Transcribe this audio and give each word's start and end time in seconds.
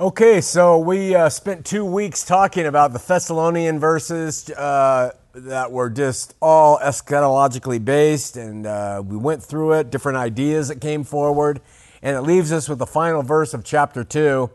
Okay, 0.00 0.40
so 0.40 0.78
we 0.78 1.14
uh, 1.14 1.28
spent 1.28 1.66
two 1.66 1.84
weeks 1.84 2.24
talking 2.24 2.64
about 2.64 2.94
the 2.94 2.98
Thessalonian 2.98 3.78
verses 3.78 4.48
uh, 4.48 5.12
that 5.34 5.70
were 5.70 5.90
just 5.90 6.34
all 6.40 6.78
eschatologically 6.78 7.84
based, 7.84 8.38
and 8.38 8.66
uh, 8.66 9.02
we 9.04 9.18
went 9.18 9.42
through 9.42 9.74
it, 9.74 9.90
different 9.90 10.16
ideas 10.16 10.68
that 10.68 10.80
came 10.80 11.04
forward, 11.04 11.60
and 12.00 12.16
it 12.16 12.22
leaves 12.22 12.52
us 12.52 12.70
with 12.70 12.78
the 12.78 12.86
final 12.86 13.22
verse 13.22 13.52
of 13.52 13.64
chapter 13.64 14.02
2. 14.02 14.50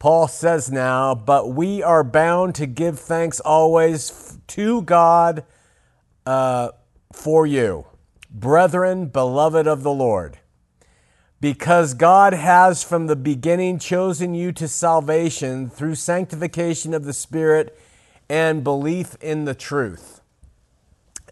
Paul 0.00 0.26
says 0.26 0.68
now, 0.68 1.14
But 1.14 1.50
we 1.50 1.80
are 1.84 2.02
bound 2.02 2.56
to 2.56 2.66
give 2.66 2.98
thanks 2.98 3.38
always 3.38 4.36
to 4.48 4.82
God 4.82 5.44
uh, 6.26 6.70
for 7.12 7.46
you, 7.46 7.86
brethren, 8.28 9.06
beloved 9.06 9.68
of 9.68 9.84
the 9.84 9.92
Lord 9.92 10.38
because 11.42 11.92
God 11.94 12.34
has 12.34 12.84
from 12.84 13.08
the 13.08 13.16
beginning 13.16 13.80
chosen 13.80 14.32
you 14.32 14.52
to 14.52 14.68
salvation 14.68 15.68
through 15.68 15.96
sanctification 15.96 16.94
of 16.94 17.04
the 17.04 17.12
Spirit 17.12 17.76
and 18.28 18.62
belief 18.62 19.16
in 19.20 19.44
the 19.44 19.54
truth. 19.54 20.20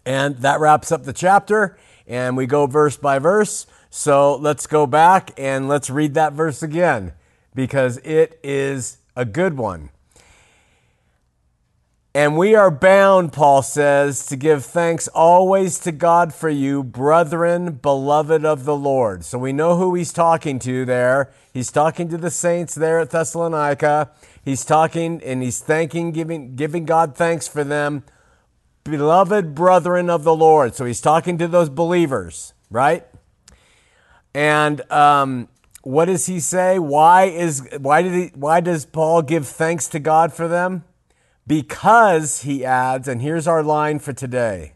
And 0.05 0.35
that 0.39 0.59
wraps 0.59 0.91
up 0.91 1.05
the 1.05 1.13
chapter, 1.13 1.77
and 2.05 2.35
we 2.35 2.45
go 2.45 2.65
verse 2.65 2.97
by 2.97 3.19
verse. 3.19 3.65
So 3.89 4.35
let's 4.35 4.67
go 4.67 4.85
back 4.85 5.31
and 5.37 5.69
let's 5.69 5.89
read 5.89 6.13
that 6.15 6.33
verse 6.33 6.61
again 6.61 7.13
because 7.55 7.95
it 7.99 8.37
is 8.43 8.97
a 9.15 9.23
good 9.23 9.57
one. 9.57 9.91
And 12.13 12.37
we 12.37 12.55
are 12.55 12.69
bound, 12.69 13.31
Paul 13.31 13.61
says, 13.61 14.25
to 14.25 14.35
give 14.35 14.65
thanks 14.65 15.07
always 15.09 15.79
to 15.79 15.93
God 15.93 16.33
for 16.33 16.49
you, 16.49 16.83
brethren, 16.83 17.75
beloved 17.75 18.43
of 18.43 18.65
the 18.65 18.75
Lord. 18.75 19.23
So 19.23 19.37
we 19.37 19.53
know 19.53 19.77
who 19.77 19.95
he's 19.95 20.11
talking 20.11 20.59
to 20.59 20.83
there. 20.83 21.31
He's 21.53 21.71
talking 21.71 22.09
to 22.09 22.17
the 22.17 22.29
saints 22.29 22.75
there 22.75 22.99
at 22.99 23.11
Thessalonica. 23.11 24.11
He's 24.43 24.65
talking 24.65 25.21
and 25.23 25.41
he's 25.41 25.59
thanking, 25.59 26.11
giving, 26.11 26.57
giving 26.57 26.83
God 26.83 27.15
thanks 27.15 27.47
for 27.47 27.63
them, 27.63 28.03
beloved 28.83 29.55
brethren 29.55 30.09
of 30.09 30.25
the 30.25 30.35
Lord. 30.35 30.75
So 30.75 30.83
he's 30.83 30.99
talking 30.99 31.37
to 31.37 31.47
those 31.47 31.69
believers, 31.69 32.53
right? 32.69 33.05
And 34.33 34.81
um, 34.91 35.47
what 35.83 36.05
does 36.05 36.25
he 36.25 36.41
say? 36.41 36.77
Why 36.77 37.23
is 37.23 37.67
why 37.79 38.01
did 38.01 38.13
he 38.13 38.31
why 38.35 38.59
does 38.59 38.85
Paul 38.85 39.21
give 39.21 39.47
thanks 39.47 39.87
to 39.89 39.99
God 39.99 40.33
for 40.33 40.47
them? 40.47 40.83
Because, 41.47 42.43
he 42.43 42.63
adds, 42.63 43.07
and 43.07 43.21
here's 43.21 43.47
our 43.47 43.63
line 43.63 43.99
for 43.99 44.13
today 44.13 44.73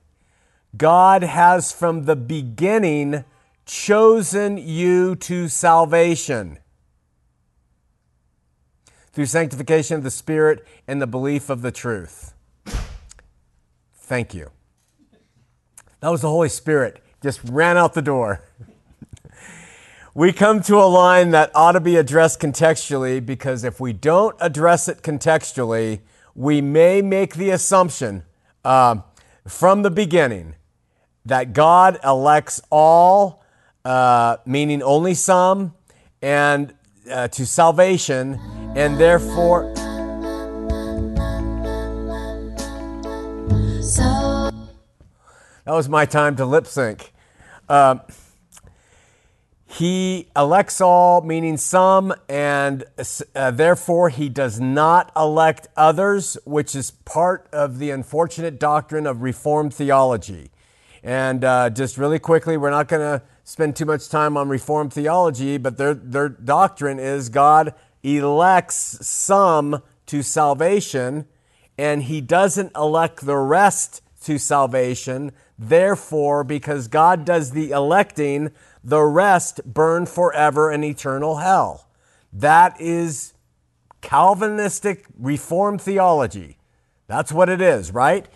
God 0.76 1.24
has 1.24 1.72
from 1.72 2.06
the 2.06 2.16
beginning 2.16 3.24
chosen 3.66 4.58
you 4.58 5.16
to 5.16 5.48
salvation 5.48 6.60
through 9.12 9.26
sanctification 9.26 9.96
of 9.96 10.04
the 10.04 10.12
Spirit 10.12 10.66
and 10.88 11.02
the 11.02 11.08
belief 11.08 11.50
of 11.50 11.62
the 11.62 11.72
truth. 11.72 12.34
Thank 13.96 14.34
you. 14.34 14.52
That 16.02 16.10
was 16.10 16.22
the 16.22 16.30
Holy 16.30 16.50
Spirit, 16.50 17.02
just 17.24 17.40
ran 17.46 17.78
out 17.78 17.94
the 17.94 18.02
door. 18.02 18.42
we 20.14 20.34
come 20.34 20.62
to 20.64 20.76
a 20.76 20.86
line 20.86 21.32
that 21.32 21.50
ought 21.56 21.72
to 21.72 21.80
be 21.80 21.96
addressed 21.96 22.40
contextually 22.40 23.26
because 23.26 23.64
if 23.64 23.80
we 23.80 23.94
don't 23.94 24.36
address 24.40 24.88
it 24.88 25.02
contextually, 25.02 26.02
we 26.36 26.60
may 26.60 27.02
make 27.02 27.36
the 27.36 27.50
assumption 27.50 28.24
uh, 28.66 28.98
from 29.48 29.82
the 29.82 29.90
beginning 29.90 30.56
that 31.26 31.54
God 31.54 31.98
elects 32.04 32.62
all, 32.70 33.44
uh, 33.86 34.38
meaning 34.46 34.84
only 34.84 35.14
some, 35.14 35.74
and 36.22 36.74
uh, 37.10 37.30
to 37.30 37.46
salvation, 37.46 38.40
and 38.76 39.00
therefore. 39.00 39.74
So. 43.82 44.52
That 45.64 45.74
was 45.74 45.88
my 45.88 46.06
time 46.06 46.36
to 46.36 46.46
lip 46.46 46.68
sync. 46.68 47.14
He 49.78 50.30
elects 50.38 50.80
all, 50.80 51.20
meaning 51.20 51.58
some, 51.58 52.14
and 52.30 52.86
uh, 53.36 53.52
therefore 53.52 54.08
he 54.08 54.30
does 54.30 54.58
not 54.58 55.12
elect 55.18 55.68
others, 55.76 56.38
which 56.46 56.78
is 56.78 56.92
part 56.92 57.50
of 57.52 57.78
the 57.78 57.92
unfortunate 57.92 58.58
doctrine 58.58 59.06
of 59.06 59.22
Reformed 59.22 59.74
theology. 59.74 60.50
And 61.04 61.44
uh, 61.44 61.72
just 61.72 61.98
really 61.98 62.20
quickly, 62.20 62.56
we're 62.56 62.70
not 62.70 62.88
going 62.88 63.02
to 63.02 63.26
spend 63.44 63.76
too 63.76 63.84
much 63.84 64.08
time 64.08 64.38
on 64.38 64.48
Reformed 64.48 64.94
theology, 64.94 65.58
but 65.58 65.78
their, 65.78 65.94
their 65.94 66.30
doctrine 66.30 66.98
is 66.98 67.28
God 67.28 67.76
elects 68.02 69.06
some 69.06 69.84
to 70.06 70.24
salvation, 70.24 71.26
and 71.78 72.04
he 72.04 72.22
doesn't 72.22 72.72
elect 72.78 73.26
the 73.26 73.36
rest 73.36 74.02
to 74.24 74.38
salvation. 74.38 75.34
Therefore, 75.60 76.46
because 76.46 76.88
God 76.88 77.26
does 77.26 77.52
the 77.52 77.72
electing, 77.72 78.52
the 78.86 79.02
rest 79.02 79.62
burn 79.66 80.06
forever 80.06 80.72
in 80.72 80.84
eternal 80.84 81.38
hell. 81.38 81.90
That 82.32 82.80
is 82.80 83.34
Calvinistic 84.02 85.06
Reformed 85.20 85.82
theology. 85.82 86.60
That's 87.08 87.32
what 87.32 87.50
it 87.50 87.62
is, 87.62 87.92
right? 87.92 88.28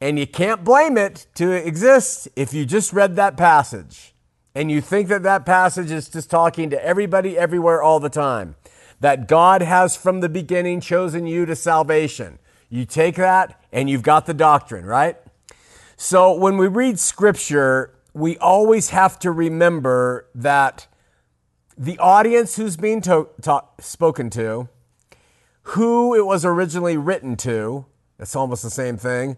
And 0.00 0.18
you 0.18 0.26
can't 0.26 0.62
blame 0.62 0.96
it 0.96 1.26
to 1.34 1.50
exist 1.50 2.28
if 2.36 2.54
you 2.54 2.64
just 2.64 2.92
read 2.92 3.16
that 3.16 3.36
passage 3.36 4.14
and 4.54 4.70
you 4.70 4.80
think 4.80 5.08
that 5.08 5.24
that 5.24 5.44
passage 5.44 5.90
is 5.90 6.08
just 6.08 6.30
talking 6.30 6.70
to 6.70 6.84
everybody 6.84 7.36
everywhere 7.36 7.82
all 7.82 7.98
the 7.98 8.08
time. 8.08 8.54
That 9.00 9.26
God 9.26 9.60
has 9.60 9.96
from 9.96 10.20
the 10.20 10.28
beginning 10.28 10.80
chosen 10.80 11.26
you 11.26 11.44
to 11.46 11.56
salvation. 11.56 12.38
You 12.68 12.84
take 12.84 13.16
that 13.16 13.60
and 13.72 13.90
you've 13.90 14.02
got 14.02 14.26
the 14.26 14.34
doctrine, 14.34 14.86
right? 14.86 15.16
So 15.96 16.32
when 16.32 16.56
we 16.56 16.68
read 16.68 16.98
scripture, 16.98 17.95
we 18.16 18.38
always 18.38 18.88
have 18.90 19.18
to 19.18 19.30
remember 19.30 20.26
that 20.34 20.86
the 21.76 21.98
audience 21.98 22.56
who's 22.56 22.78
being 22.78 23.02
to, 23.02 23.28
spoken 23.78 24.30
to, 24.30 24.70
who 25.64 26.14
it 26.14 26.24
was 26.24 26.42
originally 26.42 26.96
written 26.96 27.36
to, 27.36 27.84
it's 28.18 28.34
almost 28.34 28.62
the 28.62 28.70
same 28.70 28.96
thing. 28.96 29.36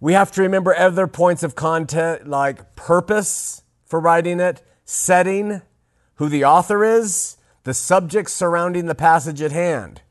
We 0.00 0.14
have 0.14 0.32
to 0.32 0.42
remember 0.42 0.76
other 0.76 1.06
points 1.06 1.44
of 1.44 1.54
content 1.54 2.26
like 2.26 2.74
purpose 2.74 3.62
for 3.84 4.00
writing 4.00 4.40
it, 4.40 4.60
setting, 4.84 5.62
who 6.16 6.28
the 6.28 6.44
author 6.44 6.82
is, 6.82 7.36
the 7.62 7.74
subject 7.74 8.28
surrounding 8.28 8.86
the 8.86 8.96
passage 8.96 9.40
at 9.40 9.52
hand. 9.52 10.02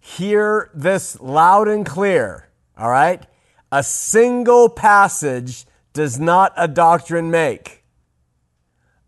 Hear 0.00 0.70
this 0.72 1.20
loud 1.20 1.68
and 1.68 1.84
clear, 1.84 2.48
all 2.78 2.88
right? 2.88 3.26
A 3.70 3.82
single 3.82 4.70
passage 4.70 5.66
does 5.92 6.18
not 6.18 6.52
a 6.56 6.68
doctrine 6.68 7.30
make. 7.30 7.82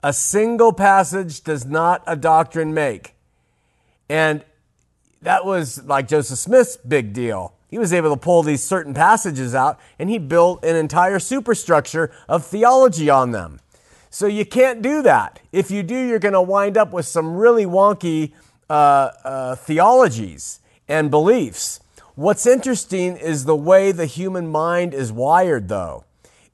A 0.03 0.13
single 0.13 0.73
passage 0.73 1.43
does 1.43 1.65
not 1.65 2.03
a 2.07 2.15
doctrine 2.15 2.75
make. 2.75 3.15
And 4.09 4.45
that 5.23 5.47
was 5.47 5.83
like 5.85 6.09
Joseph 6.09 6.39
Smith's 6.39 6.77
big 6.77 7.13
deal. 7.15 7.55
He 7.69 7.79
was 7.79 7.93
able 7.93 8.15
to 8.15 8.21
pull 8.21 8.43
these 8.43 8.63
certain 8.63 8.93
passages 8.93 9.55
out 9.55 9.81
and 9.99 10.11
he 10.11 10.19
built 10.19 10.65
an 10.65 10.77
entire 10.77 11.19
superstructure 11.19 12.13
of 12.29 12.45
theology 12.45 13.09
on 13.09 13.31
them. 13.31 13.61
So 14.11 14.27
you 14.27 14.45
can't 14.45 14.83
do 14.83 15.03
that. 15.03 15.41
If 15.51 15.71
you 15.71 15.83
do, 15.83 15.97
you're 15.97 16.21
going 16.21 16.35
to 16.35 16.43
wind 16.43 16.77
up 16.77 16.93
with 16.93 17.07
some 17.07 17.35
really 17.35 17.65
wonky 17.65 18.33
uh, 18.69 19.11
uh, 19.25 19.57
theologies 19.57 20.61
and 20.87 21.11
beliefs. 21.11 21.81
What's 22.15 22.47
interesting 22.47 23.17
is 23.17 23.45
the 23.45 23.57
way 23.57 23.91
the 23.91 24.07
human 24.07 24.47
mind 24.47 24.95
is 24.95 25.11
wired, 25.11 25.69
though 25.69 26.05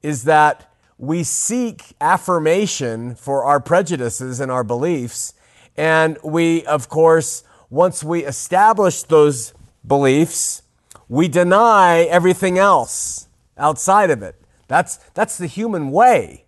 is 0.03 0.25
that 0.25 0.73
we 0.99 1.23
seek 1.23 1.95
affirmation 2.01 3.15
for 3.15 3.45
our 3.45 3.61
prejudices 3.61 4.41
and 4.41 4.51
our 4.51 4.65
beliefs. 4.65 5.33
And 5.77 6.19
we, 6.23 6.65
of 6.67 6.89
course, 6.89 7.43
once 7.71 8.05
we 8.05 8.25
establish 8.25 9.03
those 9.05 9.55
beliefs, 9.87 10.63
we 11.09 11.27
deny 11.27 12.03
everything 12.03 12.59
else 12.59 13.29
outside 13.57 14.11
of 14.11 14.23
it. 14.23 14.37
That's, 14.69 14.97
that's 15.15 15.39
the 15.39 15.47
human 15.47 15.91
way. 15.91 16.45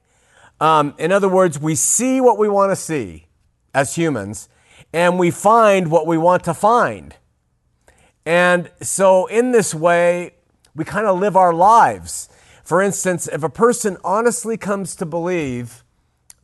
Um, 0.61 0.95
in 0.99 1.11
other 1.11 1.29
words, 1.29 1.59
we 1.59 1.75
see 1.75 2.21
what 2.21 2.39
we 2.39 2.49
want 2.49 2.71
to 2.71 2.77
see 2.77 3.27
as 3.75 3.97
humans, 3.97 4.49
and 4.93 5.19
we 5.19 5.31
find 5.31 5.91
what 5.91 6.07
we 6.07 6.17
want 6.19 6.45
to 6.45 6.55
find. 6.55 7.17
And 8.25 8.71
so, 8.81 9.27
in 9.27 9.51
this 9.51 9.75
way, 9.75 10.35
we 10.75 10.85
kind 10.85 11.07
of 11.07 11.19
live 11.19 11.37
our 11.37 11.53
lives. 11.53 12.29
For 12.63 12.81
instance, 12.81 13.29
if 13.29 13.43
a 13.43 13.49
person 13.49 13.97
honestly 14.05 14.57
comes 14.57 14.95
to 14.97 15.07
believe 15.07 15.85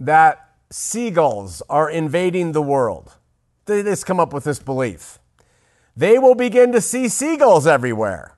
that 0.00 0.50
seagulls 0.70 1.62
are 1.69 1.88
invading 1.91 2.53
the 2.53 2.62
world, 2.62 3.15
they 3.67 3.82
just 3.82 4.06
come 4.06 4.20
up 4.20 4.32
with 4.32 4.44
this 4.44 4.59
belief, 4.59 5.19
they 5.97 6.19
will 6.19 6.35
begin 6.35 6.73
to 6.73 6.81
see 6.81 7.09
seagulls 7.09 7.67
everywhere. 7.67 8.37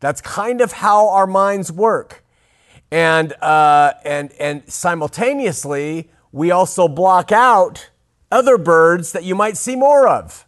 That's 0.00 0.20
kind 0.20 0.60
of 0.60 0.72
how 0.72 1.08
our 1.08 1.26
minds 1.26 1.72
work. 1.72 2.24
And, 2.90 3.32
uh, 3.42 3.94
and, 4.04 4.32
and 4.38 4.70
simultaneously, 4.70 6.10
we 6.32 6.50
also 6.50 6.86
block 6.86 7.32
out 7.32 7.90
other 8.30 8.58
birds 8.58 9.12
that 9.12 9.24
you 9.24 9.34
might 9.34 9.56
see 9.56 9.76
more 9.76 10.06
of. 10.06 10.46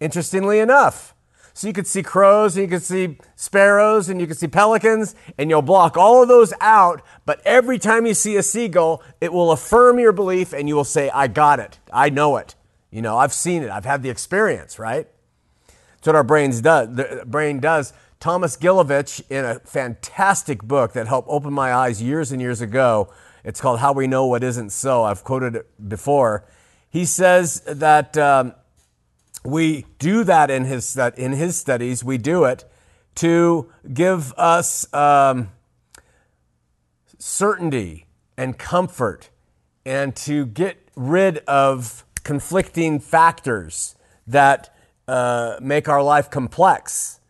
interestingly 0.00 0.58
enough. 0.58 1.14
So 1.58 1.66
you 1.66 1.72
could 1.72 1.88
see 1.88 2.04
crows 2.04 2.56
and 2.56 2.62
you 2.62 2.68
could 2.68 2.84
see 2.84 3.18
sparrows 3.34 4.08
and 4.08 4.20
you 4.20 4.28
could 4.28 4.36
see 4.36 4.46
pelicans 4.46 5.16
and 5.36 5.50
you'll 5.50 5.60
block 5.60 5.96
all 5.96 6.22
of 6.22 6.28
those 6.28 6.52
out. 6.60 7.02
But 7.26 7.42
every 7.44 7.80
time 7.80 8.06
you 8.06 8.14
see 8.14 8.36
a 8.36 8.44
seagull, 8.44 9.02
it 9.20 9.32
will 9.32 9.50
affirm 9.50 9.98
your 9.98 10.12
belief 10.12 10.52
and 10.52 10.68
you 10.68 10.76
will 10.76 10.84
say, 10.84 11.10
I 11.10 11.26
got 11.26 11.58
it. 11.58 11.80
I 11.92 12.10
know 12.10 12.36
it. 12.36 12.54
You 12.92 13.02
know, 13.02 13.18
I've 13.18 13.32
seen 13.32 13.64
it. 13.64 13.70
I've 13.70 13.84
had 13.84 14.04
the 14.04 14.08
experience, 14.08 14.78
right? 14.78 15.08
That's 15.66 16.06
what 16.06 16.14
our 16.14 16.22
brains 16.22 16.60
does. 16.60 16.94
The 16.94 17.24
brain 17.26 17.58
does. 17.58 17.92
Thomas 18.20 18.56
Gilovich, 18.56 19.20
in 19.28 19.44
a 19.44 19.58
fantastic 19.58 20.62
book 20.62 20.92
that 20.92 21.08
helped 21.08 21.28
open 21.28 21.52
my 21.52 21.74
eyes 21.74 22.00
years 22.00 22.30
and 22.30 22.40
years 22.40 22.60
ago, 22.60 23.12
it's 23.42 23.60
called 23.60 23.80
How 23.80 23.92
We 23.92 24.06
Know 24.06 24.26
What 24.26 24.44
Isn't 24.44 24.70
So. 24.70 25.02
I've 25.02 25.24
quoted 25.24 25.56
it 25.56 25.88
before. 25.88 26.44
He 26.88 27.04
says 27.04 27.62
that 27.66 28.16
um, 28.16 28.54
we 29.44 29.86
do 29.98 30.24
that 30.24 30.50
in 30.50 30.64
his, 30.64 30.96
in 31.16 31.32
his 31.32 31.58
studies, 31.58 32.04
we 32.04 32.18
do 32.18 32.44
it 32.44 32.64
to 33.16 33.70
give 33.92 34.32
us 34.36 34.92
um, 34.94 35.50
certainty 37.18 38.06
and 38.36 38.58
comfort 38.58 39.30
and 39.84 40.14
to 40.14 40.46
get 40.46 40.76
rid 40.94 41.38
of 41.38 42.04
conflicting 42.22 43.00
factors 43.00 43.96
that 44.26 44.74
uh, 45.08 45.56
make 45.60 45.88
our 45.88 46.02
life 46.02 46.30
complex. 46.30 47.20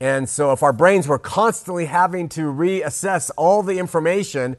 And 0.00 0.28
so, 0.28 0.52
if 0.52 0.62
our 0.62 0.72
brains 0.72 1.08
were 1.08 1.18
constantly 1.18 1.86
having 1.86 2.28
to 2.30 2.42
reassess 2.42 3.30
all 3.36 3.62
the 3.62 3.78
information 3.78 4.56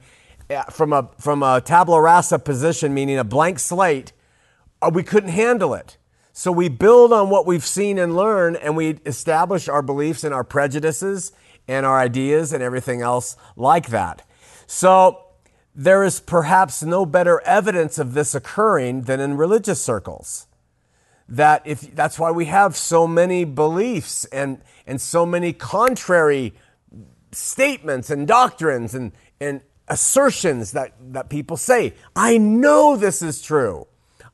uh, 0.49 0.63
from 0.63 0.91
a, 0.91 1.09
from 1.19 1.43
a 1.43 1.61
tabula 1.61 2.01
rasa 2.01 2.39
position, 2.39 2.93
meaning 2.93 3.17
a 3.17 3.23
blank 3.23 3.59
slate, 3.59 4.11
uh, 4.81 4.89
we 4.93 5.03
couldn't 5.03 5.29
handle 5.29 5.73
it. 5.73 5.97
So 6.37 6.51
we 6.51 6.67
build 6.67 7.13
on 7.13 7.29
what 7.29 7.45
we've 7.45 7.65
seen 7.65 7.97
and 7.97 8.13
learned, 8.13 8.57
and 8.57 8.75
we 8.75 8.99
establish 9.05 9.69
our 9.69 9.81
beliefs 9.81 10.25
and 10.25 10.33
our 10.33 10.43
prejudices 10.43 11.31
and 11.65 11.85
our 11.85 11.97
ideas 11.97 12.51
and 12.51 12.61
everything 12.61 13.01
else 13.01 13.37
like 13.55 13.87
that. 13.87 14.21
So 14.67 15.27
there 15.73 16.03
is 16.03 16.19
perhaps 16.19 16.83
no 16.83 17.05
better 17.05 17.39
evidence 17.45 17.97
of 17.97 18.15
this 18.15 18.35
occurring 18.35 19.03
than 19.03 19.21
in 19.21 19.37
religious 19.37 19.81
circles. 19.81 20.47
That 21.29 21.61
if 21.63 21.95
that's 21.95 22.19
why 22.19 22.31
we 22.31 22.45
have 22.45 22.75
so 22.75 23.07
many 23.07 23.45
beliefs 23.45 24.25
and, 24.25 24.61
and 24.85 24.99
so 24.99 25.25
many 25.25 25.53
contrary 25.53 26.53
statements 27.31 28.09
and 28.09 28.27
doctrines 28.27 28.93
and, 28.93 29.13
and 29.39 29.61
assertions 29.87 30.73
that, 30.73 30.95
that 31.13 31.29
people 31.29 31.55
say. 31.55 31.93
I 32.13 32.37
know 32.37 32.97
this 32.97 33.21
is 33.21 33.41
true. 33.41 33.87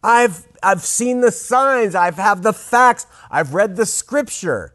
I've, 0.04 0.48
I've 0.64 0.82
seen 0.82 1.22
the 1.22 1.32
signs. 1.32 1.96
I've 1.96 2.16
have 2.16 2.44
the 2.44 2.54
facts. 2.54 3.06
I've 3.30 3.54
read 3.54 3.76
the 3.76 3.86
scripture. 3.86 4.74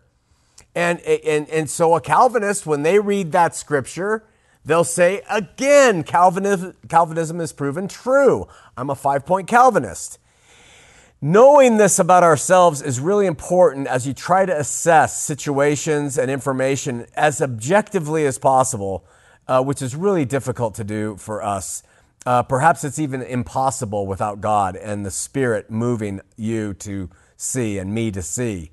And, 0.74 1.00
and, 1.00 1.48
and 1.48 1.70
so 1.70 1.94
a 1.94 2.00
Calvinist, 2.00 2.66
when 2.66 2.82
they 2.82 2.98
read 2.98 3.32
that 3.32 3.56
scripture, 3.56 4.24
they'll 4.64 4.84
say, 4.84 5.22
again, 5.30 6.02
Calvinism, 6.02 6.74
Calvinism 6.88 7.40
is 7.40 7.52
proven 7.52 7.88
true. 7.88 8.46
I'm 8.76 8.90
a 8.90 8.94
five 8.94 9.24
point 9.24 9.48
Calvinist. 9.48 10.18
Knowing 11.22 11.78
this 11.78 11.98
about 11.98 12.22
ourselves 12.22 12.82
is 12.82 13.00
really 13.00 13.24
important 13.24 13.86
as 13.86 14.06
you 14.06 14.12
try 14.12 14.44
to 14.44 14.54
assess 14.54 15.22
situations 15.22 16.18
and 16.18 16.30
information 16.30 17.06
as 17.16 17.40
objectively 17.40 18.26
as 18.26 18.38
possible, 18.38 19.02
uh, 19.48 19.62
which 19.62 19.80
is 19.80 19.96
really 19.96 20.26
difficult 20.26 20.74
to 20.74 20.84
do 20.84 21.16
for 21.16 21.42
us. 21.42 21.82
Uh, 22.26 22.42
perhaps 22.42 22.82
it's 22.82 22.98
even 22.98 23.22
impossible 23.22 24.04
without 24.04 24.40
God 24.40 24.74
and 24.74 25.06
the 25.06 25.12
Spirit 25.12 25.70
moving 25.70 26.20
you 26.36 26.74
to 26.74 27.08
see 27.36 27.78
and 27.78 27.94
me 27.94 28.10
to 28.10 28.20
see. 28.20 28.72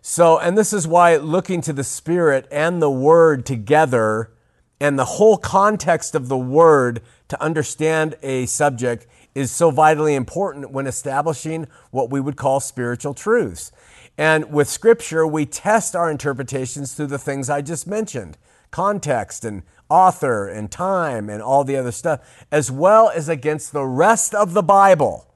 So, 0.00 0.38
and 0.38 0.56
this 0.56 0.72
is 0.72 0.88
why 0.88 1.16
looking 1.16 1.60
to 1.62 1.74
the 1.74 1.84
Spirit 1.84 2.48
and 2.50 2.80
the 2.80 2.90
Word 2.90 3.44
together 3.44 4.32
and 4.80 4.98
the 4.98 5.04
whole 5.04 5.36
context 5.36 6.14
of 6.14 6.28
the 6.28 6.38
Word 6.38 7.02
to 7.28 7.42
understand 7.42 8.16
a 8.22 8.46
subject 8.46 9.06
is 9.34 9.52
so 9.52 9.70
vitally 9.70 10.14
important 10.14 10.70
when 10.70 10.86
establishing 10.86 11.66
what 11.90 12.08
we 12.10 12.18
would 12.18 12.36
call 12.36 12.60
spiritual 12.60 13.12
truths. 13.12 13.72
And 14.16 14.50
with 14.50 14.68
Scripture, 14.68 15.26
we 15.26 15.44
test 15.44 15.94
our 15.94 16.10
interpretations 16.10 16.94
through 16.94 17.08
the 17.08 17.18
things 17.18 17.50
I 17.50 17.60
just 17.60 17.86
mentioned 17.86 18.38
context 18.70 19.44
and 19.44 19.62
author 19.88 20.48
and 20.48 20.70
time 20.70 21.28
and 21.30 21.42
all 21.42 21.64
the 21.64 21.76
other 21.76 21.92
stuff, 21.92 22.46
as 22.50 22.70
well 22.70 23.08
as 23.08 23.28
against 23.28 23.72
the 23.72 23.84
rest 23.84 24.34
of 24.34 24.52
the 24.52 24.62
Bible. 24.62 25.32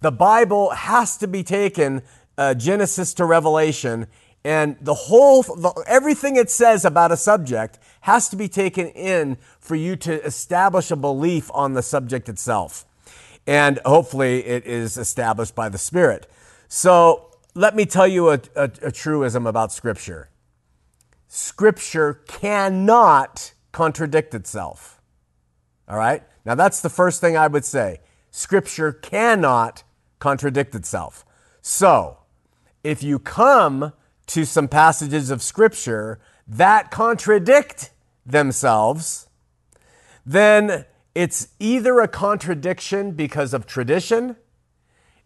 The 0.00 0.12
Bible 0.12 0.70
has 0.70 1.16
to 1.18 1.26
be 1.26 1.42
taken 1.42 2.02
uh, 2.38 2.54
Genesis 2.54 3.12
to 3.14 3.24
Revelation, 3.24 4.06
and 4.44 4.76
the 4.80 4.94
whole, 4.94 5.42
the, 5.42 5.84
everything 5.86 6.36
it 6.36 6.50
says 6.50 6.84
about 6.84 7.12
a 7.12 7.16
subject 7.16 7.78
has 8.02 8.28
to 8.30 8.36
be 8.36 8.48
taken 8.48 8.86
in 8.88 9.36
for 9.58 9.74
you 9.74 9.96
to 9.96 10.24
establish 10.24 10.90
a 10.90 10.96
belief 10.96 11.50
on 11.52 11.74
the 11.74 11.82
subject 11.82 12.28
itself. 12.28 12.86
And 13.46 13.78
hopefully 13.84 14.46
it 14.46 14.64
is 14.64 14.96
established 14.96 15.54
by 15.54 15.68
the 15.68 15.76
Spirit. 15.76 16.30
So 16.68 17.34
let 17.54 17.76
me 17.76 17.84
tell 17.84 18.06
you 18.06 18.30
a, 18.30 18.40
a, 18.56 18.70
a 18.82 18.92
truism 18.92 19.46
about 19.46 19.72
Scripture. 19.72 20.30
Scripture 21.28 22.14
cannot 22.26 23.52
contradict 23.72 24.34
itself. 24.34 25.00
All 25.88 25.96
right? 25.96 26.22
Now, 26.44 26.54
that's 26.54 26.80
the 26.80 26.88
first 26.88 27.20
thing 27.20 27.36
I 27.36 27.46
would 27.46 27.64
say. 27.64 28.00
Scripture 28.30 28.92
cannot 28.92 29.82
contradict 30.18 30.74
itself. 30.74 31.24
So, 31.60 32.18
if 32.82 33.02
you 33.02 33.18
come 33.18 33.92
to 34.28 34.44
some 34.44 34.68
passages 34.68 35.30
of 35.30 35.42
Scripture 35.42 36.20
that 36.46 36.90
contradict 36.90 37.90
themselves, 38.24 39.28
then 40.24 40.84
it's 41.14 41.48
either 41.58 42.00
a 42.00 42.08
contradiction 42.08 43.12
because 43.12 43.52
of 43.52 43.66
tradition, 43.66 44.36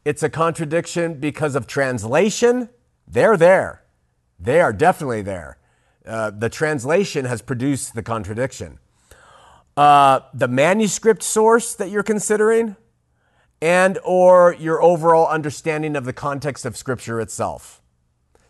it's 0.05 0.23
a 0.23 0.29
contradiction 0.29 1.15
because 1.15 1.55
of 1.55 1.67
translation. 1.67 2.69
They're 3.07 3.37
there. 3.37 3.83
They 4.39 4.61
are 4.61 4.73
definitely 4.73 5.23
there. 5.23 5.59
Uh, 6.07 6.31
the 6.31 6.49
translation 6.49 7.25
has 7.25 7.41
produced 7.41 7.95
the 7.95 8.03
contradiction. 8.03 8.79
Uh, 9.77 10.21
the 10.33 10.49
manuscript 10.49 11.23
source 11.23 11.75
that 11.75 11.91
you're 11.91 12.03
considering, 12.03 12.77
and 13.61 13.99
or 14.05 14.55
your 14.59 14.83
overall 14.83 15.27
understanding 15.27 15.97
of 15.97 16.05
the 16.05 16.13
context 16.13 16.67
of 16.67 16.77
Scripture 16.77 17.21
itself. 17.21 17.81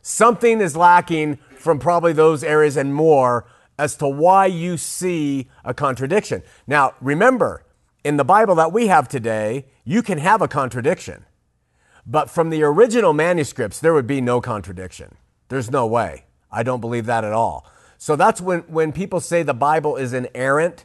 Something 0.03 0.61
is 0.61 0.77
lacking 0.77 1.39
from 1.57 1.79
probably 1.79 2.13
those 2.13 2.43
areas 2.43 2.77
and 2.77 2.95
more 2.95 3.47
as 3.79 3.97
to 3.97 4.09
why 4.09 4.47
you 4.47 4.77
see 4.77 5.49
a 5.65 5.73
contradiction. 5.73 6.43
Now, 6.67 6.95
remember, 7.01 7.65
in 8.05 8.17
the 8.17 8.25
Bible 8.25 8.55
that 8.57 8.73
we 8.73 8.89
have 8.89 9.09
today, 9.09 9.67
you 9.85 10.03
can 10.03 10.19
have 10.19 10.43
a 10.43 10.49
contradiction. 10.49 11.25
But 12.07 12.29
from 12.29 12.51
the 12.51 12.63
original 12.63 13.15
manuscripts, 13.15 13.81
there 13.81 13.95
would 13.95 14.07
be 14.07 14.21
no 14.21 14.41
contradiction. 14.41 15.17
There's 15.49 15.71
no 15.71 15.87
way. 15.87 16.24
I 16.55 16.63
don't 16.63 16.81
believe 16.81 17.07
that 17.07 17.25
at 17.25 17.33
all. 17.33 17.67
So 17.99 18.17
that's 18.17 18.41
when, 18.41 18.61
when 18.61 18.93
people 18.93 19.21
say 19.21 19.43
the 19.43 19.55
Bible 19.55 19.97
is 19.97 20.13
inerrant 20.13 20.85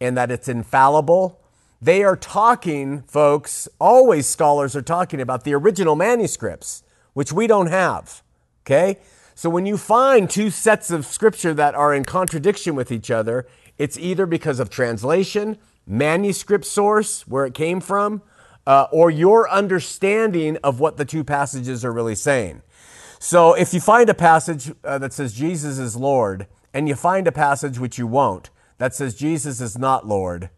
and 0.00 0.16
that 0.16 0.30
it's 0.30 0.48
infallible, 0.48 1.40
they 1.82 2.02
are 2.02 2.16
talking, 2.16 3.02
folks, 3.02 3.68
always 3.80 4.26
scholars 4.26 4.74
are 4.76 4.82
talking 4.82 5.20
about 5.20 5.44
the 5.44 5.54
original 5.54 5.96
manuscripts, 5.96 6.82
which 7.12 7.32
we 7.32 7.46
don't 7.46 7.68
have. 7.68 8.22
Okay? 8.64 8.98
So 9.34 9.48
when 9.48 9.66
you 9.66 9.76
find 9.76 10.28
two 10.28 10.50
sets 10.50 10.90
of 10.90 11.06
scripture 11.06 11.54
that 11.54 11.74
are 11.74 11.94
in 11.94 12.04
contradiction 12.04 12.74
with 12.74 12.92
each 12.92 13.10
other, 13.10 13.46
it's 13.78 13.98
either 13.98 14.26
because 14.26 14.60
of 14.60 14.68
translation, 14.68 15.56
manuscript 15.86 16.66
source, 16.66 17.26
where 17.26 17.46
it 17.46 17.54
came 17.54 17.80
from, 17.80 18.22
uh, 18.66 18.86
or 18.92 19.10
your 19.10 19.50
understanding 19.50 20.58
of 20.62 20.78
what 20.78 20.98
the 20.98 21.04
two 21.04 21.24
passages 21.24 21.84
are 21.84 21.92
really 21.92 22.14
saying. 22.14 22.62
So 23.22 23.52
if 23.52 23.74
you 23.74 23.80
find 23.80 24.08
a 24.08 24.14
passage 24.14 24.72
uh, 24.82 24.96
that 24.96 25.12
says 25.12 25.34
Jesus 25.34 25.78
is 25.78 25.94
Lord, 25.94 26.46
and 26.72 26.88
you 26.88 26.94
find 26.94 27.28
a 27.28 27.32
passage 27.32 27.78
which 27.78 27.98
you 27.98 28.06
won't 28.06 28.48
that 28.78 28.94
says 28.94 29.14
Jesus 29.14 29.60
is 29.60 29.76
not 29.76 30.08
Lord, 30.08 30.48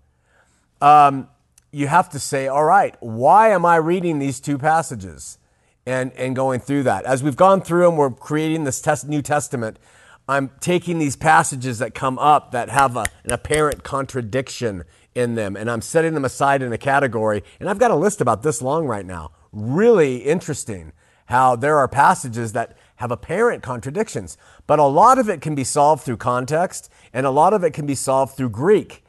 um, 0.80 1.28
you 1.72 1.88
have 1.88 2.08
to 2.10 2.20
say, 2.20 2.46
all 2.46 2.64
right, 2.64 2.94
why 3.00 3.48
am 3.50 3.66
I 3.66 3.76
reading 3.76 4.20
these 4.20 4.38
two 4.38 4.58
passages 4.58 5.38
and, 5.86 6.12
and 6.12 6.36
going 6.36 6.60
through 6.60 6.84
that? 6.84 7.04
As 7.04 7.20
we've 7.20 7.34
gone 7.34 7.62
through 7.62 7.88
and 7.88 7.98
we're 7.98 8.10
creating 8.10 8.62
this 8.62 8.80
test, 8.80 9.08
New 9.08 9.22
Testament, 9.22 9.80
I'm 10.28 10.52
taking 10.60 11.00
these 11.00 11.16
passages 11.16 11.80
that 11.80 11.96
come 11.96 12.16
up 12.20 12.52
that 12.52 12.68
have 12.68 12.96
a, 12.96 13.06
an 13.24 13.32
apparent 13.32 13.82
contradiction 13.82 14.84
in 15.16 15.34
them 15.34 15.56
and 15.56 15.68
I'm 15.68 15.82
setting 15.82 16.14
them 16.14 16.24
aside 16.24 16.62
in 16.62 16.72
a 16.72 16.78
category. 16.78 17.42
And 17.58 17.68
I've 17.68 17.80
got 17.80 17.90
a 17.90 17.96
list 17.96 18.20
about 18.20 18.44
this 18.44 18.62
long 18.62 18.86
right 18.86 19.04
now. 19.04 19.32
Really 19.50 20.18
interesting 20.18 20.92
how 21.26 21.56
there 21.56 21.78
are 21.78 21.88
passages 21.88 22.52
that 22.52 22.76
have 22.96 23.10
apparent 23.10 23.62
contradictions, 23.62 24.36
but 24.66 24.78
a 24.78 24.84
lot 24.84 25.18
of 25.18 25.28
it 25.28 25.40
can 25.40 25.54
be 25.54 25.64
solved 25.64 26.04
through 26.04 26.16
context 26.16 26.90
and 27.12 27.26
a 27.26 27.30
lot 27.30 27.52
of 27.52 27.64
it 27.64 27.72
can 27.72 27.86
be 27.86 27.94
solved 27.94 28.36
through 28.36 28.50
Greek. 28.50 29.04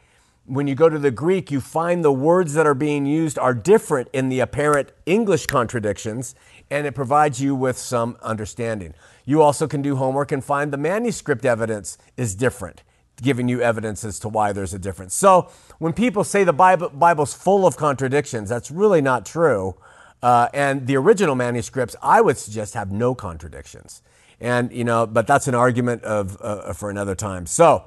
When 0.45 0.67
you 0.67 0.75
go 0.75 0.89
to 0.89 0.99
the 0.99 1.11
Greek, 1.11 1.51
you 1.51 1.61
find 1.61 2.03
the 2.03 2.11
words 2.11 2.53
that 2.53 2.67
are 2.67 2.73
being 2.73 3.05
used 3.05 3.39
are 3.39 3.53
different 3.53 4.09
in 4.11 4.27
the 4.27 4.41
apparent 4.41 4.91
English 5.05 5.45
contradictions, 5.45 6.35
and 6.69 6.85
it 6.85 6.93
provides 6.93 7.39
you 7.39 7.55
with 7.55 7.77
some 7.77 8.17
understanding. 8.21 8.93
You 9.23 9.41
also 9.41 9.67
can 9.67 9.81
do 9.81 9.95
homework 9.95 10.33
and 10.33 10.43
find 10.43 10.73
the 10.73 10.77
manuscript 10.77 11.45
evidence 11.45 11.97
is 12.17 12.35
different, 12.35 12.83
giving 13.21 13.47
you 13.47 13.61
evidence 13.61 14.03
as 14.03 14.19
to 14.19 14.27
why 14.27 14.51
there's 14.51 14.73
a 14.73 14.79
difference. 14.79 15.13
So 15.13 15.49
when 15.77 15.93
people 15.93 16.25
say 16.25 16.43
the 16.43 16.51
Bible, 16.51 16.89
Bible's 16.89 17.33
full 17.33 17.65
of 17.65 17.77
contradictions, 17.77 18.49
that's 18.49 18.69
really 18.69 19.01
not 19.01 19.25
true. 19.25 19.75
Uh, 20.23 20.47
and 20.53 20.87
the 20.87 20.95
original 20.95 21.35
manuscripts, 21.35 21.97
I 22.01 22.21
would 22.21 22.37
suggest, 22.37 22.75
have 22.75 22.93
no 22.93 23.13
contradictions. 23.13 24.01
And, 24.39 24.71
you 24.71 24.85
know, 24.85 25.05
but 25.05 25.27
that's 25.27 25.49
an 25.49 25.53
argument 25.53 26.01
of, 26.03 26.41
uh, 26.41 26.71
for 26.71 26.89
another 26.89 27.13
time. 27.13 27.45
So, 27.45 27.83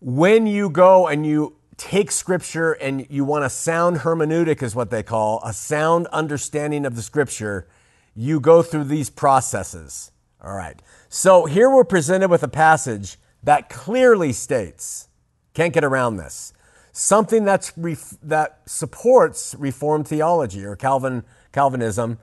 when 0.00 0.48
you 0.48 0.70
go 0.70 1.06
and 1.06 1.24
you 1.24 1.56
take 1.76 2.10
scripture 2.10 2.72
and 2.72 3.06
you 3.08 3.24
want 3.24 3.44
a 3.44 3.48
sound 3.48 3.98
hermeneutic, 3.98 4.60
is 4.60 4.74
what 4.74 4.90
they 4.90 5.04
call 5.04 5.40
a 5.44 5.52
sound 5.52 6.08
understanding 6.08 6.84
of 6.84 6.96
the 6.96 7.02
scripture, 7.02 7.68
you 8.16 8.40
go 8.40 8.60
through 8.60 8.84
these 8.84 9.10
processes. 9.10 10.10
All 10.42 10.54
right. 10.54 10.80
So 11.08 11.46
here 11.46 11.70
we're 11.70 11.84
presented 11.84 12.28
with 12.28 12.42
a 12.42 12.48
passage 12.48 13.18
that 13.44 13.68
clearly 13.68 14.32
states, 14.32 15.08
can't 15.52 15.72
get 15.72 15.84
around 15.84 16.16
this, 16.16 16.52
something 16.94 17.44
that's 17.44 17.76
ref- 17.76 18.16
that 18.22 18.60
supports 18.66 19.54
Reformed 19.58 20.08
theology 20.08 20.64
or 20.64 20.76
Calvin 20.76 21.24
Calvinism, 21.52 22.18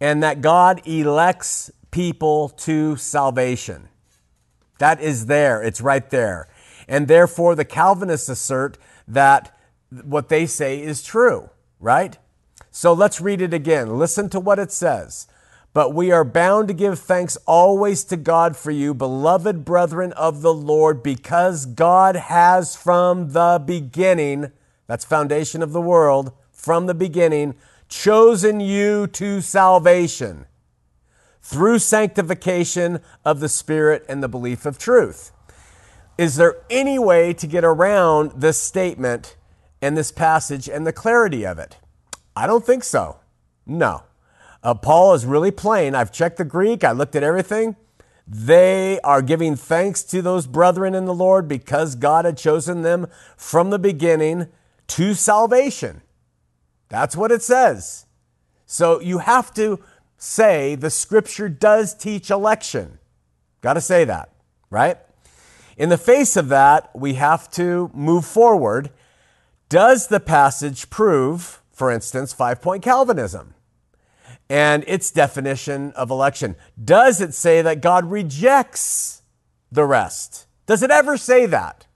and 0.00 0.22
that 0.22 0.40
God 0.40 0.80
elects 0.86 1.70
people 1.90 2.48
to 2.48 2.96
salvation. 2.96 3.88
That 4.78 5.00
is 5.00 5.26
there. 5.26 5.62
It's 5.62 5.80
right 5.80 6.08
there. 6.10 6.48
And 6.88 7.08
therefore, 7.08 7.54
the 7.54 7.64
Calvinists 7.64 8.28
assert 8.28 8.78
that 9.06 9.56
what 9.90 10.28
they 10.28 10.46
say 10.46 10.80
is 10.80 11.02
true, 11.02 11.50
right? 11.78 12.18
So 12.70 12.92
let's 12.92 13.20
read 13.20 13.40
it 13.40 13.54
again. 13.54 13.98
Listen 13.98 14.28
to 14.30 14.40
what 14.40 14.58
it 14.58 14.72
says. 14.72 15.26
But 15.74 15.92
we 15.92 16.12
are 16.12 16.24
bound 16.24 16.68
to 16.68 16.74
give 16.74 17.00
thanks 17.00 17.36
always 17.46 18.04
to 18.04 18.16
God 18.16 18.56
for 18.56 18.70
you, 18.70 18.94
beloved 18.94 19.64
brethren 19.64 20.12
of 20.12 20.40
the 20.40 20.54
Lord, 20.54 21.02
because 21.02 21.66
God 21.66 22.14
has 22.14 22.76
from 22.76 23.32
the 23.32 23.60
beginning, 23.64 24.52
that's 24.86 25.04
foundation 25.04 25.62
of 25.62 25.72
the 25.72 25.80
world, 25.80 26.32
from 26.52 26.86
the 26.86 26.94
beginning, 26.94 27.56
chosen 27.88 28.60
you 28.60 29.08
to 29.08 29.40
salvation 29.40 30.46
through 31.42 31.80
sanctification 31.80 33.00
of 33.24 33.40
the 33.40 33.48
Spirit 33.48 34.06
and 34.08 34.22
the 34.22 34.28
belief 34.28 34.64
of 34.64 34.78
truth. 34.78 35.32
Is 36.16 36.36
there 36.36 36.56
any 36.70 37.00
way 37.00 37.34
to 37.34 37.48
get 37.48 37.64
around 37.64 38.30
this 38.36 38.62
statement 38.62 39.36
and 39.82 39.96
this 39.96 40.12
passage 40.12 40.68
and 40.68 40.86
the 40.86 40.92
clarity 40.92 41.44
of 41.44 41.58
it? 41.58 41.78
I 42.36 42.46
don't 42.46 42.64
think 42.64 42.84
so. 42.84 43.18
No. 43.66 44.04
Uh, 44.64 44.72
Paul 44.72 45.12
is 45.12 45.26
really 45.26 45.50
plain. 45.50 45.94
I've 45.94 46.10
checked 46.10 46.38
the 46.38 46.44
Greek, 46.44 46.82
I 46.82 46.92
looked 46.92 47.14
at 47.14 47.22
everything. 47.22 47.76
They 48.26 48.98
are 49.00 49.20
giving 49.20 49.54
thanks 49.54 50.02
to 50.04 50.22
those 50.22 50.46
brethren 50.46 50.94
in 50.94 51.04
the 51.04 51.12
Lord 51.12 51.46
because 51.46 51.94
God 51.94 52.24
had 52.24 52.38
chosen 52.38 52.80
them 52.80 53.06
from 53.36 53.68
the 53.68 53.78
beginning 53.78 54.46
to 54.86 55.12
salvation. 55.12 56.00
That's 56.88 57.14
what 57.14 57.30
it 57.30 57.42
says. 57.42 58.06
So 58.64 59.00
you 59.00 59.18
have 59.18 59.52
to 59.54 59.80
say 60.16 60.74
the 60.74 60.88
scripture 60.88 61.50
does 61.50 61.92
teach 61.92 62.30
election. 62.30 62.98
Got 63.60 63.74
to 63.74 63.82
say 63.82 64.06
that, 64.06 64.30
right? 64.70 64.96
In 65.76 65.90
the 65.90 65.98
face 65.98 66.36
of 66.36 66.48
that, 66.48 66.88
we 66.94 67.14
have 67.14 67.50
to 67.52 67.90
move 67.92 68.24
forward. 68.24 68.88
Does 69.68 70.06
the 70.06 70.20
passage 70.20 70.88
prove, 70.88 71.60
for 71.70 71.90
instance, 71.90 72.32
five 72.32 72.62
point 72.62 72.82
Calvinism 72.82 73.54
and 74.54 74.84
its 74.86 75.10
definition 75.10 75.90
of 75.96 76.12
election? 76.12 76.54
Does 76.82 77.20
it 77.20 77.34
say 77.34 77.60
that 77.60 77.80
God 77.80 78.08
rejects 78.08 79.22
the 79.72 79.84
rest? 79.84 80.46
Does 80.66 80.84
it 80.84 80.92
ever 80.92 81.16
say 81.16 81.46
that? 81.46 81.88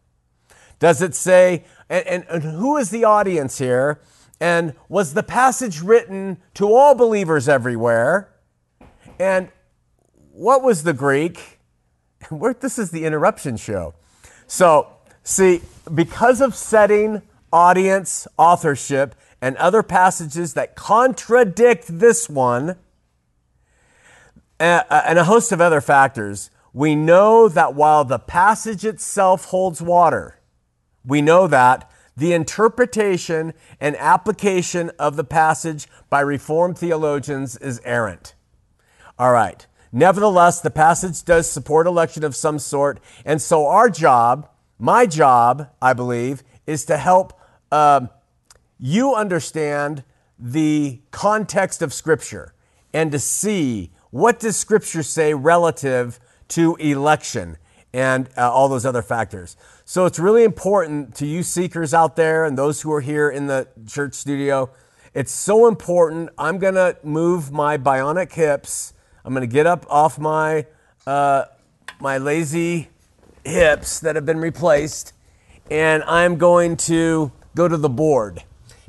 Does 0.81 1.01
it 1.01 1.15
say, 1.15 1.65
and, 1.89 2.05
and, 2.09 2.25
and 2.29 2.43
who 2.43 2.77
is 2.77 2.91
the 2.91 3.05
audience 3.05 3.59
here? 3.59 4.01
And 4.41 4.75
was 4.89 5.15
the 5.15 5.23
passage 5.23 5.83
written 5.83 6.39
to 6.55 6.75
all 6.75 6.97
believers 6.97 7.49
everywhere? 7.49 8.35
And 9.21 9.51
what 10.33 10.61
was 10.61 10.83
the 10.83 10.93
Greek? 10.93 11.61
this 12.59 12.77
is 12.77 12.91
the 12.91 13.05
interruption 13.05 13.57
show. 13.57 13.95
So, 14.49 14.89
see, 15.23 15.61
because 15.95 16.41
of 16.41 16.57
setting, 16.57 17.23
audience, 17.53 18.27
authorship, 18.37 19.15
and 19.41 19.57
other 19.57 19.83
passages 19.83 20.55
that 20.55 20.75
contradict 20.75 21.87
this 21.89 22.29
one, 22.29 22.77
and 24.61 25.19
a 25.19 25.25
host 25.25 25.53
of 25.53 25.61
other 25.61 25.81
factors, 25.81 26.51
we 26.73 26.95
know 26.95 27.49
that 27.49 27.75
while 27.75 28.05
the 28.05 28.19
passage 28.19 28.85
itself 28.85 29.47
holds 29.47 29.81
water, 29.81 30.41
we 31.05 31.23
know 31.23 31.47
that 31.47 31.91
the 32.17 32.33
interpretation 32.33 33.55
and 33.81 33.97
application 33.97 34.91
of 34.99 35.15
the 35.15 35.25
passage 35.25 35.87
by 36.11 36.21
Reformed 36.21 36.77
theologians 36.77 37.57
is 37.57 37.81
errant. 37.85 38.35
All 39.19 39.33
right. 39.33 39.65
Nevertheless, 39.93 40.61
the 40.61 40.71
passage 40.71 41.25
does 41.25 41.51
support 41.51 41.87
election 41.87 42.25
of 42.25 42.37
some 42.37 42.59
sort. 42.59 43.01
And 43.25 43.41
so, 43.41 43.67
our 43.67 43.89
job, 43.89 44.49
my 44.79 45.07
job, 45.07 45.71
I 45.81 45.93
believe, 45.93 46.43
is 46.67 46.85
to 46.87 46.99
help 46.99 47.39
um, 47.73 48.11
you 48.79 49.15
understand 49.15 50.05
the 50.39 51.01
context 51.11 51.83
of 51.83 51.93
Scripture 51.93 52.55
and 52.93 53.13
to 53.13 53.19
see 53.19 53.91
what 54.11 54.39
does 54.39 54.57
Scripture 54.57 55.03
say 55.03 55.35
relative 55.35 56.21
to 56.49 56.77
election 56.77 57.57
and 57.93 58.29
uh, 58.37 58.51
all 58.51 58.69
those 58.69 58.87
other 58.87 59.03
factors. 59.03 59.57
So 59.85 60.05
it's 60.07 60.19
really 60.19 60.45
important 60.45 61.15
to 61.17 61.27
you 61.27 61.43
seekers 61.43 61.93
out 61.93 62.17
there 62.17 62.45
and 62.45 62.57
those 62.57 62.83
who 62.83 62.93
are 62.93 63.01
here 63.01 63.31
in 63.31 63.47
the 63.47 63.69
church 63.87 64.15
studio. 64.15 64.71
It's 65.15 65.33
so 65.33 65.67
important. 65.67 66.31
I'm 66.39 66.59
going 66.59 66.75
to 66.75 66.97
move 67.03 67.51
my 67.51 67.79
bionic 67.79 68.33
hips 68.33 68.93
I'm 69.29 69.35
going 69.35 69.47
to 69.47 69.53
get 69.53 69.67
up 69.67 69.85
off 69.91 70.19
my, 70.19 70.65
uh, 71.07 71.45
my 72.01 72.17
lazy 72.17 72.89
hips 73.45 74.01
that 74.01 74.17
have 74.17 74.25
been 74.25 74.39
replaced, 74.39 75.13
and 75.71 76.03
I'm 76.05 76.39
going 76.39 76.79
to 76.79 77.31
go 77.55 77.69
to 77.69 77.77
the 77.77 77.91
board 77.91 78.43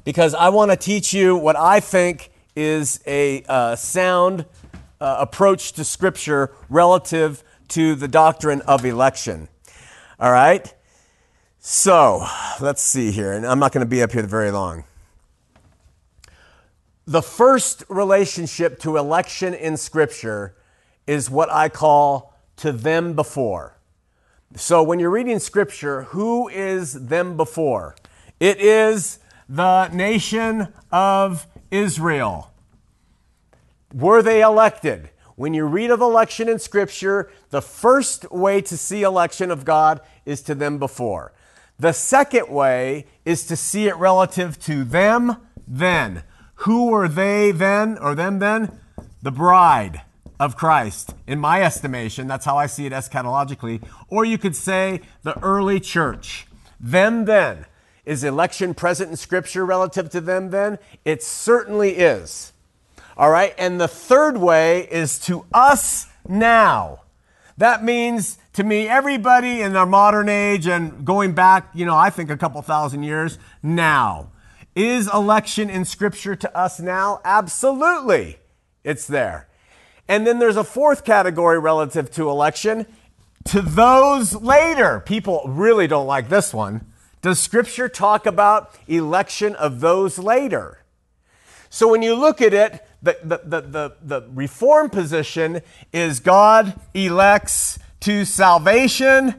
because 0.03 0.33
I 0.33 0.49
want 0.49 0.71
to 0.71 0.77
teach 0.77 1.13
you 1.13 1.35
what 1.35 1.55
I 1.55 1.79
think 1.79 2.31
is 2.55 3.01
a 3.05 3.43
uh, 3.47 3.75
sound 3.75 4.45
uh, 4.99 5.17
approach 5.19 5.73
to 5.73 5.83
Scripture 5.83 6.51
relative 6.69 7.43
to 7.69 7.95
the 7.95 8.07
doctrine 8.07 8.61
of 8.61 8.85
election. 8.85 9.47
All 10.19 10.31
right? 10.31 10.73
So, 11.59 12.25
let's 12.59 12.81
see 12.81 13.11
here, 13.11 13.33
and 13.33 13.45
I'm 13.45 13.59
not 13.59 13.71
going 13.71 13.85
to 13.85 13.89
be 13.89 14.01
up 14.01 14.11
here 14.11 14.23
very 14.23 14.51
long. 14.51 14.85
The 17.05 17.21
first 17.21 17.83
relationship 17.89 18.79
to 18.81 18.97
election 18.97 19.53
in 19.53 19.77
Scripture 19.77 20.55
is 21.07 21.29
what 21.29 21.51
I 21.51 21.69
call 21.69 22.35
to 22.57 22.71
them 22.71 23.13
before. 23.13 23.77
So 24.55 24.83
when 24.83 24.99
you're 24.99 25.09
reading 25.09 25.39
Scripture, 25.39 26.03
who 26.03 26.49
is 26.49 26.93
them 26.93 27.35
before? 27.37 27.95
It 28.39 28.59
is 28.59 29.19
the 29.49 29.89
nation 29.89 30.67
of 30.91 31.47
Israel. 31.71 32.53
Were 33.93 34.21
they 34.21 34.41
elected? 34.41 35.09
When 35.35 35.55
you 35.55 35.65
read 35.65 35.89
of 35.89 36.01
election 36.01 36.47
in 36.47 36.59
Scripture, 36.59 37.31
the 37.49 37.61
first 37.61 38.29
way 38.31 38.61
to 38.61 38.77
see 38.77 39.01
election 39.01 39.49
of 39.49 39.65
God 39.65 40.01
is 40.25 40.41
to 40.43 40.53
them 40.53 40.77
before. 40.77 41.33
The 41.79 41.93
second 41.93 42.49
way 42.49 43.07
is 43.25 43.45
to 43.47 43.55
see 43.55 43.87
it 43.87 43.95
relative 43.95 44.59
to 44.65 44.83
them 44.83 45.37
then. 45.67 46.23
Who 46.55 46.87
were 46.87 47.07
they 47.07 47.51
then, 47.51 47.97
or 47.97 48.13
them 48.13 48.39
then? 48.39 48.79
The 49.21 49.31
bride 49.31 50.01
of 50.39 50.57
Christ. 50.57 51.15
In 51.25 51.39
my 51.39 51.63
estimation, 51.63 52.27
that's 52.27 52.45
how 52.45 52.57
I 52.57 52.65
see 52.65 52.85
it 52.85 52.93
eschatologically. 52.93 53.81
Or 54.09 54.25
you 54.25 54.37
could 54.37 54.55
say 54.55 55.01
the 55.23 55.39
early 55.39 55.79
church. 55.79 56.47
Them 56.79 57.25
then. 57.25 57.65
Is 58.09 58.23
election 58.23 58.73
present 58.73 59.11
in 59.11 59.17
Scripture 59.17 59.63
relative 59.63 60.09
to 60.09 60.19
them 60.19 60.49
then? 60.49 60.79
It 61.05 61.21
certainly 61.21 61.91
is. 61.91 62.53
All 63.15 63.29
right, 63.29 63.53
and 63.55 63.79
the 63.79 63.87
third 63.87 64.37
way 64.37 64.87
is 64.89 65.19
to 65.27 65.45
us 65.53 66.07
now. 66.27 67.01
That 67.57 67.83
means 67.83 68.39
to 68.53 68.63
me, 68.63 68.87
everybody 68.87 69.61
in 69.61 69.75
our 69.75 69.85
modern 69.85 70.27
age 70.27 70.65
and 70.65 71.05
going 71.05 71.33
back, 71.33 71.69
you 71.75 71.85
know, 71.85 71.95
I 71.95 72.09
think 72.09 72.31
a 72.31 72.35
couple 72.35 72.59
thousand 72.63 73.03
years 73.03 73.37
now. 73.61 74.31
Is 74.75 75.07
election 75.13 75.69
in 75.69 75.85
Scripture 75.85 76.35
to 76.35 76.57
us 76.57 76.79
now? 76.79 77.21
Absolutely. 77.23 78.39
It's 78.83 79.05
there. 79.05 79.47
And 80.07 80.25
then 80.25 80.39
there's 80.39 80.57
a 80.57 80.63
fourth 80.63 81.05
category 81.05 81.59
relative 81.59 82.09
to 82.13 82.27
election. 82.27 82.87
To 83.49 83.61
those 83.61 84.33
later, 84.33 84.99
people 84.99 85.43
really 85.45 85.85
don't 85.85 86.07
like 86.07 86.29
this 86.29 86.55
one. 86.55 86.87
Does 87.21 87.39
Scripture 87.39 87.89
talk 87.89 88.25
about 88.25 88.75
election 88.87 89.55
of 89.55 89.81
those 89.81 90.17
later? 90.17 90.79
So 91.69 91.87
when 91.89 92.01
you 92.01 92.15
look 92.15 92.41
at 92.41 92.53
it, 92.53 92.85
the, 93.01 93.17
the, 93.23 93.61
the, 93.61 93.95
the, 94.01 94.29
reform 94.33 94.89
position 94.89 95.61
is 95.93 96.19
God 96.19 96.79
elects 96.93 97.79
to 98.01 98.25
salvation, 98.25 99.35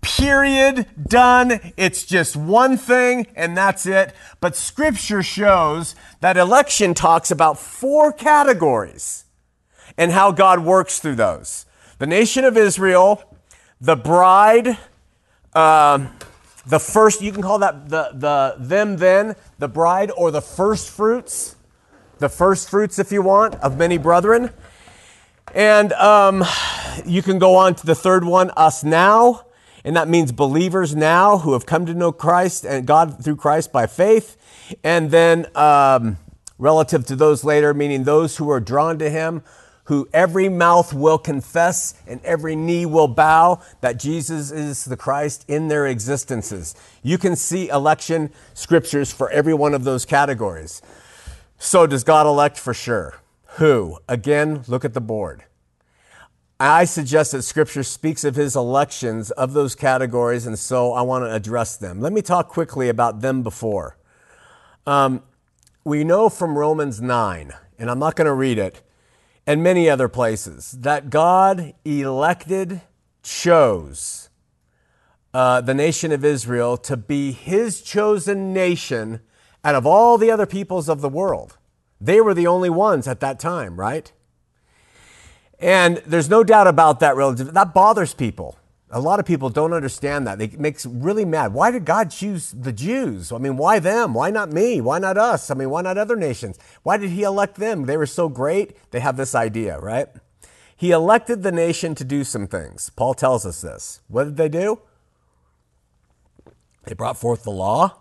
period, 0.00 0.86
done. 1.02 1.72
It's 1.76 2.04
just 2.04 2.36
one 2.36 2.76
thing 2.76 3.26
and 3.34 3.56
that's 3.56 3.86
it. 3.86 4.14
But 4.40 4.56
scripture 4.56 5.22
shows 5.22 5.94
that 6.20 6.36
election 6.36 6.92
talks 6.92 7.30
about 7.30 7.58
four 7.58 8.12
categories 8.12 9.24
and 9.96 10.12
how 10.12 10.32
God 10.32 10.60
works 10.60 10.98
through 10.98 11.16
those. 11.16 11.64
The 11.98 12.06
nation 12.06 12.44
of 12.44 12.56
Israel, 12.56 13.22
the 13.80 13.96
bride, 13.96 14.76
um, 15.54 16.10
the 16.66 16.78
first, 16.78 17.20
you 17.20 17.32
can 17.32 17.42
call 17.42 17.58
that 17.58 17.88
the, 17.88 18.10
the 18.14 18.54
them 18.58 18.96
then, 18.96 19.34
the 19.58 19.68
bride, 19.68 20.10
or 20.16 20.30
the 20.30 20.40
first 20.40 20.88
fruits, 20.88 21.56
the 22.18 22.28
first 22.28 22.70
fruits, 22.70 22.98
if 22.98 23.10
you 23.10 23.22
want, 23.22 23.54
of 23.56 23.76
many 23.76 23.98
brethren. 23.98 24.50
And 25.54 25.92
um, 25.94 26.44
you 27.04 27.22
can 27.22 27.38
go 27.38 27.56
on 27.56 27.74
to 27.74 27.86
the 27.86 27.94
third 27.94 28.24
one, 28.24 28.50
us 28.50 28.84
now. 28.84 29.46
And 29.84 29.96
that 29.96 30.08
means 30.08 30.30
believers 30.30 30.94
now 30.94 31.38
who 31.38 31.54
have 31.54 31.66
come 31.66 31.86
to 31.86 31.94
know 31.94 32.12
Christ 32.12 32.64
and 32.64 32.86
God 32.86 33.22
through 33.24 33.36
Christ 33.36 33.72
by 33.72 33.86
faith. 33.86 34.36
And 34.84 35.10
then 35.10 35.46
um, 35.56 36.18
relative 36.58 37.04
to 37.06 37.16
those 37.16 37.42
later, 37.42 37.74
meaning 37.74 38.04
those 38.04 38.36
who 38.36 38.48
are 38.50 38.60
drawn 38.60 38.98
to 39.00 39.10
Him, 39.10 39.42
who 39.92 40.08
every 40.14 40.48
mouth 40.48 40.94
will 40.94 41.18
confess 41.18 41.92
and 42.06 42.18
every 42.24 42.56
knee 42.56 42.86
will 42.86 43.06
bow 43.06 43.60
that 43.82 43.98
Jesus 43.98 44.50
is 44.50 44.86
the 44.86 44.96
Christ 44.96 45.44
in 45.48 45.68
their 45.68 45.86
existences. 45.86 46.74
You 47.02 47.18
can 47.18 47.36
see 47.36 47.68
election 47.68 48.30
scriptures 48.54 49.12
for 49.12 49.28
every 49.28 49.52
one 49.52 49.74
of 49.74 49.84
those 49.84 50.06
categories. 50.06 50.80
So, 51.58 51.86
does 51.86 52.04
God 52.04 52.26
elect 52.26 52.58
for 52.58 52.72
sure? 52.72 53.20
Who? 53.58 53.98
Again, 54.08 54.64
look 54.66 54.82
at 54.82 54.94
the 54.94 55.00
board. 55.02 55.44
I 56.58 56.86
suggest 56.86 57.32
that 57.32 57.42
Scripture 57.42 57.82
speaks 57.82 58.24
of 58.24 58.34
his 58.34 58.56
elections 58.56 59.30
of 59.32 59.52
those 59.52 59.74
categories, 59.74 60.46
and 60.46 60.58
so 60.58 60.94
I 60.94 61.02
want 61.02 61.26
to 61.26 61.34
address 61.34 61.76
them. 61.76 62.00
Let 62.00 62.14
me 62.14 62.22
talk 62.22 62.48
quickly 62.48 62.88
about 62.88 63.20
them 63.20 63.42
before. 63.42 63.98
Um, 64.86 65.22
we 65.84 66.02
know 66.02 66.30
from 66.30 66.56
Romans 66.56 67.02
9, 67.02 67.52
and 67.78 67.90
I'm 67.90 67.98
not 67.98 68.16
going 68.16 68.26
to 68.26 68.32
read 68.32 68.56
it, 68.56 68.80
and 69.46 69.62
many 69.62 69.88
other 69.88 70.08
places, 70.08 70.72
that 70.72 71.10
God 71.10 71.74
elected, 71.84 72.82
chose 73.22 74.30
uh, 75.34 75.60
the 75.60 75.74
nation 75.74 76.12
of 76.12 76.24
Israel 76.24 76.76
to 76.76 76.96
be 76.96 77.32
his 77.32 77.82
chosen 77.82 78.52
nation 78.52 79.20
out 79.64 79.74
of 79.74 79.86
all 79.86 80.18
the 80.18 80.30
other 80.30 80.46
peoples 80.46 80.88
of 80.88 81.00
the 81.00 81.08
world. 81.08 81.56
They 82.00 82.20
were 82.20 82.34
the 82.34 82.46
only 82.46 82.70
ones 82.70 83.06
at 83.06 83.20
that 83.20 83.38
time, 83.38 83.78
right? 83.78 84.12
And 85.58 85.98
there's 85.98 86.28
no 86.28 86.42
doubt 86.42 86.66
about 86.66 87.00
that 87.00 87.16
relative. 87.16 87.54
That 87.54 87.72
bothers 87.72 88.12
people. 88.12 88.58
A 88.94 89.00
lot 89.00 89.18
of 89.18 89.24
people 89.24 89.48
don't 89.48 89.72
understand 89.72 90.26
that. 90.26 90.40
It 90.42 90.60
makes 90.60 90.84
really 90.84 91.24
mad. 91.24 91.54
Why 91.54 91.70
did 91.70 91.86
God 91.86 92.10
choose 92.10 92.52
the 92.52 92.74
Jews? 92.74 93.32
I 93.32 93.38
mean, 93.38 93.56
why 93.56 93.78
them? 93.78 94.12
Why 94.12 94.30
not 94.30 94.52
me? 94.52 94.82
Why 94.82 94.98
not 94.98 95.16
us? 95.16 95.50
I 95.50 95.54
mean, 95.54 95.70
why 95.70 95.80
not 95.80 95.96
other 95.96 96.14
nations? 96.14 96.58
Why 96.82 96.98
did 96.98 97.08
he 97.10 97.22
elect 97.22 97.54
them? 97.56 97.86
They 97.86 97.96
were 97.96 98.04
so 98.04 98.28
great. 98.28 98.76
They 98.90 99.00
have 99.00 99.16
this 99.16 99.34
idea, 99.34 99.78
right? 99.80 100.08
He 100.76 100.90
elected 100.90 101.42
the 101.42 101.52
nation 101.52 101.94
to 101.94 102.04
do 102.04 102.22
some 102.22 102.46
things. 102.46 102.90
Paul 102.94 103.14
tells 103.14 103.46
us 103.46 103.62
this. 103.62 104.00
What 104.08 104.24
did 104.24 104.36
they 104.36 104.50
do? 104.50 104.80
They 106.84 106.94
brought 106.94 107.16
forth 107.16 107.44
the 107.44 107.50
law, 107.50 107.98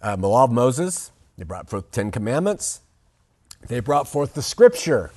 uh, 0.00 0.14
the 0.14 0.28
law 0.28 0.44
of 0.44 0.52
Moses. 0.52 1.10
They 1.36 1.44
brought 1.44 1.68
forth 1.68 1.90
Ten 1.90 2.12
Commandments. 2.12 2.82
They 3.66 3.80
brought 3.80 4.06
forth 4.06 4.34
the 4.34 4.42
scripture. 4.42 5.10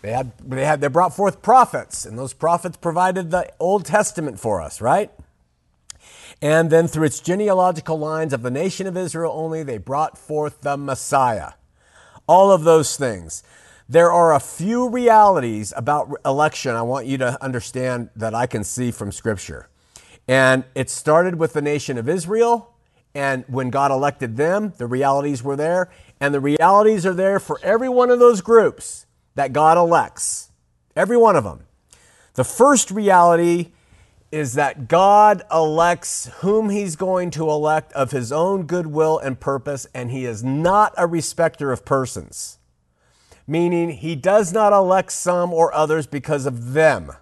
They 0.00 0.12
had, 0.12 0.32
they 0.38 0.64
had, 0.64 0.80
they 0.80 0.88
brought 0.88 1.14
forth 1.14 1.42
prophets, 1.42 2.06
and 2.06 2.18
those 2.18 2.32
prophets 2.32 2.76
provided 2.76 3.30
the 3.30 3.52
Old 3.58 3.84
Testament 3.84 4.38
for 4.38 4.60
us, 4.60 4.80
right? 4.80 5.10
And 6.40 6.70
then 6.70 6.86
through 6.86 7.06
its 7.06 7.18
genealogical 7.18 7.98
lines 7.98 8.32
of 8.32 8.42
the 8.42 8.50
nation 8.50 8.86
of 8.86 8.96
Israel 8.96 9.32
only, 9.34 9.64
they 9.64 9.78
brought 9.78 10.16
forth 10.16 10.60
the 10.60 10.76
Messiah. 10.76 11.52
All 12.28 12.52
of 12.52 12.62
those 12.62 12.96
things. 12.96 13.42
There 13.88 14.12
are 14.12 14.34
a 14.34 14.40
few 14.40 14.88
realities 14.88 15.72
about 15.74 16.12
election 16.24 16.76
I 16.76 16.82
want 16.82 17.06
you 17.06 17.18
to 17.18 17.42
understand 17.42 18.10
that 18.14 18.34
I 18.34 18.46
can 18.46 18.62
see 18.62 18.92
from 18.92 19.10
Scripture. 19.10 19.68
And 20.28 20.64
it 20.74 20.90
started 20.90 21.36
with 21.36 21.54
the 21.54 21.62
nation 21.62 21.98
of 21.98 22.08
Israel, 22.08 22.74
and 23.14 23.44
when 23.48 23.70
God 23.70 23.90
elected 23.90 24.36
them, 24.36 24.74
the 24.76 24.86
realities 24.86 25.42
were 25.42 25.56
there, 25.56 25.90
and 26.20 26.34
the 26.34 26.40
realities 26.40 27.06
are 27.06 27.14
there 27.14 27.40
for 27.40 27.58
every 27.64 27.88
one 27.88 28.10
of 28.10 28.18
those 28.18 28.42
groups 28.42 29.06
that 29.38 29.52
God 29.52 29.78
elects, 29.78 30.50
every 30.96 31.16
one 31.16 31.36
of 31.36 31.44
them. 31.44 31.60
The 32.34 32.42
first 32.42 32.90
reality 32.90 33.70
is 34.32 34.54
that 34.54 34.88
God 34.88 35.44
elects 35.52 36.28
whom 36.40 36.70
he's 36.70 36.96
going 36.96 37.30
to 37.30 37.48
elect 37.48 37.92
of 37.92 38.10
his 38.10 38.32
own 38.32 38.64
goodwill 38.64 39.16
and 39.16 39.38
purpose, 39.38 39.86
and 39.94 40.10
he 40.10 40.24
is 40.24 40.42
not 40.42 40.92
a 40.96 41.06
respecter 41.06 41.70
of 41.70 41.84
persons. 41.84 42.58
Meaning, 43.46 43.90
he 43.90 44.16
does 44.16 44.52
not 44.52 44.72
elect 44.72 45.12
some 45.12 45.54
or 45.54 45.72
others 45.72 46.08
because 46.08 46.44
of 46.44 46.72
them. 46.72 47.12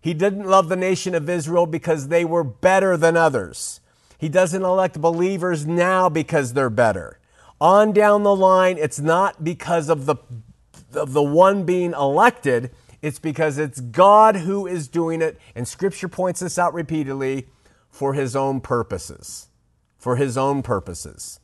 He 0.00 0.14
didn't 0.14 0.48
love 0.48 0.70
the 0.70 0.74
nation 0.74 1.14
of 1.14 1.28
Israel 1.28 1.66
because 1.66 2.08
they 2.08 2.24
were 2.24 2.44
better 2.44 2.96
than 2.96 3.14
others. 3.14 3.82
He 4.16 4.30
doesn't 4.30 4.62
elect 4.62 5.02
believers 5.02 5.66
now 5.66 6.08
because 6.08 6.54
they're 6.54 6.70
better. 6.70 7.18
On 7.60 7.92
down 7.92 8.22
the 8.22 8.34
line, 8.34 8.78
it's 8.78 9.00
not 9.00 9.44
because 9.44 9.90
of 9.90 10.06
the 10.06 10.16
of 10.96 11.12
the 11.12 11.22
one 11.22 11.64
being 11.64 11.92
elected, 11.92 12.70
it's 13.00 13.18
because 13.18 13.58
it's 13.58 13.80
God 13.80 14.36
who 14.36 14.66
is 14.66 14.88
doing 14.88 15.20
it, 15.22 15.38
and 15.54 15.66
Scripture 15.66 16.08
points 16.08 16.40
this 16.40 16.58
out 16.58 16.72
repeatedly 16.72 17.48
for 17.90 18.14
his 18.14 18.36
own 18.36 18.60
purposes. 18.60 19.48
For 19.98 20.16
his 20.16 20.36
own 20.36 20.62
purposes. 20.62 21.40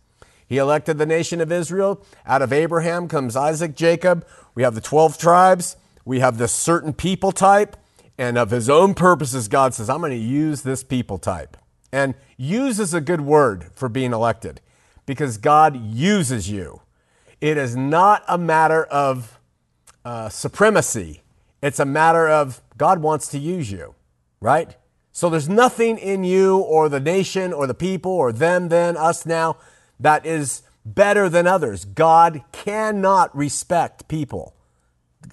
He 0.47 0.57
elected 0.57 0.99
the 0.99 1.07
nation 1.07 1.41
of 1.41 1.53
Israel. 1.53 2.03
Out 2.27 2.43
of 2.43 2.53
Abraham 2.53 3.07
comes 3.07 3.37
Isaac, 3.37 3.77
Jacob. 3.77 4.27
We 4.55 4.63
have 4.63 4.75
the 4.75 4.81
12 4.81 5.19
tribes. 5.19 5.77
We 6.05 6.21
have 6.21 6.39
this 6.39 6.53
certain 6.53 6.95
people 6.95 7.33
type. 7.33 7.77
And 8.17 8.39
of 8.39 8.51
his 8.51 8.71
own 8.71 8.95
purposes, 8.95 9.47
God 9.47 9.75
says, 9.75 9.91
I'm 9.91 10.01
going 10.01 10.11
to 10.11 10.17
use 10.17 10.63
this 10.63 10.83
people 10.83 11.19
type. 11.19 11.57
And 11.93 12.15
use 12.37 12.81
is 12.81 12.95
a 12.95 13.01
good 13.01 13.21
word 13.21 13.67
for 13.75 13.89
being 13.89 14.13
elected 14.13 14.61
because 15.07 15.39
God 15.39 15.77
uses 15.77 16.51
you. 16.51 16.81
It 17.41 17.57
is 17.57 17.77
not 17.77 18.25
a 18.27 18.37
matter 18.37 18.85
of 18.85 19.38
uh, 20.09 20.31
supremacy. 20.31 21.21
It's 21.61 21.79
a 21.79 21.85
matter 21.85 22.27
of 22.27 22.63
God 22.79 23.03
wants 23.03 23.29
to 23.29 23.39
use 23.39 23.71
you, 23.71 23.95
right? 24.41 24.75
So 25.13 25.29
there's 25.29 25.51
nothing 25.51 25.99
in 25.99 26.25
you 26.25 26.57
or 26.57 26.89
the 26.89 26.99
nation 26.99 27.53
or 27.53 27.67
the 27.67 27.75
people 27.75 28.13
or 28.13 28.33
them, 28.33 28.71
then, 28.71 28.97
us 28.97 29.27
now 29.27 29.59
that 30.01 30.25
is 30.25 30.63
better 30.83 31.29
than 31.29 31.47
others. 31.47 31.85
God 31.85 32.43
cannot 32.53 33.37
respect 33.37 34.09
people. 34.09 34.55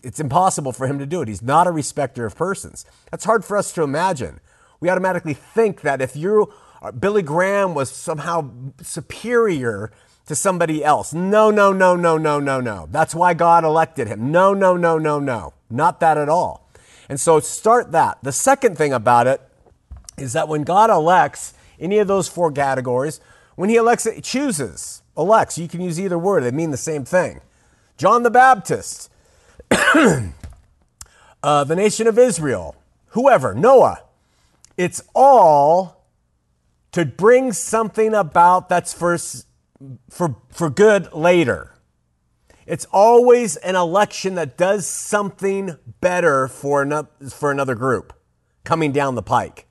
It's 0.04 0.20
impossible 0.20 0.74
for 0.74 0.88
him 0.88 1.00
to 1.00 1.06
do 1.06 1.22
it. 1.22 1.30
He's 1.30 1.42
not 1.42 1.68
a 1.68 1.72
respecter 1.72 2.26
of 2.26 2.36
persons. 2.36 2.84
That's 3.12 3.24
hard 3.24 3.46
for 3.46 3.56
us 3.56 3.72
to 3.74 3.84
imagine. 3.84 4.42
We 4.82 4.90
automatically 4.90 5.36
think 5.36 5.82
that 5.82 6.02
if 6.02 6.18
you, 6.18 6.52
Billy 7.00 7.22
Graham 7.22 7.76
was 7.76 7.90
somehow 7.90 8.52
superior 8.82 9.94
to 10.26 10.36
somebody 10.36 10.84
else. 10.84 11.14
No, 11.14 11.52
no, 11.52 11.72
no, 11.72 11.96
no, 11.96 12.18
no, 12.18 12.40
no, 12.40 12.60
no. 12.60 12.88
That's 12.92 13.14
why 13.14 13.34
God 13.34 13.64
elected 13.64 14.08
him. 14.08 14.32
No, 14.32 14.54
no, 14.54 14.76
no, 14.76 14.98
no, 14.98 15.20
no. 15.20 15.54
Not 15.70 16.00
that 16.00 16.18
at 16.18 16.30
all. 16.30 16.70
And 17.08 17.20
so 17.20 17.40
start 17.40 17.92
that. 17.92 18.18
The 18.24 18.32
second 18.32 18.78
thing 18.78 18.94
about 18.94 19.28
it 19.28 19.42
is 20.18 20.34
that 20.34 20.48
when 20.48 20.64
God 20.64 20.90
elects 20.90 21.54
any 21.80 22.00
of 22.00 22.08
those 22.08 22.28
four 22.28 22.52
categories, 22.52 23.20
when 23.56 23.70
he 23.70 23.76
elects 23.76 24.06
it, 24.06 24.24
chooses, 24.24 25.04
elects, 25.18 25.58
you 25.58 25.68
can 25.68 25.82
use 25.82 26.00
either 26.00 26.18
word, 26.18 26.44
they 26.44 26.52
mean 26.52 26.72
the 26.72 26.78
same 26.78 27.06
thing. 27.06 27.42
John 27.98 28.24
the 28.24 28.32
Baptist, 28.32 29.12
uh, 29.72 30.32
the 31.64 31.76
nation 31.76 32.08
of 32.08 32.18
Israel, 32.18 32.76
whoever, 33.10 33.54
Noah. 33.54 34.02
It's 34.78 35.02
all 35.14 36.04
to 36.92 37.06
bring 37.06 37.54
something 37.54 38.14
about 38.14 38.68
that's 38.68 38.94
for 38.94 39.18
for, 40.10 40.38
for 40.50 40.70
good 40.70 41.12
later. 41.14 41.72
It's 42.66 42.86
always 42.92 43.58
an 43.58 43.76
election 43.76 44.36
that 44.36 44.58
does 44.58 44.88
something 44.88 45.78
better 46.02 46.48
for 46.48 46.82
another, 46.82 47.10
for 47.30 47.52
another 47.52 47.76
group 47.76 48.14
coming 48.64 48.92
down 48.92 49.16
the 49.16 49.22
pike. 49.22 49.68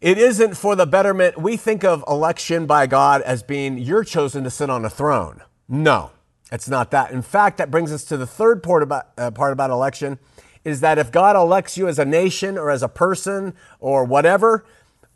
It 0.00 0.18
isn't 0.18 0.56
for 0.56 0.76
the 0.76 0.86
betterment. 0.86 1.38
We 1.38 1.56
think 1.56 1.82
of 1.82 2.04
election 2.06 2.66
by 2.66 2.86
God 2.86 3.22
as 3.22 3.42
being 3.42 3.78
you're 3.78 4.04
chosen 4.04 4.44
to 4.44 4.50
sit 4.50 4.70
on 4.70 4.84
a 4.84 4.90
throne. 4.90 5.42
No, 5.68 6.10
it's 6.52 6.68
not 6.68 6.90
that. 6.90 7.10
In 7.10 7.22
fact, 7.22 7.56
that 7.56 7.70
brings 7.70 7.90
us 7.90 8.04
to 8.04 8.16
the 8.16 8.26
third 8.26 8.62
part 8.62 8.82
about, 8.82 9.06
uh, 9.16 9.30
part 9.30 9.52
about 9.52 9.70
election 9.70 10.18
is 10.62 10.80
that 10.80 10.98
if 10.98 11.10
God 11.10 11.36
elects 11.36 11.76
you 11.76 11.88
as 11.88 11.98
a 11.98 12.04
nation 12.04 12.56
or 12.56 12.70
as 12.70 12.82
a 12.82 12.88
person 12.88 13.54
or 13.80 14.04
whatever, 14.04 14.64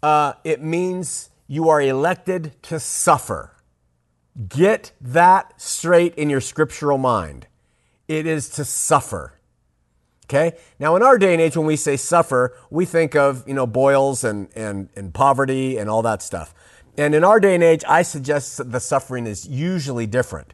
uh, 0.03 0.33
it 0.43 0.63
means 0.63 1.31
you 1.47 1.69
are 1.69 1.81
elected 1.81 2.61
to 2.65 2.81
suffer. 2.81 3.53
Get 4.47 4.93
that 5.01 5.61
straight 5.61 6.15
in 6.15 6.31
your 6.31 6.41
scriptural 6.41 6.99
mind. 6.99 7.47
It 8.07 8.27
is 8.27 8.49
to 8.51 8.65
suffer. 8.65 9.35
Okay? 10.27 10.57
Now, 10.79 10.95
in 10.95 11.03
our 11.03 11.19
day 11.19 11.33
and 11.33 11.41
age, 11.41 11.57
when 11.57 11.67
we 11.67 11.77
say 11.77 11.97
suffer, 11.97 12.55
we 12.71 12.85
think 12.85 13.17
of, 13.17 13.47
you 13.49 13.55
know, 13.55 13.67
boils 13.67 14.23
and, 14.23 14.49
and, 14.55 14.91
and 14.95 15.13
poverty 15.13 15.79
and 15.79 15.91
all 15.91 16.03
that 16.03 16.23
stuff. 16.23 16.55
And 16.97 17.15
in 17.15 17.25
our 17.25 17.41
day 17.41 17.55
and 17.55 17.65
age, 17.65 17.83
I 17.89 18.03
suggest 18.03 18.71
the 18.71 18.81
suffering 18.81 19.27
is 19.27 19.49
usually 19.49 20.07
different. 20.07 20.53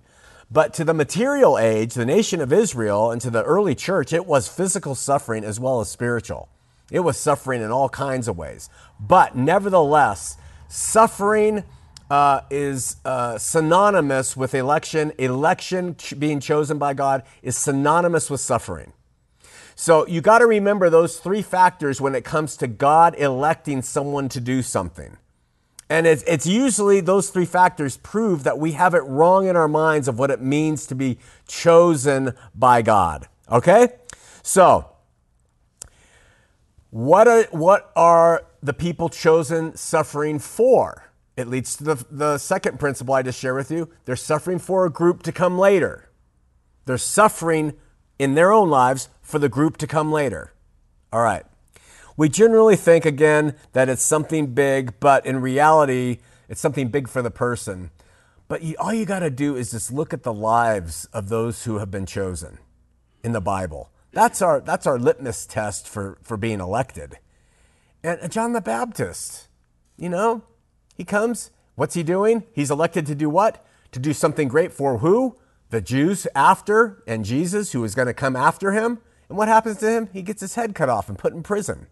But 0.50 0.72
to 0.74 0.84
the 0.84 0.94
material 0.94 1.58
age, 1.58 1.94
the 1.94 2.06
nation 2.06 2.40
of 2.40 2.52
Israel, 2.52 3.10
and 3.10 3.20
to 3.22 3.30
the 3.30 3.42
early 3.42 3.74
church, 3.74 4.12
it 4.12 4.26
was 4.26 4.46
physical 4.46 4.94
suffering 4.94 5.42
as 5.42 5.58
well 5.58 5.80
as 5.80 5.90
spiritual. 5.90 6.48
It 6.90 7.00
was 7.00 7.16
suffering 7.16 7.62
in 7.62 7.70
all 7.70 7.88
kinds 7.88 8.28
of 8.28 8.38
ways. 8.38 8.68
But 9.00 9.34
nevertheless, 9.34 10.36
suffering 10.68 11.64
uh, 12.10 12.42
is 12.50 12.96
uh, 13.04 13.38
synonymous 13.38 14.36
with 14.36 14.54
election. 14.54 15.12
Election 15.18 15.96
being 16.18 16.40
chosen 16.40 16.78
by 16.78 16.94
God 16.94 17.22
is 17.42 17.56
synonymous 17.56 18.30
with 18.30 18.40
suffering. 18.40 18.92
So 19.76 20.06
you 20.06 20.20
got 20.20 20.38
to 20.38 20.46
remember 20.46 20.88
those 20.88 21.18
three 21.18 21.42
factors 21.42 22.00
when 22.00 22.14
it 22.14 22.24
comes 22.24 22.56
to 22.58 22.66
God 22.66 23.16
electing 23.18 23.82
someone 23.82 24.28
to 24.30 24.40
do 24.40 24.62
something. 24.62 25.16
And 25.90 26.06
it's, 26.06 26.22
it's 26.24 26.46
usually 26.46 27.00
those 27.00 27.28
three 27.30 27.44
factors 27.44 27.96
prove 27.98 28.44
that 28.44 28.58
we 28.58 28.72
have 28.72 28.94
it 28.94 29.02
wrong 29.02 29.46
in 29.46 29.56
our 29.56 29.68
minds 29.68 30.08
of 30.08 30.18
what 30.18 30.30
it 30.30 30.40
means 30.40 30.86
to 30.86 30.94
be 30.94 31.18
chosen 31.46 32.34
by 32.54 32.82
God. 32.82 33.28
Okay? 33.50 33.88
So, 34.42 34.90
what 36.90 37.28
are, 37.28 37.42
what 37.50 37.90
are 37.96 38.46
the 38.62 38.72
people 38.72 39.08
chosen 39.08 39.76
suffering 39.76 40.38
for? 40.38 41.10
It 41.36 41.48
leads 41.48 41.76
to 41.76 41.84
the, 41.84 42.06
the 42.10 42.38
second 42.38 42.78
principle 42.78 43.14
I 43.14 43.22
just 43.22 43.40
shared 43.40 43.56
with 43.56 43.70
you. 43.70 43.90
They're 44.04 44.16
suffering 44.16 44.58
for 44.58 44.86
a 44.86 44.90
group 44.90 45.22
to 45.24 45.32
come 45.32 45.58
later. 45.58 46.08
They're 46.84 46.98
suffering 46.98 47.74
in 48.18 48.34
their 48.34 48.52
own 48.52 48.70
lives 48.70 49.08
for 49.22 49.38
the 49.38 49.48
group 49.48 49.76
to 49.78 49.86
come 49.86 50.12
later. 50.12 50.52
All 51.12 51.22
right. 51.22 51.44
We 52.16 52.28
generally 52.28 52.76
think, 52.76 53.04
again, 53.04 53.56
that 53.72 53.88
it's 53.88 54.02
something 54.02 54.54
big, 54.54 55.00
but 55.00 55.26
in 55.26 55.40
reality, 55.40 56.18
it's 56.48 56.60
something 56.60 56.88
big 56.88 57.08
for 57.08 57.22
the 57.22 57.30
person. 57.30 57.90
But 58.46 58.62
you, 58.62 58.76
all 58.78 58.94
you 58.94 59.04
got 59.04 59.20
to 59.20 59.30
do 59.30 59.56
is 59.56 59.72
just 59.72 59.92
look 59.92 60.12
at 60.12 60.22
the 60.22 60.32
lives 60.32 61.06
of 61.12 61.28
those 61.28 61.64
who 61.64 61.78
have 61.78 61.90
been 61.90 62.06
chosen 62.06 62.58
in 63.24 63.32
the 63.32 63.40
Bible. 63.40 63.90
That's 64.12 64.40
our, 64.40 64.60
that's 64.60 64.86
our 64.86 64.98
litmus 64.98 65.46
test 65.46 65.88
for, 65.88 66.18
for 66.22 66.36
being 66.36 66.60
elected. 66.60 67.18
And 68.04 68.30
John 68.30 68.52
the 68.52 68.60
Baptist, 68.60 69.48
you 69.96 70.08
know, 70.08 70.44
he 70.94 71.04
comes. 71.04 71.50
What's 71.74 71.94
he 71.94 72.02
doing? 72.02 72.44
He's 72.52 72.70
elected 72.70 73.06
to 73.06 73.14
do 73.14 73.28
what? 73.28 73.64
To 73.92 73.98
do 73.98 74.12
something 74.12 74.48
great 74.48 74.72
for 74.72 74.98
who? 74.98 75.36
The 75.70 75.80
Jews 75.80 76.26
after 76.34 77.02
and 77.06 77.24
Jesus, 77.24 77.72
who 77.72 77.82
is 77.84 77.94
going 77.94 78.06
to 78.06 78.14
come 78.14 78.36
after 78.36 78.72
him. 78.72 78.98
And 79.28 79.36
what 79.36 79.48
happens 79.48 79.78
to 79.78 79.90
him? 79.90 80.08
He 80.12 80.22
gets 80.22 80.40
his 80.40 80.54
head 80.54 80.74
cut 80.74 80.88
off 80.88 81.08
and 81.08 81.18
put 81.18 81.32
in 81.32 81.42
prison. 81.42 81.88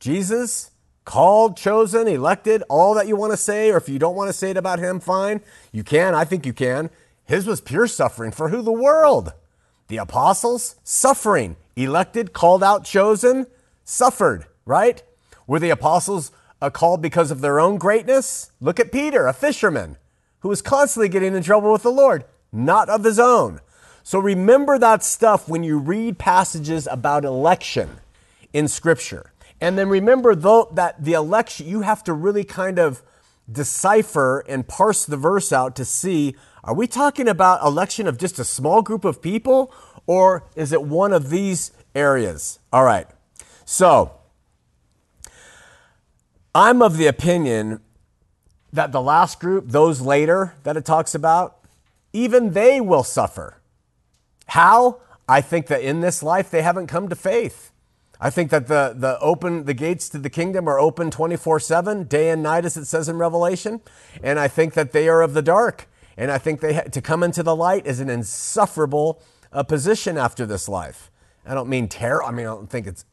Jesus, 0.00 0.72
called, 1.04 1.56
chosen, 1.56 2.08
elected, 2.08 2.62
all 2.68 2.94
that 2.94 3.06
you 3.06 3.16
want 3.16 3.32
to 3.32 3.36
say, 3.36 3.70
or 3.70 3.76
if 3.76 3.88
you 3.88 3.98
don't 3.98 4.16
want 4.16 4.28
to 4.28 4.32
say 4.32 4.50
it 4.50 4.56
about 4.56 4.78
him, 4.78 5.00
fine. 5.00 5.40
You 5.70 5.84
can. 5.84 6.14
I 6.14 6.24
think 6.24 6.46
you 6.46 6.52
can. 6.52 6.90
His 7.24 7.46
was 7.46 7.60
pure 7.60 7.86
suffering 7.86 8.32
for 8.32 8.48
who? 8.48 8.62
The 8.62 8.72
world. 8.72 9.32
The 9.88 9.98
apostles, 9.98 10.76
suffering. 10.82 11.56
Elected, 11.76 12.32
called 12.32 12.62
out, 12.62 12.84
chosen, 12.84 13.46
suffered, 13.84 14.46
right? 14.64 15.02
Were 15.46 15.60
the 15.60 15.70
apostles 15.70 16.32
uh, 16.64 16.70
called 16.70 17.02
because 17.02 17.30
of 17.30 17.40
their 17.40 17.60
own 17.60 17.76
greatness? 17.76 18.50
Look 18.60 18.80
at 18.80 18.90
Peter, 18.90 19.26
a 19.26 19.32
fisherman 19.34 19.98
who 20.40 20.48
was 20.48 20.62
constantly 20.62 21.08
getting 21.08 21.34
in 21.34 21.42
trouble 21.42 21.72
with 21.72 21.82
the 21.82 21.90
Lord, 21.90 22.24
not 22.52 22.88
of 22.88 23.04
his 23.04 23.18
own. 23.18 23.60
So 24.02 24.18
remember 24.18 24.78
that 24.78 25.02
stuff 25.02 25.48
when 25.48 25.62
you 25.62 25.78
read 25.78 26.18
passages 26.18 26.86
about 26.90 27.24
election 27.24 27.98
in 28.52 28.68
Scripture. 28.68 29.32
And 29.60 29.78
then 29.78 29.88
remember 29.88 30.34
though 30.34 30.70
that 30.72 31.02
the 31.02 31.12
election, 31.12 31.66
you 31.66 31.82
have 31.82 32.02
to 32.04 32.12
really 32.12 32.44
kind 32.44 32.78
of 32.78 33.02
decipher 33.50 34.42
and 34.48 34.66
parse 34.66 35.04
the 35.04 35.18
verse 35.18 35.52
out 35.52 35.76
to 35.76 35.84
see 35.84 36.34
are 36.62 36.74
we 36.74 36.86
talking 36.86 37.28
about 37.28 37.62
election 37.62 38.06
of 38.06 38.16
just 38.16 38.38
a 38.38 38.44
small 38.44 38.80
group 38.80 39.04
of 39.04 39.20
people 39.20 39.70
or 40.06 40.44
is 40.56 40.72
it 40.72 40.82
one 40.82 41.12
of 41.12 41.28
these 41.28 41.72
areas? 41.94 42.58
All 42.72 42.84
right. 42.84 43.06
So, 43.66 44.12
I'm 46.54 46.82
of 46.82 46.96
the 46.96 47.06
opinion 47.06 47.80
that 48.72 48.92
the 48.92 49.00
last 49.00 49.40
group, 49.40 49.66
those 49.68 50.00
later 50.00 50.54
that 50.62 50.76
it 50.76 50.84
talks 50.84 51.14
about, 51.14 51.58
even 52.12 52.52
they 52.52 52.80
will 52.80 53.02
suffer. 53.02 53.58
How? 54.48 55.00
I 55.28 55.40
think 55.40 55.66
that 55.68 55.82
in 55.82 56.00
this 56.00 56.22
life 56.22 56.50
they 56.50 56.62
haven't 56.62 56.86
come 56.86 57.08
to 57.08 57.16
faith. 57.16 57.72
I 58.20 58.30
think 58.30 58.50
that 58.50 58.68
the, 58.68 58.94
the 58.96 59.18
open 59.20 59.64
the 59.64 59.74
gates 59.74 60.08
to 60.10 60.18
the 60.18 60.30
kingdom 60.30 60.68
are 60.68 60.78
open 60.78 61.10
24/7, 61.10 62.08
day 62.08 62.30
and 62.30 62.42
night 62.42 62.64
as 62.64 62.76
it 62.76 62.84
says 62.84 63.08
in 63.08 63.18
Revelation, 63.18 63.80
and 64.22 64.38
I 64.38 64.48
think 64.48 64.74
that 64.74 64.92
they 64.92 65.08
are 65.08 65.22
of 65.22 65.34
the 65.34 65.42
dark. 65.42 65.88
And 66.16 66.30
I 66.30 66.38
think 66.38 66.60
they 66.60 66.74
ha- 66.74 66.82
to 66.82 67.02
come 67.02 67.24
into 67.24 67.42
the 67.42 67.56
light 67.56 67.86
is 67.86 67.98
an 67.98 68.08
insufferable 68.08 69.20
uh, 69.52 69.64
position 69.64 70.16
after 70.16 70.46
this 70.46 70.68
life. 70.68 71.10
I 71.44 71.54
don't 71.54 71.68
mean 71.68 71.88
terror. 71.88 72.22
I 72.22 72.30
mean 72.30 72.46
I 72.46 72.50
don't 72.50 72.70
think 72.70 72.86
it's 72.86 73.04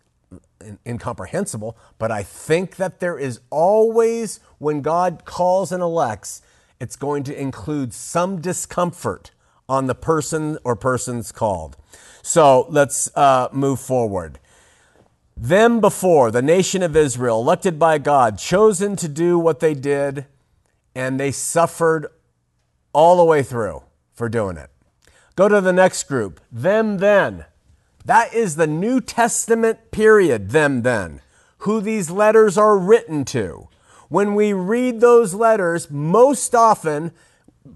incomprehensible, 0.86 1.78
but 1.98 2.12
I 2.12 2.24
think 2.24 2.76
that 2.78 3.00
there 3.00 3.18
is 3.18 3.40
always 3.50 4.40
when 4.58 4.82
God 4.82 5.24
calls 5.26 5.72
and 5.72 5.82
elects, 5.82 6.42
it's 6.80 6.96
going 6.96 7.24
to 7.24 7.40
include 7.40 7.94
some 7.94 8.42
discomfort 8.42 9.32
on 9.70 9.88
the 9.88 9.96
person 9.96 10.58
or 10.64 10.76
persons 10.76 11.32
called. 11.32 11.78
So 12.22 12.68
let's 12.70 13.16
uh, 13.16 13.50
move 13.52 13.80
forward. 13.80 14.40
Them 15.38 15.80
before, 15.80 16.30
the 16.30 16.42
nation 16.42 16.84
of 16.84 16.96
Israel, 16.96 17.40
elected 17.40 17.80
by 17.80 17.98
God, 17.98 18.38
chosen 18.38 18.96
to 18.98 19.08
do 19.08 19.40
what 19.40 19.60
they 19.60 19.74
did, 19.74 20.26
and 20.94 21.20
they 21.20 21.32
suffered 21.32 22.08
all 22.94 23.18
the 23.18 23.24
way 23.24 23.42
through 23.42 23.82
for 24.14 24.30
doing 24.30 24.58
it. 24.58 24.70
Go 25.36 25.48
to 25.48 25.62
the 25.62 25.74
next 25.74 26.04
group, 26.04 26.42
them 26.52 26.98
then. 26.98 27.46
That 28.06 28.34
is 28.34 28.56
the 28.56 28.68
New 28.68 29.02
Testament 29.02 29.92
period, 29.92 30.50
them 30.50 30.82
then, 30.82 31.22
who 31.60 31.82
these 31.82 32.10
letters 32.10 32.58
are 32.58 32.78
written 32.78 33.26
to. 33.26 33.68
When 34.10 34.36
we 34.36 34.54
read 34.54 35.00
those 35.00 35.34
letters, 35.34 35.90
most 35.90 36.54
often, 36.56 37.12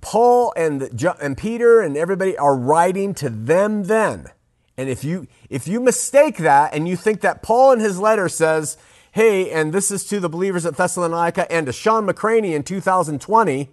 Paul 0.01 0.53
and, 0.57 1.03
and 1.21 1.37
Peter 1.37 1.81
and 1.81 1.95
everybody 1.95 2.37
are 2.37 2.55
writing 2.55 3.13
to 3.15 3.29
them 3.29 3.83
then. 3.83 4.31
And 4.77 4.89
if 4.89 5.03
you 5.03 5.27
if 5.49 5.67
you 5.67 5.79
mistake 5.79 6.37
that 6.37 6.73
and 6.73 6.87
you 6.87 6.97
think 6.97 7.21
that 7.21 7.41
Paul 7.41 7.71
in 7.71 7.79
his 7.79 7.99
letter 7.99 8.27
says, 8.27 8.77
"Hey, 9.11 9.49
and 9.49 9.71
this 9.71 9.89
is 9.89 10.05
to 10.07 10.19
the 10.19 10.27
believers 10.27 10.65
at 10.65 10.75
Thessalonica 10.75 11.49
and 11.49 11.65
to 11.67 11.71
Sean 11.71 12.05
McCraney 12.05 12.53
in 12.53 12.63
2020," 12.63 13.69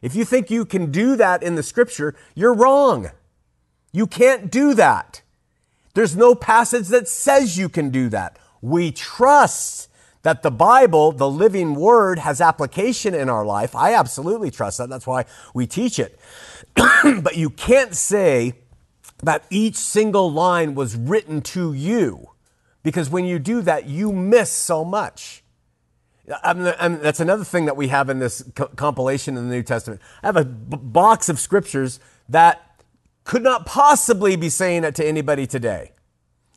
if 0.00 0.16
you 0.16 0.24
think 0.24 0.50
you 0.50 0.64
can 0.64 0.90
do 0.90 1.14
that 1.14 1.44
in 1.44 1.54
the 1.54 1.62
scripture, 1.62 2.16
you're 2.34 2.54
wrong. 2.54 3.10
You 3.92 4.08
can't 4.08 4.50
do 4.50 4.74
that. 4.74 5.21
There's 5.94 6.16
no 6.16 6.34
passage 6.34 6.88
that 6.88 7.08
says 7.08 7.58
you 7.58 7.68
can 7.68 7.90
do 7.90 8.08
that. 8.08 8.38
We 8.60 8.92
trust 8.92 9.88
that 10.22 10.42
the 10.42 10.50
Bible, 10.50 11.12
the 11.12 11.28
living 11.28 11.74
word, 11.74 12.20
has 12.20 12.40
application 12.40 13.14
in 13.14 13.28
our 13.28 13.44
life. 13.44 13.74
I 13.74 13.94
absolutely 13.94 14.50
trust 14.50 14.78
that. 14.78 14.88
That's 14.88 15.06
why 15.06 15.24
we 15.52 15.66
teach 15.66 15.98
it. 15.98 16.18
but 16.74 17.36
you 17.36 17.50
can't 17.50 17.94
say 17.94 18.54
that 19.22 19.44
each 19.50 19.76
single 19.76 20.30
line 20.32 20.74
was 20.74 20.96
written 20.96 21.42
to 21.42 21.72
you. 21.72 22.30
Because 22.82 23.10
when 23.10 23.24
you 23.24 23.38
do 23.38 23.62
that, 23.62 23.86
you 23.86 24.12
miss 24.12 24.50
so 24.50 24.84
much. 24.84 25.44
That's 26.26 27.20
another 27.20 27.44
thing 27.44 27.66
that 27.66 27.76
we 27.76 27.88
have 27.88 28.08
in 28.08 28.18
this 28.18 28.44
co- 28.54 28.68
compilation 28.68 29.36
in 29.36 29.48
the 29.48 29.54
New 29.54 29.62
Testament. 29.62 30.00
I 30.22 30.26
have 30.26 30.36
a 30.36 30.44
b- 30.44 30.76
box 30.80 31.28
of 31.28 31.38
scriptures 31.38 32.00
that 32.28 32.71
could 33.24 33.42
not 33.42 33.66
possibly 33.66 34.36
be 34.36 34.48
saying 34.48 34.84
it 34.84 34.94
to 34.96 35.06
anybody 35.06 35.46
today. 35.46 35.92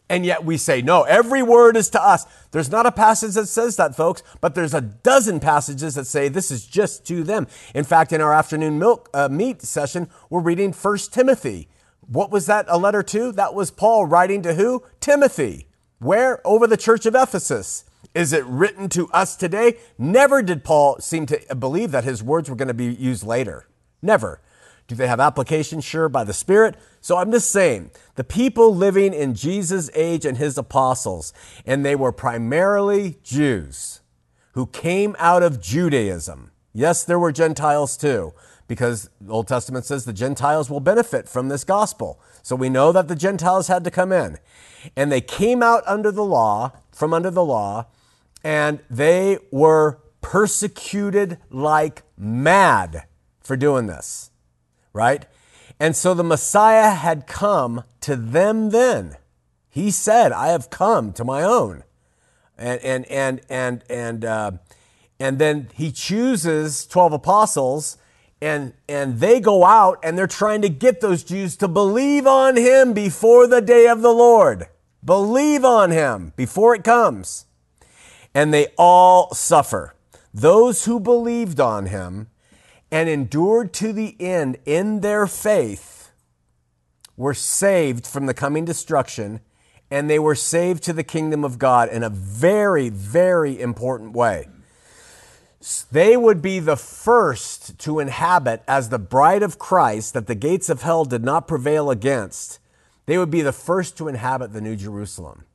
And 0.08 0.26
yet 0.26 0.46
we 0.46 0.58
say, 0.58 0.82
no, 0.82 1.02
every 1.04 1.42
word 1.42 1.76
is 1.76 1.90
to 1.92 2.02
us. 2.02 2.26
There's 2.52 2.70
not 2.70 2.86
a 2.86 2.92
passage 2.92 3.34
that 3.34 3.48
says 3.48 3.76
that, 3.78 3.96
folks, 3.96 4.22
but 4.40 4.54
there's 4.54 4.74
a 4.76 4.82
dozen 4.82 5.40
passages 5.40 5.96
that 5.96 6.06
say 6.06 6.28
this 6.28 6.52
is 6.52 6.68
just 6.68 7.06
to 7.08 7.24
them. 7.24 7.48
In 7.74 7.84
fact, 7.84 8.14
in 8.14 8.22
our 8.22 8.34
afternoon 8.34 8.78
milk 8.78 9.10
uh, 9.14 9.30
meat 9.30 9.64
session, 9.64 10.10
we're 10.30 10.42
reading 10.42 10.74
First 10.74 11.12
Timothy. 11.12 11.70
What 12.08 12.30
was 12.30 12.46
that 12.46 12.68
a 12.70 12.78
letter 12.78 13.02
to? 13.02 13.32
That 13.32 13.56
was 13.56 13.72
Paul 13.72 14.06
writing 14.06 14.44
to 14.44 14.54
who? 14.54 14.84
Timothy. 15.00 15.68
Where? 15.98 16.46
Over 16.46 16.68
the 16.68 16.78
church 16.78 17.08
of 17.08 17.16
Ephesus. 17.16 17.84
Is 18.14 18.32
it 18.32 18.46
written 18.46 18.90
to 18.90 19.10
us 19.10 19.36
today? 19.36 19.78
Never 19.98 20.44
did 20.44 20.64
Paul 20.64 20.98
seem 21.00 21.26
to 21.26 21.56
believe 21.56 21.92
that 21.92 22.04
his 22.04 22.22
words 22.22 22.48
were 22.48 22.56
going 22.56 22.68
to 22.68 22.76
be 22.76 22.94
used 22.94 23.26
later. 23.26 23.68
Never. 24.04 24.40
Do 24.88 24.96
they 24.96 25.08
have 25.08 25.20
application? 25.20 25.82
Sure, 25.82 26.10
by 26.10 26.24
the 26.24 26.34
Spirit. 26.34 26.76
So 27.02 27.18
I'm 27.18 27.32
just 27.32 27.52
saying, 27.52 27.92
the 28.16 28.24
people 28.24 28.76
living 28.76 29.14
in 29.14 29.34
Jesus' 29.34 29.90
age 29.96 30.26
and 30.26 30.38
his 30.38 30.58
apostles, 30.58 31.34
and 31.66 31.84
they 31.84 31.96
were 31.96 32.12
primarily 32.12 33.18
Jews 33.24 34.02
who 34.54 34.68
came 34.68 35.16
out 35.20 35.44
of 35.44 35.62
Judaism. 35.62 36.52
Yes, 36.74 37.04
there 37.04 37.20
were 37.20 37.32
Gentiles 37.32 37.98
too, 37.98 38.34
because 38.68 39.10
the 39.20 39.34
Old 39.34 39.48
Testament 39.48 39.86
says 39.86 40.06
the 40.06 40.14
Gentiles 40.14 40.70
will 40.70 40.80
benefit 40.80 41.28
from 41.28 41.50
this 41.50 41.64
gospel. 41.64 42.20
So 42.42 42.56
we 42.56 42.70
know 42.70 42.92
that 42.92 43.08
the 43.08 43.16
Gentiles 43.16 43.68
had 43.68 43.84
to 43.84 43.92
come 43.92 44.12
in. 44.12 44.38
And 44.96 45.12
they 45.12 45.22
came 45.22 45.64
out 45.64 45.84
under 45.88 46.12
the 46.12 46.24
law, 46.24 46.72
from 46.92 47.14
under 47.14 47.32
the 47.32 47.44
law, 47.44 47.88
and 48.44 48.80
they 48.90 49.40
were 49.52 50.00
persecuted 50.22 51.38
like 51.50 52.04
mad 52.18 53.06
for 53.42 53.58
doing 53.58 53.88
this, 53.88 54.32
right? 54.96 55.26
And 55.80 55.96
so 55.96 56.14
the 56.14 56.24
Messiah 56.24 56.92
had 56.92 57.28
come 57.28 57.84
to 58.02 58.16
them 58.16 58.70
then. 58.70 59.18
He 59.70 59.92
said, 59.92 60.32
I 60.32 60.48
have 60.48 60.70
come 60.70 61.12
to 61.14 61.26
my 61.26 61.44
own. 61.44 61.84
And, 62.58 62.82
and, 62.82 63.06
and, 63.12 63.42
and, 63.50 63.84
and, 63.90 64.26
uh, 64.26 64.52
and 65.20 65.38
then 65.38 65.68
he 65.74 65.92
chooses 65.92 66.88
12 66.88 67.14
apostles 67.14 67.98
and, 68.42 68.74
and 68.88 69.20
they 69.20 69.42
go 69.42 69.66
out 69.66 70.00
and 70.02 70.18
they're 70.18 70.28
trying 70.28 70.62
to 70.62 70.70
get 70.70 71.02
those 71.02 71.24
Jews 71.24 71.58
to 71.58 71.68
believe 71.68 72.26
on 72.26 72.56
him 72.56 72.94
before 72.94 73.48
the 73.48 73.62
day 73.62 73.88
of 73.88 74.02
the 74.02 74.14
Lord. 74.14 74.68
Believe 75.04 75.66
on 75.66 75.92
him 75.92 76.32
before 76.38 76.74
it 76.74 76.86
comes. 76.86 77.46
And 78.34 78.54
they 78.54 78.68
all 78.78 79.34
suffer. 79.34 79.96
Those 80.34 80.86
who 80.86 81.00
believed 81.00 81.60
on 81.60 81.88
him 81.88 82.28
and 82.92 83.10
endured 83.10 83.74
to 83.74 83.92
the 83.92 84.16
end 84.20 84.58
in 84.66 85.02
their 85.02 85.28
faith 85.28 86.12
were 87.18 87.34
saved 87.34 88.06
from 88.06 88.26
the 88.26 88.34
coming 88.34 88.66
destruction 88.66 89.40
and 89.92 90.10
they 90.10 90.20
were 90.20 90.36
saved 90.36 90.84
to 90.84 90.94
the 90.94 91.04
kingdom 91.04 91.44
of 91.44 91.60
God 91.60 91.90
in 91.90 92.04
a 92.04 92.10
very, 92.10 92.90
very 92.90 93.60
important 93.60 94.14
way. 94.14 94.48
They 95.92 96.18
would 96.18 96.42
be 96.42 96.60
the 96.60 96.76
first 96.76 97.80
to 97.80 98.00
inhabit 98.00 98.64
as 98.68 98.90
the 98.90 99.00
bride 99.00 99.44
of 99.44 99.58
Christ 99.58 100.14
that 100.14 100.28
the 100.28 100.36
gates 100.36 100.70
of 100.70 100.82
hell 100.82 101.06
did 101.06 101.24
not 101.24 101.48
prevail 101.48 101.90
against. 101.90 102.60
They 103.06 103.18
would 103.18 103.32
be 103.32 103.42
the 103.42 103.52
first 103.52 103.98
to 103.98 104.08
inhabit 104.08 104.54
the 104.54 104.62
New 104.62 104.76
Jerusalem 104.76 105.46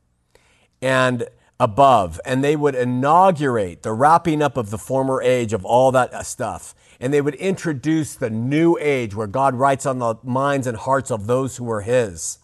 and 0.81 1.27
above. 1.59 2.19
And 2.25 2.43
they 2.43 2.55
would 2.55 2.75
inaugurate 2.75 3.83
the 3.83 3.93
wrapping 3.93 4.41
up 4.41 4.57
of 4.57 4.69
the 4.69 4.77
former 4.77 5.21
age 5.21 5.53
of 5.53 5.63
all 5.63 5.91
that 5.91 6.13
uh, 6.13 6.23
stuff. 6.23 6.73
And 7.01 7.13
they 7.13 7.19
would 7.19 7.35
introduce 7.35 8.15
the 8.15 8.29
new 8.29 8.77
age 8.79 9.13
where 9.13 9.27
God 9.27 9.55
writes 9.55 9.85
on 9.85 9.99
the 9.99 10.15
minds 10.23 10.67
and 10.67 10.77
hearts 10.77 11.11
of 11.11 11.27
those 11.27 11.57
who 11.57 11.69
are 11.69 11.81
His 11.81 12.37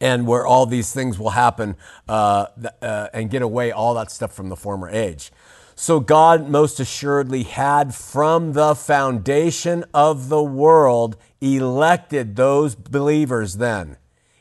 and 0.00 0.26
where 0.26 0.46
all 0.46 0.64
these 0.64 0.92
things 0.92 1.18
will 1.18 1.30
happen 1.30 1.76
uh, 2.08 2.46
uh, 2.80 3.08
and 3.12 3.30
get 3.30 3.42
away 3.42 3.70
all 3.70 3.94
that 3.94 4.10
stuff 4.10 4.32
from 4.32 4.48
the 4.48 4.56
former 4.56 4.88
age. 4.88 5.30
So 5.74 6.00
God 6.00 6.48
most 6.48 6.80
assuredly 6.80 7.44
had 7.44 7.94
from 7.94 8.52
the 8.52 8.74
foundation 8.74 9.84
of 9.94 10.28
the 10.28 10.42
world 10.42 11.16
elected 11.40 12.36
those 12.36 12.74
believers 12.74 13.58
then. 13.58 13.96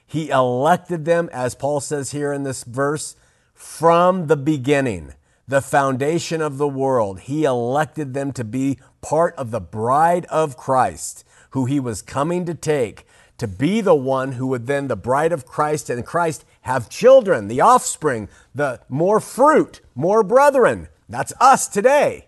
He 0.06 0.30
elected 0.30 1.06
them, 1.06 1.30
as 1.32 1.54
Paul 1.54 1.80
says 1.80 2.12
here 2.12 2.34
in 2.34 2.44
this 2.44 2.64
verse, 2.64 3.16
from 3.54 4.28
the 4.28 4.38
beginning, 4.38 5.14
the 5.48 5.62
foundation 5.62 6.42
of 6.42 6.58
the 6.58 6.68
world. 6.68 7.20
He 7.22 7.44
elected 7.44 8.14
them 8.14 8.32
to 8.34 8.44
be 8.44 8.80
part 9.10 9.34
of 9.36 9.52
the 9.52 9.62
bride 9.62 10.26
of 10.26 10.58
Christ, 10.58 11.24
who 11.52 11.66
he 11.66 11.80
was 11.80 12.02
coming 12.02 12.46
to 12.46 12.54
take, 12.54 13.06
to 13.38 13.48
be 13.48 13.80
the 13.80 13.96
one 13.96 14.34
who 14.34 14.48
would 14.48 14.68
then, 14.68 14.88
the 14.88 14.98
bride 14.98 15.32
of 15.32 15.46
Christ 15.46 15.90
and 15.90 16.06
Christ, 16.06 16.44
have 16.62 16.90
children, 16.90 17.48
the 17.48 17.62
offspring, 17.62 18.28
the 18.54 18.82
more 18.90 19.22
fruit, 19.22 19.80
more 19.96 20.24
brethren 20.24 20.90
that's 21.08 21.32
us 21.40 21.68
today. 21.68 22.28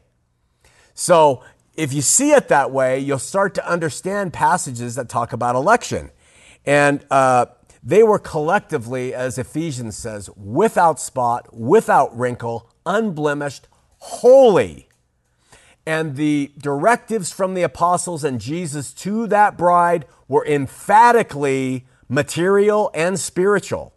So 0.93 1.43
if 1.75 1.91
you 1.91 2.01
see 2.01 2.31
it 2.31 2.47
that 2.47 2.71
way, 2.71 2.99
you'll 2.99 3.19
start 3.19 3.53
to 3.55 3.69
understand 3.69 4.31
passages 4.31 4.95
that 4.95 5.09
talk 5.09 5.33
about 5.33 5.55
election. 5.55 6.11
And 6.65 7.05
uh, 7.11 7.47
they 7.83 8.03
were 8.03 8.19
collectively, 8.19 9.13
as 9.13 9.37
Ephesians 9.37 9.97
says, 9.97 10.29
without 10.37 10.99
spot, 10.99 11.53
without 11.53 12.17
wrinkle, 12.17 12.69
unblemished, 12.85 13.67
holy. 13.97 14.88
And 15.85 16.15
the 16.15 16.51
directives 16.57 17.31
from 17.31 17.53
the 17.53 17.63
apostles 17.63 18.23
and 18.23 18.39
Jesus 18.39 18.93
to 18.95 19.27
that 19.27 19.57
bride 19.57 20.05
were 20.27 20.45
emphatically 20.45 21.85
material 22.07 22.91
and 22.93 23.19
spiritual. 23.19 23.93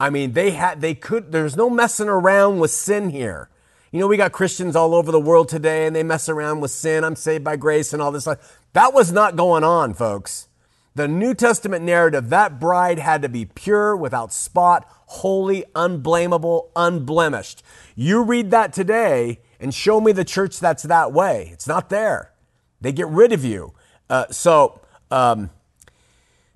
I 0.00 0.10
mean, 0.10 0.32
they 0.32 0.52
had, 0.52 0.80
they 0.80 0.94
could, 0.94 1.32
there's 1.32 1.56
no 1.56 1.68
messing 1.68 2.08
around 2.08 2.60
with 2.60 2.70
sin 2.70 3.10
here. 3.10 3.50
You 3.90 4.00
know, 4.00 4.06
we 4.06 4.16
got 4.16 4.32
Christians 4.32 4.76
all 4.76 4.94
over 4.94 5.10
the 5.10 5.20
world 5.20 5.48
today 5.48 5.86
and 5.86 5.96
they 5.96 6.02
mess 6.02 6.28
around 6.28 6.60
with 6.60 6.70
sin. 6.70 7.04
I'm 7.04 7.16
saved 7.16 7.42
by 7.42 7.56
grace 7.56 7.92
and 7.92 8.02
all 8.02 8.12
this. 8.12 8.24
Stuff. 8.24 8.60
That 8.74 8.92
was 8.92 9.10
not 9.10 9.36
going 9.36 9.64
on, 9.64 9.94
folks. 9.94 10.48
The 10.94 11.08
New 11.08 11.32
Testament 11.32 11.84
narrative, 11.84 12.28
that 12.30 12.58
bride 12.58 12.98
had 12.98 13.22
to 13.22 13.28
be 13.28 13.44
pure, 13.44 13.96
without 13.96 14.32
spot, 14.32 14.84
holy, 15.06 15.64
unblameable, 15.74 16.70
unblemished. 16.74 17.62
You 17.94 18.22
read 18.22 18.50
that 18.50 18.72
today 18.72 19.40
and 19.60 19.74
show 19.74 20.00
me 20.00 20.12
the 20.12 20.24
church 20.24 20.60
that's 20.60 20.84
that 20.84 21.12
way. 21.12 21.50
It's 21.52 21.66
not 21.66 21.90
there. 21.90 22.32
They 22.80 22.92
get 22.92 23.08
rid 23.08 23.32
of 23.32 23.44
you. 23.44 23.74
Uh, 24.08 24.26
so, 24.30 24.80
um, 25.10 25.50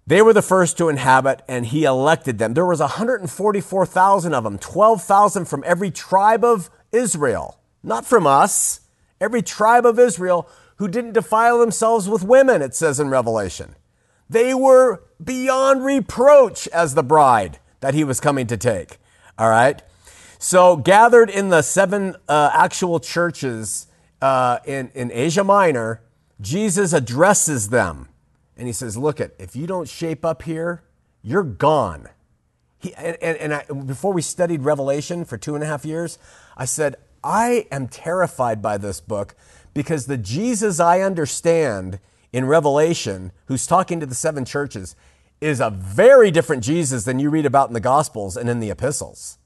they 0.06 0.20
were 0.20 0.32
the 0.32 0.42
first 0.42 0.76
to 0.78 0.88
inhabit 0.88 1.42
and 1.48 1.66
he 1.66 1.84
elected 1.84 2.38
them. 2.38 2.54
There 2.54 2.66
was 2.66 2.80
144,000 2.80 4.34
of 4.34 4.44
them, 4.44 4.58
12,000 4.58 5.44
from 5.44 5.62
every 5.64 5.90
tribe 5.90 6.44
of 6.44 6.70
Israel, 6.90 7.58
not 7.82 8.04
from 8.04 8.26
us. 8.26 8.80
Every 9.20 9.42
tribe 9.42 9.86
of 9.86 10.00
Israel 10.00 10.48
who 10.76 10.88
didn't 10.88 11.12
defile 11.12 11.58
themselves 11.58 12.08
with 12.08 12.24
women, 12.24 12.60
it 12.60 12.74
says 12.74 12.98
in 12.98 13.08
Revelation. 13.08 13.76
They 14.28 14.52
were 14.52 15.04
beyond 15.22 15.84
reproach 15.84 16.66
as 16.68 16.94
the 16.94 17.04
bride 17.04 17.60
that 17.80 17.94
he 17.94 18.02
was 18.02 18.18
coming 18.18 18.48
to 18.48 18.56
take. 18.56 18.98
All 19.38 19.48
right? 19.48 19.80
So, 20.44 20.74
gathered 20.74 21.31
in 21.31 21.50
the 21.50 21.62
seven 21.62 22.16
uh, 22.28 22.50
actual 22.52 22.98
churches 22.98 23.87
uh, 24.20 24.59
in, 24.64 24.90
in 24.92 25.12
Asia 25.12 25.44
Minor, 25.44 26.02
Jesus 26.40 26.92
addresses 26.92 27.68
them. 27.68 28.09
And 28.57 28.66
he 28.66 28.72
says, 28.72 28.96
Look, 28.96 29.20
it, 29.20 29.37
if 29.38 29.55
you 29.55 29.68
don't 29.68 29.88
shape 29.88 30.24
up 30.24 30.42
here, 30.42 30.83
you're 31.22 31.44
gone. 31.44 32.09
He, 32.81 32.92
and 32.94 33.16
and, 33.22 33.38
and 33.38 33.55
I, 33.55 33.64
before 33.87 34.12
we 34.12 34.20
studied 34.20 34.62
Revelation 34.62 35.24
for 35.24 35.38
two 35.38 35.55
and 35.55 35.62
a 35.62 35.66
half 35.68 35.85
years, 35.85 36.18
I 36.57 36.64
said, 36.64 36.96
I 37.22 37.68
am 37.70 37.87
terrified 37.87 38.61
by 38.61 38.78
this 38.78 39.00
book 39.00 39.37
because 39.74 40.07
the 40.07 40.18
Jesus 40.18 40.81
I 40.81 41.02
understand 41.02 42.00
in 42.33 42.46
Revelation, 42.46 43.31
who's 43.46 43.64
talking 43.64 44.00
to 44.00 44.07
the 44.07 44.16
seven 44.16 44.44
churches, 44.44 44.96
is 45.40 45.61
a 45.61 45.70
very 45.70 46.33
different 46.33 46.64
Jesus 46.64 47.05
than 47.05 47.20
you 47.20 47.31
read 47.31 47.46
about 47.46 47.68
in 47.68 47.74
the 47.74 47.81
Gospels 47.81 48.37
and 48.37 48.50
in 48.50 48.59
the 48.59 48.70
epistles. 48.70 49.38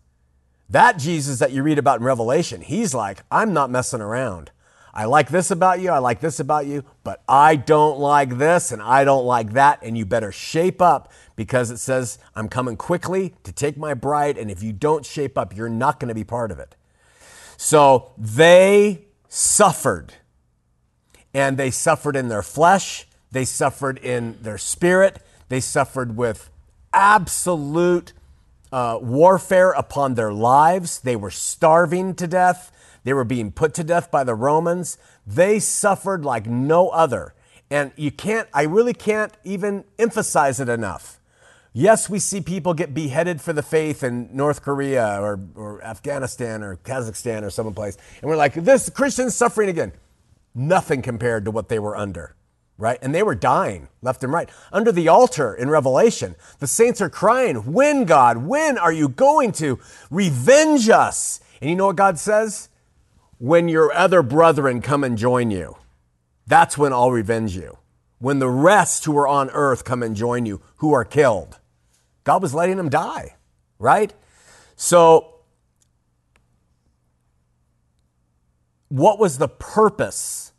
That 0.69 0.99
Jesus 0.99 1.39
that 1.39 1.53
you 1.53 1.63
read 1.63 1.79
about 1.79 2.01
in 2.01 2.05
Revelation, 2.05 2.61
he's 2.61 2.95
like, 2.95 3.23
I'm 3.31 3.53
not 3.53 3.71
messing 3.71 4.01
around. 4.01 4.51
I 4.93 5.05
like 5.05 5.29
this 5.29 5.51
about 5.51 5.81
you, 5.81 5.91
I 5.91 5.99
like 5.99 6.21
this 6.21 6.41
about 6.41 6.65
you, 6.67 6.83
but 7.05 7.23
I 7.29 7.57
don't 7.57 7.99
like 7.99 8.39
this 8.39 8.73
and 8.73 8.81
I 8.81 9.05
don't 9.05 9.27
like 9.27 9.53
that, 9.53 9.81
and 9.83 9.97
you 9.97 10.07
better 10.07 10.33
shape 10.33 10.81
up 10.81 11.13
because 11.37 11.71
it 11.71 11.77
says, 11.77 12.19
I'm 12.35 12.49
coming 12.49 12.77
quickly 12.77 13.35
to 13.45 13.53
take 13.53 13.77
my 13.77 13.93
bride, 13.93 14.39
and 14.39 14.51
if 14.51 14.63
you 14.63 14.73
don't 14.73 15.05
shape 15.05 15.37
up, 15.37 15.55
you're 15.55 15.69
not 15.69 16.01
going 16.01 16.09
to 16.09 16.15
be 16.15 16.25
part 16.25 16.51
of 16.51 16.59
it. 16.59 16.77
So 17.59 18.13
they 18.17 19.05
suffered. 19.29 20.15
And 21.35 21.59
they 21.59 21.71
suffered 21.71 22.17
in 22.17 22.29
their 22.29 22.43
flesh, 22.43 23.07
they 23.31 23.45
suffered 23.45 23.99
in 23.99 24.39
their 24.41 24.57
spirit, 24.57 25.23
they 25.51 25.61
suffered 25.61 26.17
with 26.17 26.49
absolute 26.95 28.15
uh, 28.73 28.99
warfare 29.01 29.71
upon 29.73 30.15
their 30.15 30.33
lives. 30.33 31.01
They 31.01 31.17
were 31.17 31.31
starving 31.31 32.15
to 32.17 32.27
death. 32.27 32.73
They 33.05 33.13
were 33.13 33.25
being 33.25 33.53
put 33.53 33.75
to 33.75 33.85
death 33.85 34.11
by 34.11 34.25
the 34.25 34.35
Romans. 34.35 34.99
They 35.27 35.59
suffered 35.59 36.25
like 36.25 36.47
no 36.47 36.89
other. 36.89 37.35
And 37.71 37.93
you 37.97 38.11
can't, 38.11 38.49
I 38.53 38.63
really 38.63 38.95
can't 38.95 39.33
even 39.45 39.85
emphasize 39.99 40.61
it 40.61 40.69
enough. 40.69 41.21
Yes, 41.73 42.09
we 42.09 42.19
see 42.19 42.41
people 42.41 42.73
get 42.73 42.95
beheaded 42.95 43.41
for 43.43 43.53
the 43.53 43.63
faith 43.63 44.03
in 44.03 44.35
North 44.35 44.63
Korea 44.63 45.21
or, 45.21 45.39
or 45.55 45.85
Afghanistan 45.85 46.63
or 46.63 46.77
Kazakhstan 46.77 47.43
or 47.43 47.51
someplace. 47.51 47.99
And 48.23 48.31
we're 48.31 48.37
like, 48.37 48.55
this 48.55 48.89
Christian's 48.89 49.35
suffering 49.35 49.69
again. 49.69 49.93
Nothing 50.55 51.03
compared 51.03 51.45
to 51.45 51.51
what 51.51 51.69
they 51.69 51.79
were 51.79 51.95
under, 51.95 52.35
right? 52.79 52.99
And 53.01 53.15
they 53.15 53.23
were 53.23 53.35
dying 53.35 53.89
left 54.03 54.23
and 54.23 54.33
right. 54.33 54.49
Under 54.73 54.93
the 54.93 55.09
altar 55.09 55.55
in 55.55 55.71
Revelation, 55.71 56.37
the 56.59 56.67
saints 56.67 57.01
are 57.01 57.11
crying, 57.11 57.73
When, 57.73 58.05
God, 58.05 58.39
when 58.39 58.79
are 58.79 58.93
you 58.93 59.09
going 59.09 59.53
to 59.53 59.79
revenge 60.11 60.89
us? 60.89 61.41
And 61.61 61.71
you 61.71 61.77
know 61.77 61.87
what 61.87 61.97
God 61.97 62.19
says? 62.19 62.69
When 63.39 63.69
your 63.69 63.93
other 63.93 64.23
brethren 64.23 64.81
come 64.81 65.05
and 65.05 65.17
join 65.17 65.51
you, 65.51 65.77
that's 66.47 66.79
when 66.79 66.93
I'll 66.93 67.11
revenge 67.11 67.57
you. 67.57 67.79
When 68.19 68.39
the 68.39 68.49
rest 68.49 69.05
who 69.05 69.17
are 69.19 69.29
on 69.29 69.51
earth 69.51 69.85
come 69.85 70.03
and 70.03 70.17
join 70.17 70.47
you, 70.47 70.63
who 70.77 70.93
are 70.93 71.05
killed. 71.05 71.59
God 72.25 72.43
was 72.43 72.55
letting 72.55 72.77
them 72.77 72.89
die, 72.89 73.37
right? 73.79 74.13
So, 74.75 75.35
what 78.89 79.19
was 79.19 79.39
the 79.39 79.49
purpose 79.49 80.53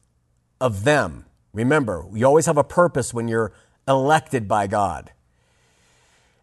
of 0.60 0.84
them 0.84 1.27
Remember, 1.58 2.06
you 2.14 2.24
always 2.24 2.46
have 2.46 2.58
a 2.58 2.64
purpose 2.64 3.16
when 3.16 3.28
you're 3.28 3.52
elected 3.88 4.48
by 4.48 4.68
God. 4.68 5.12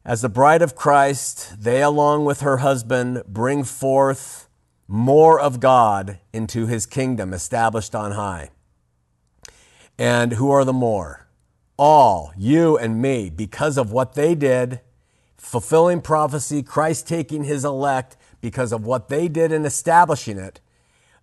As 0.04 0.22
the 0.22 0.28
bride 0.28 0.60
of 0.60 0.74
Christ, 0.74 1.62
they, 1.62 1.82
along 1.82 2.24
with 2.24 2.40
her 2.40 2.56
husband, 2.56 3.22
bring 3.28 3.62
forth 3.62 4.48
more 4.88 5.40
of 5.40 5.60
God 5.60 6.18
into 6.32 6.66
his 6.66 6.84
kingdom 6.84 7.32
established 7.32 7.94
on 7.94 8.10
high. 8.10 8.50
And 9.96 10.32
who 10.32 10.50
are 10.50 10.64
the 10.64 10.72
more? 10.72 11.28
All, 11.78 12.32
you 12.36 12.76
and 12.76 13.00
me, 13.00 13.30
because 13.30 13.78
of 13.78 13.92
what 13.92 14.14
they 14.14 14.34
did, 14.34 14.80
fulfilling 15.36 16.00
prophecy, 16.00 16.60
Christ 16.60 17.06
taking 17.06 17.44
his 17.44 17.64
elect 17.64 18.16
because 18.40 18.72
of 18.72 18.84
what 18.84 19.08
they 19.08 19.28
did 19.28 19.52
in 19.52 19.64
establishing 19.64 20.38
it. 20.38 20.60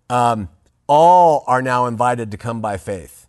Um, 0.08 0.48
all 0.86 1.44
are 1.46 1.60
now 1.60 1.84
invited 1.84 2.30
to 2.30 2.38
come 2.38 2.62
by 2.62 2.78
faith. 2.78 3.21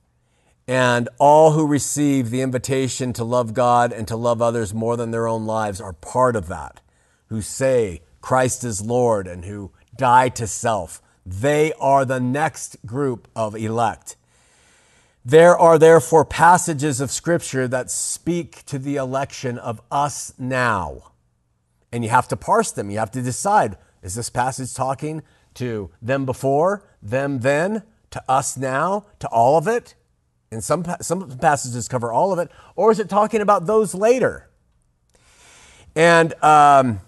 And 0.67 1.09
all 1.19 1.51
who 1.51 1.67
receive 1.67 2.29
the 2.29 2.41
invitation 2.41 3.11
to 3.13 3.23
love 3.23 3.53
God 3.53 3.91
and 3.91 4.07
to 4.07 4.15
love 4.15 4.41
others 4.41 4.73
more 4.73 4.95
than 4.95 5.11
their 5.11 5.27
own 5.27 5.45
lives 5.45 5.81
are 5.81 5.93
part 5.93 6.35
of 6.35 6.47
that, 6.47 6.79
who 7.27 7.41
say 7.41 8.01
Christ 8.21 8.63
is 8.63 8.81
Lord 8.81 9.27
and 9.27 9.43
who 9.43 9.71
die 9.97 10.29
to 10.29 10.47
self. 10.47 11.01
They 11.25 11.73
are 11.73 12.05
the 12.05 12.19
next 12.19 12.77
group 12.85 13.27
of 13.35 13.55
elect. 13.55 14.15
There 15.25 15.57
are 15.57 15.77
therefore 15.77 16.25
passages 16.25 16.99
of 16.99 17.11
Scripture 17.11 17.67
that 17.67 17.91
speak 17.91 18.65
to 18.65 18.77
the 18.77 18.95
election 18.95 19.57
of 19.57 19.81
us 19.89 20.33
now. 20.37 21.11
And 21.91 22.03
you 22.03 22.09
have 22.09 22.27
to 22.29 22.37
parse 22.37 22.71
them. 22.71 22.89
You 22.89 22.99
have 22.99 23.11
to 23.11 23.21
decide 23.21 23.77
is 24.01 24.15
this 24.15 24.29
passage 24.29 24.73
talking 24.73 25.23
to 25.55 25.89
them 26.01 26.25
before, 26.25 26.83
them 27.01 27.39
then, 27.39 27.83
to 28.11 28.23
us 28.27 28.57
now, 28.57 29.05
to 29.19 29.27
all 29.29 29.57
of 29.57 29.67
it? 29.67 29.95
And 30.53 30.63
some, 30.63 30.85
some 31.01 31.37
passages 31.37 31.87
cover 31.87 32.13
all 32.13 32.31
of 32.31 32.39
it. 32.39 32.49
Or 32.75 32.91
is 32.91 32.99
it 32.99 33.09
talking 33.09 33.41
about 33.41 33.65
those 33.65 33.93
later? 33.93 34.49
And 35.95 36.33
um, 36.43 37.01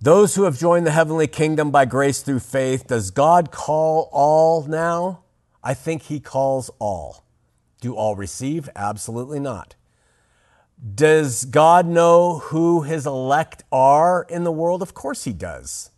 those 0.00 0.34
who 0.34 0.44
have 0.44 0.58
joined 0.58 0.86
the 0.86 0.90
heavenly 0.90 1.26
kingdom 1.26 1.70
by 1.70 1.84
grace 1.84 2.22
through 2.22 2.40
faith, 2.40 2.86
does 2.86 3.10
God 3.10 3.50
call 3.50 4.08
all 4.12 4.66
now? 4.66 5.24
I 5.62 5.74
think 5.74 6.02
he 6.02 6.20
calls 6.20 6.70
all. 6.78 7.24
Do 7.80 7.94
all 7.94 8.16
receive? 8.16 8.68
Absolutely 8.74 9.40
not. 9.40 9.74
Does 10.94 11.44
God 11.44 11.86
know 11.86 12.38
who 12.38 12.82
his 12.82 13.06
elect 13.06 13.64
are 13.72 14.24
in 14.28 14.44
the 14.44 14.52
world? 14.52 14.82
Of 14.82 14.94
course 14.94 15.24
he 15.24 15.32
does. 15.32 15.90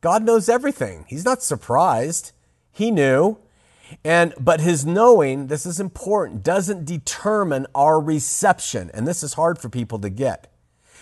God 0.00 0.24
knows 0.24 0.48
everything. 0.48 1.04
He's 1.08 1.24
not 1.24 1.42
surprised. 1.42 2.32
He 2.70 2.90
knew. 2.90 3.38
And 4.04 4.34
but 4.38 4.60
his 4.60 4.84
knowing, 4.84 5.46
this 5.46 5.66
is 5.66 5.80
important, 5.80 6.42
doesn't 6.42 6.84
determine 6.84 7.66
our 7.74 8.00
reception. 8.00 8.90
And 8.94 9.06
this 9.06 9.22
is 9.22 9.34
hard 9.34 9.58
for 9.58 9.68
people 9.68 9.98
to 10.00 10.10
get. 10.10 10.52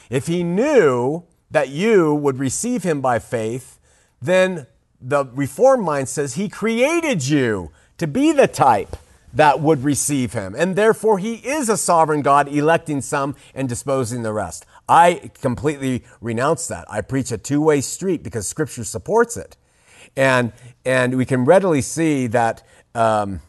If 0.08 0.26
he 0.26 0.42
knew 0.42 1.24
that 1.50 1.68
you 1.68 2.14
would 2.14 2.38
receive 2.38 2.82
him 2.82 3.00
by 3.00 3.18
faith, 3.18 3.78
then 4.20 4.66
the 5.00 5.24
reform 5.26 5.82
mind 5.82 6.08
says 6.08 6.34
he 6.34 6.48
created 6.48 7.26
you 7.26 7.70
to 7.98 8.06
be 8.06 8.32
the 8.32 8.46
type 8.46 8.96
that 9.32 9.60
would 9.60 9.84
receive 9.84 10.32
him. 10.32 10.54
And 10.56 10.74
therefore, 10.74 11.18
he 11.18 11.34
is 11.34 11.68
a 11.68 11.76
sovereign 11.76 12.22
God, 12.22 12.48
electing 12.48 13.00
some 13.00 13.36
and 13.54 13.68
disposing 13.68 14.22
the 14.22 14.32
rest. 14.32 14.66
I 14.88 15.30
completely 15.40 16.04
renounce 16.20 16.66
that. 16.68 16.84
I 16.90 17.00
preach 17.00 17.30
a 17.30 17.38
two 17.38 17.60
way 17.60 17.80
street 17.80 18.22
because 18.22 18.48
scripture 18.48 18.84
supports 18.84 19.36
it. 19.36 19.56
And, 20.16 20.52
and 20.84 21.16
we 21.16 21.24
can 21.24 21.44
readily 21.44 21.82
see 21.82 22.26
that 22.28 22.66
um, 22.94 23.40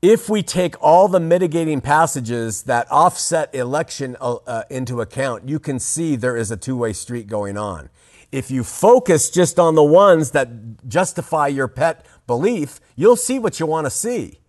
if 0.00 0.28
we 0.28 0.42
take 0.42 0.80
all 0.82 1.08
the 1.08 1.20
mitigating 1.20 1.80
passages 1.80 2.62
that 2.64 2.86
offset 2.90 3.52
election 3.54 4.16
uh, 4.20 4.36
uh 4.46 4.62
into 4.70 5.00
account, 5.00 5.48
you 5.48 5.58
can 5.58 5.78
see 5.78 6.16
there 6.16 6.36
is 6.36 6.50
a 6.50 6.56
two 6.56 6.76
way 6.76 6.92
street 6.92 7.26
going 7.26 7.56
on. 7.56 7.90
If 8.30 8.50
you 8.50 8.62
focus 8.62 9.30
just 9.30 9.58
on 9.58 9.74
the 9.74 9.82
ones 9.82 10.32
that 10.32 10.86
justify 10.86 11.46
your 11.48 11.66
pet 11.66 12.04
belief, 12.26 12.78
you'll 12.94 13.16
see 13.16 13.38
what 13.38 13.58
you 13.58 13.66
want 13.66 13.86
to 13.86 13.90
see. 13.90 14.40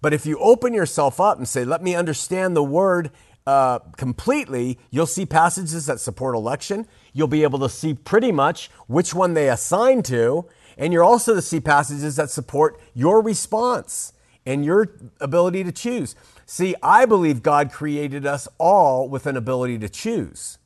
But 0.00 0.12
if 0.12 0.24
you 0.24 0.38
open 0.38 0.72
yourself 0.72 1.20
up 1.20 1.38
and 1.38 1.48
say, 1.48 1.64
let 1.64 1.82
me 1.82 1.94
understand 1.94 2.54
the 2.54 2.62
word 2.62 3.10
uh, 3.46 3.80
completely, 3.96 4.78
you'll 4.90 5.06
see 5.06 5.26
passages 5.26 5.86
that 5.86 5.98
support 5.98 6.34
election. 6.34 6.86
You'll 7.12 7.26
be 7.26 7.42
able 7.42 7.58
to 7.60 7.68
see 7.68 7.94
pretty 7.94 8.30
much 8.30 8.70
which 8.86 9.14
one 9.14 9.34
they 9.34 9.48
assign 9.48 10.02
to. 10.04 10.46
And 10.76 10.92
you're 10.92 11.04
also 11.04 11.34
to 11.34 11.42
see 11.42 11.60
passages 11.60 12.16
that 12.16 12.30
support 12.30 12.80
your 12.94 13.22
response 13.22 14.12
and 14.46 14.64
your 14.64 14.90
ability 15.20 15.64
to 15.64 15.72
choose. 15.72 16.14
See, 16.46 16.74
I 16.82 17.06
believe 17.06 17.42
God 17.42 17.72
created 17.72 18.26
us 18.26 18.48
all 18.58 19.08
with 19.08 19.26
an 19.26 19.36
ability 19.36 19.78
to 19.78 19.88
choose. 19.88 20.58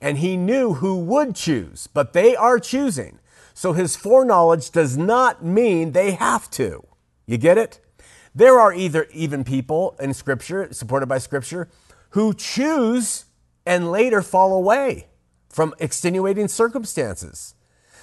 And 0.00 0.18
He 0.18 0.36
knew 0.36 0.74
who 0.74 0.98
would 0.98 1.36
choose, 1.36 1.86
but 1.86 2.12
they 2.12 2.34
are 2.34 2.58
choosing. 2.58 3.20
So 3.60 3.74
his 3.74 3.94
foreknowledge 3.94 4.70
does 4.70 4.96
not 4.96 5.44
mean 5.44 5.92
they 5.92 6.12
have 6.12 6.50
to. 6.52 6.86
You 7.26 7.36
get 7.36 7.58
it? 7.58 7.78
There 8.34 8.58
are 8.58 8.72
either 8.72 9.06
even 9.12 9.44
people 9.44 9.96
in 10.00 10.14
scripture, 10.14 10.72
supported 10.72 11.08
by 11.08 11.18
scripture, 11.18 11.68
who 12.10 12.32
choose 12.32 13.26
and 13.66 13.90
later 13.90 14.22
fall 14.22 14.54
away 14.54 15.08
from 15.50 15.74
extenuating 15.78 16.48
circumstances. 16.48 17.54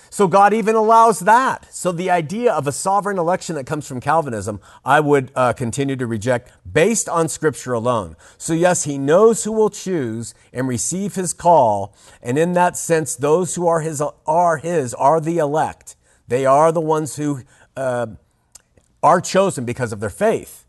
So 0.09 0.27
God 0.27 0.53
even 0.53 0.75
allows 0.75 1.19
that. 1.21 1.73
So 1.73 1.91
the 1.91 2.09
idea 2.09 2.53
of 2.53 2.67
a 2.67 2.71
sovereign 2.71 3.17
election 3.17 3.55
that 3.55 3.65
comes 3.65 3.87
from 3.87 3.99
Calvinism, 3.99 4.59
I 4.85 4.99
would 4.99 5.31
uh, 5.35 5.53
continue 5.53 5.95
to 5.95 6.07
reject 6.07 6.51
based 6.71 7.09
on 7.09 7.29
Scripture 7.29 7.73
alone. 7.73 8.15
So 8.37 8.53
yes, 8.53 8.85
He 8.85 8.97
knows 8.97 9.43
who 9.43 9.51
will 9.51 9.69
choose 9.69 10.33
and 10.53 10.67
receive 10.67 11.15
His 11.15 11.33
call, 11.33 11.95
and 12.21 12.37
in 12.37 12.53
that 12.53 12.77
sense, 12.77 13.15
those 13.15 13.55
who 13.55 13.67
are 13.67 13.81
His 13.81 14.01
are 14.25 14.57
His 14.57 14.93
are 14.93 15.19
the 15.19 15.37
elect. 15.37 15.95
They 16.27 16.45
are 16.45 16.71
the 16.71 16.81
ones 16.81 17.15
who 17.15 17.41
uh, 17.75 18.07
are 19.01 19.21
chosen 19.21 19.65
because 19.65 19.93
of 19.93 19.99
their 19.99 20.09
faith. 20.09 20.65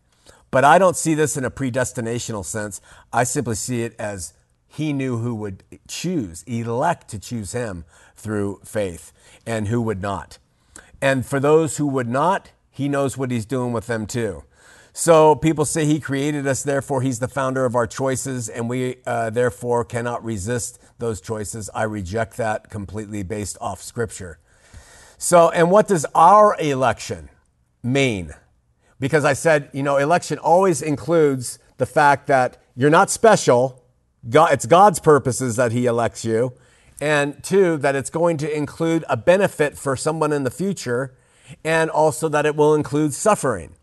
But 0.50 0.64
I 0.64 0.78
don't 0.78 0.96
see 0.96 1.14
this 1.14 1.36
in 1.36 1.44
a 1.44 1.50
predestinational 1.50 2.44
sense. 2.44 2.80
I 3.12 3.24
simply 3.24 3.54
see 3.54 3.82
it 3.82 3.94
as 3.98 4.32
He 4.78 4.92
knew 4.92 5.18
who 5.18 5.34
would 5.34 5.64
choose, 5.88 6.44
elect 6.44 7.08
to 7.08 7.18
choose 7.18 7.50
Him 7.50 7.84
through 8.14 8.60
faith 8.64 9.12
and 9.44 9.66
who 9.66 9.82
would 9.82 10.00
not. 10.00 10.38
And 11.02 11.26
for 11.26 11.40
those 11.40 11.78
who 11.78 11.86
would 11.88 12.06
not, 12.06 12.52
he 12.70 12.88
knows 12.88 13.18
what 13.18 13.32
he's 13.32 13.44
doing 13.44 13.72
with 13.72 13.88
them 13.88 14.06
too. 14.06 14.44
So 14.92 15.34
people 15.34 15.64
say 15.64 15.84
he 15.84 15.98
created 15.98 16.46
us, 16.46 16.62
therefore 16.62 17.02
he's 17.02 17.18
the 17.18 17.26
founder 17.26 17.64
of 17.64 17.74
our 17.74 17.88
choices, 17.88 18.48
and 18.48 18.68
we 18.68 18.98
uh, 19.04 19.30
therefore 19.30 19.84
cannot 19.84 20.24
resist 20.24 20.78
those 20.98 21.20
choices. 21.20 21.68
I 21.74 21.82
reject 21.82 22.36
that 22.36 22.70
completely 22.70 23.24
based 23.24 23.58
off 23.60 23.82
scripture. 23.82 24.38
So, 25.16 25.50
and 25.50 25.72
what 25.72 25.88
does 25.88 26.06
our 26.14 26.56
election 26.60 27.30
mean? 27.82 28.32
Because 29.00 29.24
I 29.24 29.32
said, 29.32 29.70
you 29.72 29.82
know, 29.82 29.96
election 29.96 30.38
always 30.38 30.82
includes 30.82 31.58
the 31.78 31.86
fact 31.86 32.28
that 32.28 32.62
you're 32.76 32.90
not 32.90 33.10
special. 33.10 33.77
God, 34.28 34.52
it's 34.52 34.66
God's 34.66 34.98
purposes 34.98 35.56
that 35.56 35.72
he 35.72 35.86
elects 35.86 36.24
you 36.24 36.54
and 37.00 37.42
two, 37.42 37.76
that 37.78 37.94
it's 37.94 38.10
going 38.10 38.36
to 38.38 38.56
include 38.56 39.04
a 39.08 39.16
benefit 39.16 39.78
for 39.78 39.96
someone 39.96 40.32
in 40.32 40.44
the 40.44 40.50
future, 40.50 41.14
and 41.64 41.90
also 41.90 42.28
that 42.28 42.44
it 42.44 42.56
will 42.56 42.74
include 42.74 43.14
suffering. 43.14 43.74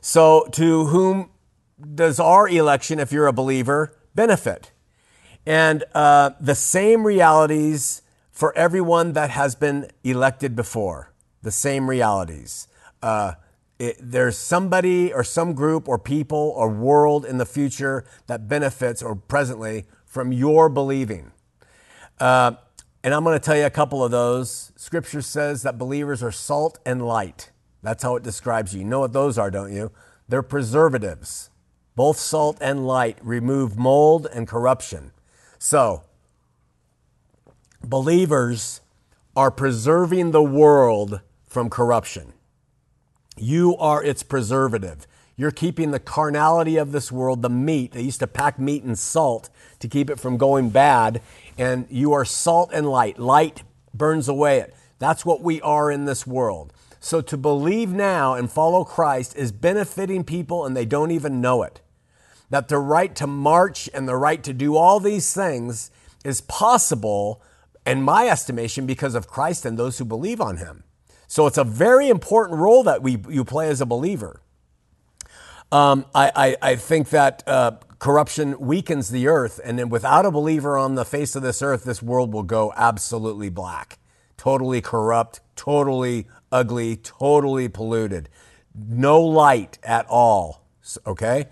So, 0.00 0.46
to 0.52 0.86
whom 0.86 1.30
does 1.94 2.18
our 2.18 2.48
election, 2.48 2.98
if 2.98 3.12
you're 3.12 3.26
a 3.26 3.32
believer, 3.32 3.96
benefit? 4.14 4.72
And 5.46 5.84
uh, 5.94 6.30
the 6.40 6.54
same 6.54 7.06
realities 7.06 8.02
for 8.30 8.56
everyone 8.56 9.12
that 9.12 9.30
has 9.30 9.54
been 9.54 9.90
elected 10.02 10.56
before, 10.56 11.12
the 11.42 11.50
same 11.50 11.88
realities. 11.88 12.66
Uh, 13.02 13.34
it, 13.80 13.96
there's 13.98 14.36
somebody 14.36 15.10
or 15.10 15.24
some 15.24 15.54
group 15.54 15.88
or 15.88 15.98
people 15.98 16.52
or 16.54 16.68
world 16.68 17.24
in 17.24 17.38
the 17.38 17.46
future 17.46 18.04
that 18.26 18.46
benefits 18.46 19.02
or 19.02 19.16
presently 19.16 19.86
from 20.04 20.32
your 20.32 20.68
believing. 20.68 21.32
Uh, 22.20 22.52
and 23.02 23.14
I'm 23.14 23.24
going 23.24 23.38
to 23.38 23.42
tell 23.42 23.56
you 23.56 23.64
a 23.64 23.70
couple 23.70 24.04
of 24.04 24.10
those. 24.10 24.70
Scripture 24.76 25.22
says 25.22 25.62
that 25.62 25.78
believers 25.78 26.22
are 26.22 26.30
salt 26.30 26.78
and 26.84 27.06
light. 27.06 27.52
That's 27.82 28.02
how 28.02 28.16
it 28.16 28.22
describes 28.22 28.74
you. 28.74 28.80
You 28.80 28.86
know 28.86 29.00
what 29.00 29.14
those 29.14 29.38
are, 29.38 29.50
don't 29.50 29.72
you? 29.72 29.90
They're 30.28 30.42
preservatives. 30.42 31.48
Both 31.96 32.18
salt 32.18 32.58
and 32.60 32.86
light 32.86 33.16
remove 33.22 33.78
mold 33.78 34.26
and 34.30 34.46
corruption. 34.46 35.12
So, 35.58 36.02
believers 37.82 38.82
are 39.34 39.50
preserving 39.50 40.32
the 40.32 40.42
world 40.42 41.22
from 41.46 41.70
corruption. 41.70 42.34
You 43.40 43.76
are 43.78 44.02
its 44.04 44.22
preservative. 44.22 45.06
You're 45.36 45.50
keeping 45.50 45.90
the 45.90 45.98
carnality 45.98 46.76
of 46.76 46.92
this 46.92 47.10
world, 47.10 47.40
the 47.40 47.48
meat. 47.48 47.92
They 47.92 48.02
used 48.02 48.20
to 48.20 48.26
pack 48.26 48.58
meat 48.58 48.84
in 48.84 48.94
salt 48.94 49.48
to 49.78 49.88
keep 49.88 50.10
it 50.10 50.20
from 50.20 50.36
going 50.36 50.68
bad. 50.68 51.22
And 51.56 51.86
you 51.88 52.12
are 52.12 52.26
salt 52.26 52.70
and 52.74 52.86
light. 52.86 53.18
Light 53.18 53.62
burns 53.94 54.28
away 54.28 54.58
it. 54.58 54.74
That's 54.98 55.24
what 55.24 55.40
we 55.40 55.60
are 55.62 55.90
in 55.90 56.04
this 56.04 56.26
world. 56.26 56.74
So 57.00 57.22
to 57.22 57.38
believe 57.38 57.90
now 57.90 58.34
and 58.34 58.52
follow 58.52 58.84
Christ 58.84 59.34
is 59.34 59.52
benefiting 59.52 60.24
people 60.24 60.66
and 60.66 60.76
they 60.76 60.84
don't 60.84 61.10
even 61.10 61.40
know 61.40 61.62
it. 61.62 61.80
That 62.50 62.68
the 62.68 62.78
right 62.78 63.16
to 63.16 63.26
march 63.26 63.88
and 63.94 64.06
the 64.06 64.16
right 64.16 64.42
to 64.44 64.52
do 64.52 64.76
all 64.76 65.00
these 65.00 65.32
things 65.32 65.90
is 66.22 66.42
possible, 66.42 67.40
in 67.86 68.02
my 68.02 68.28
estimation, 68.28 68.84
because 68.84 69.14
of 69.14 69.26
Christ 69.26 69.64
and 69.64 69.78
those 69.78 69.96
who 69.96 70.04
believe 70.04 70.42
on 70.42 70.58
him. 70.58 70.84
So 71.30 71.46
it's 71.46 71.58
a 71.58 71.62
very 71.62 72.08
important 72.08 72.58
role 72.58 72.82
that 72.82 73.04
we, 73.04 73.16
you 73.28 73.44
play 73.44 73.68
as 73.68 73.80
a 73.80 73.86
believer. 73.86 74.42
Um, 75.70 76.06
I, 76.12 76.32
I, 76.34 76.56
I, 76.60 76.74
think 76.74 77.10
that 77.10 77.44
uh, 77.46 77.76
corruption 78.00 78.58
weakens 78.58 79.10
the 79.10 79.28
earth, 79.28 79.60
and 79.62 79.78
then 79.78 79.90
without 79.90 80.26
a 80.26 80.32
believer 80.32 80.76
on 80.76 80.96
the 80.96 81.04
face 81.04 81.36
of 81.36 81.44
this 81.44 81.62
earth, 81.62 81.84
this 81.84 82.02
world 82.02 82.32
will 82.32 82.42
go 82.42 82.72
absolutely 82.74 83.48
black, 83.48 84.00
totally 84.36 84.80
corrupt, 84.80 85.38
totally 85.54 86.26
ugly, 86.50 86.96
totally 86.96 87.68
polluted, 87.68 88.28
no 88.74 89.22
light 89.22 89.78
at 89.84 90.06
all. 90.08 90.66
Okay, 91.06 91.46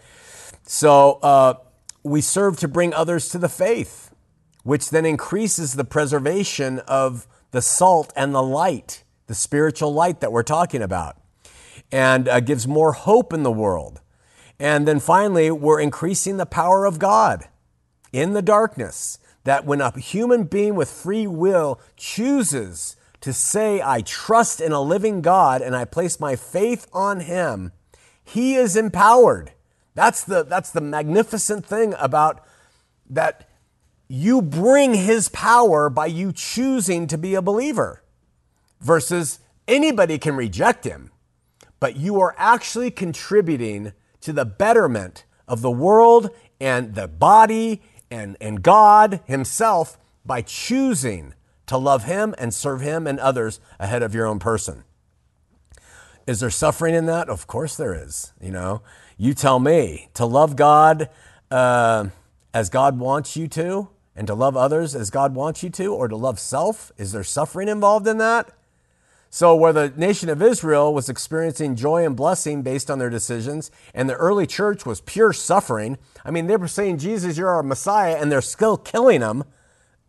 so 0.65 1.21
uh, 1.23 1.55
we 2.03 2.21
serve 2.21 2.57
to 2.59 2.67
bring 2.67 2.93
others 2.93 3.29
to 3.29 3.39
the 3.39 3.49
faith, 3.49 4.13
which 4.65 4.91
then 4.91 5.07
increases 5.07 5.75
the 5.75 5.85
preservation 5.85 6.81
of 6.81 7.29
the 7.53 7.63
salt 7.63 8.13
and 8.17 8.35
the 8.35 8.43
light 8.43 9.05
the 9.29 9.35
spiritual 9.35 9.93
light 9.93 10.21
that 10.21 10.33
we're 10.33 10.43
talking 10.43 10.83
about, 10.83 11.17
and 11.93 12.29
uh, 12.29 12.41
gives 12.41 12.67
more 12.67 12.93
hope 12.93 13.33
in 13.33 13.45
the 13.45 13.53
world. 13.53 14.01
And 14.59 14.89
then 14.89 14.99
finally, 14.99 15.51
we're 15.51 15.81
increasing 15.81 16.37
the 16.37 16.47
power 16.47 16.85
of 16.85 16.99
God 16.99 17.45
in 18.13 18.33
the 18.33 18.43
darkness. 18.43 19.19
That 19.45 19.65
when 19.65 19.81
a 19.81 19.97
human 19.99 20.45
being 20.45 20.75
with 20.75 20.91
free 20.91 21.27
will 21.27 21.81
chooses 21.97 22.97
to 23.21 23.33
say, 23.33 23.81
I 23.81 24.03
trust 24.03 24.61
in 24.61 24.73
a 24.73 24.81
living 24.81 25.23
God 25.23 25.63
and 25.63 25.77
I 25.77 25.85
place 25.85 26.19
my 26.19 26.35
faith 26.35 26.87
on 26.93 27.21
Him, 27.21 27.73
He 28.25 28.57
is 28.57 28.77
empowered. 28.77 29.53
That's 29.95 30.25
the, 30.25 30.43
that's 30.43 30.71
the 30.71 30.81
magnificent 30.81 31.65
thing 31.65 31.95
about 31.99 32.45
that 33.11 33.49
you 34.09 34.43
bring 34.43 34.95
His 34.95 35.29
power 35.29 35.89
by 35.89 36.07
you 36.07 36.33
choosing 36.33 37.07
to 37.07 37.19
be 37.19 37.35
a 37.35 37.43
believer 37.43 38.03
versus 38.81 39.41
anybody 39.67 40.19
can 40.19 40.37
reject 40.37 40.85
him, 40.85 41.11
but 41.81 41.97
you 41.97 42.21
are 42.21 42.35
actually 42.39 42.91
contributing 42.91 43.93
to 44.21 44.33
the 44.33 44.45
betterment 44.45 45.25
of 45.47 45.63
the 45.63 45.71
world 45.71 46.31
and 46.61 46.95
the 46.95 47.09
body 47.09 47.81
and, 48.11 48.37
and 48.41 48.63
God 48.63 49.21
Himself 49.27 49.99
by 50.25 50.43
choosing 50.43 51.35
to 51.67 51.77
love 51.77 52.05
Him 52.05 52.35
and 52.39 52.53
serve 52.53 52.81
Him 52.81 53.07
and 53.07 53.19
others 53.21 53.61
ahead 53.79 54.03
of 54.03 54.15
your 54.15 54.27
own 54.27 54.39
person. 54.39 54.85
Is 56.27 56.41
there 56.41 56.51
suffering 56.51 56.95
in 56.95 57.07
that? 57.07 57.29
Of 57.29 57.47
course 57.47 57.77
there 57.77 57.95
is. 57.95 58.33
You 58.41 58.51
know, 58.51 58.83
you 59.17 59.35
tell 59.35 59.59
me 59.59 60.11
to 60.15 60.27
love 60.27 60.57
God 60.57 61.09
uh, 61.51 62.09
as 62.53 62.69
God 62.69 62.99
wants 62.99 63.37
you 63.37 63.49
to, 63.49 63.89
and 64.15 64.27
to 64.27 64.35
love 64.35 64.57
others 64.57 64.97
as 64.97 65.11
God 65.11 65.35
wants 65.35 65.63
you 65.63 65.71
to, 65.71 65.95
or 65.95 66.09
to 66.09 66.17
love 66.17 66.41
self. 66.41 66.91
Is 66.99 67.13
there 67.13 67.23
suffering 67.23 67.69
involved 67.69 68.09
in 68.09 68.19
that? 68.19 68.51
So, 69.31 69.55
where 69.55 69.75
the 69.75 69.93
nation 69.95 70.31
of 70.31 70.41
Israel 70.41 70.95
was 70.95 71.11
experiencing 71.11 71.77
joy 71.77 72.05
and 72.05 72.17
blessing 72.17 72.63
based 72.63 72.91
on 72.91 72.99
their 72.99 73.11
decisions, 73.11 73.71
and 73.93 74.09
the 74.09 74.15
early 74.15 74.47
church 74.47 74.87
was 74.87 75.03
pure 75.03 75.35
suffering, 75.35 75.99
I 76.25 76.31
mean, 76.31 76.47
they 76.47 76.57
were 76.57 76.67
saying, 76.67 76.99
Jesus, 76.99 77.37
you're 77.37 77.51
our 77.51 77.63
Messiah, 77.63 78.17
and 78.17 78.33
they're 78.33 78.41
still 78.41 78.79
killing 78.79 79.21
him, 79.21 79.45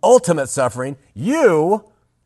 ultimate 0.01 0.47
suffering. 0.47 0.95
You 1.13 1.83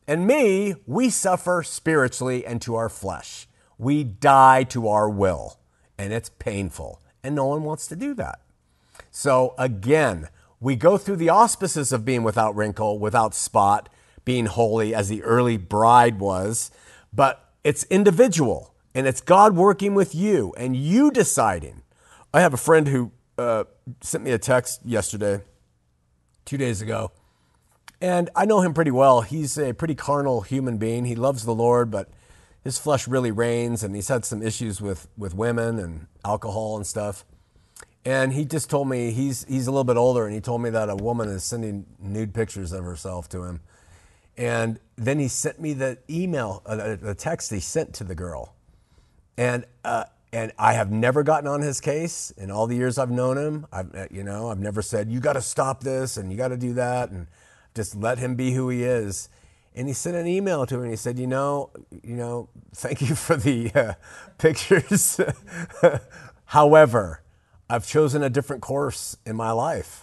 and 0.08 0.28
me, 0.28 0.76
we 0.86 1.10
suffer 1.10 1.64
spiritually 1.64 2.46
and 2.46 2.62
to 2.62 2.76
our 2.76 2.90
flesh. 2.90 3.48
We 3.80 4.04
die 4.04 4.64
to 4.66 4.88
our 4.88 5.10
will, 5.10 5.58
and 5.98 6.14
it's 6.14 6.30
painful, 6.30 7.02
and 7.24 7.34
no 7.34 7.48
one 7.48 7.64
wants 7.64 7.88
to 7.88 7.96
do 7.96 8.14
that. 8.16 8.40
So, 9.10 9.56
again, 9.58 10.30
we 10.60 10.76
go 10.76 10.98
through 10.98 11.16
the 11.16 11.30
auspices 11.30 11.92
of 11.92 12.06
being 12.06 12.22
without 12.22 12.56
wrinkle, 12.56 13.00
without 13.00 13.34
spot, 13.34 13.90
being 14.26 14.46
holy 14.46 14.94
as 14.94 15.10
the 15.10 15.24
early 15.24 15.58
bride 15.58 16.20
was 16.20 16.72
but 17.14 17.54
it's 17.64 17.84
individual 17.86 18.74
and 18.96 19.08
it's 19.08 19.22
God 19.22 19.56
working 19.56 19.96
with 19.96 20.14
you 20.14 20.54
and 20.58 20.76
you 20.76 21.12
deciding. 21.12 21.84
I 22.34 22.42
have 22.42 22.54
a 22.54 22.58
friend 22.58 22.88
who 22.88 23.12
uh, 23.38 23.66
sent 24.02 24.24
me 24.24 24.32
a 24.32 24.38
text 24.38 24.82
yesterday, 24.86 25.42
two 26.46 26.58
days 26.58 26.82
ago, 26.82 27.12
and 28.02 28.30
I 28.36 28.46
know 28.46 28.62
him 28.62 28.74
pretty 28.74 28.92
well. 28.92 29.22
He's 29.22 29.58
a 29.58 29.74
pretty 29.74 29.96
carnal 29.96 30.42
human 30.42 30.78
being. 30.78 31.06
He 31.06 31.16
loves 31.16 31.46
the 31.46 31.56
Lord, 31.56 31.90
but 31.90 32.10
his 32.64 32.78
flesh 32.78 33.08
really 33.08 33.32
reigns, 33.32 33.84
and 33.84 33.96
he's 33.96 34.08
had 34.08 34.26
some 34.26 34.42
issues 34.42 34.82
with, 34.82 35.08
with 35.18 35.34
women 35.34 35.80
and 35.80 36.08
alcohol 36.26 36.76
and 36.76 36.86
stuff. 36.86 37.26
And 38.06 38.34
he 38.34 38.46
just 38.46 38.70
told 38.70 38.90
me 38.90 39.12
he's 39.12 39.46
he's 39.46 39.68
a 39.68 39.72
little 39.72 39.86
bit 39.86 39.96
older, 39.96 40.26
and 40.26 40.34
he 40.34 40.42
told 40.42 40.62
me 40.62 40.70
that 40.72 40.90
a 40.90 40.96
woman 40.96 41.30
is 41.30 41.44
sending 41.44 41.86
nude 42.00 42.34
pictures 42.34 42.74
of 42.74 42.84
herself 42.84 43.30
to 43.30 43.44
him 43.44 43.62
and 44.38 44.80
then 44.96 45.20
he 45.20 45.28
sent 45.28 45.60
me 45.60 45.74
the 45.74 45.98
email, 46.10 46.62
uh, 46.66 46.96
the 46.96 47.16
text 47.16 47.52
he 47.52 47.60
sent 47.60 47.94
to 47.96 48.04
the 48.04 48.16
girl. 48.16 48.54
And, 49.38 49.66
uh, 49.84 50.06
and 50.32 50.52
I 50.58 50.74
have 50.74 50.92
never 50.92 51.24
gotten 51.24 51.48
on 51.48 51.62
his 51.62 51.80
case 51.80 52.32
in 52.32 52.50
all 52.50 52.66
the 52.66 52.76
years 52.76 52.98
I've 52.98 53.12
known 53.12 53.38
him. 53.38 53.68
I've, 53.72 53.94
uh, 53.94 54.08
you 54.10 54.24
know, 54.24 54.50
I've 54.50 54.60
never 54.60 54.82
said, 54.82 55.10
you 55.10 55.20
got 55.20 55.34
to 55.34 55.42
stop 55.42 55.82
this 55.82 56.18
and 56.18 56.32
you 56.32 56.38
got 56.38 56.48
to 56.50 56.58
do 56.58 56.74
that 56.74 57.12
and 57.12 57.28
just 57.76 57.96
let 57.96 58.18
him 58.18 58.36
be 58.36 58.54
who 58.54 58.70
he 58.70 58.84
is. 58.84 59.30
And 59.76 59.88
he 59.88 59.94
sent 59.94 60.16
an 60.16 60.28
email 60.28 60.66
to 60.68 60.78
me 60.78 60.82
and 60.84 60.92
he 60.92 60.96
said, 60.96 61.18
you 61.18 61.28
know, 61.28 61.72
you 62.04 62.16
know, 62.16 62.50
thank 62.74 63.02
you 63.02 63.16
for 63.16 63.36
the 63.36 63.72
uh, 63.74 63.94
pictures. 64.38 65.20
However, 66.46 67.22
I've 67.70 67.88
chosen 67.88 68.22
a 68.24 68.30
different 68.30 68.62
course 68.62 69.18
in 69.26 69.36
my 69.36 69.52
life. 69.52 70.03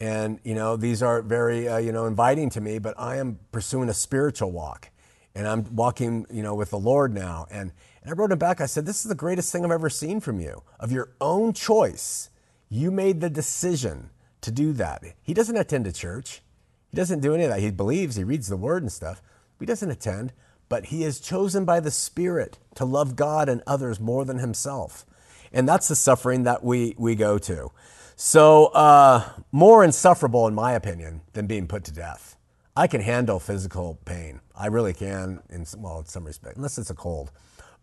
And, 0.00 0.40
you 0.44 0.54
know, 0.54 0.76
these 0.76 1.02
are 1.02 1.22
very, 1.22 1.68
uh, 1.68 1.78
you 1.78 1.92
know, 1.92 2.06
inviting 2.06 2.50
to 2.50 2.60
me, 2.60 2.78
but 2.78 2.94
I 2.98 3.16
am 3.16 3.38
pursuing 3.50 3.88
a 3.88 3.94
spiritual 3.94 4.52
walk. 4.52 4.90
And 5.34 5.46
I'm 5.46 5.74
walking, 5.74 6.26
you 6.30 6.42
know, 6.42 6.54
with 6.54 6.70
the 6.70 6.78
Lord 6.78 7.14
now. 7.14 7.46
And, 7.50 7.72
and 8.02 8.10
I 8.10 8.12
wrote 8.12 8.32
him 8.32 8.38
back. 8.38 8.60
I 8.60 8.66
said, 8.66 8.86
This 8.86 9.04
is 9.04 9.08
the 9.08 9.14
greatest 9.14 9.52
thing 9.52 9.64
I've 9.64 9.70
ever 9.70 9.90
seen 9.90 10.20
from 10.20 10.40
you. 10.40 10.62
Of 10.80 10.92
your 10.92 11.10
own 11.20 11.52
choice, 11.52 12.30
you 12.68 12.90
made 12.90 13.20
the 13.20 13.30
decision 13.30 14.10
to 14.40 14.50
do 14.50 14.72
that. 14.74 15.02
He 15.22 15.34
doesn't 15.34 15.56
attend 15.56 15.86
a 15.86 15.92
church, 15.92 16.42
he 16.90 16.96
doesn't 16.96 17.20
do 17.20 17.34
any 17.34 17.44
of 17.44 17.50
that. 17.50 17.60
He 17.60 17.70
believes, 17.70 18.16
he 18.16 18.24
reads 18.24 18.48
the 18.48 18.56
word 18.56 18.82
and 18.82 18.92
stuff. 18.92 19.22
He 19.58 19.66
doesn't 19.66 19.90
attend, 19.90 20.32
but 20.68 20.86
he 20.86 21.04
is 21.04 21.20
chosen 21.20 21.64
by 21.64 21.80
the 21.80 21.90
Spirit 21.90 22.58
to 22.74 22.84
love 22.84 23.16
God 23.16 23.48
and 23.48 23.62
others 23.66 24.00
more 24.00 24.24
than 24.24 24.38
himself. 24.38 25.06
And 25.52 25.68
that's 25.68 25.88
the 25.88 25.96
suffering 25.96 26.42
that 26.42 26.62
we, 26.62 26.94
we 26.98 27.14
go 27.14 27.38
to. 27.38 27.70
So, 28.18 28.66
uh, 28.68 29.28
more 29.52 29.84
insufferable, 29.84 30.48
in 30.48 30.54
my 30.54 30.72
opinion, 30.72 31.20
than 31.34 31.46
being 31.46 31.66
put 31.66 31.84
to 31.84 31.92
death. 31.92 32.38
I 32.74 32.86
can 32.86 33.02
handle 33.02 33.38
physical 33.38 33.98
pain. 34.06 34.40
I 34.54 34.68
really 34.68 34.94
can, 34.94 35.42
in 35.50 35.66
some, 35.66 35.82
well, 35.82 35.98
in 35.98 36.06
some 36.06 36.24
respect, 36.24 36.56
unless 36.56 36.78
it's 36.78 36.88
a 36.88 36.94
cold. 36.94 37.30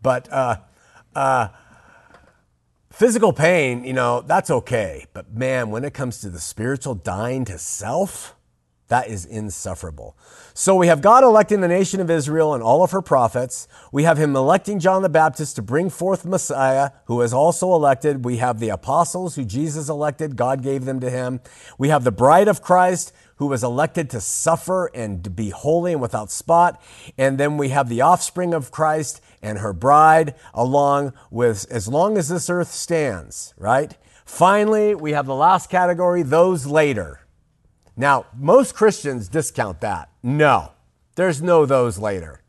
But 0.02 0.30
uh, 0.32 0.56
uh, 1.14 1.48
physical 2.90 3.32
pain, 3.32 3.84
you 3.84 3.92
know, 3.92 4.22
that's 4.22 4.50
okay. 4.50 5.06
But 5.14 5.32
man, 5.32 5.70
when 5.70 5.84
it 5.84 5.94
comes 5.94 6.20
to 6.22 6.30
the 6.30 6.40
spiritual 6.40 6.96
dying 6.96 7.44
to 7.44 7.56
self, 7.56 8.34
that 8.88 9.08
is 9.08 9.24
insufferable. 9.24 10.16
So 10.52 10.74
we 10.76 10.88
have 10.88 11.00
God 11.00 11.24
electing 11.24 11.60
the 11.60 11.68
nation 11.68 12.00
of 12.00 12.10
Israel 12.10 12.54
and 12.54 12.62
all 12.62 12.82
of 12.82 12.90
her 12.90 13.00
prophets. 13.00 13.66
We 13.90 14.02
have 14.02 14.18
him 14.18 14.36
electing 14.36 14.78
John 14.78 15.02
the 15.02 15.08
Baptist 15.08 15.56
to 15.56 15.62
bring 15.62 15.88
forth 15.88 16.26
Messiah, 16.26 16.90
who 17.06 17.22
is 17.22 17.32
also 17.32 17.74
elected. 17.74 18.24
We 18.24 18.36
have 18.36 18.60
the 18.60 18.68
apostles 18.68 19.36
who 19.36 19.44
Jesus 19.44 19.88
elected. 19.88 20.36
God 20.36 20.62
gave 20.62 20.84
them 20.84 21.00
to 21.00 21.10
him. 21.10 21.40
We 21.78 21.88
have 21.88 22.04
the 22.04 22.12
bride 22.12 22.46
of 22.46 22.62
Christ 22.62 23.12
who 23.36 23.46
was 23.46 23.64
elected 23.64 24.10
to 24.10 24.20
suffer 24.20 24.86
and 24.94 25.24
to 25.24 25.30
be 25.30 25.50
holy 25.50 25.92
and 25.92 26.00
without 26.02 26.30
spot. 26.30 26.80
And 27.18 27.38
then 27.38 27.56
we 27.56 27.70
have 27.70 27.88
the 27.88 28.02
offspring 28.02 28.54
of 28.54 28.70
Christ 28.70 29.20
and 29.42 29.58
her 29.58 29.72
bride 29.72 30.34
along 30.52 31.14
with 31.30 31.66
as 31.70 31.88
long 31.88 32.16
as 32.16 32.28
this 32.28 32.48
earth 32.48 32.70
stands, 32.70 33.54
right? 33.56 33.96
Finally, 34.24 34.94
we 34.94 35.12
have 35.12 35.26
the 35.26 35.34
last 35.34 35.68
category, 35.68 36.22
those 36.22 36.66
later. 36.66 37.23
Now, 37.96 38.26
most 38.36 38.74
Christians 38.74 39.28
discount 39.28 39.80
that. 39.80 40.10
No, 40.22 40.72
there's 41.14 41.40
no 41.40 41.64
those 41.66 41.98
later. 41.98 42.42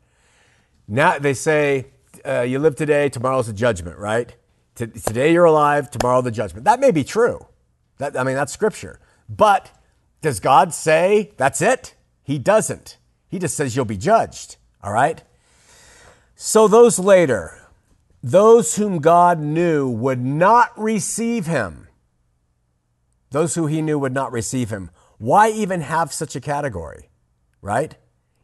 Now 0.88 1.18
they 1.18 1.34
say 1.34 1.86
uh, 2.24 2.42
you 2.42 2.58
live 2.58 2.76
today, 2.76 3.08
tomorrow's 3.08 3.46
the 3.46 3.52
judgment, 3.52 3.98
right? 3.98 4.34
T- 4.74 4.86
today 4.86 5.32
you're 5.32 5.44
alive, 5.44 5.90
tomorrow 5.90 6.20
the 6.20 6.30
judgment. 6.30 6.64
That 6.64 6.80
may 6.80 6.90
be 6.90 7.04
true. 7.04 7.46
That, 7.98 8.18
I 8.18 8.24
mean, 8.24 8.34
that's 8.34 8.52
scripture. 8.52 9.00
But 9.28 9.70
does 10.20 10.40
God 10.40 10.72
say 10.74 11.32
that's 11.36 11.62
it? 11.62 11.94
He 12.22 12.38
doesn't. 12.38 12.98
He 13.28 13.38
just 13.38 13.56
says 13.56 13.74
you'll 13.74 13.84
be 13.84 13.96
judged, 13.96 14.56
all 14.82 14.92
right? 14.92 15.22
So 16.34 16.68
those 16.68 16.98
later, 16.98 17.68
those 18.22 18.76
whom 18.76 18.98
God 18.98 19.40
knew 19.40 19.88
would 19.88 20.24
not 20.24 20.78
receive 20.78 21.46
him, 21.46 21.88
those 23.30 23.54
who 23.54 23.66
he 23.66 23.82
knew 23.82 23.98
would 23.98 24.14
not 24.14 24.32
receive 24.32 24.70
him, 24.70 24.90
why 25.18 25.50
even 25.50 25.80
have 25.80 26.12
such 26.12 26.36
a 26.36 26.40
category, 26.40 27.08
right? 27.62 27.96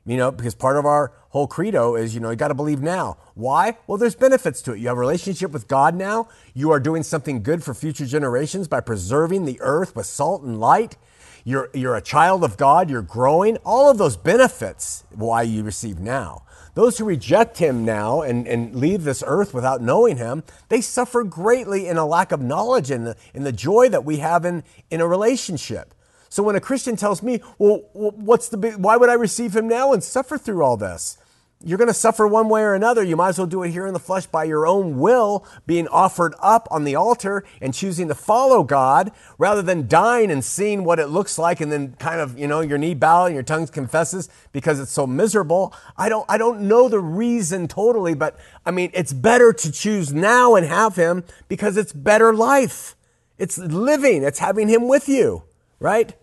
You 0.05 0.17
know, 0.17 0.33
because 0.33 0.55
part 0.55 0.77
of 0.77 0.85
our 0.85 1.13
whole 1.29 1.47
credo 1.47 1.95
is, 1.95 2.15
you 2.15 2.21
know, 2.21 2.31
you 2.31 2.37
got 2.37 2.49
to 2.49 2.55
believe 2.55 2.83
now. 2.83 3.19
Why? 3.35 3.79
Well, 3.87 3.99
there's 3.99 4.17
benefits 4.17 4.61
to 4.63 4.73
it. 4.73 4.81
You 4.81 4.89
have 4.89 4.97
a 4.97 5.01
relationship 5.01 5.53
with 5.53 5.69
God 5.69 5.95
now. 5.95 6.29
You 6.55 6.73
are 6.73 6.81
doing 6.81 7.03
something 7.03 7.43
good 7.43 7.63
for 7.63 7.73
future 7.73 8.07
generations 8.07 8.67
by 8.67 8.81
preserving 8.81 9.45
the 9.45 9.61
earth 9.61 9.95
with 9.95 10.07
salt 10.07 10.43
and 10.43 10.59
light. 10.59 10.97
You're, 11.45 11.71
you're 11.73 11.97
a 11.97 12.03
child 12.03 12.43
of 12.43 12.57
God. 12.57 12.91
You're 12.91 13.03
growing. 13.03 13.59
All 13.59 13.91
of 13.91 13.99
those 13.99 14.17
benefits, 14.17 15.05
why 15.11 15.43
you 15.43 15.63
receive 15.63 16.01
now. 16.01 16.43
Those 16.75 16.99
who 16.99 17.05
reject 17.05 17.59
him 17.59 17.85
now 17.85 18.23
and, 18.23 18.47
and 18.49 18.75
leave 18.75 19.05
this 19.05 19.23
earth 19.27 19.53
without 19.53 19.83
knowing 19.83 20.17
him, 20.17 20.43
they 20.69 20.81
suffer 20.81 21.23
greatly 21.23 21.87
in 21.87 21.97
a 21.97 22.07
lack 22.07 22.33
of 22.33 22.41
knowledge 22.41 22.91
and 22.91 23.07
the, 23.07 23.17
in 23.35 23.45
the 23.45 23.53
joy 23.53 23.89
that 23.91 24.05
we 24.05 24.19
have 24.19 24.45
in, 24.45 24.65
in 24.91 25.01
a 25.01 25.07
relationship. 25.07 25.95
So 26.33 26.43
when 26.43 26.57
a 26.57 26.61
Christian 26.61 26.97
tells 26.97 27.23
me, 27.23 27.43
well, 27.59 27.83
what's 27.93 28.49
the 28.49 28.57
big, 28.57 28.77
why 28.77 28.97
would 28.97 29.11
I 29.11 29.13
receive 29.13 29.55
him 29.55 29.69
now 29.69 29.93
and 29.93 30.03
suffer 30.03 30.39
through 30.39 30.65
all 30.65 30.79
this? 30.79 31.19
You're 31.63 31.77
going 31.77 31.89
to 31.89 31.95
suffer 31.95 32.27
one 32.27 32.49
way 32.49 32.63
or 32.63 32.73
another. 32.73 33.03
You 33.03 33.17
might 33.17 33.29
as 33.29 33.39
well 33.39 33.47
do 33.47 33.63
it 33.65 33.71
here 33.71 33.87
in 33.87 33.93
the 33.93 34.01
flesh 34.01 34.25
by 34.25 34.45
your 34.45 34.67
own 34.67 34.99
will, 34.99 35.47
being 35.67 35.87
offered 35.89 36.35
up 36.41 36.67
on 36.71 36.85
the 36.85 36.95
altar 36.95 37.45
and 37.61 37.75
choosing 37.75 38.09
to 38.09 38.15
follow 38.15 38.63
God 38.63 39.13
rather 39.37 39.61
than 39.61 39.89
dying 39.89 40.31
and 40.31 40.43
seeing 40.43 40.85
what 40.85 40.99
it 40.99 41.09
looks 41.09 41.39
like 41.39 41.61
and 41.61 41.71
then 41.71 41.97
kind 41.99 42.19
of, 42.19 42.39
you 42.39 42.47
know, 42.47 42.61
your 42.61 42.79
knee 42.79 42.95
bow 42.95 43.27
and 43.27 43.35
your 43.35 43.45
tongue 43.45 43.67
confesses 43.67 44.31
because 44.53 44.81
it's 44.81 44.91
so 44.91 45.07
miserable. 45.07 45.75
I 45.99 46.09
don't, 46.09 46.25
I 46.31 46.39
don't 46.39 46.63
know 46.63 46.89
the 46.89 46.99
reason 46.99 47.69
totally, 47.69 48.15
but 48.15 48.39
I 48.65 48.71
mean, 48.71 48.91
it's 48.95 49.13
better 49.13 49.53
to 49.53 49.71
choose 49.71 50.15
now 50.15 50.55
and 50.55 50.67
have 50.67 50.97
him 50.97 51.25
because 51.49 51.77
it's 51.77 51.93
better 51.93 52.33
life. 52.33 52.97
It's 53.37 53.59
living. 53.59 54.23
It's 54.23 54.39
having 54.39 54.69
him 54.69 54.89
with 54.89 55.11
you, 55.11 55.43
right? 55.79 56.17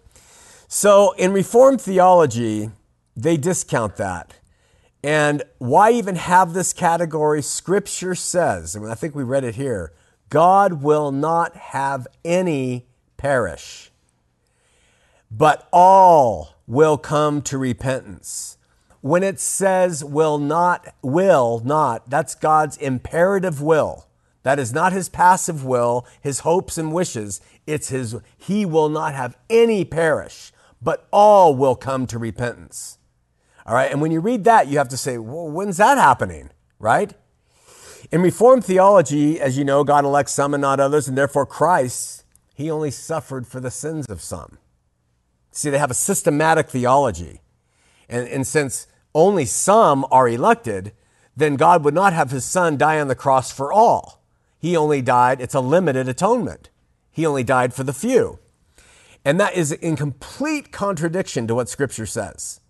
So 0.72 1.13
in 1.13 1.34
Reformed 1.34 1.82
theology, 1.82 2.70
they 3.17 3.38
discount 3.38 3.95
that. 3.95 4.36
And 5.03 5.41
why 5.57 5.91
even 5.91 6.15
have 6.15 6.53
this 6.53 6.74
category? 6.74 7.41
Scripture 7.41 8.13
says, 8.13 8.76
and 8.76 8.86
I 8.86 8.93
think 8.93 9.15
we 9.15 9.24
read 9.24 9.43
it 9.43 9.55
here 9.55 9.93
God 10.30 10.84
will 10.84 11.11
not 11.11 11.55
have 11.55 12.05
any 12.24 12.86
perish, 13.17 13.89
but 15.32 15.67
all 15.74 16.53
will 16.67 16.99
come 16.99 17.41
to 17.41 17.57
repentance. 17.57 18.59
When 19.01 19.24
it 19.24 19.39
says 19.39 20.03
will 20.03 20.38
not, 20.38 20.93
will 21.01 21.63
not, 21.65 22.11
that's 22.11 22.36
God's 22.36 22.78
imperative 22.78 23.59
will. 23.59 24.05
That 24.43 24.59
is 24.59 24.72
not 24.72 24.93
his 24.93 25.09
passive 25.09 25.65
will, 25.65 26.05
his 26.22 26.39
hopes 26.39 26.78
and 26.78 26.93
wishes. 26.93 27.41
It's 27.65 27.89
his, 27.89 28.15
he 28.38 28.67
will 28.67 28.89
not 28.89 29.15
have 29.15 29.36
any 29.49 29.84
perish 29.84 30.51
but 30.82 31.07
all 31.11 31.55
will 31.55 31.75
come 31.75 32.07
to 32.07 32.17
repentance. 32.17 32.97
All 33.65 33.75
right, 33.75 33.91
and 33.91 34.01
when 34.01 34.11
you 34.11 34.19
read 34.19 34.45
that, 34.45 34.67
you 34.67 34.77
have 34.77 34.89
to 34.89 34.97
say, 34.97 35.17
well, 35.17 35.49
when's 35.49 35.77
that 35.77 35.97
happening? 35.97 36.49
Right? 36.80 37.13
In 38.11 38.21
Reformed 38.21 38.65
theology, 38.65 39.39
as 39.39 39.57
you 39.57 39.63
know, 39.63 39.84
God 39.84 40.05
elects 40.05 40.32
some 40.32 40.53
and 40.53 40.61
not 40.61 40.80
others, 40.80 41.07
and 41.07 41.17
therefore 41.17 41.45
Christ, 41.45 42.23
he 42.55 42.71
only 42.71 42.91
suffered 42.91 43.45
for 43.45 43.59
the 43.59 43.69
sins 43.69 44.07
of 44.07 44.21
some. 44.21 44.57
See, 45.51 45.69
they 45.69 45.77
have 45.77 45.91
a 45.91 45.95
systematic 45.95 46.69
theology. 46.69 47.41
And, 48.07 48.27
and 48.27 48.47
since 48.47 48.88
only 49.13 49.45
some 49.45 50.05
are 50.11 50.27
elected, 50.27 50.93
then 51.36 51.55
God 51.55 51.84
would 51.84 51.93
not 51.93 52.13
have 52.13 52.32
his 52.32 52.45
son 52.45 52.77
die 52.77 52.99
on 52.99 53.07
the 53.07 53.15
cross 53.15 53.51
for 53.51 53.71
all. 53.71 54.23
He 54.57 54.75
only 54.75 55.01
died, 55.01 55.39
it's 55.39 55.55
a 55.55 55.59
limited 55.59 56.07
atonement. 56.07 56.69
He 57.11 57.25
only 57.25 57.43
died 57.43 57.73
for 57.73 57.84
the 57.84 57.93
few. 57.93 58.39
And 59.26 59.39
that 59.39 59.55
is 59.55 59.72
in 59.72 59.95
complete 59.95 60.72
contradiction 60.72 61.47
to 61.47 61.55
what 61.55 61.70
Scripture 61.70 62.05
says. 62.05 62.61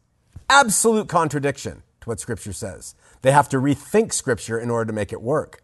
Absolute 0.50 1.08
contradiction 1.08 1.84
to 2.02 2.10
what 2.10 2.20
Scripture 2.20 2.54
says. 2.54 2.96
They 3.22 3.32
have 3.32 3.50
to 3.50 3.58
rethink 3.58 4.14
Scripture 4.14 4.60
in 4.60 4.70
order 4.70 4.88
to 4.88 4.96
make 4.96 5.14
it 5.14 5.22
work. 5.22 5.64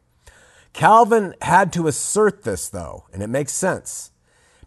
Calvin 0.73 1.33
had 1.41 1.71
to 1.73 1.87
assert 1.87 2.43
this, 2.43 2.67
though, 2.69 3.05
and 3.13 3.23
it 3.23 3.29
makes 3.29 3.53
sense 3.53 4.11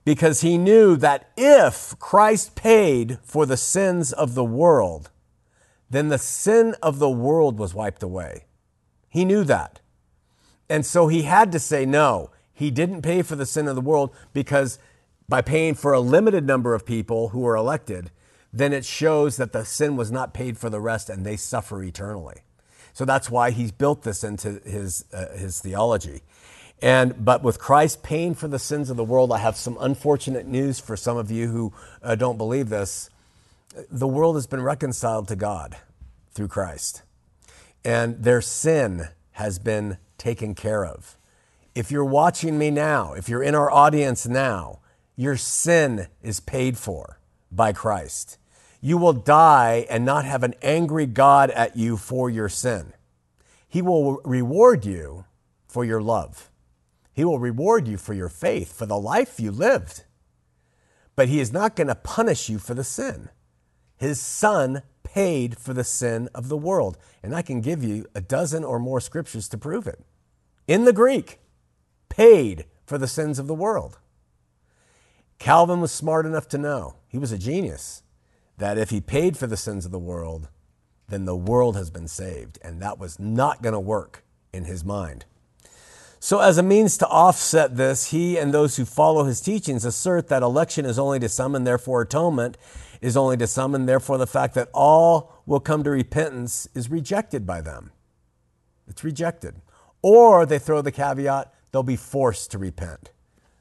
because 0.09 0.41
he 0.41 0.57
knew 0.57 0.97
that 0.97 1.31
if 1.37 1.95
Christ 1.99 2.55
paid 2.55 3.19
for 3.23 3.45
the 3.45 3.59
sins 3.59 4.11
of 4.11 4.35
the 4.35 4.45
world, 4.45 5.11
then 5.91 6.09
the 6.09 6.17
sin 6.17 6.75
of 6.83 6.99
the 6.99 7.11
world 7.11 7.59
was 7.59 7.75
wiped 7.75 8.03
away. 8.03 8.47
He 9.11 9.27
knew 9.27 9.45
that. 9.45 9.81
And 10.71 10.87
so 10.87 11.09
he 11.09 11.25
had 11.25 11.53
to 11.53 11.59
say, 11.59 11.85
no, 11.85 12.31
he 12.55 12.71
didn't 12.71 13.03
pay 13.03 13.21
for 13.21 13.37
the 13.37 13.45
sin 13.45 13.69
of 13.69 13.75
the 13.75 13.83
world 13.83 14.15
because 14.33 14.79
by 15.29 15.43
paying 15.43 15.75
for 15.75 15.93
a 15.93 16.01
limited 16.01 16.47
number 16.47 16.75
of 16.75 16.87
people 16.87 17.29
who 17.29 17.47
are 17.47 17.57
elected, 17.57 18.11
then 18.53 18.73
it 18.73 18.85
shows 18.85 19.37
that 19.37 19.53
the 19.53 19.65
sin 19.65 19.97
was 19.97 20.11
not 20.11 20.33
paid 20.33 20.57
for 20.57 20.71
the 20.71 20.81
rest 20.81 21.11
and 21.11 21.25
they 21.25 21.37
suffer 21.37 21.83
eternally. 21.83 22.43
So 22.95 23.05
that's 23.05 23.31
why 23.31 23.51
he's 23.51 23.71
built 23.71 24.03
this 24.03 24.25
into 24.25 24.61
his, 24.65 25.05
uh, 25.13 25.37
his 25.37 25.61
theology. 25.61 26.23
And, 26.81 27.25
but 27.25 27.43
with 27.43 27.59
Christ 27.59 28.03
paying 28.03 28.35
for 28.35 28.49
the 28.49 28.59
sins 28.59 28.89
of 28.89 28.97
the 28.97 29.05
world, 29.05 29.33
I 29.33 29.39
have 29.39 29.57
some 29.57 29.77
unfortunate 29.81 30.47
news 30.47 30.81
for 30.81 30.97
some 30.97 31.17
of 31.17 31.31
you 31.31 31.49
who 31.49 31.73
uh, 32.03 32.15
don't 32.15 32.39
believe 32.39 32.69
this. 32.69 33.11
The 33.91 34.09
world 34.09 34.37
has 34.37 34.47
been 34.47 34.63
reconciled 34.63 35.29
to 35.29 35.37
God 35.37 35.77
through 36.33 36.49
Christ, 36.49 37.03
and 37.85 38.23
their 38.23 38.41
sin 38.41 39.09
has 39.33 39.59
been 39.59 39.99
taken 40.17 40.55
care 40.55 40.85
of. 40.85 41.17
If 41.75 41.91
you're 41.91 42.05
watching 42.05 42.59
me 42.59 42.71
now, 42.71 43.13
if 43.13 43.29
you're 43.29 43.43
in 43.43 43.55
our 43.55 43.71
audience 43.71 44.27
now, 44.27 44.81
your 45.19 45.37
sin 45.37 46.07
is 46.23 46.39
paid 46.39 46.79
for 46.79 47.19
by 47.51 47.73
Christ. 47.73 48.39
You 48.81 48.97
will 48.97 49.13
die 49.13 49.85
and 49.91 50.05
not 50.05 50.25
have 50.25 50.45
an 50.45 50.55
angry 50.63 51.07
God 51.07 51.51
at 51.51 51.77
you 51.77 51.97
for 51.97 52.31
your 52.31 52.49
sin. 52.49 52.93
He 53.69 53.83
will 53.83 54.21
reward 54.25 54.87
you 54.87 55.25
for 55.67 55.85
your 55.85 56.01
love. 56.01 56.53
He 57.13 57.25
will 57.25 57.41
reward 57.41 57.89
you 57.89 57.97
for 57.97 58.15
your 58.15 58.29
faith, 58.29 58.73
for 58.73 58.87
the 58.87 58.97
life 58.97 59.41
you 59.41 59.51
lived. 59.51 60.05
But 61.17 61.29
He 61.29 61.41
is 61.41 61.53
not 61.53 61.75
going 61.75 61.89
to 61.89 61.97
punish 61.97 62.49
you 62.49 62.61
for 62.61 62.75
the 62.75 62.85
sin. 62.85 63.29
His 63.97 64.21
Son 64.21 64.83
paid 65.03 65.59
for 65.59 65.75
the 65.75 65.83
sin 65.83 66.29
of 66.33 66.49
the 66.49 66.57
world. 66.57 66.97
And 67.25 67.35
I 67.35 67.43
can 67.43 67.61
give 67.61 67.83
you 67.83 68.07
a 68.15 68.21
dozen 68.21 68.63
or 68.63 68.79
more 68.79 69.01
scriptures 69.01 69.49
to 69.49 69.59
prove 69.59 69.89
it. 69.89 69.99
In 70.69 70.85
the 70.85 70.93
Greek, 70.93 71.41
paid 72.09 72.67
for 72.87 72.99
the 72.99 73.09
sins 73.09 73.41
of 73.41 73.49
the 73.49 73.55
world. 73.55 73.99
Calvin 75.39 75.81
was 75.81 75.93
smart 75.93 76.27
enough 76.27 76.49
to 76.49 76.59
know, 76.59 76.97
he 77.07 77.19
was 77.19 77.33
a 77.33 77.39
genius, 77.39 78.03
that 78.59 78.77
if 78.77 78.91
he 78.91 79.01
paid 79.01 79.37
for 79.37 79.47
the 79.47 79.57
sins 79.57 79.87
of 79.87 79.93
the 79.93 79.99
world, 79.99 80.49
then 81.09 81.25
the 81.25 81.37
world 81.37 81.77
has 81.77 81.91
been 81.91 82.09
saved. 82.09 82.59
And 82.63 82.83
that 82.83 82.99
was 82.99 83.19
not 83.19 83.63
going 83.63 83.73
to 83.73 83.81
work 83.81 84.25
in 84.53 84.65
his 84.65 84.85
mind. 84.85 85.25
So, 86.21 86.41
as 86.41 86.59
a 86.59 86.65
means 86.65 86.99
to 86.99 87.07
offset 87.07 87.77
this, 87.77 88.11
he 88.11 88.37
and 88.37 88.53
those 88.53 88.77
who 88.77 88.85
follow 88.85 89.23
his 89.23 89.41
teachings 89.41 89.85
assert 89.85 90.27
that 90.29 90.43
election 90.43 90.85
is 90.85 90.99
only 90.99 91.21
to 91.21 91.29
some, 91.29 91.55
and 91.55 91.65
therefore 91.65 92.03
atonement 92.03 92.59
is 93.01 93.17
only 93.17 93.37
to 93.37 93.47
some, 93.47 93.73
and 93.73 93.89
therefore 93.89 94.19
the 94.19 94.27
fact 94.27 94.55
that 94.55 94.69
all 94.75 95.33
will 95.47 95.61
come 95.61 95.85
to 95.85 95.91
repentance 95.91 96.69
is 96.75 96.91
rejected 96.91 97.47
by 97.47 97.61
them. 97.61 97.93
It's 98.89 99.05
rejected. 99.05 99.55
Or 100.03 100.45
they 100.45 100.59
throw 100.59 100.83
the 100.83 100.91
caveat, 100.91 101.55
they'll 101.71 101.85
be 101.85 101.97
forced 101.97 102.51
to 102.51 102.59
repent 102.59 103.13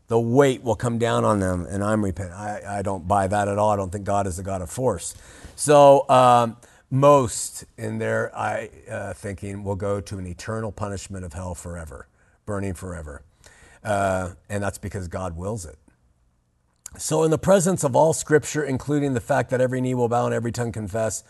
the 0.07 0.19
weight 0.19 0.63
will 0.63 0.75
come 0.75 0.97
down 0.97 1.25
on 1.25 1.39
them, 1.39 1.65
and 1.69 1.83
I'm 1.83 2.03
repent. 2.03 2.31
I, 2.31 2.79
I 2.79 2.81
don't 2.81 3.07
buy 3.07 3.27
that 3.27 3.47
at 3.47 3.57
all. 3.57 3.71
I 3.71 3.75
don't 3.75 3.91
think 3.91 4.05
God 4.05 4.25
is 4.25 4.39
a 4.39 4.43
God 4.43 4.61
of 4.61 4.69
force. 4.69 5.13
So 5.55 6.07
um, 6.09 6.57
most 6.89 7.65
in 7.77 7.97
their 7.97 8.35
I, 8.35 8.69
uh, 8.89 9.13
thinking 9.13 9.63
will 9.63 9.75
go 9.75 9.99
to 9.99 10.17
an 10.17 10.25
eternal 10.25 10.71
punishment 10.71 11.25
of 11.25 11.33
hell 11.33 11.55
forever, 11.55 12.07
burning 12.45 12.73
forever, 12.73 13.21
uh, 13.83 14.31
and 14.49 14.63
that's 14.63 14.77
because 14.77 15.07
God 15.07 15.35
wills 15.35 15.65
it. 15.65 15.77
So, 16.97 17.23
in 17.23 17.31
the 17.31 17.37
presence 17.37 17.83
of 17.83 17.95
all 17.95 18.13
Scripture, 18.13 18.63
including 18.63 19.13
the 19.13 19.19
fact 19.19 19.49
that 19.49 19.59
every 19.59 19.81
knee 19.81 19.93
will 19.93 20.07
bow 20.07 20.25
and 20.25 20.33
every 20.33 20.53
tongue 20.53 20.71
confess, 20.71 21.23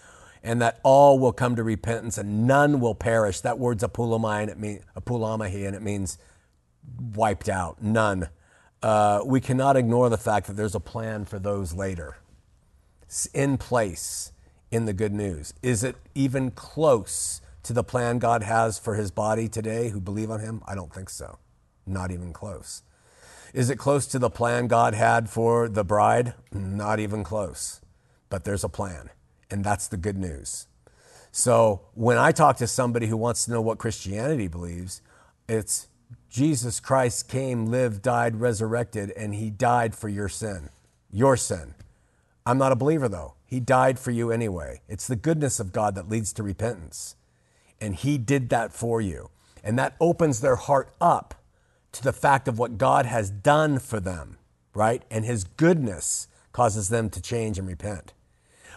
and 0.43 0.61
that 0.61 0.79
all 0.83 1.17
will 1.17 1.33
come 1.33 1.55
to 1.55 1.63
repentance 1.63 2.17
and 2.17 2.45
none 2.45 2.79
will 2.79 2.93
perish. 2.95 3.41
That 3.41 3.57
word's 3.57 3.83
apulamai, 3.83 4.43
and 4.43 4.51
it 4.51 4.59
means 4.59 4.83
apulamahi, 4.95 5.65
and 5.65 5.75
it 5.75 5.81
means 5.81 6.19
wiped 7.15 7.49
out. 7.49 7.81
None 7.81 8.29
uh, 8.83 9.21
we 9.25 9.41
cannot 9.41 9.75
ignore 9.75 10.09
the 10.09 10.17
fact 10.17 10.47
that 10.47 10.53
there's 10.53 10.75
a 10.75 10.79
plan 10.79 11.25
for 11.25 11.39
those 11.39 11.73
later. 11.73 12.17
It's 13.03 13.25
in 13.27 13.57
place 13.57 14.31
in 14.71 14.85
the 14.85 14.93
good 14.93 15.13
news. 15.13 15.53
Is 15.63 15.83
it 15.83 15.95
even 16.13 16.51
close 16.51 17.41
to 17.63 17.73
the 17.73 17.83
plan 17.83 18.19
God 18.19 18.43
has 18.43 18.77
for 18.77 18.95
his 18.95 19.11
body 19.11 19.47
today 19.47 19.89
who 19.89 19.99
believe 19.99 20.29
on 20.29 20.39
him? 20.39 20.61
I 20.67 20.75
don't 20.75 20.93
think 20.93 21.09
so. 21.09 21.39
Not 21.85 22.11
even 22.11 22.33
close. 22.33 22.83
Is 23.53 23.69
it 23.69 23.77
close 23.77 24.05
to 24.07 24.19
the 24.19 24.29
plan 24.29 24.67
God 24.67 24.93
had 24.93 25.29
for 25.29 25.69
the 25.69 25.83
bride? 25.83 26.33
Not 26.51 26.99
even 26.99 27.23
close. 27.23 27.81
But 28.29 28.43
there's 28.43 28.63
a 28.63 28.69
plan, 28.69 29.09
and 29.49 29.63
that's 29.63 29.87
the 29.87 29.97
good 29.97 30.17
news. 30.17 30.67
So 31.31 31.81
when 31.93 32.17
I 32.17 32.31
talk 32.31 32.57
to 32.57 32.67
somebody 32.67 33.07
who 33.07 33.15
wants 33.15 33.45
to 33.45 33.51
know 33.51 33.61
what 33.61 33.77
Christianity 33.77 34.47
believes, 34.47 35.01
it's 35.47 35.87
Jesus 36.29 36.79
Christ 36.79 37.29
came, 37.29 37.65
lived, 37.65 38.01
died, 38.01 38.39
resurrected, 38.39 39.11
and 39.11 39.35
he 39.35 39.49
died 39.49 39.95
for 39.95 40.09
your 40.09 40.29
sin, 40.29 40.69
your 41.11 41.37
sin. 41.37 41.73
I'm 42.45 42.57
not 42.57 42.71
a 42.71 42.77
believer, 42.77 43.09
though. 43.09 43.33
He 43.45 43.59
died 43.59 43.97
for 43.97 44.11
you 44.11 44.31
anyway. 44.31 44.81
It's 44.87 45.07
the 45.07 45.15
goodness 45.15 45.59
of 45.59 45.73
God 45.73 45.95
that 45.95 46.09
leads 46.09 46.31
to 46.33 46.43
repentance. 46.43 47.15
And 47.81 47.95
He 47.95 48.17
did 48.17 48.49
that 48.49 48.73
for 48.73 49.01
you. 49.01 49.29
And 49.63 49.77
that 49.79 49.95
opens 49.99 50.41
their 50.41 50.55
heart 50.55 50.93
up 51.01 51.35
to 51.93 52.03
the 52.03 52.13
fact 52.13 52.47
of 52.47 52.59
what 52.59 52.77
God 52.77 53.05
has 53.05 53.29
done 53.29 53.79
for 53.79 53.99
them, 53.99 54.37
right? 54.73 55.03
And 55.09 55.25
His 55.25 55.43
goodness 55.43 56.27
causes 56.51 56.89
them 56.89 57.09
to 57.09 57.21
change 57.21 57.57
and 57.57 57.67
repent. 57.67 58.13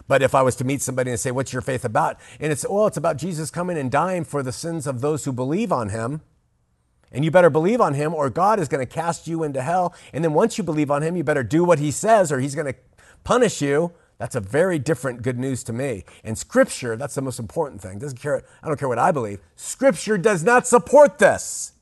But 0.07 0.21
if 0.21 0.33
I 0.33 0.41
was 0.41 0.55
to 0.57 0.63
meet 0.63 0.81
somebody 0.81 1.11
and 1.11 1.19
say, 1.19 1.31
What's 1.31 1.53
your 1.53 1.61
faith 1.61 1.85
about? 1.85 2.17
And 2.39 2.51
it's, 2.51 2.65
Well, 2.67 2.87
it's 2.87 2.97
about 2.97 3.17
Jesus 3.17 3.51
coming 3.51 3.77
and 3.77 3.91
dying 3.91 4.23
for 4.23 4.41
the 4.41 4.51
sins 4.51 4.87
of 4.87 5.01
those 5.01 5.25
who 5.25 5.33
believe 5.33 5.71
on 5.71 5.89
Him. 5.89 6.21
And 7.11 7.25
you 7.25 7.31
better 7.31 7.49
believe 7.49 7.81
on 7.81 7.93
Him, 7.93 8.13
or 8.13 8.29
God 8.29 8.59
is 8.59 8.67
going 8.67 8.85
to 8.85 8.91
cast 8.91 9.27
you 9.27 9.43
into 9.43 9.61
hell. 9.61 9.93
And 10.13 10.23
then 10.23 10.33
once 10.33 10.57
you 10.57 10.63
believe 10.63 10.89
on 10.89 11.01
Him, 11.01 11.15
you 11.15 11.23
better 11.23 11.43
do 11.43 11.63
what 11.63 11.79
He 11.79 11.91
says, 11.91 12.31
or 12.31 12.39
He's 12.39 12.55
going 12.55 12.71
to 12.71 12.79
punish 13.23 13.61
you. 13.61 13.91
That's 14.17 14.35
a 14.35 14.39
very 14.39 14.77
different 14.77 15.23
good 15.23 15.39
news 15.39 15.63
to 15.63 15.73
me. 15.73 16.03
And 16.23 16.37
Scripture, 16.37 16.95
that's 16.95 17.15
the 17.15 17.21
most 17.21 17.39
important 17.39 17.81
thing. 17.81 17.97
Doesn't 17.99 18.19
care. 18.19 18.43
I 18.61 18.67
don't 18.67 18.77
care 18.77 18.87
what 18.87 18.99
I 18.99 19.11
believe. 19.11 19.41
Scripture 19.55 20.17
does 20.17 20.43
not 20.43 20.67
support 20.67 21.17
this. 21.17 21.73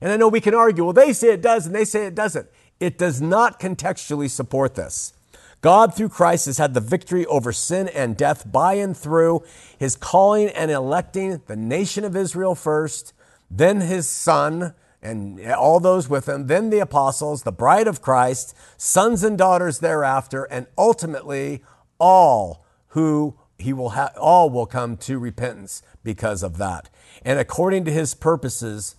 And 0.00 0.12
I 0.12 0.16
know 0.16 0.28
we 0.28 0.40
can 0.40 0.54
argue, 0.54 0.84
well, 0.84 0.92
they 0.92 1.12
say 1.12 1.32
it 1.32 1.42
does 1.42 1.66
and 1.66 1.74
they 1.74 1.84
say 1.84 2.06
it 2.06 2.14
doesn't. 2.14 2.46
It 2.78 2.98
does 2.98 3.20
not 3.20 3.58
contextually 3.58 4.30
support 4.30 4.76
this. 4.76 5.12
God, 5.60 5.92
through 5.94 6.10
Christ, 6.10 6.46
has 6.46 6.58
had 6.58 6.72
the 6.72 6.80
victory 6.80 7.26
over 7.26 7.52
sin 7.52 7.88
and 7.88 8.16
death 8.16 8.50
by 8.50 8.74
and 8.74 8.96
through 8.96 9.42
his 9.76 9.96
calling 9.96 10.50
and 10.50 10.70
electing 10.70 11.42
the 11.48 11.56
nation 11.56 12.04
of 12.04 12.14
Israel 12.14 12.54
first, 12.54 13.12
then 13.50 13.80
his 13.80 14.08
son, 14.08 14.74
and 15.02 15.40
all 15.52 15.80
those 15.80 16.08
with 16.08 16.28
him, 16.28 16.46
then 16.46 16.70
the 16.70 16.80
apostles, 16.80 17.42
the 17.42 17.52
bride 17.52 17.86
of 17.86 18.02
Christ, 18.02 18.56
sons 18.76 19.22
and 19.22 19.38
daughters 19.38 19.78
thereafter, 19.78 20.44
and 20.44 20.66
ultimately 20.76 21.62
all 21.98 22.64
who 22.88 23.38
he 23.58 23.72
will 23.72 23.90
have, 23.90 24.16
all 24.16 24.50
will 24.50 24.66
come 24.66 24.96
to 24.98 25.18
repentance 25.18 25.82
because 26.04 26.42
of 26.42 26.58
that. 26.58 26.90
And 27.22 27.38
according 27.38 27.84
to 27.86 27.90
his 27.90 28.14
purposes, 28.14 28.94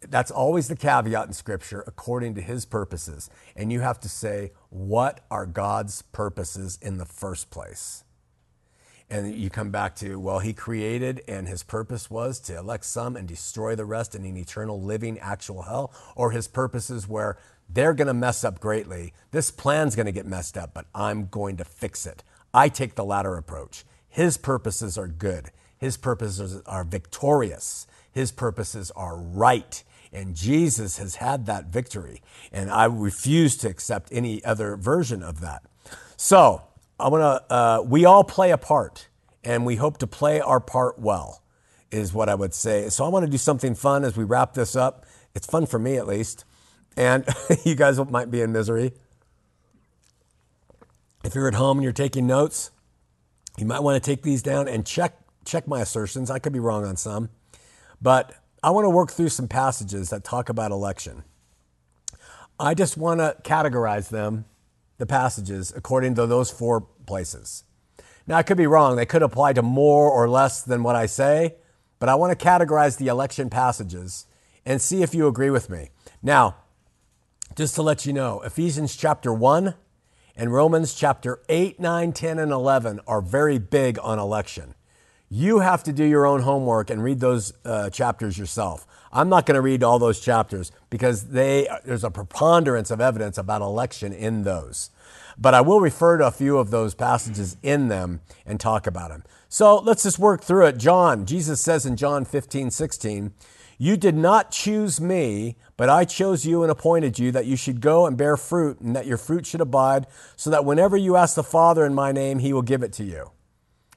that's 0.00 0.30
always 0.30 0.68
the 0.68 0.76
caveat 0.76 1.26
in 1.26 1.32
Scripture, 1.32 1.82
according 1.86 2.34
to 2.36 2.40
His 2.40 2.64
purposes. 2.64 3.30
And 3.56 3.72
you 3.72 3.80
have 3.80 3.98
to 4.00 4.08
say, 4.08 4.52
what 4.70 5.20
are 5.30 5.46
God's 5.46 6.02
purposes 6.02 6.78
in 6.80 6.98
the 6.98 7.04
first 7.04 7.50
place? 7.50 8.04
And 9.10 9.34
you 9.34 9.48
come 9.48 9.70
back 9.70 9.96
to, 9.96 10.20
well, 10.20 10.38
He 10.40 10.52
created, 10.52 11.22
and 11.26 11.48
His 11.48 11.62
purpose 11.62 12.10
was 12.10 12.38
to 12.40 12.58
elect 12.58 12.84
some 12.84 13.16
and 13.16 13.26
destroy 13.26 13.74
the 13.74 13.86
rest 13.86 14.14
in 14.14 14.24
an 14.24 14.36
eternal 14.36 14.82
living 14.82 15.18
actual 15.18 15.62
hell, 15.62 15.92
or 16.14 16.30
His 16.30 16.46
purposes 16.46 17.08
where 17.08 17.38
they're 17.70 17.94
going 17.94 18.08
to 18.08 18.14
mess 18.14 18.44
up 18.44 18.60
greatly. 18.60 19.12
This 19.30 19.50
plan's 19.50 19.96
going 19.96 20.06
to 20.06 20.12
get 20.12 20.26
messed 20.26 20.56
up, 20.58 20.74
but 20.74 20.86
I'm 20.94 21.26
going 21.26 21.56
to 21.58 21.64
fix 21.64 22.06
it. 22.06 22.22
I 22.52 22.68
take 22.68 22.94
the 22.94 23.04
latter 23.04 23.36
approach. 23.36 23.84
His 24.08 24.36
purposes 24.36 24.96
are 24.98 25.08
good. 25.08 25.50
His 25.76 25.96
purposes 25.96 26.62
are 26.66 26.84
victorious. 26.84 27.86
His 28.10 28.32
purposes 28.32 28.90
are 28.92 29.16
right. 29.16 29.82
And 30.12 30.34
Jesus 30.34 30.98
has 30.98 31.16
had 31.16 31.46
that 31.46 31.66
victory. 31.66 32.22
And 32.50 32.70
I 32.70 32.86
refuse 32.86 33.56
to 33.58 33.68
accept 33.68 34.08
any 34.10 34.42
other 34.44 34.76
version 34.76 35.22
of 35.22 35.40
that. 35.40 35.62
So 36.16 36.62
I 36.98 37.08
want 37.08 37.22
to, 37.22 37.54
uh, 37.54 37.82
we 37.82 38.04
all 38.04 38.24
play 38.24 38.50
a 38.50 38.58
part 38.58 39.08
and 39.44 39.64
we 39.64 39.76
hope 39.76 39.98
to 39.98 40.06
play 40.06 40.40
our 40.40 40.60
part 40.60 40.98
well, 40.98 41.42
is 41.90 42.12
what 42.12 42.28
I 42.28 42.34
would 42.34 42.54
say. 42.54 42.88
So 42.88 43.04
I 43.04 43.08
want 43.08 43.24
to 43.24 43.30
do 43.30 43.38
something 43.38 43.74
fun 43.74 44.04
as 44.04 44.16
we 44.16 44.24
wrap 44.24 44.54
this 44.54 44.74
up. 44.74 45.06
It's 45.34 45.46
fun 45.46 45.66
for 45.66 45.78
me 45.78 45.96
at 45.96 46.06
least. 46.06 46.44
And 46.96 47.24
you 47.64 47.74
guys 47.74 47.98
might 48.10 48.30
be 48.30 48.40
in 48.40 48.52
misery. 48.52 48.92
If 51.24 51.34
you're 51.34 51.48
at 51.48 51.54
home 51.54 51.78
and 51.78 51.84
you're 51.84 51.92
taking 51.92 52.26
notes, 52.26 52.70
you 53.58 53.66
might 53.66 53.80
want 53.80 54.02
to 54.02 54.10
take 54.10 54.22
these 54.22 54.42
down 54.42 54.68
and 54.68 54.86
check 54.86 55.18
check 55.44 55.66
my 55.66 55.80
assertions. 55.80 56.30
I 56.30 56.38
could 56.38 56.52
be 56.52 56.60
wrong 56.60 56.84
on 56.84 56.96
some. 56.96 57.30
But 58.00 58.34
I 58.62 58.70
want 58.70 58.84
to 58.84 58.90
work 58.90 59.10
through 59.10 59.30
some 59.30 59.48
passages 59.48 60.10
that 60.10 60.24
talk 60.24 60.48
about 60.48 60.70
election. 60.70 61.24
I 62.60 62.74
just 62.74 62.96
want 62.96 63.20
to 63.20 63.36
categorize 63.44 64.10
them, 64.10 64.44
the 64.98 65.06
passages, 65.06 65.72
according 65.74 66.14
to 66.16 66.26
those 66.26 66.50
four 66.50 66.82
places. 67.06 67.64
Now, 68.26 68.36
I 68.36 68.42
could 68.42 68.58
be 68.58 68.66
wrong. 68.66 68.96
They 68.96 69.06
could 69.06 69.22
apply 69.22 69.54
to 69.54 69.62
more 69.62 70.10
or 70.10 70.28
less 70.28 70.62
than 70.62 70.82
what 70.82 70.96
I 70.96 71.06
say, 71.06 71.54
but 71.98 72.08
I 72.08 72.14
want 72.14 72.38
to 72.38 72.44
categorize 72.44 72.98
the 72.98 73.08
election 73.08 73.48
passages 73.48 74.26
and 74.66 74.82
see 74.82 75.02
if 75.02 75.14
you 75.14 75.26
agree 75.26 75.50
with 75.50 75.70
me. 75.70 75.88
Now, 76.22 76.56
just 77.56 77.74
to 77.76 77.82
let 77.82 78.04
you 78.04 78.12
know, 78.12 78.40
Ephesians 78.42 78.94
chapter 78.94 79.32
1 79.32 79.74
and 80.36 80.52
Romans 80.52 80.92
chapter 80.94 81.40
8, 81.48 81.80
9, 81.80 82.12
10, 82.12 82.38
and 82.38 82.52
11 82.52 83.00
are 83.06 83.20
very 83.20 83.58
big 83.58 83.98
on 84.02 84.18
election. 84.18 84.74
You 85.30 85.60
have 85.60 85.82
to 85.84 85.92
do 85.92 86.04
your 86.04 86.26
own 86.26 86.42
homework 86.42 86.90
and 86.90 87.02
read 87.02 87.20
those 87.20 87.52
uh, 87.64 87.90
chapters 87.90 88.38
yourself. 88.38 88.86
I'm 89.12 89.28
not 89.28 89.46
going 89.46 89.54
to 89.54 89.60
read 89.60 89.82
all 89.82 89.98
those 89.98 90.20
chapters 90.20 90.72
because 90.90 91.28
they, 91.28 91.68
there's 91.84 92.04
a 92.04 92.10
preponderance 92.10 92.90
of 92.90 93.00
evidence 93.00 93.38
about 93.38 93.62
election 93.62 94.12
in 94.12 94.44
those. 94.44 94.90
But 95.38 95.54
I 95.54 95.60
will 95.60 95.80
refer 95.80 96.18
to 96.18 96.26
a 96.26 96.32
few 96.32 96.58
of 96.58 96.70
those 96.70 96.94
passages 96.94 97.56
in 97.62 97.88
them 97.88 98.20
and 98.44 98.58
talk 98.58 98.86
about 98.86 99.10
them. 99.10 99.24
So 99.48 99.78
let's 99.78 100.02
just 100.02 100.18
work 100.18 100.42
through 100.42 100.66
it. 100.66 100.78
John, 100.78 101.24
Jesus 101.24 101.60
says 101.60 101.86
in 101.86 101.96
John 101.96 102.24
15, 102.24 102.70
16, 102.70 103.32
You 103.78 103.96
did 103.96 104.16
not 104.16 104.50
choose 104.50 105.00
me, 105.00 105.56
but 105.76 105.88
I 105.88 106.04
chose 106.04 106.44
you 106.44 106.62
and 106.62 106.70
appointed 106.70 107.18
you 107.18 107.30
that 107.32 107.46
you 107.46 107.56
should 107.56 107.80
go 107.80 108.04
and 108.04 108.16
bear 108.16 108.36
fruit 108.36 108.80
and 108.80 108.96
that 108.96 109.06
your 109.06 109.16
fruit 109.16 109.46
should 109.46 109.60
abide, 109.60 110.06
so 110.36 110.50
that 110.50 110.64
whenever 110.64 110.96
you 110.96 111.16
ask 111.16 111.36
the 111.36 111.44
Father 111.44 111.86
in 111.86 111.94
my 111.94 112.12
name, 112.12 112.40
he 112.40 112.52
will 112.52 112.62
give 112.62 112.82
it 112.82 112.92
to 112.94 113.04
you. 113.04 113.30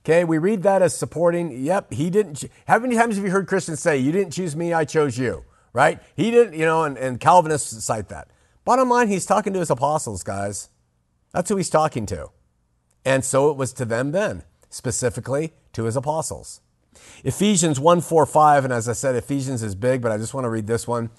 Okay, 0.04 0.24
we 0.24 0.40
read 0.40 0.64
that 0.64 0.82
as 0.82 0.98
supporting, 0.98 1.64
yep, 1.64 1.94
he 1.94 2.10
didn't. 2.10 2.46
How 2.68 2.80
many 2.80 2.96
times 2.96 3.18
have 3.18 3.26
you 3.26 3.30
heard 3.30 3.48
Christians 3.48 3.80
say, 3.80 3.98
You 3.98 4.12
didn't 4.12 4.34
choose 4.34 4.56
me, 4.56 4.74
I 4.74 4.84
chose 4.84 5.18
you, 5.18 5.46
right? 5.74 6.00
He 6.16 6.32
didn't, 6.32 6.58
you 6.58 6.66
know, 6.66 6.84
and, 6.84 6.98
and 6.98 7.20
Calvinists 7.20 7.84
cite 7.84 8.10
that. 8.10 8.28
Bottom 8.66 8.90
line, 8.90 9.10
he's 9.10 9.28
talking 9.28 9.54
to 9.54 9.60
his 9.60 9.70
apostles, 9.70 10.24
guys. 10.24 10.70
That's 11.34 11.50
who 11.50 11.58
he's 11.58 11.70
talking 11.70 12.06
to. 12.08 12.30
And 13.06 13.24
so 13.24 13.52
it 13.52 13.58
was 13.58 13.74
to 13.74 13.86
them 13.86 14.12
then, 14.12 14.44
specifically 14.70 15.54
to 15.74 15.84
his 15.84 15.96
apostles. 15.96 16.62
Ephesians 17.24 17.80
1 17.80 18.02
4 18.02 18.26
5, 18.26 18.66
and 18.66 18.74
as 18.74 18.90
I 18.90 18.94
said, 18.94 19.16
Ephesians 19.16 19.62
is 19.62 19.76
big, 19.76 20.02
but 20.02 20.12
I 20.12 20.18
just 20.18 20.34
want 20.34 20.46
to 20.46 20.50
read 20.50 20.68
this 20.68 20.88
one. 20.88 21.10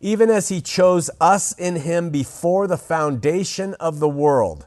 Even 0.00 0.30
as 0.30 0.48
he 0.48 0.62
chose 0.62 1.10
us 1.20 1.52
in 1.52 1.76
him 1.76 2.08
before 2.08 2.66
the 2.66 2.78
foundation 2.78 3.74
of 3.74 4.00
the 4.00 4.08
world, 4.08 4.66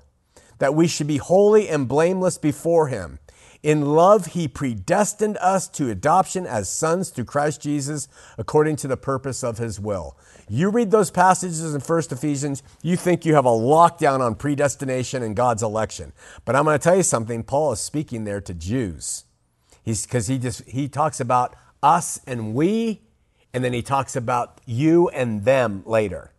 that 0.59 0.75
we 0.75 0.87
should 0.87 1.07
be 1.07 1.17
holy 1.17 1.67
and 1.67 1.87
blameless 1.87 2.37
before 2.37 2.87
him. 2.87 3.17
In 3.63 3.93
love, 3.93 4.27
he 4.27 4.49
predestined 4.49 5.37
us 5.37 5.69
to 5.69 5.89
adoption 5.89 6.45
as 6.45 6.67
sons 6.67 7.09
through 7.09 7.23
Christ 7.23 7.61
Jesus 7.61 8.09
according 8.37 8.75
to 8.77 8.89
the 8.89 8.97
purpose 8.97 9.41
of 9.41 9.57
his 9.57 9.79
will. 9.79 10.17
You 10.49 10.69
read 10.69 10.91
those 10.91 11.09
passages 11.09 11.73
in 11.73 11.79
1 11.79 12.01
Ephesians, 12.11 12.61
you 12.81 12.97
think 12.97 13.25
you 13.25 13.35
have 13.35 13.45
a 13.45 13.49
lockdown 13.49 14.19
on 14.19 14.35
predestination 14.35 15.23
and 15.23 15.33
God's 15.33 15.63
election. 15.63 16.11
But 16.43 16.57
I'm 16.57 16.65
going 16.65 16.77
to 16.77 16.83
tell 16.83 16.97
you 16.97 17.03
something, 17.03 17.41
Paul 17.43 17.71
is 17.71 17.79
speaking 17.79 18.25
there 18.25 18.41
to 18.41 18.53
Jews. 18.53 19.23
He's 19.81 20.05
because 20.05 20.27
he 20.27 20.37
just 20.37 20.67
he 20.67 20.89
talks 20.89 21.21
about 21.21 21.55
us 21.81 22.19
and 22.27 22.53
we, 22.53 23.01
and 23.53 23.63
then 23.63 23.71
he 23.71 23.81
talks 23.81 24.17
about 24.17 24.59
you 24.65 25.07
and 25.09 25.45
them 25.45 25.83
later. 25.85 26.33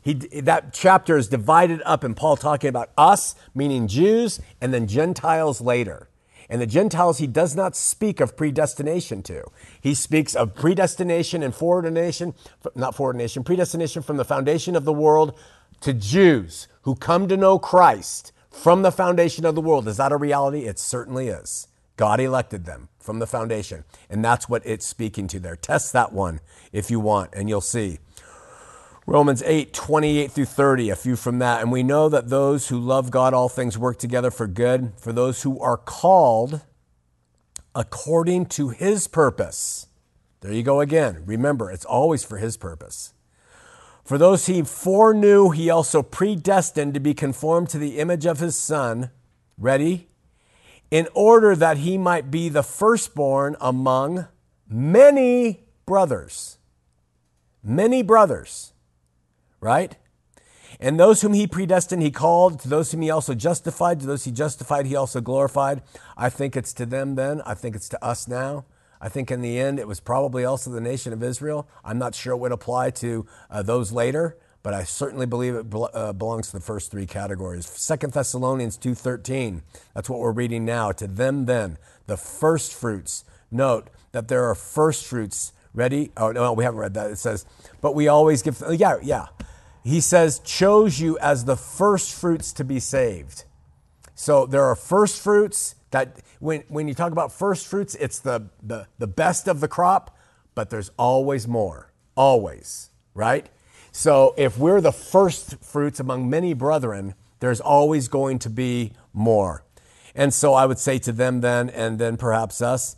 He, 0.00 0.14
that 0.14 0.72
chapter 0.72 1.16
is 1.16 1.28
divided 1.28 1.82
up 1.84 2.02
in 2.02 2.14
Paul 2.14 2.36
talking 2.36 2.68
about 2.68 2.90
us, 2.96 3.34
meaning 3.54 3.88
Jews, 3.88 4.40
and 4.60 4.72
then 4.72 4.86
Gentiles 4.86 5.60
later. 5.60 6.08
And 6.52 6.60
the 6.60 6.66
Gentiles 6.66 7.16
he 7.16 7.26
does 7.26 7.56
not 7.56 7.74
speak 7.74 8.20
of 8.20 8.36
predestination 8.36 9.22
to. 9.22 9.44
He 9.80 9.94
speaks 9.94 10.34
of 10.34 10.54
predestination 10.54 11.42
and 11.42 11.54
foreordination, 11.54 12.34
not 12.74 12.94
foreordination, 12.94 13.42
predestination 13.42 14.02
from 14.02 14.18
the 14.18 14.24
foundation 14.26 14.76
of 14.76 14.84
the 14.84 14.92
world 14.92 15.34
to 15.80 15.94
Jews 15.94 16.68
who 16.82 16.94
come 16.94 17.26
to 17.28 17.38
know 17.38 17.58
Christ 17.58 18.32
from 18.50 18.82
the 18.82 18.92
foundation 18.92 19.46
of 19.46 19.54
the 19.54 19.62
world. 19.62 19.88
Is 19.88 19.96
that 19.96 20.12
a 20.12 20.16
reality? 20.18 20.66
It 20.66 20.78
certainly 20.78 21.28
is. 21.28 21.68
God 21.96 22.20
elected 22.20 22.66
them 22.66 22.90
from 23.00 23.18
the 23.18 23.26
foundation. 23.26 23.84
And 24.10 24.22
that's 24.22 24.46
what 24.46 24.60
it's 24.66 24.86
speaking 24.86 25.28
to 25.28 25.40
there. 25.40 25.56
Test 25.56 25.94
that 25.94 26.12
one 26.12 26.40
if 26.70 26.90
you 26.90 27.00
want, 27.00 27.30
and 27.32 27.48
you'll 27.48 27.62
see. 27.62 27.98
Romans 29.06 29.42
8, 29.44 29.72
28 29.72 30.30
through 30.30 30.44
30, 30.44 30.90
a 30.90 30.96
few 30.96 31.16
from 31.16 31.40
that. 31.40 31.60
And 31.60 31.72
we 31.72 31.82
know 31.82 32.08
that 32.08 32.28
those 32.28 32.68
who 32.68 32.78
love 32.78 33.10
God, 33.10 33.34
all 33.34 33.48
things 33.48 33.76
work 33.76 33.98
together 33.98 34.30
for 34.30 34.46
good, 34.46 34.92
for 34.96 35.12
those 35.12 35.42
who 35.42 35.58
are 35.60 35.76
called 35.76 36.60
according 37.74 38.46
to 38.46 38.68
his 38.68 39.08
purpose. 39.08 39.86
There 40.40 40.52
you 40.52 40.62
go 40.62 40.80
again. 40.80 41.24
Remember, 41.26 41.70
it's 41.70 41.84
always 41.84 42.24
for 42.24 42.36
his 42.36 42.56
purpose. 42.56 43.12
For 44.04 44.18
those 44.18 44.46
he 44.46 44.62
foreknew, 44.62 45.50
he 45.50 45.68
also 45.68 46.02
predestined 46.02 46.94
to 46.94 47.00
be 47.00 47.14
conformed 47.14 47.70
to 47.70 47.78
the 47.78 47.98
image 47.98 48.26
of 48.26 48.38
his 48.38 48.56
son. 48.56 49.10
Ready? 49.58 50.08
In 50.90 51.08
order 51.14 51.56
that 51.56 51.78
he 51.78 51.98
might 51.98 52.30
be 52.30 52.48
the 52.48 52.62
firstborn 52.62 53.56
among 53.60 54.26
many 54.68 55.64
brothers. 55.86 56.58
Many 57.64 58.02
brothers 58.02 58.71
right? 59.62 59.96
And 60.80 60.98
those 60.98 61.22
whom 61.22 61.32
he 61.32 61.46
predestined, 61.46 62.02
he 62.02 62.10
called. 62.10 62.60
To 62.60 62.68
those 62.68 62.92
whom 62.92 63.02
he 63.02 63.10
also 63.10 63.34
justified, 63.34 64.00
to 64.00 64.06
those 64.06 64.24
he 64.24 64.32
justified, 64.32 64.86
he 64.86 64.96
also 64.96 65.20
glorified. 65.20 65.82
I 66.16 66.28
think 66.28 66.56
it's 66.56 66.72
to 66.74 66.84
them 66.84 67.14
then. 67.14 67.40
I 67.46 67.54
think 67.54 67.76
it's 67.76 67.88
to 67.90 68.04
us 68.04 68.26
now. 68.28 68.64
I 69.00 69.08
think 69.08 69.30
in 69.30 69.40
the 69.40 69.58
end, 69.58 69.78
it 69.78 69.88
was 69.88 70.00
probably 70.00 70.44
also 70.44 70.70
the 70.70 70.80
nation 70.80 71.12
of 71.12 71.22
Israel. 71.22 71.68
I'm 71.84 71.98
not 71.98 72.14
sure 72.14 72.34
it 72.34 72.38
would 72.38 72.52
apply 72.52 72.90
to 72.90 73.26
uh, 73.50 73.62
those 73.62 73.92
later, 73.92 74.36
but 74.62 74.74
I 74.74 74.84
certainly 74.84 75.26
believe 75.26 75.54
it 75.54 75.66
uh, 75.72 76.12
belongs 76.12 76.48
to 76.48 76.52
the 76.52 76.62
first 76.62 76.90
three 76.90 77.06
categories. 77.06 77.66
Second 77.66 78.12
Thessalonians 78.12 78.78
2:13. 78.78 79.62
That's 79.94 80.08
what 80.08 80.20
we're 80.20 80.32
reading 80.32 80.64
now. 80.64 80.92
To 80.92 81.06
them 81.06 81.46
then, 81.46 81.78
the 82.06 82.16
first 82.16 82.72
fruits. 82.74 83.24
Note 83.50 83.88
that 84.12 84.28
there 84.28 84.44
are 84.48 84.54
first 84.54 85.04
fruits. 85.04 85.52
Ready? 85.74 86.12
Oh 86.16 86.32
no, 86.32 86.52
we 86.52 86.64
haven't 86.64 86.80
read 86.80 86.94
that. 86.94 87.10
It 87.10 87.18
says, 87.18 87.44
but 87.80 87.94
we 87.94 88.06
always 88.08 88.42
give. 88.42 88.62
Yeah, 88.70 88.98
yeah. 89.02 89.26
He 89.84 90.00
says, 90.00 90.38
chose 90.40 91.00
you 91.00 91.18
as 91.18 91.44
the 91.44 91.56
first 91.56 92.14
fruits 92.14 92.52
to 92.54 92.64
be 92.64 92.78
saved. 92.78 93.44
So 94.14 94.46
there 94.46 94.64
are 94.64 94.76
first 94.76 95.20
fruits 95.20 95.74
that 95.90 96.18
when, 96.38 96.62
when 96.68 96.88
you 96.88 96.94
talk 96.94 97.12
about 97.12 97.32
first 97.32 97.66
fruits, 97.66 97.94
it's 97.96 98.18
the, 98.18 98.48
the, 98.62 98.86
the 98.98 99.06
best 99.06 99.48
of 99.48 99.60
the 99.60 99.68
crop, 99.68 100.16
but 100.54 100.70
there's 100.70 100.90
always 100.96 101.48
more. 101.48 101.92
Always, 102.14 102.90
right? 103.14 103.48
So 103.90 104.34
if 104.36 104.58
we're 104.58 104.80
the 104.80 104.92
first 104.92 105.62
fruits 105.62 105.98
among 106.00 106.30
many 106.30 106.54
brethren, 106.54 107.14
there's 107.40 107.60
always 107.60 108.08
going 108.08 108.38
to 108.40 108.50
be 108.50 108.92
more. 109.12 109.64
And 110.14 110.32
so 110.32 110.54
I 110.54 110.66
would 110.66 110.78
say 110.78 110.98
to 111.00 111.12
them 111.12 111.40
then, 111.40 111.70
and 111.70 111.98
then 111.98 112.16
perhaps 112.16 112.62
us, 112.62 112.96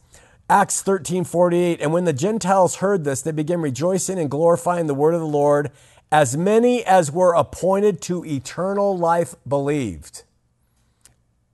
Acts 0.50 0.82
13 0.82 1.24
48, 1.24 1.80
and 1.80 1.92
when 1.92 2.04
the 2.04 2.12
Gentiles 2.12 2.76
heard 2.76 3.04
this, 3.04 3.22
they 3.22 3.32
began 3.32 3.62
rejoicing 3.62 4.18
and 4.18 4.30
glorifying 4.30 4.86
the 4.86 4.94
word 4.94 5.14
of 5.14 5.20
the 5.20 5.26
Lord 5.26 5.70
as 6.14 6.36
many 6.36 6.84
as 6.84 7.10
were 7.10 7.34
appointed 7.34 8.00
to 8.00 8.24
eternal 8.24 8.96
life 8.96 9.34
believed. 9.48 10.22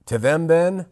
To 0.05 0.19
them, 0.19 0.45
then, 0.45 0.85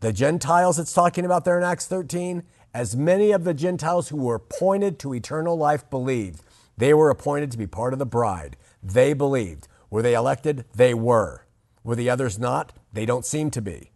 the 0.00 0.10
Gentiles 0.10 0.78
it's 0.78 0.94
talking 0.94 1.26
about 1.26 1.44
there 1.44 1.58
in 1.58 1.64
Acts 1.64 1.84
13, 1.86 2.44
as 2.72 2.96
many 2.96 3.30
of 3.30 3.44
the 3.44 3.52
Gentiles 3.52 4.08
who 4.08 4.16
were 4.16 4.36
appointed 4.36 4.98
to 5.00 5.12
eternal 5.12 5.54
life 5.54 5.90
believed. 5.90 6.40
They 6.78 6.94
were 6.94 7.10
appointed 7.10 7.50
to 7.50 7.58
be 7.58 7.66
part 7.66 7.92
of 7.92 7.98
the 7.98 8.06
bride. 8.06 8.56
They 8.82 9.12
believed. 9.12 9.68
Were 9.90 10.00
they 10.00 10.14
elected? 10.14 10.64
They 10.74 10.94
were. 10.94 11.44
Were 11.82 11.96
the 11.96 12.08
others 12.08 12.38
not? 12.38 12.72
They 12.90 13.04
don't 13.04 13.26
seem 13.26 13.50
to 13.50 13.60
be. 13.60 13.90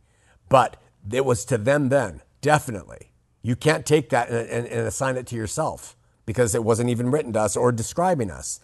But 0.50 0.76
it 1.10 1.24
was 1.24 1.46
to 1.46 1.56
them 1.56 1.88
then, 1.88 2.20
definitely. 2.42 3.12
You 3.40 3.56
can't 3.56 3.86
take 3.86 4.10
that 4.10 4.28
and, 4.28 4.46
and, 4.50 4.66
and 4.66 4.86
assign 4.86 5.16
it 5.16 5.26
to 5.28 5.34
yourself 5.34 5.96
because 6.26 6.54
it 6.54 6.62
wasn't 6.62 6.90
even 6.90 7.10
written 7.10 7.32
to 7.32 7.40
us 7.40 7.56
or 7.56 7.72
describing 7.72 8.30
us. 8.30 8.60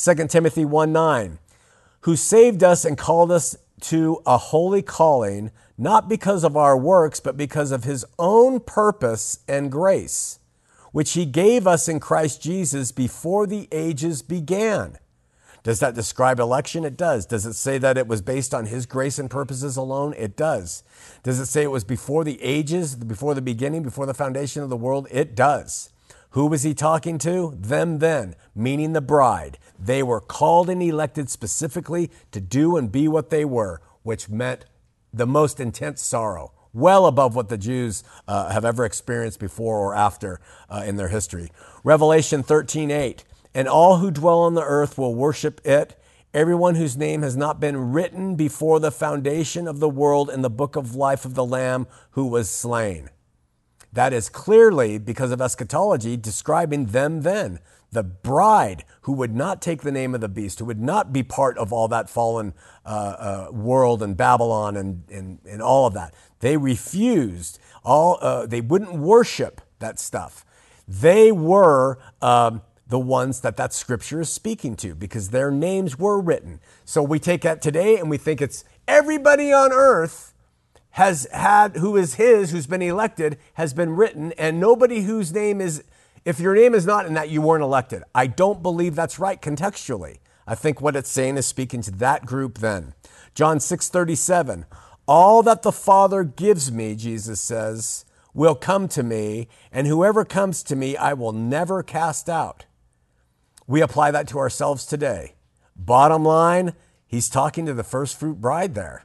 2 0.00 0.28
Timothy 0.28 0.64
1 0.64 0.92
9, 0.92 1.38
who 2.02 2.14
saved 2.14 2.62
us 2.62 2.84
and 2.84 2.96
called 2.96 3.32
us 3.32 3.56
to 3.80 4.22
a 4.24 4.38
holy 4.38 4.80
calling, 4.80 5.50
not 5.76 6.08
because 6.08 6.44
of 6.44 6.56
our 6.56 6.76
works, 6.76 7.18
but 7.18 7.36
because 7.36 7.72
of 7.72 7.82
his 7.82 8.04
own 8.16 8.60
purpose 8.60 9.40
and 9.48 9.72
grace, 9.72 10.38
which 10.92 11.14
he 11.14 11.24
gave 11.24 11.66
us 11.66 11.88
in 11.88 11.98
Christ 11.98 12.40
Jesus 12.40 12.92
before 12.92 13.46
the 13.46 13.66
ages 13.72 14.22
began. 14.22 14.98
Does 15.64 15.80
that 15.80 15.96
describe 15.96 16.38
election? 16.38 16.84
It 16.84 16.96
does. 16.96 17.26
Does 17.26 17.44
it 17.44 17.54
say 17.54 17.76
that 17.78 17.98
it 17.98 18.06
was 18.06 18.22
based 18.22 18.54
on 18.54 18.66
his 18.66 18.86
grace 18.86 19.18
and 19.18 19.28
purposes 19.28 19.76
alone? 19.76 20.14
It 20.16 20.36
does. 20.36 20.84
Does 21.24 21.40
it 21.40 21.46
say 21.46 21.64
it 21.64 21.72
was 21.72 21.82
before 21.82 22.22
the 22.22 22.40
ages, 22.40 22.94
before 22.94 23.34
the 23.34 23.42
beginning, 23.42 23.82
before 23.82 24.06
the 24.06 24.14
foundation 24.14 24.62
of 24.62 24.70
the 24.70 24.76
world? 24.76 25.08
It 25.10 25.34
does. 25.34 25.90
Who 26.30 26.46
was 26.46 26.62
he 26.62 26.74
talking 26.74 27.16
to? 27.18 27.54
Them 27.58 27.98
then, 27.98 28.34
meaning 28.54 28.92
the 28.92 29.00
bride. 29.00 29.58
They 29.78 30.02
were 30.02 30.20
called 30.20 30.68
and 30.68 30.82
elected 30.82 31.30
specifically 31.30 32.10
to 32.32 32.40
do 32.40 32.76
and 32.76 32.92
be 32.92 33.08
what 33.08 33.30
they 33.30 33.44
were, 33.44 33.80
which 34.02 34.28
meant 34.28 34.66
the 35.12 35.26
most 35.26 35.58
intense 35.58 36.02
sorrow, 36.02 36.52
well 36.74 37.06
above 37.06 37.34
what 37.34 37.48
the 37.48 37.56
Jews 37.56 38.04
uh, 38.26 38.50
have 38.50 38.64
ever 38.64 38.84
experienced 38.84 39.40
before 39.40 39.78
or 39.78 39.94
after 39.94 40.40
uh, 40.68 40.82
in 40.86 40.96
their 40.96 41.08
history. 41.08 41.50
Revelation 41.82 42.42
13 42.42 42.90
8. 42.90 43.24
And 43.54 43.66
all 43.66 43.96
who 43.96 44.10
dwell 44.10 44.40
on 44.40 44.54
the 44.54 44.62
earth 44.62 44.98
will 44.98 45.14
worship 45.14 45.66
it, 45.66 45.98
everyone 46.34 46.74
whose 46.74 46.96
name 46.96 47.22
has 47.22 47.36
not 47.36 47.58
been 47.58 47.92
written 47.92 48.34
before 48.34 48.78
the 48.78 48.90
foundation 48.90 49.66
of 49.66 49.80
the 49.80 49.88
world 49.88 50.28
in 50.28 50.42
the 50.42 50.50
book 50.50 50.76
of 50.76 50.94
life 50.94 51.24
of 51.24 51.34
the 51.34 51.44
Lamb 51.44 51.86
who 52.10 52.26
was 52.26 52.50
slain. 52.50 53.08
That 53.92 54.12
is 54.12 54.28
clearly, 54.28 54.98
because 54.98 55.30
of 55.30 55.40
eschatology, 55.40 56.16
describing 56.16 56.86
them 56.86 57.22
then. 57.22 57.60
The 57.90 58.02
bride 58.02 58.84
who 59.02 59.12
would 59.14 59.34
not 59.34 59.62
take 59.62 59.80
the 59.80 59.92
name 59.92 60.14
of 60.14 60.20
the 60.20 60.28
beast, 60.28 60.58
who 60.58 60.66
would 60.66 60.80
not 60.80 61.10
be 61.10 61.22
part 61.22 61.56
of 61.56 61.72
all 61.72 61.88
that 61.88 62.10
fallen 62.10 62.52
uh, 62.84 62.88
uh, 62.88 63.50
world 63.50 64.02
and 64.02 64.14
Babylon 64.14 64.76
and, 64.76 65.04
and, 65.10 65.38
and 65.48 65.62
all 65.62 65.86
of 65.86 65.94
that. 65.94 66.14
They 66.40 66.58
refused. 66.58 67.58
All, 67.84 68.18
uh, 68.20 68.44
they 68.44 68.60
wouldn't 68.60 68.94
worship 68.94 69.62
that 69.78 69.98
stuff. 69.98 70.44
They 70.86 71.32
were 71.32 71.98
um, 72.20 72.60
the 72.88 72.98
ones 72.98 73.40
that 73.40 73.56
that 73.56 73.72
scripture 73.72 74.20
is 74.20 74.30
speaking 74.30 74.76
to 74.76 74.94
because 74.94 75.30
their 75.30 75.50
names 75.50 75.98
were 75.98 76.20
written. 76.20 76.60
So 76.84 77.02
we 77.02 77.18
take 77.18 77.42
that 77.42 77.62
today 77.62 77.98
and 77.98 78.10
we 78.10 78.18
think 78.18 78.40
it's 78.40 78.64
everybody 78.86 79.52
on 79.52 79.72
earth 79.72 80.27
has 80.92 81.26
had, 81.32 81.76
who 81.76 81.96
is 81.96 82.14
his, 82.14 82.50
who's 82.50 82.66
been 82.66 82.82
elected, 82.82 83.38
has 83.54 83.72
been 83.72 83.96
written, 83.96 84.32
and 84.32 84.58
nobody 84.58 85.02
whose 85.02 85.32
name 85.32 85.60
is, 85.60 85.84
if 86.24 86.40
your 86.40 86.54
name 86.54 86.74
is 86.74 86.86
not 86.86 87.06
in 87.06 87.14
that, 87.14 87.30
you 87.30 87.42
weren't 87.42 87.62
elected. 87.62 88.02
I 88.14 88.26
don't 88.26 88.62
believe 88.62 88.94
that's 88.94 89.18
right 89.18 89.40
contextually. 89.40 90.18
I 90.46 90.54
think 90.54 90.80
what 90.80 90.96
it's 90.96 91.10
saying 91.10 91.36
is 91.36 91.46
speaking 91.46 91.82
to 91.82 91.90
that 91.92 92.24
group 92.24 92.58
then. 92.58 92.94
John 93.34 93.60
6 93.60 93.88
37. 93.88 94.66
All 95.06 95.42
that 95.42 95.62
the 95.62 95.72
Father 95.72 96.24
gives 96.24 96.70
me, 96.70 96.94
Jesus 96.94 97.40
says, 97.40 98.04
will 98.34 98.54
come 98.54 98.88
to 98.88 99.02
me, 99.02 99.48
and 99.72 99.86
whoever 99.86 100.24
comes 100.24 100.62
to 100.64 100.76
me, 100.76 100.96
I 100.96 101.12
will 101.12 101.32
never 101.32 101.82
cast 101.82 102.28
out. 102.28 102.66
We 103.66 103.80
apply 103.80 104.10
that 104.12 104.28
to 104.28 104.38
ourselves 104.38 104.86
today. 104.86 105.34
Bottom 105.76 106.24
line, 106.24 106.74
he's 107.06 107.28
talking 107.28 107.66
to 107.66 107.74
the 107.74 107.84
first 107.84 108.18
fruit 108.18 108.40
bride 108.40 108.74
there. 108.74 109.04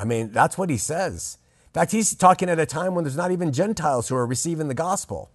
I 0.00 0.04
mean, 0.04 0.32
that's 0.32 0.56
what 0.56 0.70
he 0.70 0.78
says. 0.78 1.36
In 1.68 1.74
fact, 1.74 1.92
he's 1.92 2.14
talking 2.14 2.48
at 2.48 2.58
a 2.58 2.64
time 2.64 2.94
when 2.94 3.04
there's 3.04 3.18
not 3.18 3.30
even 3.30 3.52
Gentiles 3.52 4.08
who 4.08 4.16
are 4.16 4.26
receiving 4.26 4.68
the 4.68 4.74
gospel. 4.74 5.30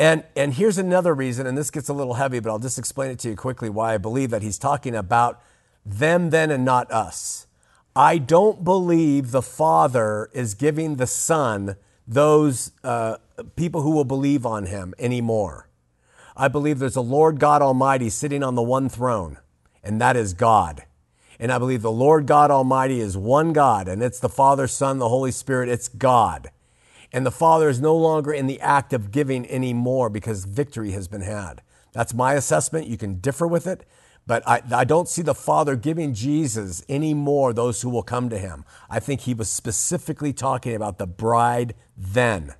And, 0.00 0.24
and 0.34 0.54
here's 0.54 0.78
another 0.78 1.14
reason, 1.14 1.46
and 1.46 1.56
this 1.56 1.70
gets 1.70 1.88
a 1.90 1.92
little 1.92 2.14
heavy, 2.14 2.40
but 2.40 2.50
I'll 2.50 2.58
just 2.58 2.78
explain 2.78 3.10
it 3.10 3.18
to 3.20 3.28
you 3.28 3.36
quickly 3.36 3.68
why 3.68 3.94
I 3.94 3.98
believe 3.98 4.30
that 4.30 4.42
he's 4.42 4.58
talking 4.58 4.94
about 4.96 5.40
them 5.84 6.30
then 6.30 6.50
and 6.50 6.64
not 6.64 6.90
us. 6.90 7.46
I 7.94 8.18
don't 8.18 8.64
believe 8.64 9.30
the 9.30 9.42
Father 9.42 10.30
is 10.32 10.54
giving 10.54 10.96
the 10.96 11.06
Son 11.06 11.76
those 12.08 12.72
uh, 12.82 13.18
people 13.54 13.82
who 13.82 13.90
will 13.90 14.04
believe 14.04 14.44
on 14.46 14.66
him 14.66 14.94
anymore. 14.98 15.68
I 16.36 16.48
believe 16.48 16.78
there's 16.78 16.96
a 16.96 17.02
Lord 17.02 17.38
God 17.38 17.60
Almighty 17.62 18.08
sitting 18.08 18.42
on 18.42 18.54
the 18.54 18.62
one 18.62 18.88
throne, 18.88 19.38
and 19.84 20.00
that 20.00 20.16
is 20.16 20.32
God. 20.32 20.84
And 21.38 21.50
I 21.52 21.58
believe 21.58 21.82
the 21.82 21.90
Lord 21.90 22.26
God 22.26 22.50
Almighty 22.50 23.00
is 23.00 23.16
one 23.16 23.52
God, 23.52 23.88
and 23.88 24.02
it's 24.02 24.20
the 24.20 24.28
Father, 24.28 24.66
Son, 24.66 24.98
the 24.98 25.08
Holy 25.08 25.32
Spirit. 25.32 25.68
It's 25.68 25.88
God. 25.88 26.50
And 27.12 27.24
the 27.24 27.30
Father 27.30 27.68
is 27.68 27.80
no 27.80 27.96
longer 27.96 28.32
in 28.32 28.46
the 28.46 28.60
act 28.60 28.92
of 28.92 29.10
giving 29.10 29.48
anymore 29.48 30.10
because 30.10 30.44
victory 30.44 30.92
has 30.92 31.08
been 31.08 31.20
had. 31.20 31.62
That's 31.92 32.14
my 32.14 32.34
assessment. 32.34 32.88
You 32.88 32.96
can 32.96 33.20
differ 33.20 33.46
with 33.46 33.66
it, 33.66 33.86
but 34.26 34.46
I, 34.48 34.62
I 34.72 34.84
don't 34.84 35.08
see 35.08 35.22
the 35.22 35.34
Father 35.34 35.76
giving 35.76 36.12
Jesus 36.12 36.84
any 36.88 37.14
more 37.14 37.52
those 37.52 37.82
who 37.82 37.90
will 37.90 38.02
come 38.02 38.28
to 38.30 38.38
him. 38.38 38.64
I 38.90 38.98
think 38.98 39.22
he 39.22 39.34
was 39.34 39.48
specifically 39.48 40.32
talking 40.32 40.74
about 40.74 40.98
the 40.98 41.06
bride 41.06 41.74
then 41.96 42.54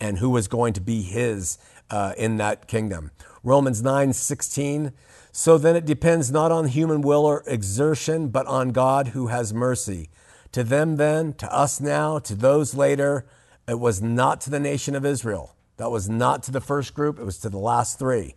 and 0.00 0.18
who 0.18 0.30
was 0.30 0.46
going 0.46 0.74
to 0.74 0.80
be 0.80 1.02
his 1.02 1.58
uh, 1.90 2.12
in 2.18 2.36
that 2.36 2.68
kingdom. 2.68 3.12
Romans 3.42 3.82
9 3.82 4.12
16 4.12 4.92
so 5.38 5.58
then 5.58 5.76
it 5.76 5.84
depends 5.84 6.32
not 6.32 6.50
on 6.50 6.68
human 6.68 7.02
will 7.02 7.26
or 7.26 7.44
exertion, 7.46 8.28
but 8.28 8.46
on 8.46 8.70
God 8.70 9.08
who 9.08 9.26
has 9.26 9.52
mercy. 9.52 10.08
To 10.52 10.64
them 10.64 10.96
then, 10.96 11.34
to 11.34 11.54
us 11.54 11.78
now, 11.78 12.18
to 12.20 12.34
those 12.34 12.74
later, 12.74 13.26
it 13.68 13.78
was 13.78 14.00
not 14.00 14.40
to 14.40 14.50
the 14.50 14.58
nation 14.58 14.94
of 14.94 15.04
Israel. 15.04 15.54
That 15.76 15.90
was 15.90 16.08
not 16.08 16.42
to 16.44 16.52
the 16.52 16.62
first 16.62 16.94
group, 16.94 17.18
it 17.18 17.24
was 17.24 17.36
to 17.40 17.50
the 17.50 17.58
last 17.58 17.98
three. 17.98 18.34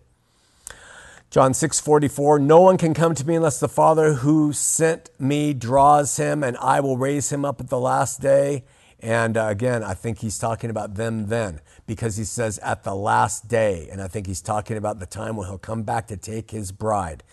John 1.30 1.54
6 1.54 1.80
44, 1.80 2.38
no 2.38 2.60
one 2.60 2.78
can 2.78 2.94
come 2.94 3.16
to 3.16 3.26
me 3.26 3.36
unless 3.36 3.62
the 3.62 3.70
Father 3.70 4.16
who 4.16 4.52
sent 4.52 5.10
me 5.18 5.54
draws 5.54 6.18
him, 6.18 6.44
and 6.44 6.58
I 6.58 6.82
will 6.82 6.98
raise 6.98 7.32
him 7.32 7.46
up 7.46 7.62
at 7.62 7.70
the 7.70 7.80
last 7.80 8.20
day. 8.20 8.66
And 9.00 9.38
uh, 9.38 9.46
again, 9.46 9.86
I 9.86 9.94
think 9.94 10.20
he's 10.20 10.38
talking 10.38 10.70
about 10.70 10.96
them 10.96 11.28
then 11.28 11.62
because 11.90 12.18
he 12.18 12.24
says 12.24 12.60
at 12.60 12.84
the 12.84 12.94
last 12.94 13.48
day. 13.48 13.90
And 13.92 14.00
I 14.00 14.08
think 14.08 14.28
he's 14.28 14.44
talking 14.44 14.78
about 14.78 15.00
the 15.00 15.08
time 15.08 15.36
when 15.36 15.48
he'll 15.48 15.58
come 15.58 15.82
back 15.82 16.06
to 16.10 16.18
take 16.18 16.52
his 16.52 16.72
bride. 16.72 17.24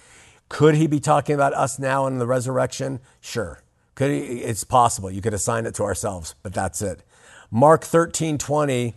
Could 0.48 0.76
he 0.76 0.86
be 0.86 0.98
talking 0.98 1.34
about 1.34 1.52
us 1.52 1.78
now 1.78 2.06
in 2.06 2.18
the 2.18 2.26
resurrection? 2.26 3.00
Sure. 3.20 3.62
Could 3.94 4.12
he? 4.12 4.38
It's 4.38 4.64
possible. 4.64 5.10
You 5.10 5.20
could 5.20 5.34
assign 5.34 5.66
it 5.66 5.74
to 5.74 5.82
ourselves, 5.82 6.34
but 6.42 6.54
that's 6.54 6.80
it. 6.80 7.02
Mark 7.50 7.84
13 7.84 8.38
20. 8.38 8.94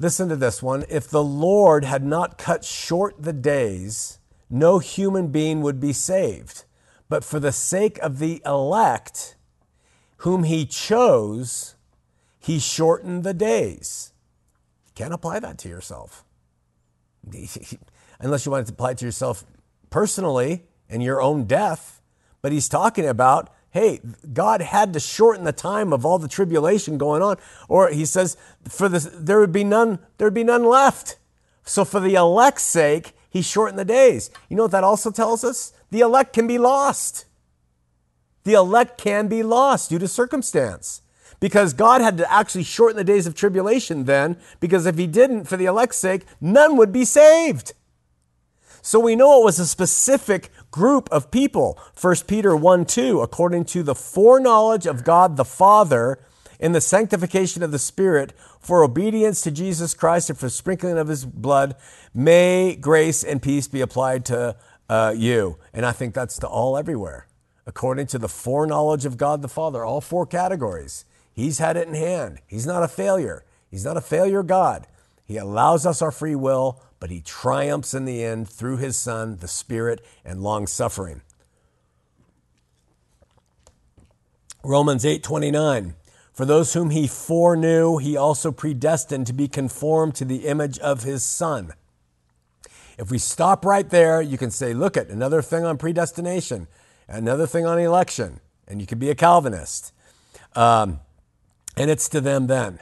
Listen 0.00 0.28
to 0.28 0.34
this 0.34 0.60
one. 0.60 0.84
If 0.88 1.08
the 1.08 1.22
Lord 1.22 1.84
had 1.84 2.04
not 2.04 2.36
cut 2.36 2.64
short 2.64 3.22
the 3.22 3.32
days, 3.32 4.18
no 4.50 4.80
human 4.80 5.28
being 5.28 5.60
would 5.60 5.78
be 5.78 5.92
saved. 5.92 6.64
but 7.08 7.22
for 7.24 7.38
the 7.38 7.52
sake 7.52 7.98
of 7.98 8.18
the 8.18 8.42
elect, 8.44 9.36
whom 10.18 10.42
he 10.42 10.66
chose, 10.66 11.76
he 12.40 12.58
shortened 12.58 13.22
the 13.22 13.34
days. 13.34 14.09
Can't 15.00 15.14
apply 15.14 15.40
that 15.40 15.56
to 15.60 15.68
yourself. 15.70 16.26
Unless 18.20 18.44
you 18.44 18.52
want 18.52 18.66
to 18.66 18.72
apply 18.74 18.90
it 18.90 18.98
to 18.98 19.06
yourself 19.06 19.46
personally 19.88 20.64
and 20.90 21.02
your 21.02 21.22
own 21.22 21.44
death. 21.44 22.02
But 22.42 22.52
he's 22.52 22.68
talking 22.68 23.06
about, 23.06 23.50
hey, 23.70 24.00
God 24.34 24.60
had 24.60 24.92
to 24.92 25.00
shorten 25.00 25.44
the 25.44 25.52
time 25.52 25.94
of 25.94 26.04
all 26.04 26.18
the 26.18 26.28
tribulation 26.28 26.98
going 26.98 27.22
on. 27.22 27.38
Or 27.66 27.88
he 27.88 28.04
says, 28.04 28.36
for 28.68 28.90
this, 28.90 29.08
there 29.14 29.40
would 29.40 29.52
be 29.52 29.64
none, 29.64 30.00
there 30.18 30.26
would 30.26 30.34
be 30.34 30.44
none 30.44 30.64
left. 30.64 31.16
So 31.64 31.86
for 31.86 32.00
the 32.00 32.16
elect's 32.16 32.64
sake, 32.64 33.14
he 33.30 33.40
shortened 33.40 33.78
the 33.78 33.86
days. 33.86 34.30
You 34.50 34.56
know 34.58 34.64
what 34.64 34.72
that 34.72 34.84
also 34.84 35.10
tells 35.10 35.44
us? 35.44 35.72
The 35.90 36.00
elect 36.00 36.34
can 36.34 36.46
be 36.46 36.58
lost. 36.58 37.24
The 38.44 38.52
elect 38.52 39.00
can 39.00 39.28
be 39.28 39.42
lost 39.42 39.88
due 39.88 39.98
to 39.98 40.08
circumstance. 40.08 41.00
Because 41.40 41.72
God 41.72 42.02
had 42.02 42.18
to 42.18 42.30
actually 42.30 42.64
shorten 42.64 42.96
the 42.96 43.04
days 43.04 43.26
of 43.26 43.34
tribulation 43.34 44.04
then, 44.04 44.36
because 44.60 44.86
if 44.86 44.98
he 44.98 45.06
didn't, 45.06 45.44
for 45.44 45.56
the 45.56 45.64
elect's 45.64 45.96
sake, 45.96 46.26
none 46.40 46.76
would 46.76 46.92
be 46.92 47.04
saved. 47.04 47.72
So 48.82 49.00
we 49.00 49.16
know 49.16 49.40
it 49.40 49.44
was 49.44 49.58
a 49.58 49.66
specific 49.66 50.50
group 50.70 51.08
of 51.10 51.30
people. 51.30 51.78
1 52.00 52.16
Peter 52.26 52.56
1 52.56 52.84
2, 52.84 53.20
according 53.20 53.64
to 53.66 53.82
the 53.82 53.94
foreknowledge 53.94 54.86
of 54.86 55.04
God 55.04 55.36
the 55.36 55.44
Father 55.44 56.18
in 56.58 56.72
the 56.72 56.80
sanctification 56.80 57.62
of 57.62 57.72
the 57.72 57.78
Spirit, 57.78 58.32
for 58.58 58.84
obedience 58.84 59.40
to 59.42 59.50
Jesus 59.50 59.94
Christ 59.94 60.30
and 60.30 60.38
for 60.38 60.48
sprinkling 60.48 60.98
of 60.98 61.08
his 61.08 61.24
blood, 61.24 61.74
may 62.14 62.76
grace 62.76 63.22
and 63.22 63.40
peace 63.40 63.66
be 63.66 63.80
applied 63.80 64.24
to 64.26 64.56
uh, 64.88 65.14
you. 65.16 65.56
And 65.72 65.86
I 65.86 65.92
think 65.92 66.14
that's 66.14 66.38
to 66.40 66.46
all 66.46 66.76
everywhere. 66.76 67.26
According 67.66 68.08
to 68.08 68.18
the 68.18 68.28
foreknowledge 68.28 69.04
of 69.04 69.16
God 69.16 69.42
the 69.42 69.48
Father, 69.48 69.84
all 69.84 70.00
four 70.00 70.26
categories. 70.26 71.04
He's 71.40 71.58
had 71.58 71.78
it 71.78 71.88
in 71.88 71.94
hand. 71.94 72.40
He's 72.46 72.66
not 72.66 72.82
a 72.82 72.88
failure. 72.88 73.44
He's 73.70 73.86
not 73.86 73.96
a 73.96 74.02
failure 74.02 74.42
God. 74.42 74.86
He 75.24 75.38
allows 75.38 75.86
us 75.86 76.02
our 76.02 76.10
free 76.12 76.34
will, 76.34 76.82
but 76.98 77.08
he 77.08 77.22
triumphs 77.22 77.94
in 77.94 78.04
the 78.04 78.22
end 78.22 78.46
through 78.46 78.76
his 78.76 78.94
Son, 78.94 79.38
the 79.38 79.48
Spirit, 79.48 80.04
and 80.22 80.42
long 80.42 80.66
suffering. 80.66 81.22
Romans 84.62 85.06
8 85.06 85.22
29. 85.22 85.94
For 86.34 86.44
those 86.44 86.74
whom 86.74 86.90
he 86.90 87.06
foreknew, 87.06 87.96
he 87.96 88.18
also 88.18 88.52
predestined 88.52 89.26
to 89.26 89.32
be 89.32 89.48
conformed 89.48 90.14
to 90.16 90.26
the 90.26 90.46
image 90.46 90.78
of 90.80 91.04
his 91.04 91.24
Son. 91.24 91.72
If 92.98 93.10
we 93.10 93.16
stop 93.16 93.64
right 93.64 93.88
there, 93.88 94.20
you 94.20 94.36
can 94.36 94.50
say, 94.50 94.74
look 94.74 94.98
at 94.98 95.08
another 95.08 95.40
thing 95.40 95.64
on 95.64 95.78
predestination, 95.78 96.66
another 97.08 97.46
thing 97.46 97.64
on 97.64 97.78
election, 97.78 98.40
and 98.68 98.78
you 98.78 98.86
could 98.86 98.98
be 98.98 99.08
a 99.08 99.14
Calvinist. 99.14 99.94
Um, 100.54 101.00
and 101.80 101.90
it's 101.90 102.10
to 102.10 102.20
them 102.20 102.46
then. 102.46 102.78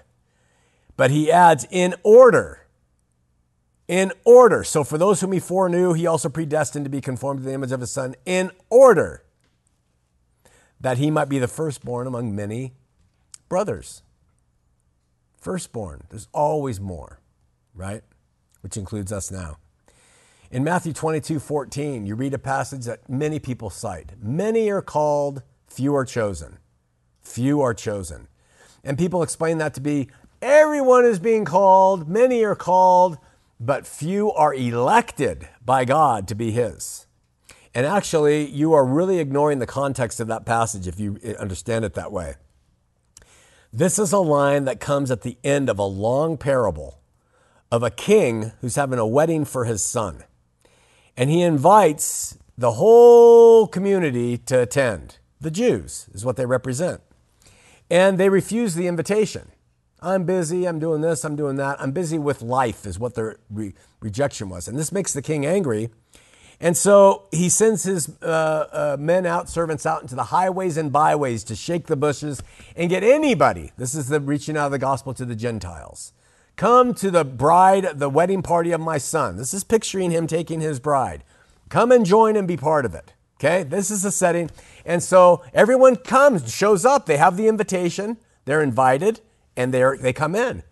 But 0.96 1.12
he 1.12 1.30
adds, 1.30 1.64
in 1.70 1.94
order. 2.02 2.66
In 3.86 4.10
order. 4.24 4.64
So 4.64 4.82
for 4.82 4.98
those 4.98 5.20
whom 5.20 5.30
he 5.30 5.38
foreknew, 5.38 5.92
he 5.92 6.04
also 6.04 6.28
predestined 6.28 6.84
to 6.84 6.90
be 6.90 7.00
conformed 7.00 7.38
to 7.38 7.46
the 7.46 7.52
image 7.52 7.70
of 7.70 7.78
his 7.78 7.92
Son, 7.92 8.16
in 8.26 8.50
order 8.70 9.22
that 10.80 10.98
he 10.98 11.12
might 11.12 11.28
be 11.28 11.38
the 11.38 11.46
firstborn 11.46 12.08
among 12.08 12.34
many 12.34 12.72
brothers. 13.48 14.02
Firstborn. 15.36 16.02
There's 16.10 16.26
always 16.34 16.80
more, 16.80 17.20
right? 17.76 18.02
Which 18.62 18.76
includes 18.76 19.12
us 19.12 19.30
now. 19.30 19.58
In 20.50 20.64
Matthew 20.64 20.92
22 20.92 21.38
14, 21.38 22.04
you 22.04 22.16
read 22.16 22.34
a 22.34 22.38
passage 22.38 22.84
that 22.86 23.08
many 23.08 23.38
people 23.38 23.70
cite. 23.70 24.14
Many 24.20 24.68
are 24.70 24.82
called, 24.82 25.44
few 25.68 25.94
are 25.94 26.04
chosen. 26.04 26.58
Few 27.22 27.60
are 27.60 27.74
chosen. 27.74 28.26
And 28.84 28.98
people 28.98 29.22
explain 29.22 29.58
that 29.58 29.74
to 29.74 29.80
be 29.80 30.08
everyone 30.40 31.04
is 31.04 31.18
being 31.18 31.44
called, 31.44 32.08
many 32.08 32.44
are 32.44 32.54
called, 32.54 33.18
but 33.60 33.86
few 33.86 34.32
are 34.32 34.54
elected 34.54 35.48
by 35.64 35.84
God 35.84 36.28
to 36.28 36.34
be 36.34 36.52
His. 36.52 37.06
And 37.74 37.86
actually, 37.86 38.48
you 38.48 38.72
are 38.72 38.84
really 38.84 39.18
ignoring 39.18 39.58
the 39.58 39.66
context 39.66 40.20
of 40.20 40.28
that 40.28 40.46
passage 40.46 40.86
if 40.86 40.98
you 40.98 41.18
eh, 41.22 41.34
understand 41.38 41.84
it 41.84 41.94
that 41.94 42.12
way. 42.12 42.34
This 43.72 43.98
is 43.98 44.12
a 44.12 44.18
line 44.18 44.64
that 44.64 44.80
comes 44.80 45.10
at 45.10 45.22
the 45.22 45.36
end 45.44 45.68
of 45.68 45.78
a 45.78 45.84
long 45.84 46.38
parable 46.38 47.00
of 47.70 47.82
a 47.82 47.90
king 47.90 48.52
who's 48.60 48.76
having 48.76 48.98
a 48.98 49.06
wedding 49.06 49.44
for 49.44 49.66
his 49.66 49.82
son. 49.82 50.24
And 51.16 51.28
he 51.28 51.42
invites 51.42 52.38
the 52.56 52.72
whole 52.72 53.66
community 53.66 54.38
to 54.38 54.60
attend. 54.60 55.18
The 55.40 55.50
Jews 55.50 56.08
is 56.12 56.24
what 56.24 56.36
they 56.36 56.46
represent. 56.46 57.00
And 57.90 58.18
they 58.18 58.28
refuse 58.28 58.74
the 58.74 58.86
invitation. 58.86 59.50
I'm 60.00 60.24
busy, 60.24 60.66
I'm 60.66 60.78
doing 60.78 61.00
this, 61.00 61.24
I'm 61.24 61.34
doing 61.34 61.56
that. 61.56 61.80
I'm 61.80 61.90
busy 61.90 62.18
with 62.18 62.40
life, 62.40 62.86
is 62.86 62.98
what 62.98 63.14
their 63.14 63.38
re- 63.50 63.74
rejection 64.00 64.48
was. 64.48 64.68
And 64.68 64.78
this 64.78 64.92
makes 64.92 65.12
the 65.12 65.22
king 65.22 65.44
angry. 65.44 65.90
And 66.60 66.76
so 66.76 67.26
he 67.32 67.48
sends 67.48 67.84
his 67.84 68.10
uh, 68.20 68.68
uh, 68.72 68.96
men 68.98 69.26
out, 69.26 69.48
servants 69.48 69.86
out 69.86 70.02
into 70.02 70.14
the 70.14 70.24
highways 70.24 70.76
and 70.76 70.92
byways 70.92 71.44
to 71.44 71.56
shake 71.56 71.86
the 71.86 71.96
bushes 71.96 72.42
and 72.76 72.90
get 72.90 73.02
anybody. 73.04 73.72
This 73.76 73.94
is 73.94 74.08
the 74.08 74.20
reaching 74.20 74.56
out 74.56 74.66
of 74.66 74.72
the 74.72 74.78
gospel 74.78 75.14
to 75.14 75.24
the 75.24 75.36
Gentiles. 75.36 76.12
Come 76.56 76.94
to 76.94 77.10
the 77.10 77.24
bride, 77.24 77.98
the 78.00 78.08
wedding 78.08 78.42
party 78.42 78.72
of 78.72 78.80
my 78.80 78.98
son. 78.98 79.36
This 79.36 79.54
is 79.54 79.62
picturing 79.62 80.10
him 80.10 80.26
taking 80.26 80.60
his 80.60 80.80
bride. 80.80 81.22
Come 81.68 81.92
and 81.92 82.04
join 82.04 82.34
and 82.34 82.48
be 82.48 82.56
part 82.56 82.84
of 82.84 82.94
it. 82.94 83.12
Okay, 83.38 83.62
this 83.62 83.92
is 83.92 84.02
the 84.02 84.10
setting. 84.10 84.50
And 84.88 85.02
so 85.02 85.44
everyone 85.52 85.96
comes, 85.96 86.50
shows 86.52 86.86
up. 86.86 87.04
They 87.04 87.18
have 87.18 87.36
the 87.36 87.46
invitation, 87.46 88.16
they're 88.46 88.62
invited, 88.62 89.20
and 89.54 89.72
they 89.72 89.84
they 90.00 90.14
come 90.14 90.34
in. 90.34 90.62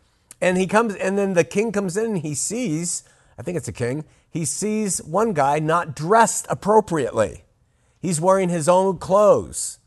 And 0.40 0.56
he 0.56 0.66
comes, 0.66 0.94
and 0.94 1.18
then 1.18 1.34
the 1.34 1.44
king 1.44 1.70
comes 1.70 1.98
in 1.98 2.06
and 2.06 2.18
he 2.18 2.34
sees, 2.34 3.04
I 3.38 3.42
think 3.42 3.58
it's 3.58 3.68
a 3.68 3.72
king, 3.72 4.06
he 4.30 4.46
sees 4.46 5.02
one 5.02 5.34
guy 5.34 5.58
not 5.58 5.94
dressed 5.94 6.46
appropriately. 6.48 7.44
He's 8.00 8.20
wearing 8.20 8.48
his 8.48 8.70
own 8.70 8.96
clothes. 8.96 9.80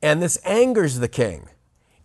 And 0.00 0.22
this 0.22 0.38
angers 0.46 0.98
the 0.98 1.08
king. 1.08 1.48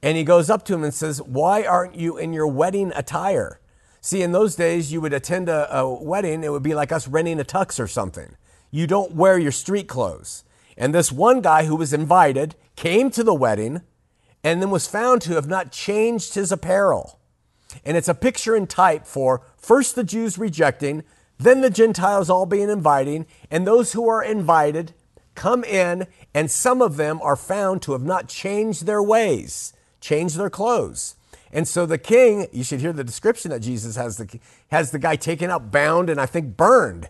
And 0.02 0.18
he 0.18 0.26
goes 0.26 0.50
up 0.50 0.66
to 0.66 0.74
him 0.74 0.84
and 0.84 0.94
says, 0.94 1.22
Why 1.22 1.64
aren't 1.64 1.96
you 1.96 2.18
in 2.18 2.34
your 2.34 2.48
wedding 2.48 2.92
attire? 2.94 3.62
See, 4.02 4.22
in 4.22 4.34
those 4.34 4.58
days, 4.58 4.92
you 4.92 5.00
would 5.00 5.14
attend 5.14 5.48
a, 5.48 5.74
a 5.74 5.94
wedding, 5.94 6.44
it 6.44 6.52
would 6.52 6.64
be 6.64 6.76
like 6.76 6.92
us 6.92 7.08
renting 7.08 7.40
a 7.40 7.46
tux 7.46 7.80
or 7.80 7.88
something. 7.88 8.36
You 8.70 8.86
don't 8.86 9.16
wear 9.16 9.38
your 9.38 9.54
street 9.54 9.88
clothes. 9.88 10.44
And 10.78 10.94
this 10.94 11.12
one 11.12 11.42
guy 11.42 11.66
who 11.66 11.76
was 11.76 11.94
invited 11.94 12.56
came 12.76 13.10
to 13.12 13.24
the 13.24 13.34
wedding 13.34 13.82
and 14.44 14.62
then 14.62 14.70
was 14.70 14.88
found 14.88 15.22
to 15.22 15.34
have 15.34 15.48
not 15.48 15.72
changed 15.72 16.36
his 16.36 16.52
apparel. 16.52 17.20
And 17.86 17.98
it's 17.98 18.10
a 18.10 18.14
picture 18.14 18.56
in 18.56 18.68
type 18.68 19.06
for 19.06 19.42
first 19.58 19.96
the 19.96 20.04
Jews 20.04 20.38
rejecting, 20.38 21.04
then 21.40 21.62
the 21.62 21.70
Gentiles 21.70 22.30
all 22.30 22.46
being 22.46 22.70
inviting, 22.70 23.26
and 23.50 23.66
those 23.66 23.94
who 23.94 24.08
are 24.08 24.24
invited 24.24 24.94
come 25.36 25.64
in, 25.64 26.08
and 26.34 26.52
some 26.52 26.82
of 26.82 26.98
them 26.98 27.20
are 27.22 27.36
found 27.36 27.82
to 27.82 27.94
have 27.94 28.04
not 28.04 28.28
changed 28.28 28.86
their 28.86 29.02
ways, 29.02 29.74
changed 30.00 30.38
their 30.38 30.50
clothes. 30.50 31.16
And 31.52 31.68
so 31.68 31.86
the 31.86 31.98
king, 31.98 32.48
you 32.52 32.64
should 32.64 32.82
hear 32.82 32.94
the 32.94 33.04
description 33.04 33.52
that 33.52 33.62
Jesus 33.62 33.96
has 33.96 34.18
the, 34.18 34.40
has 34.70 34.92
the 34.92 35.00
guy 35.00 35.16
taken 35.16 35.50
out, 35.50 35.72
bound, 35.72 36.10
and 36.10 36.20
I 36.20 36.26
think 36.26 36.58
burned, 36.58 37.10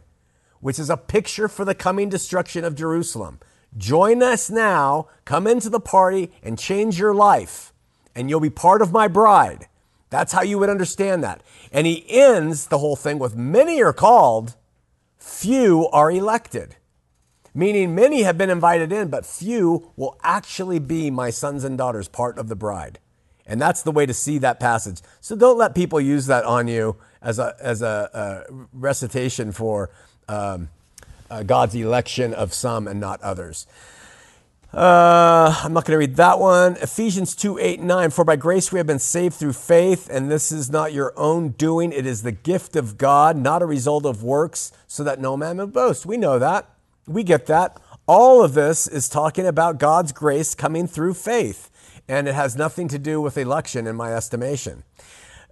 which 0.60 0.80
is 0.80 0.90
a 0.90 0.98
picture 0.98 1.48
for 1.48 1.66
the 1.66 1.76
coming 1.76 2.10
destruction 2.10 2.64
of 2.64 2.76
Jerusalem. 2.76 3.40
Join 3.78 4.22
us 4.22 4.50
now, 4.50 5.08
come 5.26 5.48
into 5.48 5.70
the 5.70 5.80
party, 5.80 6.32
and 6.44 6.60
change 6.60 7.00
your 7.00 7.14
life, 7.14 7.74
and 8.16 8.30
you'll 8.30 8.40
be 8.40 8.50
part 8.50 8.82
of 8.82 8.92
my 8.92 9.08
bride. 9.08 9.68
That's 10.10 10.34
how 10.34 10.44
you 10.44 10.60
would 10.60 10.70
understand 10.70 11.24
that. 11.24 11.42
And 11.72 11.88
he 11.88 12.06
ends 12.08 12.68
the 12.68 12.78
whole 12.78 12.96
thing 12.96 13.18
with 13.18 13.36
many 13.36 13.82
are 13.82 13.94
called, 13.94 14.56
few 15.18 15.88
are 15.90 16.12
elected. 16.12 16.76
Meaning 17.56 17.96
many 17.96 18.24
have 18.24 18.38
been 18.38 18.50
invited 18.50 18.92
in, 18.92 19.10
but 19.10 19.26
few 19.26 19.92
will 19.96 20.20
actually 20.24 20.80
be 20.80 21.10
my 21.10 21.30
sons 21.30 21.64
and 21.64 21.78
daughters, 21.78 22.08
part 22.08 22.38
of 22.38 22.48
the 22.48 22.56
bride. 22.56 23.00
And 23.46 23.62
that's 23.62 23.82
the 23.84 23.92
way 23.92 24.06
to 24.06 24.14
see 24.14 24.38
that 24.40 24.60
passage. 24.60 25.02
So 25.20 25.36
don't 25.36 25.58
let 25.58 25.76
people 25.76 26.00
use 26.00 26.28
that 26.28 26.46
on 26.46 26.68
you 26.68 26.96
as 27.22 27.40
a, 27.40 27.56
as 27.60 27.82
a, 27.82 28.46
a 28.50 28.54
recitation 28.72 29.52
for 29.52 29.90
um, 30.28 30.70
uh, 31.34 31.44
God's 31.44 31.76
election 31.76 32.34
of 32.34 32.54
some 32.54 32.88
and 32.88 33.00
not 33.00 33.22
others. 33.22 33.66
Uh, 34.72 35.54
I'm 35.64 35.74
not 35.74 35.86
going 35.86 35.94
to 35.94 35.98
read 35.98 36.16
that 36.16 36.40
one. 36.40 36.78
Ephesians 36.78 37.36
2 37.36 37.60
8 37.60 37.82
9. 37.82 38.10
For 38.10 38.26
by 38.26 38.36
grace 38.36 38.72
we 38.72 38.80
have 38.80 38.88
been 38.88 39.00
saved 39.00 39.36
through 39.36 39.54
faith, 39.54 40.10
and 40.10 40.32
this 40.32 40.52
is 40.52 40.70
not 40.70 40.94
your 40.94 41.14
own 41.18 41.50
doing. 41.50 41.92
It 41.92 42.06
is 42.06 42.24
the 42.24 42.32
gift 42.32 42.76
of 42.76 42.98
God, 42.98 43.38
not 43.38 43.62
a 43.62 43.68
result 43.68 44.06
of 44.06 44.24
works, 44.24 44.72
so 44.88 45.04
that 45.04 45.20
no 45.20 45.38
man 45.38 45.58
may 45.58 45.66
boast. 45.66 46.06
We 46.06 46.18
know 46.18 46.40
that. 46.40 46.70
We 47.08 47.24
get 47.24 47.46
that. 47.48 47.80
All 48.08 48.44
of 48.44 48.54
this 48.54 48.88
is 48.88 49.08
talking 49.08 49.46
about 49.46 49.78
God's 49.78 50.12
grace 50.12 50.56
coming 50.56 50.88
through 50.88 51.14
faith 51.14 51.70
and 52.08 52.28
it 52.28 52.36
has 52.36 52.56
nothing 52.56 52.88
to 52.90 53.00
do 53.00 53.22
with 53.22 53.38
election 53.38 53.88
in 53.88 53.96
my 53.96 54.14
estimation. 54.14 54.84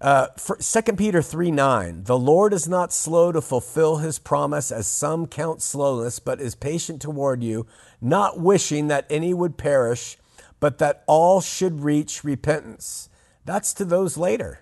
Uh, 0.02 0.30
2 0.36 0.82
Peter 0.94 1.22
3 1.22 1.52
9, 1.52 2.06
the 2.06 2.18
Lord 2.18 2.54
is 2.54 2.68
not 2.68 2.92
slow 2.92 3.32
to 3.32 3.40
fulfill 3.40 3.98
his 3.98 4.18
promise, 4.18 4.72
as 4.72 4.88
some 4.88 5.28
count 5.28 5.62
slowness, 5.62 6.18
but 6.18 6.42
is 6.42 6.56
patient 6.56 7.00
toward 7.04 7.44
you, 7.44 7.68
not 8.02 8.40
wishing 8.40 8.88
that 8.88 9.06
any 9.12 9.32
would 9.32 9.60
perish, 9.60 10.18
but 10.60 10.80
that 10.80 11.04
all 11.06 11.40
should 11.40 11.82
reach 11.82 12.24
repentance. 12.24 13.10
That's 13.46 13.76
to 13.76 13.86
those 13.86 14.18
later. 14.18 14.62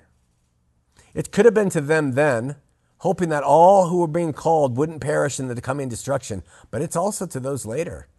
It 1.14 1.32
could 1.32 1.46
have 1.46 1.54
been 1.54 1.70
to 1.70 1.82
them 1.82 2.16
then, 2.16 2.58
hoping 2.98 3.30
that 3.30 3.44
all 3.44 3.88
who 3.88 4.00
were 4.00 4.08
being 4.08 4.34
called 4.34 4.76
wouldn't 4.76 5.00
perish 5.00 5.40
in 5.40 5.48
the 5.48 5.62
coming 5.62 5.88
destruction, 5.88 6.44
but 6.70 6.82
it's 6.82 6.98
also 6.98 7.26
to 7.26 7.40
those 7.40 7.66
later. 7.66 8.10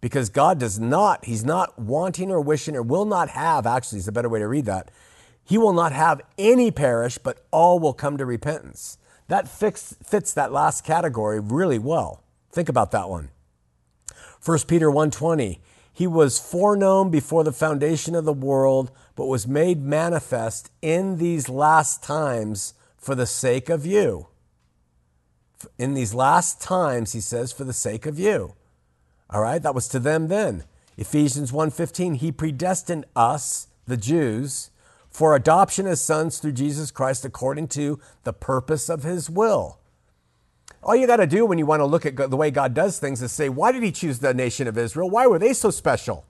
Because 0.00 0.28
God 0.28 0.60
does 0.60 0.78
not, 0.78 1.24
He's 1.24 1.44
not 1.44 1.80
wanting 1.80 2.30
or 2.30 2.40
wishing 2.40 2.76
or 2.76 2.82
will 2.82 3.06
not 3.06 3.30
have, 3.30 3.66
actually, 3.66 3.98
is 3.98 4.06
a 4.06 4.12
better 4.12 4.28
way 4.28 4.38
to 4.38 4.46
read 4.46 4.66
that 4.66 4.92
he 5.44 5.58
will 5.58 5.72
not 5.72 5.92
have 5.92 6.20
any 6.38 6.70
perish, 6.70 7.18
but 7.18 7.44
all 7.50 7.78
will 7.78 7.92
come 7.92 8.16
to 8.18 8.26
repentance. 8.26 8.98
That 9.28 9.48
fix, 9.48 9.94
fits 10.02 10.32
that 10.34 10.52
last 10.52 10.84
category 10.84 11.40
really 11.40 11.78
well. 11.78 12.22
Think 12.50 12.68
about 12.68 12.90
that 12.92 13.08
one. 13.08 13.30
1 14.44 14.58
Peter 14.66 14.90
1:20 14.90 15.58
He 15.92 16.06
was 16.06 16.38
foreknown 16.38 17.10
before 17.10 17.44
the 17.44 17.52
foundation 17.52 18.14
of 18.14 18.24
the 18.24 18.32
world, 18.32 18.90
but 19.14 19.26
was 19.26 19.46
made 19.46 19.82
manifest 19.82 20.70
in 20.82 21.18
these 21.18 21.48
last 21.48 22.02
times 22.02 22.74
for 22.96 23.14
the 23.14 23.26
sake 23.26 23.68
of 23.68 23.84
you. 23.84 24.28
In 25.78 25.94
these 25.94 26.14
last 26.14 26.60
times, 26.60 27.12
he 27.12 27.20
says, 27.20 27.52
for 27.52 27.64
the 27.64 27.72
sake 27.72 28.06
of 28.06 28.18
you. 28.18 28.54
All 29.28 29.42
right, 29.42 29.62
that 29.62 29.74
was 29.74 29.88
to 29.88 29.98
them 29.98 30.28
then. 30.28 30.64
Ephesians 30.96 31.52
1:15 31.52 32.16
He 32.16 32.32
predestined 32.32 33.04
us, 33.14 33.68
the 33.86 33.96
Jews, 33.96 34.70
for 35.10 35.34
adoption 35.34 35.86
as 35.86 36.00
sons 36.00 36.38
through 36.38 36.52
Jesus 36.52 36.90
Christ 36.90 37.24
according 37.24 37.68
to 37.68 38.00
the 38.22 38.32
purpose 38.32 38.88
of 38.88 39.02
his 39.02 39.28
will. 39.28 39.78
All 40.82 40.96
you 40.96 41.06
got 41.06 41.16
to 41.16 41.26
do 41.26 41.44
when 41.44 41.58
you 41.58 41.66
want 41.66 41.80
to 41.80 41.86
look 41.86 42.06
at 42.06 42.16
the 42.16 42.36
way 42.36 42.50
God 42.50 42.72
does 42.72 42.98
things 42.98 43.20
is 43.20 43.32
say, 43.32 43.48
why 43.48 43.72
did 43.72 43.82
he 43.82 43.92
choose 43.92 44.20
the 44.20 44.32
nation 44.32 44.66
of 44.66 44.78
Israel? 44.78 45.10
Why 45.10 45.26
were 45.26 45.38
they 45.38 45.52
so 45.52 45.70
special? 45.70 46.24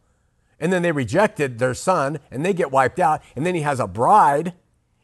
And 0.59 0.72
then 0.72 0.83
they 0.83 0.93
rejected 0.93 1.59
their 1.59 1.74
son 1.74 2.18
and 2.31 2.45
they 2.45 2.53
get 2.53 2.72
wiped 2.72 2.99
out. 2.99 3.22
And 3.37 3.47
then 3.47 3.55
he 3.55 3.62
has 3.62 3.81
a 3.81 3.87
bride. 3.87 4.55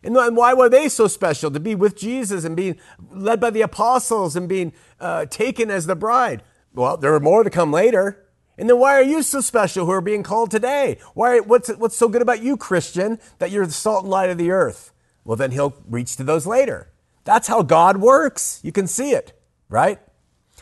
And 0.02 0.14
why 0.14 0.52
were 0.52 0.68
they 0.68 0.88
so 0.88 1.06
special 1.06 1.50
to 1.50 1.60
be 1.60 1.74
with 1.74 1.96
Jesus 1.96 2.44
and 2.44 2.56
being 2.56 2.76
led 3.10 3.40
by 3.40 3.50
the 3.50 3.62
apostles 3.62 4.36
and 4.36 4.48
being 4.48 4.72
uh, 5.00 5.26
taken 5.26 5.70
as 5.70 5.86
the 5.86 5.96
bride? 5.96 6.42
Well, 6.74 6.96
there 6.96 7.14
are 7.14 7.20
more 7.20 7.42
to 7.42 7.50
come 7.50 7.72
later. 7.72 8.25
And 8.58 8.68
then 8.68 8.78
why 8.78 8.94
are 8.94 9.02
you 9.02 9.22
so 9.22 9.40
special 9.40 9.84
who 9.84 9.92
are 9.92 10.00
being 10.00 10.22
called 10.22 10.50
today? 10.50 10.98
Why, 11.14 11.40
what's, 11.40 11.68
what's 11.76 11.96
so 11.96 12.08
good 12.08 12.22
about 12.22 12.42
you, 12.42 12.56
Christian, 12.56 13.18
that 13.38 13.50
you're 13.50 13.66
the 13.66 13.72
salt 13.72 14.04
and 14.04 14.10
light 14.10 14.30
of 14.30 14.38
the 14.38 14.50
earth? 14.50 14.92
Well, 15.24 15.36
then 15.36 15.50
he'll 15.50 15.74
reach 15.88 16.16
to 16.16 16.24
those 16.24 16.46
later. 16.46 16.90
That's 17.24 17.48
how 17.48 17.62
God 17.62 17.98
works. 17.98 18.60
You 18.62 18.72
can 18.72 18.86
see 18.86 19.10
it, 19.10 19.38
right? 19.68 19.98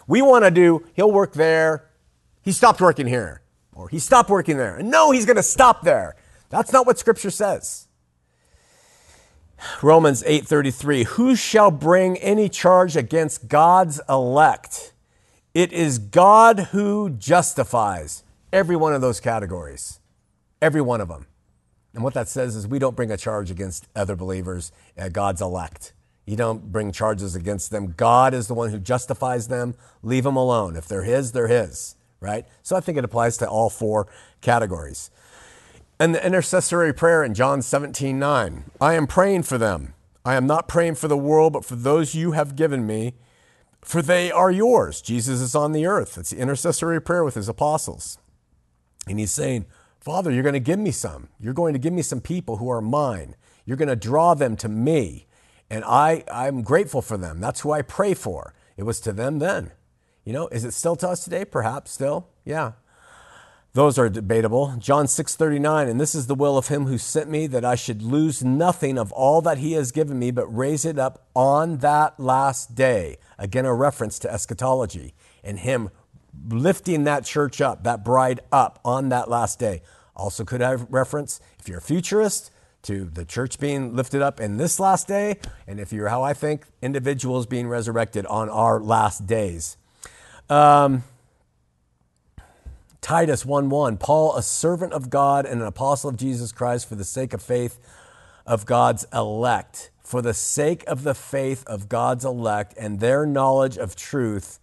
We 0.07 0.22
want 0.22 0.45
to 0.45 0.51
do, 0.51 0.84
he'll 0.95 1.12
work 1.12 1.34
there. 1.34 1.90
He 2.42 2.53
stopped 2.53 2.80
working 2.80 3.07
here. 3.07 3.42
Or 3.74 3.88
he 3.88 3.99
stopped 3.99 4.30
working 4.30 4.57
there. 4.57 4.76
And 4.76 4.90
no, 4.90 5.11
he's 5.11 5.26
going 5.26 5.36
to 5.36 5.42
stop 5.42 5.82
there. 5.82 6.16
That's 6.49 6.72
not 6.72 6.86
what 6.86 6.99
scripture 6.99 7.30
says. 7.30 7.88
Romans 9.82 10.22
8:33 10.22 11.05
Who 11.07 11.36
shall 11.36 11.70
bring 11.70 12.16
any 12.18 12.49
charge 12.49 12.97
against 12.97 13.49
God's 13.49 14.01
elect? 14.09 14.93
It 15.55 15.72
is 15.72 16.00
God 16.00 16.59
who 16.72 17.11
justifies 17.11 18.24
every 18.52 18.74
one 18.74 18.92
of 18.92 19.00
those 19.00 19.20
categories, 19.20 20.00
every 20.61 20.80
one 20.80 21.00
of 21.00 21.07
them. 21.07 21.26
And 21.94 22.02
what 22.02 22.12
that 22.14 22.28
says 22.28 22.57
is 22.57 22.66
we 22.66 22.80
don't 22.80 22.96
bring 22.96 23.12
a 23.12 23.16
charge 23.16 23.52
against 23.52 23.86
other 23.94 24.16
believers, 24.16 24.72
uh, 24.98 25.11
God's 25.11 25.40
elect. 25.40 25.92
You 26.26 26.34
don't 26.34 26.72
bring 26.72 26.90
charges 26.90 27.36
against 27.36 27.70
them. 27.70 27.94
God 27.96 28.34
is 28.34 28.48
the 28.48 28.55
one 28.55 28.70
who 28.70 28.80
justifies 28.80 29.46
them. 29.46 29.76
Leave 30.02 30.24
them 30.24 30.34
alone. 30.34 30.74
If 30.74 30.88
they're 30.88 31.05
His, 31.05 31.30
they're 31.30 31.46
His, 31.46 31.94
right? 32.18 32.46
So 32.64 32.74
I 32.74 32.80
think 32.80 32.98
it 32.98 33.05
applies 33.05 33.36
to 33.36 33.48
all 33.48 33.70
four 33.70 34.09
categories. 34.40 35.12
And 36.00 36.16
the 36.16 36.26
intercessory 36.26 36.92
prayer 36.92 37.22
in 37.22 37.32
John 37.32 37.62
17 37.62 38.18
9 38.18 38.64
I 38.80 38.94
am 38.94 39.07
praying 39.07 39.44
for 39.44 39.59
them. 39.59 39.94
I 40.24 40.34
am 40.34 40.48
not 40.48 40.66
praying 40.66 40.96
for 40.96 41.07
the 41.07 41.16
world, 41.16 41.52
but 41.52 41.64
for 41.64 41.76
those 41.76 42.16
you 42.16 42.32
have 42.32 42.57
given 42.57 42.88
me 42.88 43.14
for 43.85 44.03
they 44.03 44.32
are 44.32 44.51
yours. 44.51 45.01
Jesus 45.01 45.41
is 45.41 45.55
on 45.55 45.72
the 45.72 45.87
earth. 45.87 46.18
It's 46.18 46.30
the 46.30 46.39
intercessory 46.39 47.01
prayer 47.01 47.22
with 47.22 47.35
his 47.35 47.49
apostles. 47.49 48.18
And 49.07 49.18
he's 49.18 49.30
saying, 49.30 49.66
Father, 50.01 50.30
you're 50.30 50.43
going 50.43 50.55
to 50.55 50.61
give 50.61 50.78
me 50.78 50.91
some. 50.91 51.28
You're 51.39 51.55
going 51.55 51.74
to 51.74 51.78
give 51.78 51.93
me 51.93 52.03
some 52.03 52.20
people 52.20 52.57
who 52.57 52.70
are 52.70 52.80
mine. 52.80 53.37
You're 53.64 53.76
going 53.76 53.89
to 53.89 53.97
draw 53.97 54.35
them 54.35 54.57
to 54.57 54.68
me. 54.68 55.26
And 55.70 55.85
I, 55.85 56.24
I'm 56.32 56.62
grateful 56.62 57.03
for 57.03 57.16
them. 57.16 57.41
That's 57.41 57.61
who 57.61 57.72
I 57.72 57.82
pray 57.82 58.14
for. 58.14 58.55
It 58.76 58.82
was 58.82 59.01
to 59.01 59.12
them 59.12 59.39
then. 59.39 59.72
You 60.24 60.32
know, 60.32 60.49
is 60.49 60.64
it 60.64 60.72
still 60.72 60.97
to 60.97 61.09
us 61.09 61.24
today? 61.24 61.45
Perhaps 61.45 61.91
still. 61.91 62.28
Yeah. 62.45 62.72
Those 63.74 63.98
are 63.98 64.08
debatable. 64.08 64.76
John 64.78 65.08
6:39, 65.08 65.88
and 65.88 66.00
this 66.00 66.14
is 66.14 66.28
the 66.28 66.36
will 66.36 66.56
of 66.56 66.68
him 66.68 66.86
who 66.86 66.96
sent 66.96 67.28
me 67.28 67.48
that 67.48 67.64
I 67.64 67.74
should 67.74 68.02
lose 68.02 68.44
nothing 68.44 68.96
of 68.96 69.10
all 69.10 69.42
that 69.42 69.58
he 69.58 69.72
has 69.72 69.90
given 69.90 70.16
me, 70.16 70.30
but 70.30 70.46
raise 70.46 70.84
it 70.84 70.96
up 70.96 71.26
on 71.34 71.78
that 71.78 72.20
last 72.20 72.76
day. 72.76 73.18
Again, 73.36 73.66
a 73.66 73.74
reference 73.74 74.20
to 74.20 74.32
eschatology 74.32 75.12
and 75.42 75.58
him 75.58 75.90
lifting 76.48 77.02
that 77.04 77.24
church 77.24 77.60
up, 77.60 77.82
that 77.82 78.04
bride 78.04 78.38
up 78.52 78.78
on 78.84 79.08
that 79.08 79.28
last 79.28 79.58
day. 79.58 79.82
Also 80.14 80.44
could 80.44 80.60
have 80.60 80.86
reference, 80.88 81.40
if 81.58 81.68
you're 81.68 81.78
a 81.78 81.82
futurist, 81.82 82.52
to 82.82 83.06
the 83.06 83.24
church 83.24 83.58
being 83.58 83.96
lifted 83.96 84.22
up 84.22 84.38
in 84.38 84.56
this 84.56 84.78
last 84.78 85.08
day, 85.08 85.38
and 85.66 85.80
if 85.80 85.92
you're 85.92 86.08
how 86.08 86.22
I 86.22 86.32
think, 86.32 86.66
individuals 86.80 87.44
being 87.44 87.66
resurrected 87.66 88.24
on 88.26 88.48
our 88.48 88.78
last 88.78 89.26
days. 89.26 89.76
Um, 90.48 91.02
Titus 93.05 93.44
1:1 93.44 94.00
Paul 94.00 94.34
a 94.34 94.42
servant 94.42 94.94
of 94.94 95.11
God 95.11 95.44
and 95.44 95.61
an 95.61 95.66
apostle 95.66 96.09
of 96.09 96.16
Jesus 96.16 96.52
Christ 96.52 96.88
for 96.88 96.94
the 96.94 97.05
sake 97.05 97.34
of 97.34 97.42
faith 97.42 97.78
of 98.46 98.64
God's 98.64 99.05
elect 99.12 99.90
for 100.02 100.22
the 100.22 100.32
sake 100.32 100.82
of 100.86 101.02
the 101.02 101.14
faith 101.14 101.66
of 101.66 101.90
God's 101.90 102.24
elect 102.24 102.72
and 102.78 103.00
their 103.00 103.26
knowledge 103.26 103.76
of 103.76 103.94
truth 103.94 104.59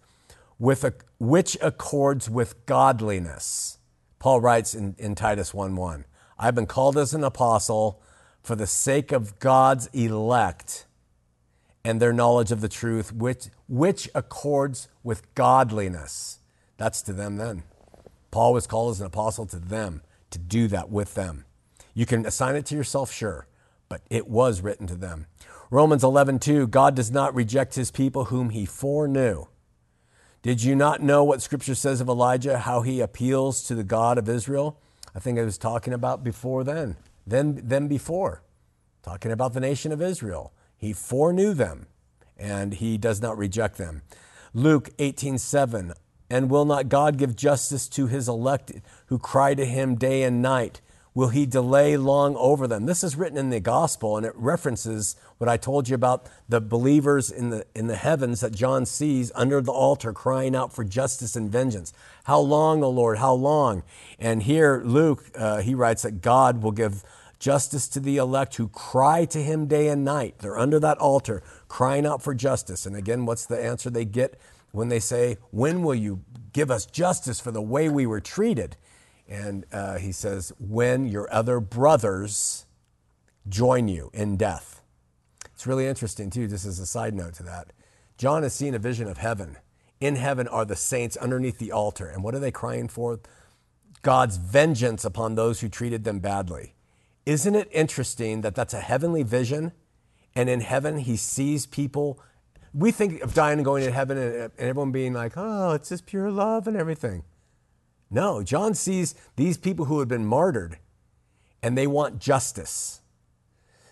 with 0.58 0.82
a, 0.82 0.92
which 1.20 1.56
accords 1.62 2.28
with 2.28 2.66
godliness. 2.66 3.78
Paul 4.18 4.40
writes 4.40 4.74
in, 4.74 4.96
in 4.98 5.14
Titus 5.14 5.52
1:1 5.52 6.02
I've 6.36 6.56
been 6.56 6.66
called 6.66 6.98
as 6.98 7.14
an 7.14 7.22
apostle 7.22 8.02
for 8.42 8.56
the 8.56 8.66
sake 8.66 9.12
of 9.12 9.38
God's 9.38 9.86
elect 9.92 10.86
and 11.84 12.02
their 12.02 12.12
knowledge 12.12 12.50
of 12.50 12.60
the 12.60 12.68
truth 12.68 13.12
which 13.12 13.50
which 13.68 14.10
accords 14.16 14.88
with 15.04 15.32
godliness. 15.36 16.40
That's 16.76 17.02
to 17.02 17.12
them 17.12 17.36
then 17.36 17.62
Paul 18.32 18.54
was 18.54 18.66
called 18.66 18.90
as 18.90 19.00
an 19.00 19.06
apostle 19.06 19.46
to 19.46 19.60
them 19.60 20.02
to 20.30 20.38
do 20.38 20.66
that 20.68 20.90
with 20.90 21.14
them. 21.14 21.44
You 21.94 22.06
can 22.06 22.26
assign 22.26 22.56
it 22.56 22.66
to 22.66 22.74
yourself, 22.74 23.12
sure, 23.12 23.46
but 23.88 24.00
it 24.10 24.26
was 24.26 24.62
written 24.62 24.88
to 24.88 24.96
them. 24.96 25.26
Romans 25.70 26.02
11:2 26.02 26.66
God 26.66 26.96
does 26.96 27.10
not 27.10 27.34
reject 27.34 27.74
his 27.74 27.90
people 27.90 28.24
whom 28.26 28.50
he 28.50 28.64
foreknew. 28.66 29.44
Did 30.40 30.62
you 30.62 30.74
not 30.74 31.02
know 31.02 31.22
what 31.22 31.42
scripture 31.42 31.74
says 31.74 32.00
of 32.00 32.08
Elijah 32.08 32.58
how 32.58 32.80
he 32.80 33.00
appeals 33.00 33.62
to 33.64 33.74
the 33.74 33.84
God 33.84 34.18
of 34.18 34.28
Israel? 34.28 34.80
I 35.14 35.20
think 35.20 35.38
I 35.38 35.44
was 35.44 35.58
talking 35.58 35.92
about 35.92 36.24
before 36.24 36.64
then. 36.64 36.96
Then 37.26 37.60
then 37.62 37.86
before. 37.86 38.42
Talking 39.02 39.30
about 39.30 39.52
the 39.52 39.60
nation 39.60 39.92
of 39.92 40.02
Israel. 40.02 40.52
He 40.76 40.92
foreknew 40.92 41.52
them 41.52 41.86
and 42.36 42.74
he 42.74 42.96
does 42.96 43.20
not 43.20 43.36
reject 43.36 43.76
them. 43.76 44.02
Luke 44.54 44.90
18:7 44.98 45.92
and 46.32 46.48
will 46.48 46.64
not 46.64 46.88
God 46.88 47.18
give 47.18 47.36
justice 47.36 47.86
to 47.88 48.06
his 48.06 48.26
elect 48.26 48.72
who 49.08 49.18
cry 49.18 49.54
to 49.54 49.66
him 49.66 49.96
day 49.96 50.22
and 50.22 50.40
night? 50.40 50.80
Will 51.14 51.28
he 51.28 51.44
delay 51.44 51.98
long 51.98 52.34
over 52.36 52.66
them? 52.66 52.86
This 52.86 53.04
is 53.04 53.16
written 53.16 53.36
in 53.36 53.50
the 53.50 53.60
gospel 53.60 54.16
and 54.16 54.24
it 54.24 54.32
references 54.34 55.14
what 55.36 55.50
I 55.50 55.58
told 55.58 55.90
you 55.90 55.94
about 55.94 56.30
the 56.48 56.58
believers 56.58 57.30
in 57.30 57.50
the, 57.50 57.66
in 57.74 57.86
the 57.86 57.96
heavens 57.96 58.40
that 58.40 58.54
John 58.54 58.86
sees 58.86 59.30
under 59.34 59.60
the 59.60 59.72
altar 59.72 60.14
crying 60.14 60.56
out 60.56 60.72
for 60.72 60.84
justice 60.84 61.36
and 61.36 61.52
vengeance. 61.52 61.92
How 62.24 62.40
long, 62.40 62.82
O 62.82 62.88
Lord? 62.88 63.18
How 63.18 63.34
long? 63.34 63.82
And 64.18 64.44
here, 64.44 64.80
Luke, 64.82 65.26
uh, 65.34 65.60
he 65.60 65.74
writes 65.74 66.00
that 66.00 66.22
God 66.22 66.62
will 66.62 66.72
give 66.72 67.04
justice 67.40 67.88
to 67.88 68.00
the 68.00 68.16
elect 68.16 68.56
who 68.56 68.68
cry 68.68 69.26
to 69.26 69.42
him 69.42 69.66
day 69.66 69.88
and 69.88 70.02
night. 70.02 70.36
They're 70.38 70.58
under 70.58 70.80
that 70.80 70.96
altar 70.96 71.42
crying 71.68 72.06
out 72.06 72.22
for 72.22 72.34
justice. 72.34 72.86
And 72.86 72.96
again, 72.96 73.26
what's 73.26 73.44
the 73.44 73.62
answer 73.62 73.90
they 73.90 74.06
get? 74.06 74.40
When 74.72 74.88
they 74.88 75.00
say, 75.00 75.38
When 75.50 75.82
will 75.82 75.94
you 75.94 76.24
give 76.52 76.70
us 76.70 76.86
justice 76.86 77.40
for 77.40 77.52
the 77.52 77.62
way 77.62 77.88
we 77.88 78.06
were 78.06 78.20
treated? 78.20 78.76
And 79.28 79.64
uh, 79.72 79.98
he 79.98 80.12
says, 80.12 80.52
When 80.58 81.06
your 81.06 81.32
other 81.32 81.60
brothers 81.60 82.66
join 83.48 83.88
you 83.88 84.10
in 84.12 84.36
death. 84.36 84.82
It's 85.54 85.66
really 85.66 85.86
interesting, 85.86 86.30
too, 86.30 86.48
just 86.48 86.66
as 86.66 86.78
a 86.78 86.86
side 86.86 87.14
note 87.14 87.34
to 87.34 87.42
that. 87.44 87.72
John 88.18 88.42
has 88.42 88.54
seen 88.54 88.74
a 88.74 88.78
vision 88.78 89.08
of 89.08 89.18
heaven. 89.18 89.58
In 90.00 90.16
heaven 90.16 90.48
are 90.48 90.64
the 90.64 90.76
saints 90.76 91.16
underneath 91.16 91.58
the 91.58 91.72
altar. 91.72 92.08
And 92.08 92.24
what 92.24 92.34
are 92.34 92.40
they 92.40 92.50
crying 92.50 92.88
for? 92.88 93.20
God's 94.02 94.36
vengeance 94.36 95.04
upon 95.04 95.34
those 95.34 95.60
who 95.60 95.68
treated 95.68 96.04
them 96.04 96.18
badly. 96.18 96.74
Isn't 97.24 97.54
it 97.54 97.68
interesting 97.72 98.40
that 98.40 98.54
that's 98.54 98.74
a 98.74 98.80
heavenly 98.80 99.22
vision 99.22 99.72
And 100.34 100.48
in 100.48 100.60
heaven, 100.60 100.98
he 100.98 101.16
sees 101.16 101.66
people. 101.66 102.18
We 102.74 102.90
think 102.90 103.20
of 103.22 103.34
dying 103.34 103.58
and 103.58 103.64
going 103.64 103.84
to 103.84 103.90
heaven 103.90 104.16
and, 104.16 104.34
and 104.34 104.52
everyone 104.58 104.92
being 104.92 105.12
like, 105.12 105.34
oh, 105.36 105.72
it's 105.72 105.90
just 105.90 106.06
pure 106.06 106.30
love 106.30 106.66
and 106.66 106.76
everything. 106.76 107.24
No, 108.10 108.42
John 108.42 108.74
sees 108.74 109.14
these 109.36 109.56
people 109.56 109.86
who 109.86 109.98
have 110.00 110.08
been 110.08 110.26
martyred 110.26 110.78
and 111.62 111.76
they 111.76 111.86
want 111.86 112.18
justice. 112.18 113.00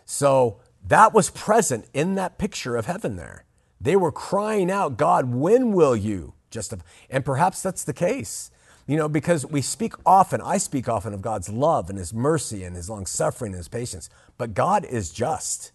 So 0.05 0.61
that 0.87 1.15
was 1.15 1.31
present 1.31 1.87
in 1.95 2.17
that 2.17 2.39
picture 2.39 2.77
of 2.77 2.87
heaven 2.87 3.17
there. 3.17 3.45
They 3.81 3.97
were 3.97 4.13
crying 4.13 4.71
out, 4.71 4.97
God, 4.97 5.33
when 5.33 5.73
will 5.73 5.97
you 5.97 6.35
justify? 6.51 6.83
And 7.09 7.25
perhaps 7.25 7.63
that's 7.63 7.85
the 7.85 7.93
case. 7.95 8.51
You 8.87 8.97
know, 8.97 9.09
because 9.09 9.47
we 9.47 9.63
speak 9.63 9.95
often, 10.05 10.41
I 10.41 10.59
speak 10.59 10.89
often 10.89 11.15
of 11.15 11.23
God's 11.23 11.49
love 11.49 11.89
and 11.89 11.99
His 11.99 12.13
mercy 12.13 12.65
and 12.65 12.75
His 12.75 12.91
long 12.91 13.07
suffering 13.07 13.53
and 13.53 13.59
His 13.59 13.69
patience, 13.69 14.11
but 14.37 14.53
God 14.53 14.85
is 14.85 15.11
just. 15.11 15.73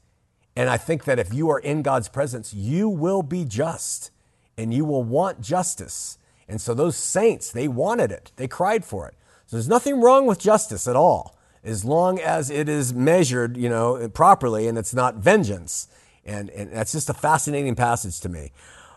And 0.56 0.70
I 0.70 0.78
think 0.78 1.04
that 1.04 1.20
if 1.20 1.34
you 1.34 1.50
are 1.50 1.60
in 1.60 1.82
God's 1.82 2.08
presence, 2.08 2.54
you 2.54 2.88
will 2.88 3.22
be 3.22 3.44
just 3.44 4.12
and 4.58 4.74
you 4.74 4.86
will 4.86 5.04
want 5.04 5.42
justice. 5.42 6.18
And 6.48 6.62
so 6.62 6.74
those 6.74 6.96
saints, 6.96 7.52
they 7.52 7.68
wanted 7.68 8.12
it, 8.12 8.32
they 8.36 8.48
cried 8.48 8.86
for 8.86 9.08
it. 9.08 9.16
So 9.48 9.58
there's 9.58 9.68
nothing 9.68 10.02
wrong 10.02 10.26
with 10.26 10.40
justice 10.40 10.88
at 10.88 10.96
all, 10.96 11.38
as 11.64 11.84
long 11.86 12.20
as 12.20 12.50
it 12.50 12.70
is 12.70 12.94
measured, 12.94 13.58
you 13.58 13.70
know, 13.70 14.08
properly 14.10 14.68
and 14.68 14.78
it's 14.78 14.94
not 14.94 15.16
vengeance. 15.16 15.88
And, 16.24 16.50
and 16.52 16.72
that's 16.72 16.92
just 16.92 17.10
a 17.10 17.14
fascinating 17.14 17.76
passage 17.76 18.20
to 18.22 18.30
me. 18.30 18.52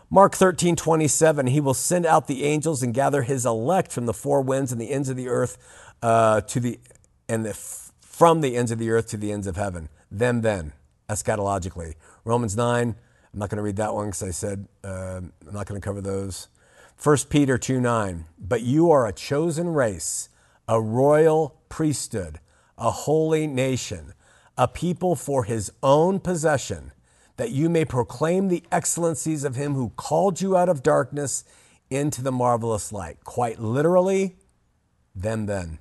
Mark 0.09 0.33
13, 0.33 0.75
27, 0.75 1.47
he 1.47 1.61
will 1.61 1.75
send 1.75 2.05
out 2.05 2.25
the 2.25 2.43
angels 2.43 2.81
and 2.81 2.95
gather 2.95 3.21
his 3.21 3.45
elect 3.45 3.91
from 3.91 4.07
the 4.07 4.13
four 4.13 4.41
winds 4.41 4.71
and 4.71 4.81
the 4.81 4.89
ends 4.89 5.07
of 5.07 5.15
the 5.15 5.27
earth 5.27 5.57
uh, 6.01 6.41
to 6.41 6.59
the, 6.59 6.79
and 7.27 7.45
the, 7.45 7.53
from 7.53 8.41
the 8.41 8.55
ends 8.55 8.71
of 8.71 8.79
the 8.79 8.89
earth 8.89 9.07
to 9.09 9.17
the 9.17 9.31
ends 9.31 9.45
of 9.45 9.55
heaven. 9.55 9.89
Them 10.09 10.41
then, 10.41 10.73
eschatologically. 11.09 11.95
Romans 12.23 12.55
9, 12.55 12.95
I'm 13.33 13.39
not 13.39 13.49
going 13.49 13.57
to 13.57 13.63
read 13.63 13.75
that 13.77 13.93
one 13.93 14.07
because 14.07 14.23
I 14.23 14.31
said 14.31 14.67
uh, 14.83 15.17
I'm 15.17 15.33
not 15.51 15.65
going 15.65 15.79
to 15.79 15.85
cover 15.85 16.01
those. 16.01 16.47
1 17.01 17.17
Peter 17.29 17.57
2, 17.57 17.79
9, 17.79 18.25
but 18.37 18.61
you 18.61 18.91
are 18.91 19.07
a 19.07 19.13
chosen 19.13 19.69
race, 19.69 20.29
a 20.67 20.81
royal 20.81 21.61
priesthood, 21.69 22.39
a 22.77 22.91
holy 22.91 23.47
nation, 23.47 24.13
a 24.57 24.67
people 24.67 25.15
for 25.15 25.45
his 25.45 25.71
own 25.81 26.19
possession 26.19 26.91
that 27.37 27.51
you 27.51 27.69
may 27.69 27.85
proclaim 27.85 28.49
the 28.49 28.63
excellencies 28.69 29.45
of 29.45 29.55
him 29.55 29.73
who 29.73 29.91
called 29.95 30.41
you 30.41 30.57
out 30.57 30.67
of 30.67 30.83
darkness 30.83 31.45
into 31.89 32.21
the 32.21 32.33
marvelous 32.33 32.91
light. 32.91 33.23
Quite 33.23 33.59
literally, 33.59 34.35
them 35.15 35.45
then. 35.45 35.79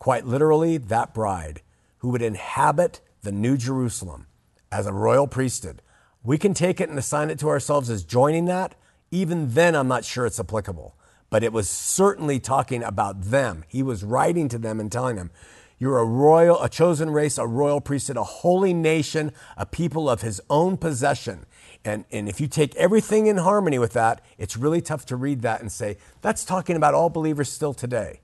Quite 0.00 0.26
literally, 0.26 0.76
that 0.78 1.14
bride 1.14 1.62
who 1.98 2.08
would 2.08 2.22
inhabit 2.22 3.00
the 3.22 3.30
New 3.30 3.56
Jerusalem 3.56 4.26
as 4.74 4.86
a 4.86 4.92
royal 4.92 5.28
priesthood. 5.28 5.80
We 6.24 6.36
can 6.36 6.52
take 6.52 6.80
it 6.80 6.88
and 6.88 6.98
assign 6.98 7.30
it 7.30 7.38
to 7.38 7.48
ourselves 7.48 7.88
as 7.88 8.02
joining 8.02 8.46
that. 8.46 8.74
Even 9.12 9.54
then, 9.54 9.76
I'm 9.76 9.86
not 9.86 10.04
sure 10.04 10.26
it's 10.26 10.40
applicable. 10.40 10.96
But 11.30 11.44
it 11.44 11.52
was 11.52 11.70
certainly 11.70 12.40
talking 12.40 12.82
about 12.82 13.22
them. 13.22 13.64
He 13.68 13.84
was 13.84 14.02
writing 14.02 14.48
to 14.48 14.58
them 14.58 14.80
and 14.80 14.90
telling 14.90 15.14
them, 15.14 15.30
you're 15.78 15.98
a 15.98 16.04
royal, 16.04 16.60
a 16.60 16.68
chosen 16.68 17.10
race, 17.10 17.38
a 17.38 17.46
royal 17.46 17.80
priesthood, 17.80 18.16
a 18.16 18.24
holy 18.24 18.74
nation, 18.74 19.32
a 19.56 19.64
people 19.64 20.10
of 20.10 20.22
his 20.22 20.40
own 20.50 20.76
possession. 20.76 21.46
And, 21.84 22.04
and 22.10 22.28
if 22.28 22.40
you 22.40 22.48
take 22.48 22.74
everything 22.76 23.26
in 23.28 23.36
harmony 23.36 23.78
with 23.78 23.92
that, 23.92 24.24
it's 24.38 24.56
really 24.56 24.80
tough 24.80 25.04
to 25.06 25.16
read 25.16 25.42
that 25.42 25.60
and 25.60 25.70
say, 25.70 25.98
that's 26.20 26.44
talking 26.44 26.74
about 26.74 26.94
all 26.94 27.10
believers 27.10 27.50
still 27.50 27.74
today. 27.74 28.20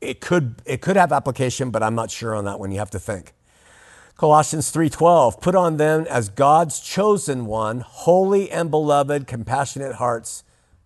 It 0.00 0.20
could, 0.20 0.60
it 0.66 0.82
could 0.82 0.96
have 0.96 1.12
application, 1.12 1.70
but 1.70 1.82
I'm 1.82 1.94
not 1.94 2.10
sure 2.10 2.34
on 2.34 2.44
that 2.44 2.58
one. 2.58 2.72
You 2.72 2.78
have 2.78 2.90
to 2.90 2.98
think. 2.98 3.32
Colossians 4.22 4.70
3:12 4.70 5.40
Put 5.40 5.56
on 5.56 5.78
them 5.78 6.06
as 6.08 6.28
God's 6.28 6.78
chosen 6.78 7.44
one, 7.44 7.80
holy 7.80 8.52
and 8.52 8.70
beloved, 8.70 9.26
compassionate 9.26 9.96
hearts. 9.96 10.44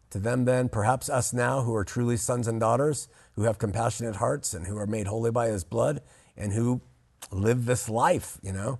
To 0.09 0.18
them 0.18 0.47
then, 0.47 0.70
perhaps 0.70 1.11
us 1.11 1.34
now 1.34 1.61
who 1.61 1.74
are 1.74 1.84
truly 1.84 2.16
sons 2.16 2.49
and 2.49 2.59
daughters, 2.59 3.09
who 3.34 3.43
have 3.43 3.59
compassionate 3.59 4.16
hearts 4.16 4.55
and 4.55 4.66
who 4.66 4.78
are 4.78 4.87
made 4.87 5.09
holy 5.09 5.30
by 5.30 5.49
his 5.49 5.64
blood 5.64 6.01
and 6.34 6.55
who 6.55 6.80
live 7.30 7.66
this 7.66 7.91
life, 7.91 8.39
you 8.43 8.55
know. 8.55 8.78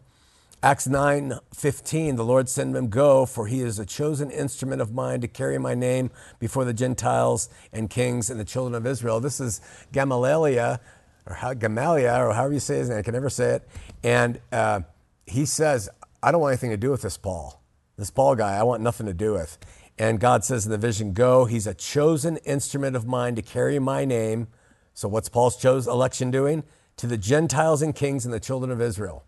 Acts 0.62 0.86
9:15 0.86 2.16
the 2.16 2.24
Lord 2.24 2.48
sent 2.48 2.74
him, 2.74 2.88
Go, 2.88 3.26
for 3.26 3.48
he 3.48 3.61
is 3.61 3.78
a 3.78 3.84
chosen 3.84 4.30
instrument 4.30 4.80
of 4.80 4.90
mine 4.90 5.20
to 5.20 5.28
carry 5.28 5.59
my 5.59 5.74
name 5.74 6.11
before 6.38 6.64
the 6.64 6.72
Gentiles 6.72 7.50
and 7.74 7.90
kings 7.90 8.30
and 8.30 8.40
the 8.40 8.44
children 8.44 8.74
of 8.74 8.86
Israel. 8.86 9.20
This 9.20 9.38
is 9.38 9.61
Gamaliel, 9.92 10.78
or 11.27 11.35
how, 11.35 11.55
Gamaliel, 11.55 12.29
or 12.29 12.33
however 12.33 12.55
you 12.55 12.61
say 12.61 12.77
his 12.79 12.89
name, 12.89 12.99
I 12.99 13.03
can 13.03 13.14
never 13.14 13.31
say 13.31 13.57
it. 13.57 13.68
And 14.03 14.41
uh, 14.53 14.81
he 15.27 15.45
says, 15.45 15.89
I 16.22 16.33
don't 16.33 16.41
want 16.41 16.53
anything 16.53 16.70
to 16.70 16.77
do 16.77 16.91
with 16.91 17.03
this 17.03 17.16
Paul. 17.16 17.62
This 17.97 18.11
Paul 18.11 18.37
guy, 18.37 18.57
I 18.57 18.62
want 18.62 18.83
nothing 18.83 19.07
to 19.07 19.14
do 19.14 19.33
with. 19.33 19.59
And 19.99 20.20
God 20.20 20.45
says 20.45 20.66
in 20.66 20.72
the 20.72 20.79
vision, 20.79 21.12
Go, 21.12 21.47
he's 21.47 21.66
a 21.66 21.74
chosen 21.74 22.37
instrument 22.39 22.97
of 22.97 23.07
mine 23.07 23.35
to 23.37 23.43
carry 23.43 23.79
my 23.79 24.05
name. 24.05 24.49
So, 24.93 25.09
what's 25.09 25.29
Paul's 25.29 25.57
chose 25.57 25.87
election 25.87 26.31
doing? 26.31 26.64
To 26.99 27.07
the 27.07 27.16
Gentiles 27.16 27.83
and 27.83 27.95
kings 27.95 28.24
and 28.24 28.33
the 28.33 28.41
children 28.41 28.70
of 28.70 28.81
Israel. 28.81 29.24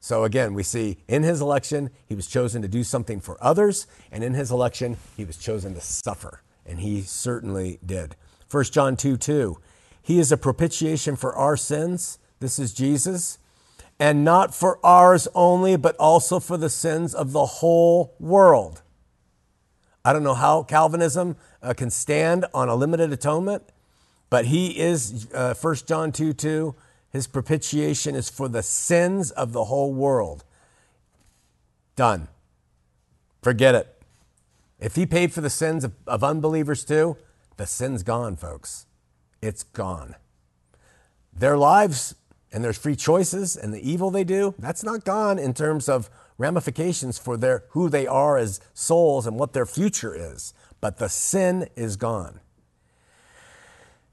So, 0.00 0.24
again, 0.24 0.54
we 0.54 0.62
see 0.62 0.98
in 1.08 1.22
his 1.22 1.40
election, 1.40 1.90
he 2.06 2.14
was 2.14 2.26
chosen 2.26 2.62
to 2.62 2.68
do 2.68 2.84
something 2.84 3.20
for 3.20 3.36
others, 3.42 3.86
and 4.10 4.22
in 4.24 4.34
his 4.34 4.50
election, 4.50 4.96
he 5.16 5.24
was 5.24 5.36
chosen 5.36 5.74
to 5.74 5.80
suffer. 5.80 6.42
And 6.64 6.80
he 6.80 7.02
certainly 7.02 7.78
did. 7.84 8.16
1 8.50 8.64
John 8.64 8.96
2 8.96 9.16
2. 9.16 9.58
He 10.06 10.20
is 10.20 10.30
a 10.30 10.36
propitiation 10.36 11.16
for 11.16 11.34
our 11.34 11.56
sins. 11.56 12.20
This 12.38 12.60
is 12.60 12.72
Jesus. 12.72 13.38
And 13.98 14.24
not 14.24 14.54
for 14.54 14.78
ours 14.86 15.26
only, 15.34 15.74
but 15.74 15.96
also 15.96 16.38
for 16.38 16.56
the 16.56 16.70
sins 16.70 17.12
of 17.12 17.32
the 17.32 17.44
whole 17.44 18.14
world. 18.20 18.82
I 20.04 20.12
don't 20.12 20.22
know 20.22 20.34
how 20.34 20.62
Calvinism 20.62 21.34
uh, 21.60 21.74
can 21.74 21.90
stand 21.90 22.44
on 22.54 22.68
a 22.68 22.76
limited 22.76 23.12
atonement, 23.12 23.64
but 24.30 24.44
he 24.44 24.78
is, 24.78 25.26
uh, 25.34 25.54
1 25.60 25.74
John 25.88 26.12
2 26.12 26.32
2, 26.32 26.76
his 27.10 27.26
propitiation 27.26 28.14
is 28.14 28.30
for 28.30 28.46
the 28.48 28.62
sins 28.62 29.32
of 29.32 29.52
the 29.52 29.64
whole 29.64 29.92
world. 29.92 30.44
Done. 31.96 32.28
Forget 33.42 33.74
it. 33.74 34.00
If 34.78 34.94
he 34.94 35.04
paid 35.04 35.32
for 35.32 35.40
the 35.40 35.50
sins 35.50 35.82
of, 35.82 35.94
of 36.06 36.22
unbelievers 36.22 36.84
too, 36.84 37.16
the 37.56 37.66
sin's 37.66 38.04
gone, 38.04 38.36
folks. 38.36 38.85
It's 39.46 39.62
gone. 39.62 40.16
Their 41.32 41.56
lives 41.56 42.16
and 42.52 42.64
their 42.64 42.72
free 42.72 42.96
choices 42.96 43.56
and 43.56 43.72
the 43.72 43.88
evil 43.88 44.10
they 44.10 44.24
do, 44.24 44.54
that's 44.58 44.82
not 44.82 45.04
gone 45.04 45.38
in 45.38 45.54
terms 45.54 45.88
of 45.88 46.10
ramifications 46.36 47.18
for 47.18 47.36
their 47.36 47.64
who 47.70 47.88
they 47.88 48.06
are 48.06 48.36
as 48.36 48.60
souls 48.74 49.26
and 49.26 49.38
what 49.38 49.52
their 49.52 49.66
future 49.66 50.14
is. 50.14 50.52
But 50.80 50.98
the 50.98 51.08
sin 51.08 51.68
is 51.76 51.96
gone. 51.96 52.40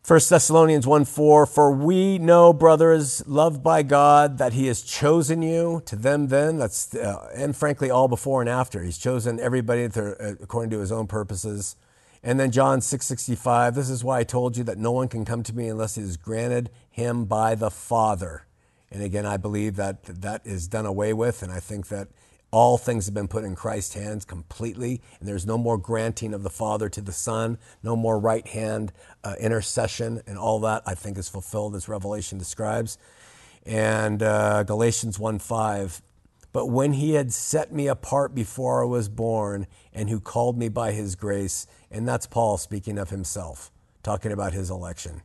1 0.05 0.19
Thessalonians 0.29 0.85
1 0.85 1.05
4, 1.05 1.45
for 1.45 1.71
we 1.71 2.19
know, 2.19 2.51
brothers, 2.51 3.25
loved 3.25 3.63
by 3.63 3.83
God, 3.83 4.37
that 4.37 4.51
He 4.51 4.67
has 4.67 4.81
chosen 4.81 5.41
you. 5.41 5.81
To 5.85 5.95
them, 5.95 6.27
then, 6.27 6.57
that's, 6.57 6.93
uh, 6.93 7.29
and 7.33 7.55
frankly, 7.55 7.89
all 7.89 8.09
before 8.09 8.41
and 8.41 8.49
after. 8.49 8.83
He's 8.83 8.97
chosen 8.97 9.39
everybody 9.39 9.85
uh, 9.85 10.35
according 10.41 10.71
to 10.71 10.79
His 10.79 10.91
own 10.91 11.07
purposes. 11.07 11.77
And 12.23 12.39
then 12.39 12.51
John 12.51 12.79
6:65, 12.79 13.75
this 13.75 13.89
is 13.89 14.03
why 14.03 14.19
I 14.19 14.23
told 14.23 14.55
you 14.55 14.63
that 14.63 14.77
no 14.77 14.91
one 14.91 15.09
can 15.09 15.25
come 15.25 15.43
to 15.43 15.53
me 15.53 15.67
unless 15.67 15.97
it 15.97 16.03
is 16.03 16.15
granted 16.15 16.69
him 16.89 17.25
by 17.25 17.53
the 17.55 17.69
Father. 17.69 18.45
And 18.89 19.03
again, 19.03 19.25
I 19.25 19.37
believe 19.37 19.75
that 19.75 20.03
that 20.03 20.41
is 20.45 20.67
done 20.67 20.85
away 20.85 21.11
with. 21.13 21.43
And 21.43 21.51
I 21.51 21.59
think 21.59 21.87
that 21.87 22.07
all 22.51 22.77
things 22.77 23.05
have 23.05 23.13
been 23.15 23.27
put 23.27 23.43
in 23.43 23.55
Christ's 23.55 23.95
hands 23.95 24.23
completely. 24.23 25.01
And 25.19 25.27
there's 25.27 25.45
no 25.45 25.57
more 25.57 25.77
granting 25.77 26.33
of 26.33 26.43
the 26.43 26.49
Father 26.51 26.87
to 26.89 27.01
the 27.01 27.11
Son, 27.11 27.57
no 27.81 27.95
more 27.95 28.19
right 28.19 28.47
hand 28.47 28.93
uh, 29.23 29.35
intercession. 29.39 30.21
And 30.27 30.37
all 30.37 30.59
that 30.61 30.83
I 30.85 30.93
think 30.93 31.17
is 31.17 31.27
fulfilled 31.27 31.75
as 31.75 31.89
Revelation 31.89 32.37
describes. 32.37 32.99
And 33.65 34.21
uh, 34.21 34.63
Galatians 34.63 35.19
1 35.19 35.39
5. 35.39 36.01
But 36.53 36.67
when 36.67 36.93
he 36.93 37.13
had 37.13 37.33
set 37.33 37.73
me 37.73 37.87
apart 37.87 38.33
before 38.35 38.83
I 38.83 38.85
was 38.85 39.09
born, 39.09 39.67
and 39.91 40.09
who 40.09 40.19
called 40.19 40.57
me 40.57 40.69
by 40.69 40.91
his 40.91 41.15
grace, 41.15 41.67
and 41.91 42.07
that's 42.07 42.27
Paul 42.27 42.57
speaking 42.57 42.97
of 42.99 43.09
himself, 43.09 43.71
talking 44.03 44.31
about 44.31 44.53
his 44.53 44.69
election. 44.69 45.23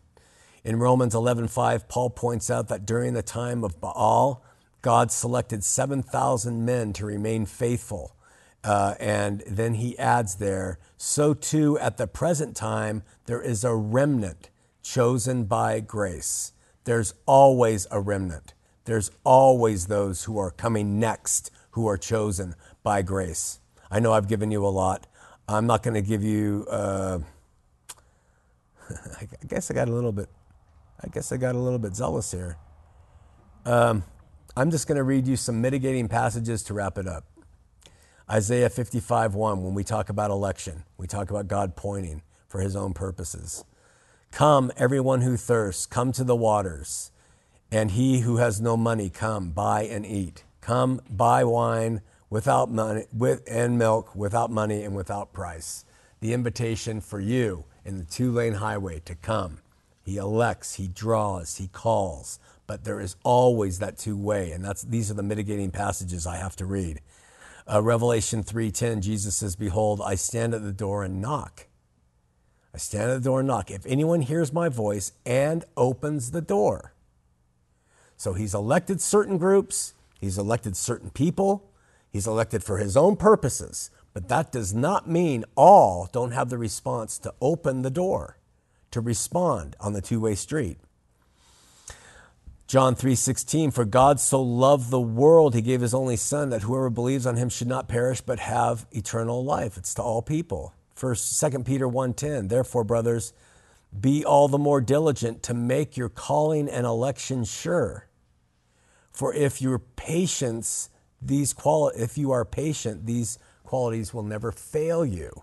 In 0.64 0.78
Romans 0.78 1.14
11:5, 1.14 1.86
Paul 1.86 2.10
points 2.10 2.50
out 2.50 2.68
that 2.68 2.86
during 2.86 3.12
the 3.12 3.22
time 3.22 3.62
of 3.62 3.80
Baal, 3.80 4.42
God 4.80 5.12
selected 5.12 5.62
7,000 5.62 6.64
men 6.64 6.92
to 6.94 7.04
remain 7.04 7.46
faithful. 7.46 8.16
Uh, 8.64 8.94
and 8.98 9.42
then 9.46 9.74
he 9.74 9.98
adds 9.98 10.36
there, 10.36 10.78
so 10.96 11.32
too 11.34 11.78
at 11.78 11.96
the 11.96 12.06
present 12.06 12.56
time, 12.56 13.02
there 13.26 13.40
is 13.40 13.64
a 13.64 13.74
remnant 13.74 14.50
chosen 14.82 15.44
by 15.44 15.78
grace. 15.80 16.52
There's 16.84 17.14
always 17.26 17.86
a 17.90 18.00
remnant. 18.00 18.54
There's 18.88 19.10
always 19.22 19.88
those 19.88 20.24
who 20.24 20.38
are 20.38 20.50
coming 20.50 20.98
next 20.98 21.50
who 21.72 21.86
are 21.86 21.98
chosen 21.98 22.54
by 22.82 23.02
grace. 23.02 23.60
I 23.90 24.00
know 24.00 24.14
I've 24.14 24.28
given 24.28 24.50
you 24.50 24.64
a 24.66 24.68
lot. 24.68 25.06
I'm 25.46 25.66
not 25.66 25.82
going 25.82 25.92
to 25.92 26.00
give 26.00 26.24
you, 26.24 26.66
uh, 26.70 27.18
I 28.90 29.28
guess 29.46 29.70
I 29.70 29.74
got 29.74 29.88
a 29.88 29.92
little 29.92 30.10
bit 30.10 30.30
I 31.04 31.08
guess 31.08 31.30
I 31.32 31.36
got 31.36 31.54
a 31.54 31.58
little 31.58 31.78
bit 31.78 31.94
zealous 31.94 32.30
here. 32.32 32.56
Um, 33.66 34.04
I'm 34.56 34.70
just 34.70 34.88
going 34.88 34.96
to 34.96 35.02
read 35.02 35.26
you 35.26 35.36
some 35.36 35.60
mitigating 35.60 36.08
passages 36.08 36.62
to 36.62 36.74
wrap 36.74 36.96
it 36.96 37.06
up. 37.06 37.24
Isaiah 38.30 38.70
55 38.70 39.34
1, 39.34 39.62
when 39.62 39.74
we 39.74 39.84
talk 39.84 40.08
about 40.08 40.30
election, 40.30 40.84
we 40.96 41.06
talk 41.06 41.28
about 41.28 41.46
God 41.46 41.76
pointing 41.76 42.22
for 42.48 42.62
his 42.62 42.74
own 42.74 42.94
purposes. 42.94 43.66
Come, 44.32 44.72
everyone 44.78 45.20
who 45.20 45.36
thirsts, 45.36 45.84
come 45.84 46.10
to 46.12 46.24
the 46.24 46.34
waters, 46.34 47.10
and 47.70 47.92
he 47.92 48.20
who 48.20 48.38
has 48.38 48.60
no 48.60 48.76
money, 48.76 49.10
come, 49.10 49.50
buy 49.50 49.82
and 49.82 50.06
eat. 50.06 50.44
Come, 50.60 51.00
buy 51.10 51.44
wine 51.44 52.00
without 52.30 52.70
money 52.70 53.04
with, 53.12 53.42
and 53.50 53.78
milk 53.78 54.14
without 54.14 54.50
money 54.50 54.82
and 54.82 54.94
without 54.94 55.32
price. 55.32 55.84
The 56.20 56.32
invitation 56.32 57.00
for 57.00 57.20
you 57.20 57.64
in 57.84 57.98
the 57.98 58.04
two 58.04 58.32
lane 58.32 58.54
highway 58.54 59.00
to 59.04 59.14
come. 59.14 59.58
He 60.02 60.16
elects, 60.16 60.74
he 60.74 60.88
draws, 60.88 61.56
he 61.56 61.68
calls, 61.68 62.38
but 62.66 62.84
there 62.84 63.00
is 63.00 63.16
always 63.24 63.78
that 63.78 63.98
two 63.98 64.16
way, 64.16 64.52
and 64.52 64.64
that's 64.64 64.82
these 64.82 65.10
are 65.10 65.14
the 65.14 65.22
mitigating 65.22 65.70
passages 65.70 66.26
I 66.26 66.36
have 66.36 66.56
to 66.56 66.66
read. 66.66 67.00
Uh, 67.70 67.82
Revelation 67.82 68.42
3:10, 68.42 69.02
Jesus 69.02 69.36
says, 69.36 69.54
"Behold, 69.54 70.00
I 70.02 70.14
stand 70.14 70.54
at 70.54 70.62
the 70.62 70.72
door 70.72 71.04
and 71.04 71.20
knock. 71.20 71.66
I 72.72 72.78
stand 72.78 73.10
at 73.10 73.14
the 73.22 73.28
door 73.28 73.40
and 73.40 73.48
knock. 73.48 73.70
If 73.70 73.84
anyone 73.84 74.22
hears 74.22 74.52
my 74.52 74.70
voice 74.70 75.12
and 75.26 75.64
opens 75.76 76.30
the 76.30 76.40
door." 76.40 76.92
So 78.18 78.32
he's 78.32 78.52
elected 78.52 79.00
certain 79.00 79.38
groups, 79.38 79.94
he's 80.20 80.38
elected 80.38 80.76
certain 80.76 81.10
people, 81.10 81.70
he's 82.10 82.26
elected 82.26 82.64
for 82.64 82.78
his 82.78 82.96
own 82.96 83.14
purposes, 83.14 83.92
but 84.12 84.26
that 84.26 84.50
does 84.50 84.74
not 84.74 85.08
mean 85.08 85.44
all 85.54 86.08
don't 86.12 86.32
have 86.32 86.50
the 86.50 86.58
response 86.58 87.16
to 87.18 87.32
open 87.40 87.82
the 87.82 87.92
door, 87.92 88.36
to 88.90 89.00
respond 89.00 89.76
on 89.78 89.92
the 89.92 90.02
two-way 90.02 90.34
street. 90.34 90.78
John 92.66 92.96
3:16 92.96 93.70
For 93.70 93.84
God 93.84 94.18
so 94.18 94.42
loved 94.42 94.90
the 94.90 95.00
world 95.00 95.54
he 95.54 95.62
gave 95.62 95.80
his 95.80 95.94
only 95.94 96.16
son 96.16 96.50
that 96.50 96.62
whoever 96.62 96.90
believes 96.90 97.24
on 97.24 97.36
him 97.36 97.48
should 97.48 97.68
not 97.68 97.86
perish 97.86 98.20
but 98.20 98.40
have 98.40 98.88
eternal 98.90 99.44
life. 99.44 99.78
It's 99.78 99.94
to 99.94 100.02
all 100.02 100.22
people. 100.22 100.72
First 100.96 101.38
2 101.38 101.64
Peter 101.64 101.86
1:10 101.88 102.48
Therefore 102.48 102.82
brothers 102.82 103.32
be 103.98 104.24
all 104.24 104.48
the 104.48 104.58
more 104.58 104.80
diligent 104.80 105.44
to 105.44 105.54
make 105.54 105.96
your 105.96 106.08
calling 106.08 106.68
and 106.68 106.84
election 106.84 107.44
sure. 107.44 108.07
For 109.18 109.34
if 109.34 109.60
your 109.60 109.80
patience 109.80 110.90
these 111.20 111.52
quali- 111.52 111.96
if 111.96 112.16
you 112.16 112.30
are 112.30 112.44
patient 112.44 113.04
these 113.04 113.40
qualities 113.64 114.14
will 114.14 114.22
never 114.22 114.52
fail 114.52 115.04
you. 115.04 115.42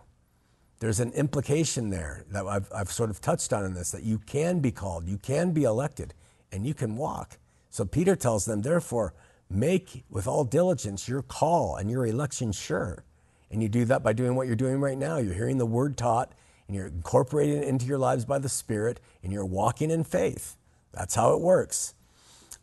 There's 0.79 1.01
an 1.01 1.11
implication 1.11 1.89
there 1.89 2.23
that 2.31 2.45
I've, 2.45 2.71
I've 2.73 2.89
sort 2.89 3.09
of 3.09 3.19
touched 3.19 3.51
on 3.51 3.65
in 3.65 3.73
this 3.73 3.91
that 3.91 4.03
you 4.03 4.17
can 4.17 4.61
be 4.61 4.71
called, 4.71 5.09
you 5.09 5.17
can 5.17 5.51
be 5.51 5.65
elected 5.65 6.13
and 6.53 6.65
you 6.65 6.73
can 6.73 6.95
walk. 6.95 7.37
So 7.69 7.83
Peter 7.83 8.15
tells 8.15 8.45
them, 8.45 8.61
therefore, 8.61 9.13
make 9.49 10.05
with 10.09 10.25
all 10.25 10.45
diligence 10.45 11.09
your 11.09 11.21
call 11.21 11.75
and 11.75 11.91
your 11.91 12.05
election 12.05 12.53
sure. 12.53 13.03
And 13.51 13.61
you 13.61 13.67
do 13.67 13.83
that 13.83 14.03
by 14.03 14.13
doing 14.13 14.35
what 14.35 14.47
you're 14.47 14.55
doing 14.55 14.79
right 14.79 14.97
now. 14.97 15.17
You're 15.17 15.33
hearing 15.33 15.57
the 15.57 15.65
word 15.65 15.97
taught 15.97 16.31
and 16.67 16.77
you're 16.77 16.87
incorporating 16.87 17.57
it 17.57 17.67
into 17.67 17.87
your 17.87 17.97
lives 17.97 18.23
by 18.23 18.39
the 18.39 18.47
Spirit 18.47 19.01
and 19.21 19.33
you're 19.33 19.43
walking 19.43 19.91
in 19.91 20.05
faith. 20.05 20.55
That's 20.93 21.15
how 21.15 21.33
it 21.33 21.41
works. 21.41 21.93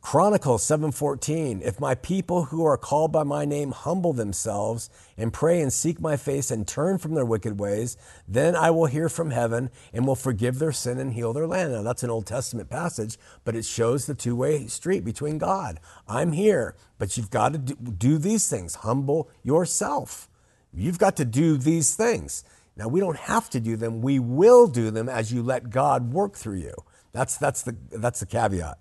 Chronicles 0.02 0.64
7:14 0.64 1.62
If 1.62 1.78
my 1.78 1.94
people 1.94 2.46
who 2.46 2.64
are 2.64 2.76
called 2.76 3.12
by 3.12 3.22
my 3.22 3.44
name 3.44 3.70
humble 3.70 4.12
themselves 4.12 4.90
and 5.16 5.32
pray 5.32 5.62
and 5.62 5.72
seek 5.72 6.00
my 6.00 6.16
face 6.16 6.50
and 6.50 6.66
turn 6.66 6.98
from 6.98 7.14
their 7.14 7.24
wicked 7.24 7.60
ways 7.60 7.96
then 8.26 8.56
I 8.56 8.72
will 8.72 8.86
hear 8.86 9.08
from 9.08 9.30
heaven 9.30 9.70
and 9.92 10.04
will 10.04 10.16
forgive 10.16 10.58
their 10.58 10.72
sin 10.72 10.98
and 10.98 11.14
heal 11.14 11.32
their 11.32 11.46
land. 11.46 11.72
Now 11.72 11.82
that's 11.82 12.02
an 12.02 12.10
Old 12.10 12.26
Testament 12.26 12.68
passage 12.68 13.16
but 13.44 13.54
it 13.54 13.64
shows 13.64 14.04
the 14.04 14.14
two-way 14.14 14.66
street 14.66 15.04
between 15.04 15.38
God. 15.38 15.78
I'm 16.08 16.32
here 16.32 16.74
but 16.98 17.16
you've 17.16 17.30
got 17.30 17.52
to 17.52 17.58
do 17.58 18.18
these 18.18 18.48
things. 18.48 18.74
Humble 18.74 19.30
yourself. 19.44 20.28
You've 20.74 20.98
got 20.98 21.16
to 21.18 21.24
do 21.24 21.56
these 21.56 21.94
things. 21.94 22.42
Now 22.76 22.88
we 22.88 22.98
don't 22.98 23.16
have 23.16 23.48
to 23.50 23.60
do 23.60 23.76
them. 23.76 24.02
We 24.02 24.18
will 24.18 24.66
do 24.66 24.90
them 24.90 25.08
as 25.08 25.32
you 25.32 25.44
let 25.44 25.70
God 25.70 26.12
work 26.12 26.34
through 26.34 26.58
you. 26.58 26.74
That's 27.12 27.36
that's 27.36 27.62
the 27.62 27.76
that's 27.92 28.18
the 28.18 28.26
caveat. 28.26 28.78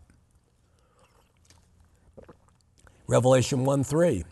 Revelation 3.12 3.66
1 3.66 3.84
3. 3.84 4.24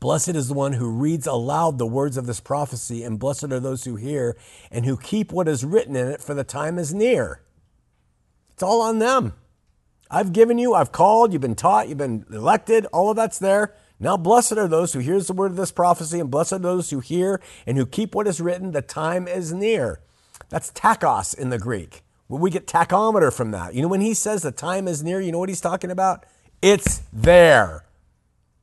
Blessed 0.00 0.30
is 0.30 0.48
the 0.48 0.54
one 0.54 0.72
who 0.72 0.90
reads 0.90 1.28
aloud 1.28 1.78
the 1.78 1.86
words 1.86 2.16
of 2.16 2.26
this 2.26 2.40
prophecy, 2.40 3.04
and 3.04 3.20
blessed 3.20 3.52
are 3.52 3.60
those 3.60 3.84
who 3.84 3.94
hear 3.94 4.36
and 4.68 4.84
who 4.84 4.96
keep 4.96 5.30
what 5.30 5.46
is 5.46 5.64
written 5.64 5.94
in 5.94 6.08
it, 6.08 6.20
for 6.20 6.34
the 6.34 6.42
time 6.42 6.76
is 6.76 6.92
near. 6.92 7.40
It's 8.50 8.64
all 8.64 8.80
on 8.80 8.98
them. 8.98 9.34
I've 10.10 10.32
given 10.32 10.58
you, 10.58 10.74
I've 10.74 10.90
called, 10.90 11.32
you've 11.32 11.40
been 11.40 11.54
taught, 11.54 11.88
you've 11.88 11.98
been 11.98 12.26
elected, 12.32 12.86
all 12.86 13.10
of 13.10 13.16
that's 13.16 13.38
there. 13.38 13.76
Now, 14.00 14.16
blessed 14.16 14.54
are 14.54 14.66
those 14.66 14.92
who 14.92 14.98
hears 14.98 15.28
the 15.28 15.32
word 15.32 15.52
of 15.52 15.56
this 15.56 15.70
prophecy, 15.70 16.18
and 16.18 16.32
blessed 16.32 16.54
are 16.54 16.58
those 16.58 16.90
who 16.90 16.98
hear 16.98 17.40
and 17.64 17.76
who 17.76 17.86
keep 17.86 18.12
what 18.12 18.26
is 18.26 18.40
written. 18.40 18.72
The 18.72 18.82
time 18.82 19.28
is 19.28 19.52
near. 19.52 20.00
That's 20.48 20.72
tachos 20.72 21.38
in 21.38 21.50
the 21.50 21.58
Greek. 21.58 22.02
We 22.26 22.50
get 22.50 22.66
tachometer 22.66 23.32
from 23.32 23.52
that. 23.52 23.74
You 23.74 23.82
know, 23.82 23.88
when 23.88 24.00
he 24.00 24.14
says 24.14 24.42
the 24.42 24.50
time 24.50 24.88
is 24.88 25.04
near, 25.04 25.20
you 25.20 25.30
know 25.30 25.38
what 25.38 25.48
he's 25.48 25.60
talking 25.60 25.92
about? 25.92 26.24
It's 26.62 27.02
there. 27.12 27.84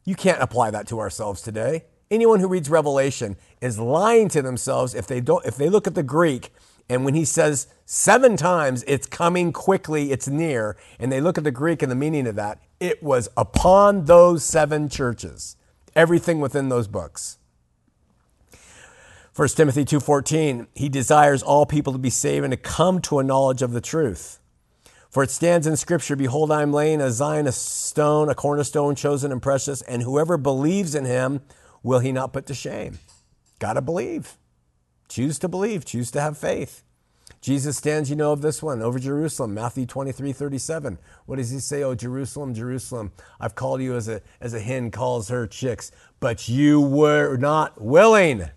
You 0.05 0.15
can't 0.15 0.41
apply 0.41 0.71
that 0.71 0.87
to 0.87 0.99
ourselves 0.99 1.41
today. 1.41 1.85
Anyone 2.09 2.39
who 2.39 2.47
reads 2.47 2.69
Revelation 2.69 3.35
is 3.59 3.79
lying 3.79 4.29
to 4.29 4.41
themselves 4.41 4.95
if 4.95 5.07
they 5.07 5.19
don't 5.19 5.45
if 5.45 5.57
they 5.57 5.69
look 5.69 5.87
at 5.87 5.95
the 5.95 6.03
Greek 6.03 6.51
and 6.89 7.03
when 7.03 7.15
he 7.15 7.25
says 7.25 7.67
seven 7.85 8.37
times 8.37 8.83
it's 8.87 9.07
coming 9.07 9.51
quickly, 9.51 10.11
it's 10.11 10.27
near, 10.27 10.77
and 10.99 11.11
they 11.11 11.19
look 11.19 11.37
at 11.37 11.43
the 11.43 11.51
Greek 11.51 11.81
and 11.81 11.91
the 11.91 11.95
meaning 11.95 12.27
of 12.27 12.35
that, 12.35 12.61
it 12.79 13.03
was 13.03 13.27
upon 13.35 14.05
those 14.05 14.45
seven 14.45 14.87
churches. 14.87 15.57
Everything 15.95 16.39
within 16.39 16.69
those 16.69 16.87
books. 16.87 17.39
1 19.35 19.49
Timothy 19.49 19.83
2:14 19.83 20.67
He 20.75 20.87
desires 20.87 21.43
all 21.43 21.65
people 21.65 21.93
to 21.93 21.99
be 21.99 22.09
saved 22.09 22.45
and 22.45 22.51
to 22.51 22.57
come 22.57 23.01
to 23.01 23.19
a 23.19 23.23
knowledge 23.23 23.61
of 23.61 23.71
the 23.71 23.81
truth. 23.81 24.39
For 25.17 25.23
it 25.23 25.31
stands 25.31 25.65
in 25.65 25.75
Scripture 25.77 26.15
Behold, 26.15 26.51
I 26.51 26.61
am 26.61 26.71
laying 26.71 27.01
a 27.01 27.09
Zion, 27.09 27.47
a 27.47 27.51
stone, 27.51 28.29
a 28.29 28.35
cornerstone, 28.35 28.93
chosen 28.93 29.31
and 29.31 29.41
precious, 29.41 29.81
and 29.81 30.03
whoever 30.03 30.37
believes 30.37 30.93
in 30.93 31.05
him 31.05 31.41
will 31.81 31.97
he 31.97 32.11
not 32.11 32.33
put 32.33 32.45
to 32.45 32.53
shame. 32.53 32.99
Got 33.57 33.73
to 33.73 33.81
believe. 33.81 34.37
Choose 35.09 35.39
to 35.39 35.47
believe, 35.47 35.85
choose 35.85 36.11
to 36.11 36.21
have 36.21 36.37
faith. 36.37 36.83
Jesus 37.41 37.77
stands, 37.77 38.11
you 38.11 38.15
know, 38.15 38.31
of 38.31 38.43
this 38.43 38.61
one 38.61 38.83
over 38.83 38.99
Jerusalem, 38.99 39.55
Matthew 39.55 39.87
23, 39.87 40.33
37. 40.33 40.99
What 41.25 41.37
does 41.37 41.49
he 41.49 41.57
say? 41.57 41.81
Oh, 41.81 41.95
Jerusalem, 41.95 42.53
Jerusalem, 42.53 43.11
I've 43.39 43.55
called 43.55 43.81
you 43.81 43.95
as 43.95 44.07
a, 44.07 44.21
as 44.39 44.53
a 44.53 44.59
hen 44.59 44.91
calls 44.91 45.29
her 45.29 45.47
chicks, 45.47 45.91
but 46.19 46.47
you 46.47 46.79
were 46.79 47.37
not 47.37 47.81
willing. 47.81 48.51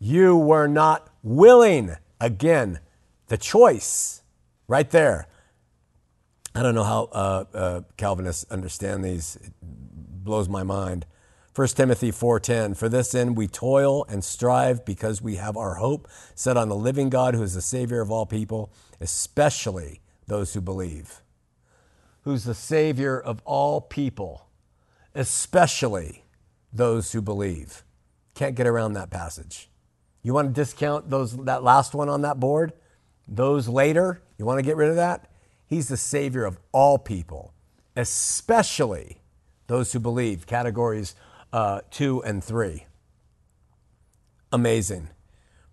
You 0.00 0.36
were 0.36 0.66
not 0.66 1.08
willing. 1.22 1.94
Again, 2.20 2.80
the 3.28 3.38
choice 3.38 4.22
right 4.66 4.90
there. 4.90 5.28
I 6.58 6.62
don't 6.64 6.74
know 6.74 6.82
how 6.82 7.08
uh, 7.12 7.44
uh, 7.54 7.80
Calvinists 7.96 8.44
understand 8.50 9.04
these. 9.04 9.36
It 9.36 9.52
blows 9.62 10.48
my 10.48 10.64
mind. 10.64 11.06
1 11.54 11.68
Timothy 11.68 12.10
4:10 12.10 12.76
For 12.76 12.88
this 12.88 13.14
end 13.14 13.36
we 13.36 13.46
toil 13.46 14.04
and 14.08 14.24
strive 14.24 14.84
because 14.84 15.22
we 15.22 15.36
have 15.36 15.56
our 15.56 15.74
hope 15.74 16.08
set 16.34 16.56
on 16.56 16.68
the 16.68 16.74
living 16.74 17.10
God 17.10 17.36
who 17.36 17.44
is 17.44 17.54
the 17.54 17.62
savior 17.62 18.00
of 18.00 18.10
all 18.10 18.26
people 18.26 18.72
especially 19.00 20.00
those 20.26 20.54
who 20.54 20.60
believe. 20.60 21.22
Who's 22.22 22.42
the 22.42 22.54
savior 22.54 23.20
of 23.20 23.40
all 23.44 23.80
people 23.80 24.48
especially 25.14 26.24
those 26.72 27.12
who 27.12 27.22
believe. 27.22 27.84
Can't 28.34 28.56
get 28.56 28.66
around 28.66 28.94
that 28.94 29.10
passage. 29.10 29.70
You 30.24 30.34
want 30.34 30.48
to 30.48 30.60
discount 30.60 31.08
those 31.08 31.36
that 31.44 31.62
last 31.62 31.94
one 31.94 32.08
on 32.08 32.22
that 32.22 32.40
board? 32.40 32.72
Those 33.28 33.68
later? 33.68 34.22
You 34.38 34.44
want 34.44 34.58
to 34.58 34.64
get 34.64 34.76
rid 34.76 34.90
of 34.90 34.96
that? 34.96 35.30
He's 35.68 35.88
the 35.88 35.96
Savior 35.96 36.44
of 36.44 36.58
all 36.72 36.98
people, 36.98 37.52
especially 37.94 39.20
those 39.66 39.92
who 39.92 40.00
believe. 40.00 40.46
Categories 40.46 41.14
uh, 41.52 41.82
two 41.90 42.22
and 42.24 42.42
three. 42.42 42.86
Amazing. 44.50 45.08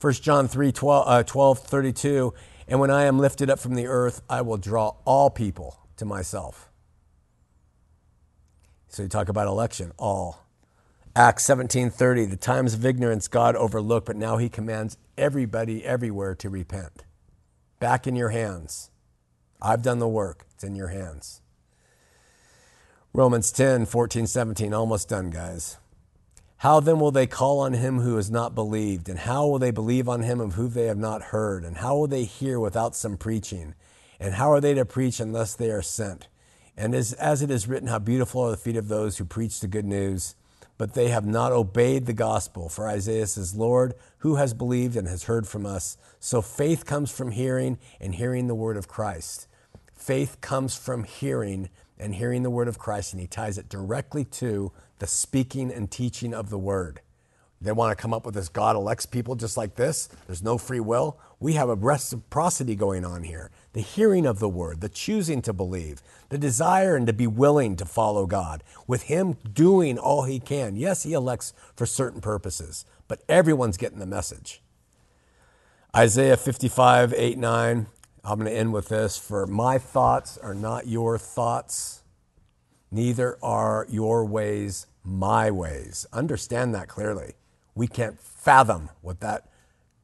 1 0.02 0.14
John 0.14 0.48
3 0.48 0.72
12, 0.72 1.08
uh, 1.08 1.24
12, 1.24 1.60
32. 1.60 2.34
And 2.68 2.80
when 2.80 2.92
I 2.92 3.06
am 3.06 3.20
lifted 3.20 3.50
up 3.50 3.60
from 3.60 3.76
the 3.76 3.88
earth, 3.88 4.22
I 4.30 4.42
will 4.42 4.58
draw 4.58 4.96
all 5.06 5.30
people 5.30 5.80
to 5.98 6.06
myself. 6.06 6.70
So 8.90 9.04
you 9.04 9.10
talk 9.10 9.30
about 9.30 9.48
election, 9.48 9.92
all. 9.98 10.46
Acts 11.18 11.46
17:30, 11.46 12.26
the 12.26 12.36
times 12.36 12.74
of 12.74 12.86
ignorance 12.86 13.30
God 13.30 13.56
overlooked, 13.56 14.08
but 14.08 14.18
now 14.18 14.36
he 14.36 14.50
commands 14.50 14.98
everybody 15.18 15.86
everywhere 15.86 16.36
to 16.36 16.50
repent. 16.50 17.06
Back 17.80 18.06
in 18.06 18.18
your 18.18 18.30
hands. 18.30 18.92
I've 19.66 19.82
done 19.82 20.00
the 20.00 20.08
work, 20.08 20.46
it's 20.52 20.64
in 20.64 20.76
your 20.76 20.90
hands. 20.90 21.42
Romans 23.14 23.52
10, 23.52 23.86
14, 23.88 24.28
17, 24.28 24.74
almost 24.74 25.10
done, 25.10 25.32
guys. 25.32 25.78
How 26.58 26.80
then 26.80 27.00
will 27.00 27.12
they 27.12 27.28
call 27.28 27.60
on 27.60 27.74
him 27.74 28.00
who 28.00 28.16
has 28.16 28.30
not 28.30 28.54
believed? 28.54 29.10
And 29.10 29.20
how 29.20 29.48
will 29.48 29.58
they 29.58 29.72
believe 29.72 30.08
on 30.08 30.22
him 30.22 30.40
of 30.40 30.54
whom 30.54 30.72
they 30.72 30.86
have 30.86 30.98
not 30.98 31.24
heard? 31.24 31.64
And 31.64 31.78
how 31.78 31.96
will 31.96 32.08
they 32.08 32.26
hear 32.26 32.60
without 32.60 32.96
some 32.96 33.18
preaching? 33.18 33.74
And 34.20 34.36
how 34.36 34.52
are 34.52 34.62
they 34.62 34.74
to 34.76 34.86
preach 34.86 35.20
unless 35.20 35.56
they 35.56 35.72
are 35.72 35.82
sent? 35.82 36.28
And 36.78 36.94
as, 36.94 37.14
as 37.14 37.42
it 37.42 37.50
is 37.50 37.68
written, 37.68 37.88
how 37.88 38.00
beautiful 38.00 38.42
are 38.42 38.52
the 38.52 38.58
feet 38.58 38.78
of 38.78 38.88
those 38.88 39.18
who 39.18 39.26
preach 39.26 39.60
the 39.60 39.68
good 39.68 39.86
news, 39.86 40.36
but 40.78 40.94
they 40.94 41.08
have 41.08 41.26
not 41.26 41.52
obeyed 41.52 42.06
the 42.06 42.14
gospel. 42.14 42.70
For 42.70 42.88
Isaiah 42.88 43.28
says, 43.28 43.56
Lord, 43.56 43.94
who 44.20 44.36
has 44.36 44.54
believed 44.54 44.96
and 44.96 45.08
has 45.08 45.24
heard 45.24 45.48
from 45.48 45.66
us? 45.66 45.98
So 46.20 46.42
faith 46.42 46.86
comes 46.86 47.12
from 47.12 47.32
hearing, 47.32 47.78
and 48.00 48.16
hearing 48.16 48.48
the 48.48 48.56
word 48.56 48.78
of 48.78 48.88
Christ. 48.88 49.48
Faith 50.06 50.40
comes 50.40 50.78
from 50.78 51.04
hearing 51.04 51.68
and 51.98 52.14
hearing 52.14 52.44
the 52.44 52.52
word 52.52 52.68
of 52.68 52.78
Christ, 52.78 53.12
and 53.12 53.20
he 53.20 53.26
ties 53.26 53.58
it 53.58 53.68
directly 53.68 54.24
to 54.24 54.72
the 55.00 55.08
speaking 55.08 55.72
and 55.72 55.90
teaching 55.90 56.32
of 56.32 56.52
the 56.52 56.60
word. 56.60 57.02
They 57.60 57.72
want 57.72 57.98
to 57.98 58.00
come 58.00 58.14
up 58.14 58.24
with 58.24 58.36
this 58.36 58.48
God 58.48 58.76
elects 58.76 59.08
people 59.08 59.34
just 59.34 59.58
like 59.58 59.74
this. 59.74 60.08
There's 60.28 60.44
no 60.44 60.60
free 60.60 60.80
will. 60.80 61.18
We 61.40 61.54
have 61.54 61.70
a 61.70 61.76
reciprocity 61.76 62.76
going 62.76 63.04
on 63.04 63.24
here. 63.24 63.50
The 63.74 63.82
hearing 63.82 64.28
of 64.28 64.38
the 64.38 64.48
word, 64.48 64.82
the 64.82 64.90
choosing 64.90 65.42
to 65.42 65.54
believe, 65.54 66.04
the 66.30 66.38
desire 66.38 66.96
and 66.96 67.08
to 67.08 67.14
be 67.14 67.26
willing 67.26 67.76
to 67.78 67.86
follow 67.86 68.28
God, 68.28 68.62
with 68.86 69.04
Him 69.04 69.38
doing 69.52 69.98
all 69.98 70.26
He 70.26 70.40
can. 70.40 70.76
Yes, 70.76 71.02
He 71.02 71.14
elects 71.14 71.52
for 71.76 71.88
certain 71.88 72.22
purposes, 72.22 72.86
but 73.08 73.24
everyone's 73.28 73.78
getting 73.78 73.98
the 73.98 74.06
message. 74.06 74.62
Isaiah 75.96 76.38
55, 76.38 77.14
8, 77.18 77.38
9. 77.40 77.88
I'm 78.26 78.40
going 78.40 78.52
to 78.52 78.58
end 78.58 78.74
with 78.74 78.90
this. 78.90 79.18
For 79.18 79.46
my 79.46 79.78
thoughts 79.78 80.38
are 80.40 80.56
not 80.56 80.88
your 80.88 81.18
thoughts, 81.18 82.02
neither 82.92 83.38
are 83.44 83.86
your 83.90 84.26
ways 84.26 84.88
my 85.04 85.52
ways. 85.52 86.08
Understand 86.12 86.74
that 86.74 86.88
clearly. 86.88 87.34
We 87.76 87.88
can't 87.88 88.20
fathom 88.20 88.90
what 89.02 89.20
that 89.20 89.48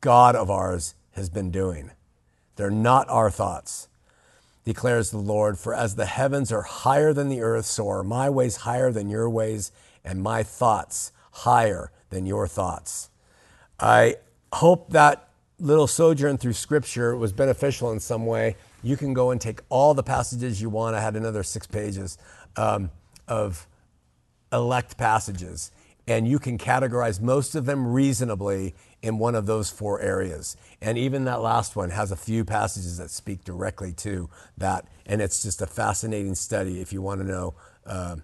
God 0.01 0.35
of 0.35 0.51
ours 0.51 0.93
has 1.11 1.29
been 1.29 1.49
doing. 1.51 1.91
They're 2.55 2.69
not 2.69 3.09
our 3.09 3.31
thoughts, 3.31 3.87
declares 4.65 5.09
the 5.09 5.17
Lord. 5.17 5.57
For 5.57 5.73
as 5.73 5.95
the 5.95 6.05
heavens 6.05 6.51
are 6.51 6.61
higher 6.61 7.13
than 7.13 7.29
the 7.29 7.41
earth, 7.41 7.65
so 7.65 7.89
are 7.89 8.03
my 8.03 8.29
ways 8.29 8.57
higher 8.57 8.91
than 8.91 9.09
your 9.09 9.29
ways, 9.29 9.71
and 10.03 10.21
my 10.21 10.43
thoughts 10.43 11.11
higher 11.31 11.91
than 12.09 12.25
your 12.25 12.47
thoughts. 12.47 13.09
I 13.79 14.17
hope 14.53 14.91
that 14.91 15.30
little 15.61 15.87
sojourn 15.87 16.37
through 16.37 16.53
Scripture 16.53 17.15
was 17.15 17.31
beneficial 17.31 17.91
in 17.91 17.99
some 17.99 18.25
way. 18.25 18.55
You 18.83 18.97
can 18.97 19.13
go 19.13 19.29
and 19.29 19.39
take 19.39 19.61
all 19.69 19.93
the 19.93 20.03
passages 20.03 20.61
you 20.61 20.69
want. 20.69 20.95
I 20.95 21.01
had 21.01 21.15
another 21.15 21.43
six 21.43 21.67
pages 21.67 22.17
um, 22.57 22.89
of 23.27 23.67
elect 24.51 24.97
passages, 24.97 25.71
and 26.07 26.27
you 26.27 26.39
can 26.39 26.57
categorize 26.57 27.21
most 27.21 27.53
of 27.55 27.65
them 27.65 27.87
reasonably 27.87 28.73
in 29.03 29.19
one 29.19 29.35
of 29.35 29.45
those 29.45 29.69
four 29.69 30.01
areas. 30.01 30.57
And 30.81 30.97
even 30.97 31.25
that 31.25 31.41
last 31.41 31.75
one 31.75 31.91
has 31.91 32.11
a 32.11 32.15
few 32.15 32.43
passages 32.43 32.97
that 32.97 33.11
speak 33.11 33.43
directly 33.43 33.93
to 33.93 34.29
that. 34.57 34.87
And 35.05 35.21
it's 35.21 35.43
just 35.43 35.61
a 35.61 35.67
fascinating 35.67 36.35
study 36.35 36.81
if 36.81 36.91
you 36.91 37.01
want 37.01 37.21
to 37.21 37.27
know 37.27 37.53
uh, 37.85 38.15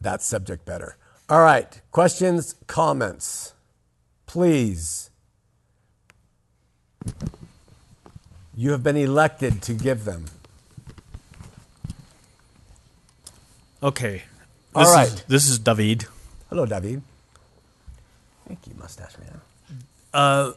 that 0.00 0.22
subject 0.22 0.64
better. 0.64 0.96
All 1.28 1.42
right, 1.42 1.80
questions, 1.90 2.54
comments, 2.66 3.54
please. 4.26 5.09
You 8.56 8.72
have 8.72 8.82
been 8.82 8.96
elected 8.96 9.62
to 9.62 9.74
give 9.74 10.04
them. 10.04 10.26
Okay. 13.82 14.24
All 14.74 14.84
This 14.84 14.94
right. 14.94 15.08
Is, 15.08 15.22
this 15.24 15.48
is 15.48 15.58
David. 15.58 16.06
Hello, 16.48 16.66
David. 16.66 17.02
Thank 18.46 18.66
you, 18.66 18.74
mustache 18.78 19.16
man. 19.18 19.40
Uh, 20.12 20.52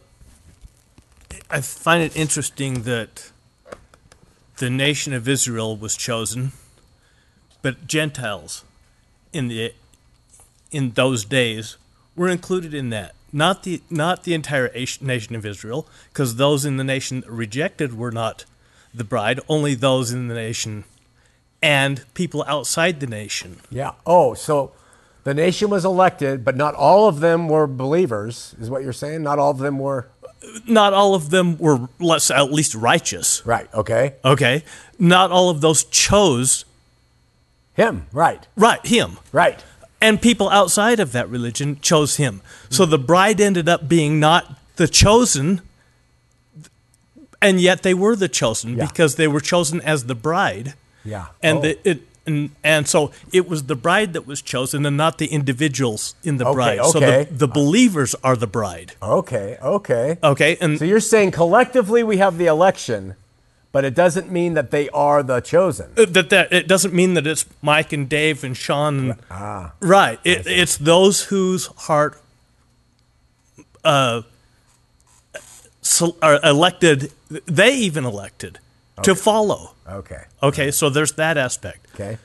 I 1.49 1.61
find 1.61 2.03
it 2.03 2.15
interesting 2.15 2.83
that 2.83 3.31
the 4.57 4.69
nation 4.69 5.13
of 5.13 5.27
Israel 5.27 5.77
was 5.77 5.95
chosen, 5.95 6.51
but 7.61 7.87
Gentiles 7.87 8.63
in 9.31 9.47
the 9.47 9.73
in 10.71 10.91
those 10.91 11.23
days 11.23 11.77
were 12.15 12.29
included 12.29 12.73
in 12.73 12.89
that. 12.89 13.13
Not 13.33 13.63
the 13.63 13.81
not 13.89 14.23
the 14.23 14.33
entire 14.33 14.71
nation 15.01 15.35
of 15.35 15.45
Israel, 15.45 15.87
because 16.09 16.35
those 16.35 16.63
in 16.63 16.77
the 16.77 16.83
nation 16.83 17.21
that 17.21 17.29
rejected 17.29 17.97
were 17.97 18.11
not 18.11 18.45
the 18.93 19.03
bride. 19.03 19.39
Only 19.49 19.73
those 19.75 20.11
in 20.11 20.27
the 20.27 20.35
nation 20.35 20.85
and 21.63 22.03
people 22.13 22.43
outside 22.45 22.99
the 22.99 23.07
nation. 23.07 23.61
Yeah. 23.71 23.93
Oh, 24.05 24.33
so 24.33 24.73
the 25.23 25.33
nation 25.33 25.69
was 25.69 25.85
elected, 25.85 26.43
but 26.43 26.57
not 26.57 26.75
all 26.75 27.07
of 27.07 27.21
them 27.21 27.47
were 27.47 27.65
believers, 27.65 28.53
is 28.59 28.69
what 28.69 28.83
you're 28.83 28.91
saying? 28.93 29.23
Not 29.23 29.39
all 29.39 29.51
of 29.51 29.59
them 29.59 29.79
were. 29.79 30.07
Not 30.67 30.93
all 30.93 31.15
of 31.15 31.29
them 31.29 31.57
were 31.57 31.87
less 31.99 32.29
at 32.29 32.51
least 32.51 32.75
righteous. 32.75 33.45
Right. 33.45 33.73
Okay. 33.73 34.15
Okay. 34.25 34.63
Not 34.99 35.31
all 35.31 35.49
of 35.49 35.61
those 35.61 35.85
chose 35.85 36.65
Him. 37.73 38.07
Right. 38.11 38.45
right 38.57 38.85
him. 38.85 39.17
Right. 39.31 39.63
And 40.03 40.21
people 40.21 40.49
outside 40.49 40.99
of 40.99 41.13
that 41.13 41.29
religion 41.29 41.79
chose 41.81 42.17
him. 42.17 42.41
So 42.69 42.85
the 42.85 42.99
bride 42.99 43.39
ended 43.41 43.67
up 43.69 43.87
being 43.87 44.19
not 44.19 44.59
the 44.75 44.87
chosen 44.87 45.61
and 47.41 47.59
yet 47.59 47.83
they 47.83 47.93
were 47.93 48.15
the 48.15 48.29
chosen 48.29 48.77
Yeah. 48.77 48.85
because 48.85 49.15
they 49.15 49.27
were 49.27 49.41
chosen 49.41 49.81
as 49.81 50.05
the 50.05 50.15
bride. 50.15 50.73
Yeah. 51.03 51.27
And 51.41 51.57
Oh. 51.57 51.61
the, 51.61 51.89
it 51.89 52.01
and, 52.25 52.51
and 52.63 52.87
so 52.87 53.11
it 53.33 53.49
was 53.49 53.63
the 53.63 53.75
bride 53.75 54.13
that 54.13 54.25
was 54.25 54.41
chosen 54.41 54.85
and 54.85 54.95
not 54.95 55.17
the 55.17 55.25
individuals 55.27 56.15
in 56.23 56.37
the 56.37 56.45
Okay, 56.45 56.53
bride. 56.55 56.85
So 56.85 56.99
okay. 57.03 57.25
the, 57.25 57.33
the 57.33 57.47
believers 57.49 58.15
are 58.23 58.37
the 58.37 58.47
bride. 58.47 58.93
Okay. 59.01 59.57
Okay. 59.61 60.17
Okay? 60.23 60.57
And 60.61 60.79
So 60.79 60.85
you're 60.85 61.01
saying 61.01 61.31
collectively 61.31 62.01
we 62.01 62.17
have 62.17 62.37
the 62.37 62.45
election, 62.45 63.15
but 63.73 63.83
it 63.83 63.95
doesn't 63.95 64.31
mean 64.31 64.53
that 64.53 64.71
they 64.71 64.87
are 64.89 65.21
the 65.23 65.41
chosen. 65.41 65.93
that 65.95 66.29
that 66.29 66.53
it 66.53 66.67
doesn't 66.67 66.93
mean 66.93 67.15
that 67.15 67.27
it's 67.27 67.45
Mike 67.61 67.91
and 67.91 68.07
Dave 68.07 68.45
and 68.45 68.55
Sean 68.55 68.99
and 68.99 69.19
Ah. 69.29 69.73
right. 69.81 70.19
It, 70.23 70.47
it's 70.47 70.77
those 70.77 71.23
whose 71.25 71.65
heart 71.87 72.21
uh, 73.83 74.21
so, 75.81 76.15
are 76.21 76.39
elected. 76.43 77.11
They 77.45 77.73
even 77.75 78.05
elected 78.05 78.59
to 79.01 79.15
follow. 79.15 79.73
Okay. 79.89 80.23
Okay, 80.41 80.71
so 80.71 80.89
there's 80.89 81.13
that 81.13 81.35
aspect. 81.37 81.87
Okay. 81.95 82.17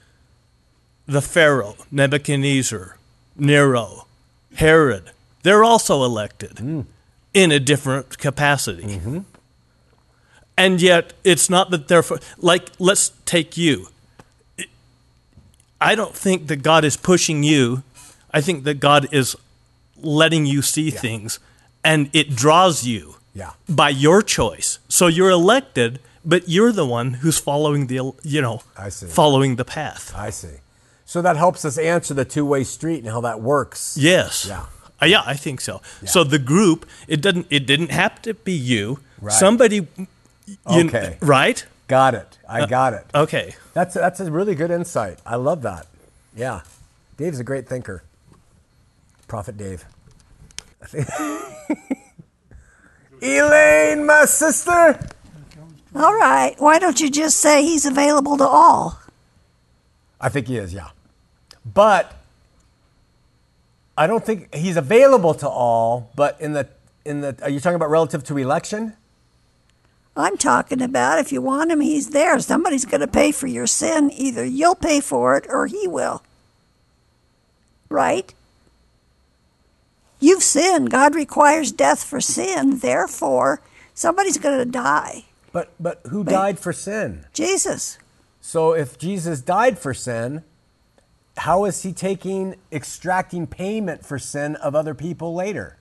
The 1.06 1.22
Pharaoh, 1.22 1.76
Nebuchadnezzar, 1.90 2.98
Nero, 3.36 4.06
Herod. 4.56 5.10
They're 5.42 5.64
also 5.64 6.04
elected 6.04 6.60
in 7.32 7.52
a 7.52 7.58
different 7.58 8.18
capacity. 8.18 9.00
And 10.58 10.82
yet, 10.82 11.12
it's 11.24 11.48
not 11.48 11.70
that 11.70 11.88
they're 11.88 12.02
for, 12.02 12.18
like. 12.36 12.70
Let's 12.78 13.12
take 13.24 13.56
you. 13.56 13.88
I 15.80 15.94
don't 15.94 16.14
think 16.14 16.48
that 16.48 16.62
God 16.62 16.84
is 16.84 16.96
pushing 16.96 17.42
you. 17.44 17.82
I 18.32 18.40
think 18.40 18.64
that 18.64 18.80
God 18.80 19.08
is 19.12 19.36
letting 20.02 20.46
you 20.46 20.60
see 20.62 20.90
things, 20.90 21.38
and 21.84 22.10
it 22.12 22.34
draws 22.34 22.84
you 22.84 23.16
Yeah. 23.34 23.52
by 23.68 23.90
your 23.90 24.22
choice. 24.22 24.78
So 24.88 25.06
you're 25.06 25.30
elected, 25.30 26.00
but 26.24 26.48
you're 26.48 26.72
the 26.72 26.84
one 26.86 27.14
who's 27.22 27.38
following 27.38 27.86
the 27.86 28.12
you 28.22 28.42
know 28.42 28.62
I 28.76 28.88
see. 28.90 29.06
following 29.06 29.56
the 29.56 29.64
path. 29.64 30.12
I 30.16 30.30
see. 30.30 30.58
So 31.04 31.22
that 31.22 31.36
helps 31.36 31.64
us 31.64 31.78
answer 31.78 32.12
the 32.14 32.24
two-way 32.24 32.64
street 32.64 32.98
and 33.04 33.08
how 33.08 33.20
that 33.22 33.40
works. 33.40 33.96
Yes. 33.98 34.44
Yeah. 34.46 34.66
Uh, 35.00 35.06
yeah, 35.06 35.22
I 35.24 35.34
think 35.34 35.60
so. 35.60 35.80
So 36.04 36.22
the 36.24 36.38
group, 36.40 36.84
it 37.06 37.20
doesn't 37.22 37.46
it 37.50 37.66
didn't 37.66 37.92
have 37.92 38.20
to 38.22 38.34
be 38.34 38.52
you. 38.52 38.98
Right. 39.20 39.32
Somebody 39.32 39.86
you, 40.70 40.86
Okay. 40.86 41.16
right? 41.20 41.64
Got 41.88 42.14
it. 42.14 42.38
I 42.48 42.62
uh, 42.62 42.66
got 42.66 42.92
it. 42.94 43.06
Okay. 43.14 43.54
That's 43.74 43.94
that's 43.94 44.20
a 44.20 44.30
really 44.30 44.54
good 44.54 44.70
insight. 44.70 45.18
I 45.24 45.36
love 45.36 45.62
that. 45.62 45.86
Yeah, 46.36 46.60
Dave's 47.16 47.40
a 47.40 47.44
great 47.44 47.66
thinker. 47.68 48.02
Prophet 49.26 49.56
Dave. 49.56 49.84
Elaine, 53.20 54.06
my 54.06 54.24
sister. 54.26 54.98
All 55.94 56.14
right. 56.14 56.54
Why 56.58 56.78
don't 56.78 57.00
you 57.00 57.10
just 57.10 57.38
say 57.38 57.62
he's 57.62 57.84
available 57.86 58.36
to 58.36 58.46
all? 58.46 59.00
I 60.20 60.28
think 60.28 60.46
he 60.46 60.56
is. 60.56 60.72
Yeah, 60.72 60.88
but 61.64 62.14
I 63.96 64.06
don't 64.06 64.24
think 64.24 64.54
he's 64.54 64.76
available 64.76 65.34
to 65.34 65.48
all. 65.48 66.10
But 66.14 66.40
in 66.40 66.52
the 66.52 66.68
in 67.04 67.20
the, 67.22 67.36
are 67.42 67.50
you 67.50 67.60
talking 67.60 67.76
about 67.76 67.90
relative 67.90 68.22
to 68.24 68.36
election? 68.38 68.94
I'm 70.18 70.36
talking 70.36 70.82
about 70.82 71.20
if 71.20 71.30
you 71.30 71.40
want 71.40 71.70
him, 71.70 71.80
he's 71.80 72.10
there. 72.10 72.38
Somebody's 72.40 72.84
going 72.84 73.00
to 73.00 73.06
pay 73.06 73.30
for 73.30 73.46
your 73.46 73.68
sin. 73.68 74.10
Either 74.12 74.44
you'll 74.44 74.74
pay 74.74 75.00
for 75.00 75.36
it 75.36 75.46
or 75.48 75.66
he 75.68 75.86
will. 75.86 76.22
Right? 77.88 78.34
You've 80.18 80.42
sinned. 80.42 80.90
God 80.90 81.14
requires 81.14 81.70
death 81.70 82.02
for 82.02 82.20
sin. 82.20 82.80
Therefore, 82.80 83.60
somebody's 83.94 84.38
going 84.38 84.58
to 84.58 84.64
die. 84.64 85.26
But 85.52 85.72
but 85.80 86.00
who 86.08 86.24
died 86.24 86.58
for 86.58 86.72
sin? 86.72 87.24
Jesus. 87.32 87.98
So 88.40 88.72
if 88.72 88.98
Jesus 88.98 89.40
died 89.40 89.78
for 89.78 89.94
sin, 89.94 90.42
how 91.38 91.64
is 91.64 91.82
he 91.82 91.92
taking 91.92 92.56
extracting 92.72 93.46
payment 93.46 94.04
for 94.04 94.18
sin 94.18 94.56
of 94.56 94.74
other 94.74 94.94
people 94.94 95.34
later? 95.34 95.77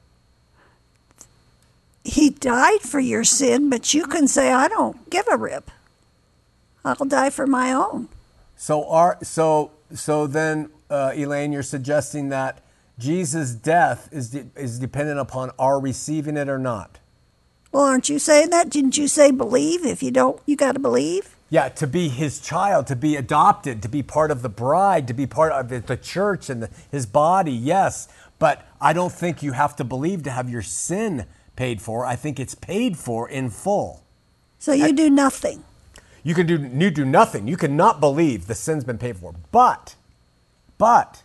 He 2.07 2.29
died 2.29 2.84
for 2.84 3.01
your 3.01 3.25
sin, 3.25 3.69
but 3.69 3.93
you 3.93 4.05
can 4.05 4.29
say, 4.29 4.53
I 4.53 4.69
don't 4.69 5.09
give 5.09 5.25
a 5.29 5.35
rip. 5.35 5.69
I'll 6.85 6.95
die 6.95 7.29
for 7.29 7.45
my 7.45 7.73
own. 7.73 8.07
So 8.55 8.89
are 8.89 9.17
so 9.21 9.71
so 9.93 10.25
then, 10.25 10.69
uh, 10.89 11.11
Elaine, 11.13 11.51
you're 11.51 11.63
suggesting 11.63 12.29
that 12.29 12.61
Jesus' 12.97 13.51
death 13.51 14.07
is 14.13 14.29
de- 14.29 14.47
is 14.55 14.79
dependent 14.79 15.19
upon 15.19 15.51
our 15.59 15.81
receiving 15.81 16.38
it 16.38 16.47
or 16.47 16.57
not. 16.57 16.99
Well, 17.73 17.84
aren't 17.84 18.07
you 18.07 18.19
saying 18.19 18.51
that? 18.51 18.69
Didn't 18.69 18.97
you 18.97 19.09
say 19.09 19.31
believe? 19.31 19.85
If 19.85 20.01
you 20.01 20.09
don't, 20.09 20.41
you 20.45 20.55
got 20.55 20.75
to 20.75 20.79
believe. 20.79 21.35
Yeah, 21.49 21.67
to 21.67 21.88
be 21.88 22.07
his 22.07 22.39
child, 22.39 22.88
to 22.88 22.95
be 22.95 23.17
adopted, 23.17 23.81
to 23.81 23.89
be 23.89 24.01
part 24.01 24.31
of 24.31 24.43
the 24.43 24.49
bride, 24.49 25.09
to 25.09 25.13
be 25.13 25.27
part 25.27 25.51
of 25.51 25.67
the, 25.67 25.97
church 25.97 26.49
and 26.49 26.63
the, 26.63 26.69
his 26.89 27.05
body, 27.05 27.51
yes. 27.51 28.07
But 28.39 28.65
I 28.79 28.93
don't 28.93 29.11
think 29.11 29.43
you 29.43 29.51
have 29.51 29.75
to 29.77 29.84
believe 29.84 30.23
to 30.23 30.31
have 30.31 30.49
your 30.49 30.61
sin 30.61 31.25
paid 31.57 31.81
for. 31.81 32.05
I 32.05 32.15
think 32.15 32.39
it's 32.39 32.55
paid 32.55 32.97
for 32.97 33.27
in 33.27 33.49
full. 33.49 34.03
So 34.59 34.71
you 34.71 34.93
do 34.93 35.09
nothing. 35.09 35.63
You 36.23 36.34
can 36.34 36.47
do 36.47 36.57
you 36.57 36.89
do 36.89 37.05
nothing. 37.05 37.47
You 37.47 37.57
cannot 37.57 37.99
believe 37.99 38.47
the 38.47 38.55
sin's 38.55 38.84
been 38.84 38.97
paid 38.97 39.17
for. 39.17 39.35
But, 39.51 39.95
but 40.77 41.23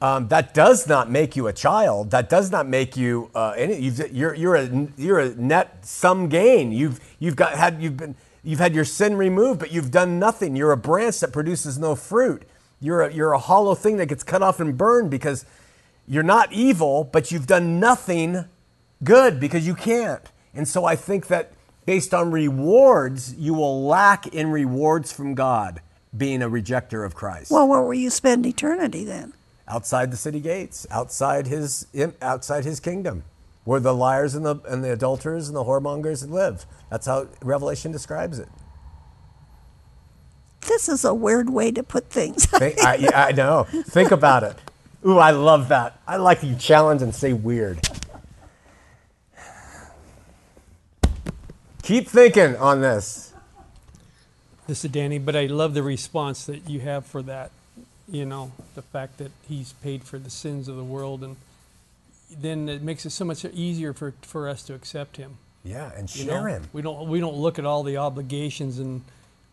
um, 0.00 0.28
that 0.28 0.54
does 0.54 0.86
not 0.86 1.10
make 1.10 1.36
you 1.36 1.46
a 1.48 1.52
child. 1.52 2.10
That 2.12 2.28
does 2.28 2.50
not 2.50 2.68
make 2.68 2.96
you 2.96 3.30
uh, 3.34 3.54
any. 3.56 3.80
You've, 3.80 4.12
you're 4.12 4.34
you're 4.34 4.54
a 4.56 4.88
you're 4.96 5.18
a 5.18 5.34
net 5.34 5.84
sum 5.84 6.28
gain. 6.28 6.70
You've 6.72 7.00
you've 7.18 7.36
got 7.36 7.54
had 7.54 7.82
you've 7.82 7.96
been 7.96 8.14
you've 8.42 8.60
had 8.60 8.74
your 8.74 8.84
sin 8.84 9.16
removed, 9.16 9.60
but 9.60 9.72
you've 9.72 9.90
done 9.90 10.18
nothing. 10.18 10.56
You're 10.56 10.72
a 10.72 10.76
branch 10.76 11.20
that 11.20 11.32
produces 11.32 11.78
no 11.78 11.94
fruit. 11.94 12.44
You're 12.80 13.02
a, 13.02 13.12
you're 13.12 13.32
a 13.32 13.38
hollow 13.38 13.74
thing 13.74 13.96
that 13.96 14.06
gets 14.06 14.22
cut 14.22 14.40
off 14.40 14.60
and 14.60 14.78
burned 14.78 15.10
because 15.10 15.44
you're 16.06 16.22
not 16.22 16.52
evil, 16.52 17.04
but 17.04 17.32
you've 17.32 17.46
done 17.46 17.80
nothing 17.80 18.44
good 19.04 19.40
because 19.40 19.66
you 19.66 19.74
can't. 19.74 20.22
And 20.54 20.66
so 20.66 20.84
I 20.84 20.96
think 20.96 21.28
that 21.28 21.52
based 21.86 22.12
on 22.12 22.30
rewards, 22.30 23.34
you 23.34 23.54
will 23.54 23.84
lack 23.84 24.26
in 24.28 24.50
rewards 24.50 25.12
from 25.12 25.34
God 25.34 25.80
being 26.16 26.42
a 26.42 26.48
rejecter 26.48 27.04
of 27.04 27.14
Christ. 27.14 27.50
Well, 27.50 27.68
where 27.68 27.82
will 27.82 27.94
you 27.94 28.10
spend 28.10 28.46
eternity 28.46 29.04
then? 29.04 29.34
outside 29.68 30.10
the 30.10 30.16
city 30.16 30.40
gates, 30.40 30.86
outside 30.90 31.46
his 31.46 31.86
outside 32.22 32.64
his 32.64 32.80
kingdom, 32.80 33.24
where 33.64 33.80
the 33.80 33.94
liars 33.94 34.34
and 34.34 34.44
the 34.44 34.56
and 34.66 34.82
the 34.82 34.92
adulterers 34.92 35.48
and 35.48 35.56
the 35.56 35.64
whoremongers 35.64 36.28
live. 36.28 36.66
That's 36.90 37.06
how 37.06 37.28
Revelation 37.42 37.92
describes 37.92 38.38
it. 38.38 38.48
This 40.66 40.88
is 40.88 41.04
a 41.04 41.14
weird 41.14 41.50
way 41.50 41.70
to 41.70 41.82
put 41.82 42.10
things. 42.10 42.46
Think, 42.46 42.80
I, 42.84 43.28
I 43.28 43.32
know. 43.32 43.64
Think 43.64 44.10
about 44.10 44.42
it. 44.42 44.56
Ooh, 45.06 45.18
I 45.18 45.30
love 45.30 45.68
that. 45.68 46.00
I 46.06 46.16
like 46.16 46.42
you 46.42 46.56
challenge 46.56 47.00
and 47.00 47.14
say 47.14 47.32
weird. 47.32 47.87
Keep 51.88 52.06
thinking 52.06 52.54
on 52.56 52.82
this. 52.82 53.32
This 54.66 54.84
is 54.84 54.90
Danny, 54.90 55.18
but 55.18 55.34
I 55.34 55.46
love 55.46 55.72
the 55.72 55.82
response 55.82 56.44
that 56.44 56.68
you 56.68 56.80
have 56.80 57.06
for 57.06 57.22
that. 57.22 57.50
You 58.06 58.26
know, 58.26 58.52
the 58.74 58.82
fact 58.82 59.16
that 59.16 59.30
he's 59.48 59.72
paid 59.72 60.04
for 60.04 60.18
the 60.18 60.28
sins 60.28 60.68
of 60.68 60.76
the 60.76 60.84
world, 60.84 61.24
and 61.24 61.36
then 62.30 62.68
it 62.68 62.82
makes 62.82 63.06
it 63.06 63.10
so 63.10 63.24
much 63.24 63.42
easier 63.46 63.94
for, 63.94 64.12
for 64.20 64.50
us 64.50 64.62
to 64.64 64.74
accept 64.74 65.16
him. 65.16 65.38
Yeah, 65.64 65.90
and 65.96 66.14
You 66.14 66.26
share 66.26 66.42
know, 66.42 66.46
him. 66.48 66.64
we 66.74 66.82
don't 66.82 67.08
we 67.08 67.20
don't 67.20 67.36
look 67.36 67.58
at 67.58 67.64
all 67.64 67.82
the 67.82 67.96
obligations 67.96 68.78
and 68.78 69.00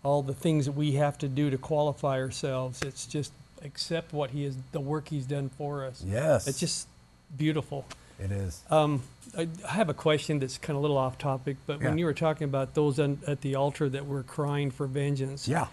all 0.03 0.21
the 0.21 0.33
things 0.33 0.65
that 0.65 0.73
we 0.73 0.91
have 0.95 1.17
to 1.19 1.29
do 1.29 1.49
to 1.49 1.57
qualify 1.57 2.19
ourselves. 2.19 2.81
It's 2.81 3.05
just 3.05 3.31
accept 3.63 4.11
what 4.11 4.31
he 4.31 4.43
is, 4.43 4.57
the 4.73 4.81
work 4.81 5.07
he's 5.07 5.25
done 5.25 5.47
for 5.57 5.85
us. 5.85 6.03
Yes. 6.05 6.49
it's 6.49 6.59
just 6.59 6.89
beautiful. 7.37 7.85
It 8.19 8.31
is. 8.31 8.61
Um, 8.69 9.03
I 9.37 9.47
I 9.67 9.71
have 9.73 9.89
a 9.89 9.93
question 9.93 10.39
that's 10.39 10.57
kind 10.57 10.75
of 10.75 10.77
a 10.77 10.81
little 10.81 10.97
off 10.97 11.17
topic, 11.17 11.57
but 11.65 11.79
when 11.79 11.93
Yeah. 11.93 11.99
you 11.99 12.05
were 12.05 12.13
talking 12.13 12.45
about 12.45 12.73
those 12.73 12.99
on, 12.99 13.19
at 13.27 13.41
the 13.41 13.55
altar 13.55 13.89
that 13.89 14.05
were 14.05 14.23
crying 14.23 14.71
for 14.71 14.87
vengeance, 14.87 15.47
Yeah. 15.47 15.67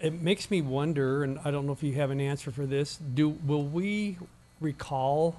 it 0.00 0.20
makes 0.20 0.50
me 0.50 0.60
wonder, 0.62 1.22
and 1.24 1.38
I 1.44 1.50
don't 1.50 1.66
know 1.66 1.72
if 1.72 1.82
you 1.82 1.94
have 1.94 2.10
an 2.10 2.20
answer 2.20 2.50
for 2.50 2.66
this. 2.66 2.96
Do 2.96 3.28
will 3.30 3.64
we 3.64 4.18
recall 4.60 5.36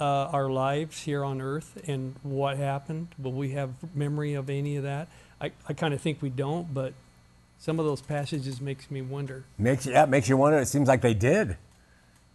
uh, 0.00 0.04
our 0.32 0.50
lives 0.50 1.02
here 1.02 1.24
on 1.24 1.40
Earth 1.40 1.78
and 1.86 2.16
what 2.22 2.56
happened? 2.56 3.08
Will 3.18 3.32
we 3.32 3.50
have 3.52 3.70
memory 3.94 4.34
of 4.34 4.50
any 4.50 4.76
of 4.76 4.82
that? 4.84 5.08
I, 5.40 5.52
I 5.68 5.72
kind 5.74 5.92
of 5.94 6.00
think 6.00 6.22
we 6.22 6.30
don't, 6.30 6.72
but 6.72 6.92
some 7.58 7.78
of 7.78 7.84
those 7.86 8.00
passages 8.00 8.60
makes 8.60 8.90
me 8.90 9.02
wonder. 9.02 9.44
Makes 9.58 9.86
yeah, 9.86 10.02
it 10.04 10.08
makes 10.08 10.28
you 10.28 10.36
wonder. 10.36 10.58
It 10.58 10.66
seems 10.66 10.88
like 10.88 11.00
they 11.02 11.14
did. 11.14 11.56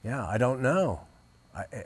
Yeah, 0.04 0.26
I 0.26 0.38
don't 0.38 0.62
know. 0.62 1.02
I, 1.56 1.64
eh, 1.74 1.84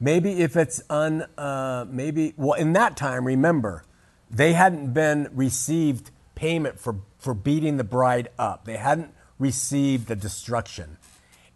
maybe 0.00 0.40
if 0.40 0.56
it's 0.56 0.82
un, 0.90 1.22
uh, 1.36 1.86
maybe 1.88 2.34
well, 2.36 2.54
in 2.54 2.72
that 2.74 2.96
time, 2.96 3.26
remember, 3.26 3.84
they 4.30 4.52
hadn't 4.52 4.92
been 4.92 5.28
received 5.32 6.10
payment 6.34 6.78
for 6.78 6.96
for 7.18 7.34
beating 7.34 7.76
the 7.76 7.84
bride 7.84 8.28
up. 8.38 8.64
They 8.64 8.76
hadn't 8.76 9.12
received 9.38 10.08
the 10.08 10.16
destruction, 10.16 10.98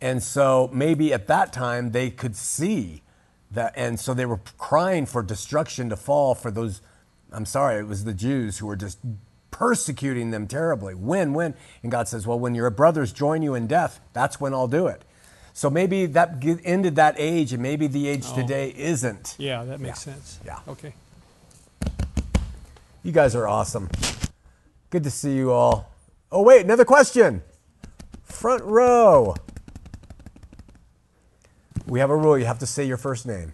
and 0.01 0.23
so 0.23 0.70
maybe 0.73 1.12
at 1.12 1.27
that 1.27 1.52
time 1.52 1.93
they 1.93 2.10
could 2.10 2.36
see 2.36 3.02
that, 3.51 3.73
and 3.77 4.01
so 4.01 4.14
they 4.14 4.27
were 4.27 4.40
crying 4.59 5.06
for 5.06 5.23
destruction 5.23 5.89
to 5.90 5.97
fall 5.97 6.35
for 6.35 6.51
those. 6.51 6.81
I'm 7.32 7.47
sorry, 7.47 7.81
it 7.81 7.86
was 7.86 8.05
the 8.05 8.14
Jews 8.14 8.59
who 8.59 8.66
were 8.66 8.77
just 8.77 8.98
persecuting 9.51 10.32
them 10.32 10.48
terribly. 10.48 10.94
When, 10.94 11.35
when? 11.35 11.55
And 11.82 11.93
God 11.93 12.09
says, 12.09 12.27
well, 12.27 12.39
when 12.39 12.55
your 12.55 12.69
brothers 12.70 13.12
join 13.12 13.43
you 13.43 13.55
in 13.55 13.69
death, 13.69 14.01
that's 14.12 14.40
when 14.40 14.52
I'll 14.52 14.66
do 14.66 14.89
it. 14.89 15.05
So 15.55 15.69
maybe 15.69 16.07
that 16.07 16.43
ended 16.65 16.97
that 16.97 17.15
age, 17.19 17.53
and 17.53 17.62
maybe 17.62 17.87
the 17.87 18.09
age 18.09 18.24
oh. 18.29 18.35
today 18.35 18.74
isn't. 18.77 19.37
Yeah, 19.39 19.65
that 19.65 19.81
makes 19.81 20.07
Yeah. 20.07 20.15
sense. 20.15 20.41
Yeah. 20.45 20.59
Okay. 20.66 20.95
You 23.03 23.12
guys 23.12 23.35
are 23.35 23.49
awesome. 23.49 23.91
Good 24.91 25.05
to 25.05 25.11
see 25.11 25.35
you 25.35 25.51
all. 25.51 25.91
Oh, 26.31 26.43
wait, 26.43 26.65
another 26.65 26.85
question. 26.85 27.43
Front 28.24 28.62
row. 28.65 29.35
We 31.87 31.99
have 32.01 32.11
a 32.11 32.16
rule. 32.16 32.39
You 32.39 32.47
have 32.47 32.61
to 32.61 32.66
say 32.66 32.85
your 32.85 32.97
first 32.97 33.27
name. 33.27 33.53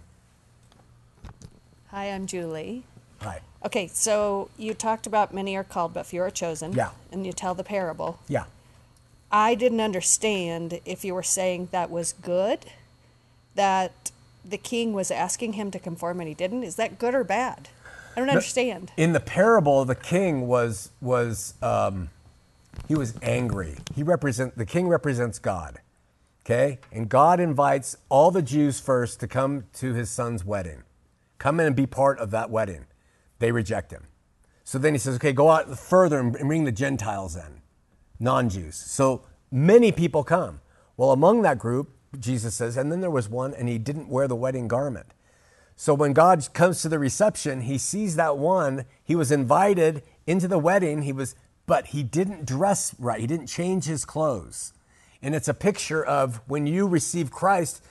Hi, 1.88 2.10
I'm 2.10 2.26
Julie. 2.26 2.84
Hi. 3.22 3.40
Okay, 3.64 3.88
so 3.88 4.50
you 4.56 4.74
talked 4.74 5.06
about 5.06 5.34
many 5.34 5.56
are 5.56 5.64
called, 5.64 5.94
but 5.94 6.06
few 6.06 6.22
are 6.22 6.30
chosen. 6.30 6.72
Yeah. 6.72 6.90
And 7.10 7.26
you 7.26 7.32
tell 7.32 7.54
the 7.54 7.64
parable. 7.64 8.20
Yeah. 8.28 8.44
I 9.30 9.54
didn't 9.54 9.80
understand 9.80 10.80
if 10.84 11.04
you 11.04 11.14
were 11.14 11.22
saying 11.22 11.68
that 11.70 11.90
was 11.90 12.12
good, 12.12 12.60
that 13.54 14.10
the 14.44 14.58
king 14.58 14.92
was 14.92 15.10
asking 15.10 15.54
him 15.54 15.70
to 15.70 15.78
conform 15.78 16.20
and 16.20 16.28
he 16.28 16.34
didn't. 16.34 16.62
Is 16.62 16.76
that 16.76 16.98
good 16.98 17.14
or 17.14 17.24
bad? 17.24 17.68
I 18.16 18.20
don't 18.20 18.30
understand. 18.30 18.90
In 18.96 19.12
the 19.12 19.20
parable, 19.20 19.84
the 19.84 19.94
king 19.94 20.48
was 20.48 20.90
was 21.00 21.54
um, 21.62 22.10
he 22.88 22.94
was 22.94 23.14
angry. 23.22 23.76
He 23.94 24.02
represent 24.02 24.56
the 24.56 24.66
king 24.66 24.88
represents 24.88 25.38
God. 25.38 25.80
Okay, 26.44 26.78
and 26.90 27.10
God 27.10 27.40
invites 27.40 27.96
all 28.08 28.30
the 28.30 28.40
Jews 28.40 28.80
first 28.80 29.20
to 29.20 29.28
come 29.28 29.64
to 29.74 29.92
his 29.92 30.08
son's 30.08 30.46
wedding, 30.46 30.82
come 31.36 31.60
in 31.60 31.66
and 31.66 31.76
be 31.76 31.86
part 31.86 32.18
of 32.18 32.30
that 32.30 32.48
wedding. 32.48 32.86
They 33.38 33.52
reject 33.52 33.92
him. 33.92 34.04
So 34.64 34.78
then 34.78 34.94
he 34.94 34.98
says, 34.98 35.16
okay, 35.16 35.32
go 35.32 35.50
out 35.50 35.78
further 35.78 36.18
and 36.18 36.32
bring 36.32 36.64
the 36.64 36.72
Gentiles 36.72 37.36
in, 37.36 37.57
non-Jews. 38.20 38.76
So 38.76 39.22
many 39.50 39.92
people 39.92 40.24
come. 40.24 40.60
Well, 40.96 41.12
among 41.12 41.42
that 41.42 41.58
group, 41.58 41.90
Jesus 42.18 42.54
says, 42.54 42.76
and 42.76 42.90
then 42.90 43.00
there 43.00 43.10
was 43.10 43.28
one, 43.28 43.54
and 43.54 43.68
he 43.68 43.78
didn't 43.78 44.08
wear 44.08 44.26
the 44.26 44.36
wedding 44.36 44.68
garment. 44.68 45.06
So 45.76 45.94
when 45.94 46.12
God 46.12 46.48
comes 46.54 46.82
to 46.82 46.88
the 46.88 46.98
reception, 46.98 47.60
he 47.62 47.78
sees 47.78 48.16
that 48.16 48.36
one. 48.36 48.84
He 49.04 49.14
was 49.14 49.30
invited 49.30 50.02
into 50.26 50.48
the 50.48 50.58
wedding. 50.58 51.02
He 51.02 51.12
was, 51.12 51.36
but 51.66 51.88
he 51.88 52.02
didn't 52.02 52.46
dress 52.46 52.94
right. 52.98 53.20
He 53.20 53.26
didn't 53.26 53.46
change 53.46 53.84
his 53.84 54.04
clothes. 54.04 54.72
And 55.22 55.34
it's 55.34 55.48
a 55.48 55.54
picture 55.54 56.04
of 56.04 56.40
when 56.48 56.66
you 56.66 56.86
receive 56.86 57.30
Christ, 57.30 57.82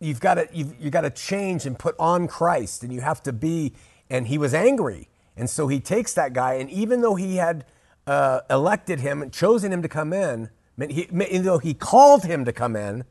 you've 0.00 0.20
got 0.20 0.34
to 0.34 0.48
you've, 0.52 0.74
you 0.80 0.90
got 0.90 1.02
to 1.02 1.10
change 1.10 1.66
and 1.66 1.78
put 1.78 1.94
on 1.98 2.26
Christ, 2.26 2.82
and 2.82 2.92
you 2.92 3.00
have 3.00 3.22
to 3.24 3.32
be. 3.32 3.74
And 4.08 4.28
he 4.28 4.38
was 4.38 4.54
angry, 4.54 5.08
and 5.36 5.50
so 5.50 5.66
he 5.66 5.80
takes 5.80 6.14
that 6.14 6.32
guy, 6.32 6.54
and 6.54 6.70
even 6.70 7.00
though 7.00 7.16
he 7.16 7.36
had 7.36 7.64
uh, 8.06 8.40
elected 8.48 9.00
him 9.00 9.22
and 9.22 9.32
chosen 9.32 9.72
him 9.72 9.82
to 9.82 9.88
come 9.88 10.12
in, 10.12 10.50
he, 10.78 11.08
even 11.10 11.44
though 11.44 11.58
he 11.58 11.74
called 11.74 12.24
him 12.24 12.44
to 12.44 12.52
come 12.52 12.76
in, 12.76 13.04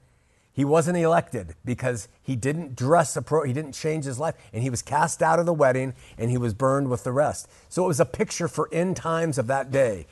he 0.54 0.64
wasn't 0.64 0.98
elected 0.98 1.56
because 1.66 2.08
he 2.22 2.38
didn't 2.38 2.76
dress 2.76 3.18
appro- 3.18 3.46
he 3.46 3.52
didn't 3.52 3.74
change 3.74 4.06
his 4.06 4.20
life 4.20 4.36
and 4.54 4.64
he 4.64 4.70
was 4.70 4.82
cast 4.82 5.22
out 5.22 5.38
of 5.38 5.46
the 5.46 5.54
wedding 5.54 5.94
and 6.18 6.32
he 6.32 6.38
was 6.38 6.54
burned 6.54 6.90
with 6.90 7.04
the 7.04 7.12
rest. 7.12 7.50
So 7.68 7.84
it 7.84 7.88
was 7.88 8.00
a 8.00 8.06
picture 8.06 8.48
for 8.48 8.70
end 8.72 8.96
times 8.96 9.38
of 9.38 9.48
that 9.48 9.70
day. 9.70 10.08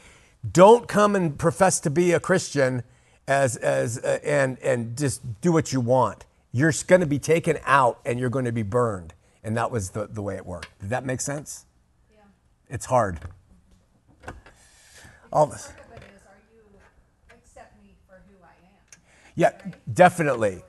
Don't 0.51 0.85
come 0.85 1.15
and 1.15 1.39
profess 1.39 1.79
to 1.81 1.89
be 1.89 2.11
a 2.11 2.19
christian 2.19 2.83
as 3.25 3.55
as 3.55 3.99
uh, 3.99 4.19
and 4.21 4.59
and 4.59 4.97
just 4.97 5.21
do 5.39 5.53
what 5.53 5.71
you 5.71 5.79
want. 5.79 6.25
You're 6.51 6.73
going 6.87 6.99
to 6.99 7.07
be 7.07 7.19
taken 7.19 7.57
out 7.63 8.01
and 8.05 8.19
you're 8.19 8.29
going 8.29 8.43
to 8.43 8.51
be 8.51 8.63
burned. 8.63 9.13
And 9.45 9.55
that 9.55 9.71
was 9.71 9.91
the, 9.91 10.07
the 10.07 10.21
way 10.21 10.35
it 10.35 10.45
worked. 10.45 10.77
Did 10.81 10.89
that 10.89 11.05
make 11.05 11.21
sense? 11.21 11.65
Yeah. 12.11 12.19
It's 12.69 12.85
hard 12.87 13.21
all 15.33 15.47
this 15.47 15.73
Yeah, 19.35 19.51
definitely. 19.91 20.61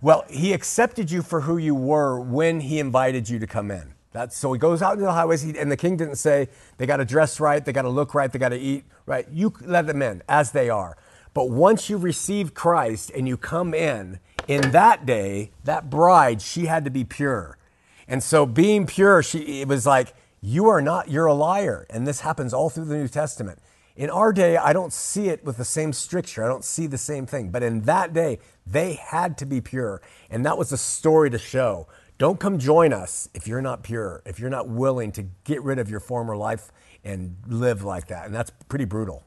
Well, 0.00 0.24
he 0.30 0.52
accepted 0.52 1.10
you 1.10 1.22
for 1.22 1.40
who 1.40 1.56
you 1.56 1.74
were 1.74 2.20
when 2.20 2.60
he 2.60 2.78
invited 2.78 3.28
you 3.28 3.38
to 3.40 3.46
come 3.46 3.70
in. 3.70 3.94
That's 4.12 4.36
so 4.36 4.52
he 4.52 4.58
goes 4.58 4.80
out 4.80 4.92
into 4.94 5.04
the 5.04 5.12
highways, 5.12 5.42
he, 5.42 5.58
and 5.58 5.70
the 5.70 5.76
king 5.76 5.96
didn't 5.96 6.16
say 6.16 6.48
they 6.76 6.86
got 6.86 6.98
to 6.98 7.04
dress 7.04 7.40
right, 7.40 7.64
they 7.64 7.72
got 7.72 7.82
to 7.82 7.88
look 7.88 8.14
right, 8.14 8.30
they 8.30 8.38
got 8.38 8.50
to 8.50 8.58
eat 8.58 8.84
right. 9.06 9.26
You 9.32 9.52
let 9.60 9.86
them 9.86 10.00
in 10.00 10.22
as 10.28 10.52
they 10.52 10.70
are. 10.70 10.96
But 11.34 11.50
once 11.50 11.90
you 11.90 11.98
receive 11.98 12.54
Christ 12.54 13.10
and 13.14 13.28
you 13.28 13.36
come 13.36 13.74
in, 13.74 14.20
in 14.46 14.70
that 14.70 15.04
day, 15.04 15.50
that 15.64 15.90
bride, 15.90 16.40
she 16.40 16.66
had 16.66 16.84
to 16.84 16.90
be 16.90 17.04
pure. 17.04 17.58
And 18.06 18.22
so 18.22 18.46
being 18.46 18.86
pure, 18.86 19.22
she 19.22 19.60
it 19.60 19.68
was 19.68 19.84
like, 19.86 20.14
you 20.40 20.68
are 20.68 20.80
not, 20.80 21.10
you're 21.10 21.26
a 21.26 21.34
liar. 21.34 21.86
And 21.90 22.06
this 22.06 22.20
happens 22.20 22.54
all 22.54 22.70
through 22.70 22.86
the 22.86 22.96
New 22.96 23.08
Testament. 23.08 23.58
In 23.98 24.10
our 24.10 24.32
day, 24.32 24.56
I 24.56 24.72
don't 24.72 24.92
see 24.92 25.28
it 25.28 25.44
with 25.44 25.56
the 25.56 25.64
same 25.64 25.92
stricture. 25.92 26.44
I 26.44 26.46
don't 26.46 26.64
see 26.64 26.86
the 26.86 26.96
same 26.96 27.26
thing. 27.26 27.50
But 27.50 27.64
in 27.64 27.80
that 27.82 28.14
day, 28.14 28.38
they 28.64 28.92
had 28.94 29.36
to 29.38 29.44
be 29.44 29.60
pure. 29.60 30.00
And 30.30 30.46
that 30.46 30.56
was 30.56 30.70
a 30.70 30.78
story 30.78 31.30
to 31.30 31.38
show. 31.38 31.88
Don't 32.16 32.38
come 32.38 32.60
join 32.60 32.92
us 32.92 33.28
if 33.34 33.48
you're 33.48 33.60
not 33.60 33.82
pure, 33.82 34.22
if 34.24 34.38
you're 34.38 34.50
not 34.50 34.68
willing 34.68 35.10
to 35.12 35.24
get 35.42 35.60
rid 35.64 35.80
of 35.80 35.90
your 35.90 35.98
former 35.98 36.36
life 36.36 36.70
and 37.02 37.36
live 37.48 37.82
like 37.82 38.06
that. 38.06 38.26
And 38.26 38.34
that's 38.34 38.52
pretty 38.68 38.84
brutal. 38.84 39.24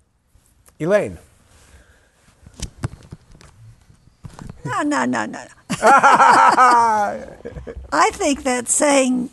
Elaine. 0.80 1.18
No, 4.64 4.84
no, 4.84 5.04
no, 5.04 5.26
no. 5.26 5.46
I 5.82 7.26
think 8.14 8.44
that's 8.44 8.74
saying 8.74 9.32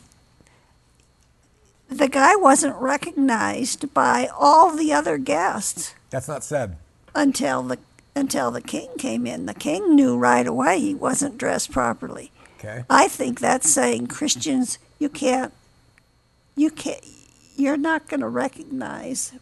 the 1.88 2.08
guy 2.08 2.36
wasn't 2.36 2.76
recognized 2.76 3.92
by 3.94 4.28
all 4.38 4.76
the 4.76 4.92
other 4.92 5.18
guests 5.18 5.94
That's 6.10 6.28
not 6.28 6.44
said. 6.44 6.76
until 7.14 7.62
the 7.62 7.78
until 8.14 8.50
the 8.50 8.60
king 8.60 8.88
came 8.98 9.26
in. 9.26 9.46
The 9.46 9.54
king 9.54 9.94
knew 9.94 10.16
right 10.18 10.46
away 10.46 10.80
he 10.80 10.94
wasn't 10.94 11.38
dressed 11.38 11.70
properly. 11.70 12.32
Okay. 12.58 12.84
I 12.90 13.06
think 13.08 13.38
that's 13.40 13.72
saying 13.72 14.08
Christians 14.08 14.78
you 14.98 15.08
can't 15.08 15.52
you 16.56 16.70
can't 16.70 17.04
you're 17.56 17.76
not 17.76 18.08
going 18.08 18.20
to 18.20 18.28
recognize 18.28 19.32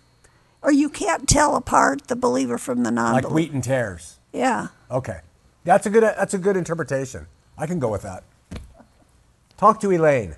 or 0.63 0.73
you 0.73 0.89
can't 0.89 1.29
tell 1.29 1.57
apart 1.57 2.09
the 2.09 2.17
believer 2.17 2.59
from 2.59 2.83
the 2.83 2.91
non-believer. 2.91 3.29
Like 3.29 3.35
wheat 3.35 3.53
and 3.53 3.63
tares. 3.65 4.19
Yeah. 4.33 4.69
Okay. 4.91 5.21
That's 5.65 5.87
a 5.87 5.91
good 5.91 6.03
that's 6.03 6.35
a 6.35 6.39
good 6.39 6.57
interpretation. 6.57 7.27
I 7.59 7.67
can 7.67 7.79
go 7.79 7.89
with 7.91 8.03
that. 8.03 8.23
Talk 9.57 9.81
to 9.81 9.91
Elaine. 9.91 10.37